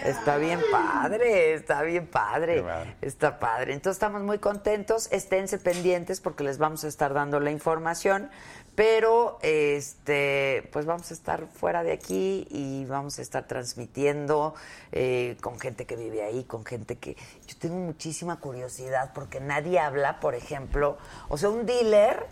Está 0.04 0.36
bien 0.38 0.60
padre, 0.70 1.54
está 1.54 1.82
bien 1.82 2.06
padre, 2.06 2.62
está 3.00 3.38
padre. 3.38 3.72
Entonces 3.72 3.96
estamos 3.96 4.22
muy 4.22 4.38
contentos, 4.38 5.08
esténse 5.10 5.58
pendientes 5.58 6.20
porque 6.20 6.44
les 6.44 6.58
vamos 6.58 6.84
a 6.84 6.88
estar 6.88 7.12
dando 7.14 7.40
la 7.40 7.50
información, 7.50 8.28
pero 8.74 9.38
este, 9.42 10.68
pues 10.72 10.86
vamos 10.86 11.10
a 11.10 11.14
estar 11.14 11.46
fuera 11.46 11.82
de 11.82 11.92
aquí 11.92 12.46
y 12.50 12.84
vamos 12.86 13.18
a 13.18 13.22
estar 13.22 13.46
transmitiendo 13.46 14.54
eh, 14.92 15.36
con 15.40 15.60
gente 15.60 15.86
que 15.86 15.96
vive 15.96 16.22
ahí, 16.22 16.44
con 16.44 16.64
gente 16.64 16.96
que 16.96 17.16
yo 17.46 17.56
tengo 17.58 17.76
muchísima 17.76 18.40
curiosidad 18.40 19.12
porque 19.14 19.40
nadie 19.40 19.78
habla, 19.78 20.20
por 20.20 20.34
ejemplo, 20.34 20.98
o 21.28 21.36
sea, 21.36 21.50
un 21.50 21.66
dealer, 21.66 22.26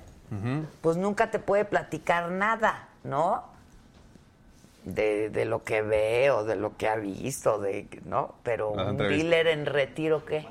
pues 0.81 0.97
nunca 0.97 1.31
te 1.31 1.39
puede 1.39 1.67
platicar 1.67 2.31
nada, 2.31 2.89
¿no? 3.05 3.53
de, 4.85 5.31
de 5.31 5.45
lo 5.45 5.63
que 5.65 5.83
ve 5.83 6.31
o 6.31 6.45
de 6.45 6.57
lo 6.57 6.77
que 6.77 6.89
ha 6.89 6.97
visto, 6.97 7.59
de, 7.59 7.87
¿no? 8.05 8.35
Pero 8.43 8.73
¿Vas 8.73 8.89
a 8.89 8.91
un 8.91 8.97
dealer 8.97 9.47
en 9.47 9.67
retiro, 9.67 10.25
¿qué? 10.25 10.47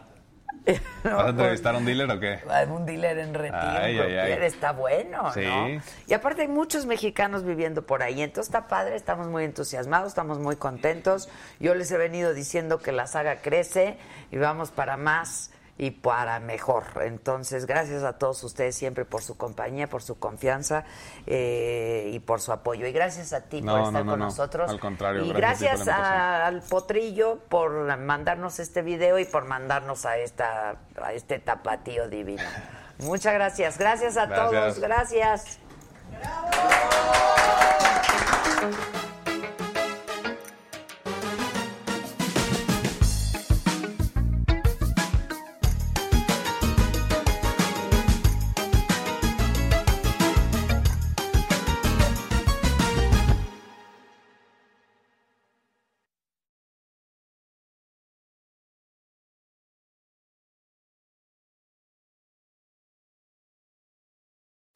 ¿Vas 1.03 1.25
a 1.25 1.29
entrevistar 1.29 1.75
a 1.75 1.77
un 1.79 1.85
dealer 1.85 2.09
o 2.11 2.19
qué? 2.19 2.39
Un 2.69 2.85
dealer 2.85 3.17
en 3.19 3.33
retiro, 3.33 3.57
Ay, 3.61 3.97
ay, 3.99 4.31
está 4.43 4.71
bueno, 4.71 5.33
Sí. 5.33 5.41
¿no? 5.41 5.81
Y 6.07 6.13
aparte 6.13 6.43
hay 6.43 6.47
muchos 6.47 6.85
mexicanos 6.85 7.43
viviendo 7.43 7.85
por 7.85 8.03
ahí, 8.03 8.21
entonces 8.21 8.53
está 8.53 8.67
padre, 8.67 8.95
estamos 8.95 9.27
muy 9.27 9.43
entusiasmados, 9.43 10.09
estamos 10.09 10.39
muy 10.39 10.55
contentos. 10.55 11.29
Yo 11.59 11.73
les 11.75 11.91
he 11.91 11.97
venido 11.97 12.33
diciendo 12.33 12.79
que 12.79 12.91
la 12.91 13.07
saga 13.07 13.37
crece 13.37 13.97
y 14.31 14.37
vamos 14.37 14.71
para 14.71 14.97
más 14.97 15.51
y 15.81 15.89
para 15.89 16.39
mejor. 16.39 16.83
Entonces, 17.01 17.65
gracias 17.65 18.03
a 18.03 18.13
todos 18.19 18.43
ustedes 18.43 18.75
siempre 18.75 19.03
por 19.03 19.23
su 19.23 19.35
compañía, 19.35 19.89
por 19.89 20.03
su 20.03 20.19
confianza 20.19 20.83
eh, 21.25 22.11
y 22.13 22.19
por 22.19 22.39
su 22.39 22.51
apoyo. 22.51 22.85
Y 22.85 22.91
gracias 22.91 23.33
a 23.33 23.41
ti 23.41 23.63
No, 23.63 23.71
por 23.71 23.79
estar 23.87 23.93
no, 23.93 24.03
no, 24.03 24.11
con 24.11 24.19
no. 24.19 24.25
nosotros. 24.25 24.69
Al 24.69 24.79
contrario, 24.79 25.25
Y 25.25 25.33
gracias 25.33 25.87
a- 25.87 26.45
al 26.45 26.61
Potrillo 26.61 27.39
por 27.49 27.71
mandarnos 27.97 28.59
este 28.59 28.83
video 28.83 29.17
y 29.17 29.25
por 29.25 29.45
mandarnos 29.45 30.05
a 30.05 30.17
esta 30.17 30.75
a 31.01 31.13
este 31.13 31.39
tapatío 31.39 32.07
divino. 32.09 32.43
Muchas 32.99 33.33
gracias. 33.33 33.79
Gracias 33.79 34.17
a 34.17 34.27
Gracias. 34.27 34.51
todos. 34.51 34.79
Gracias. 34.79 35.59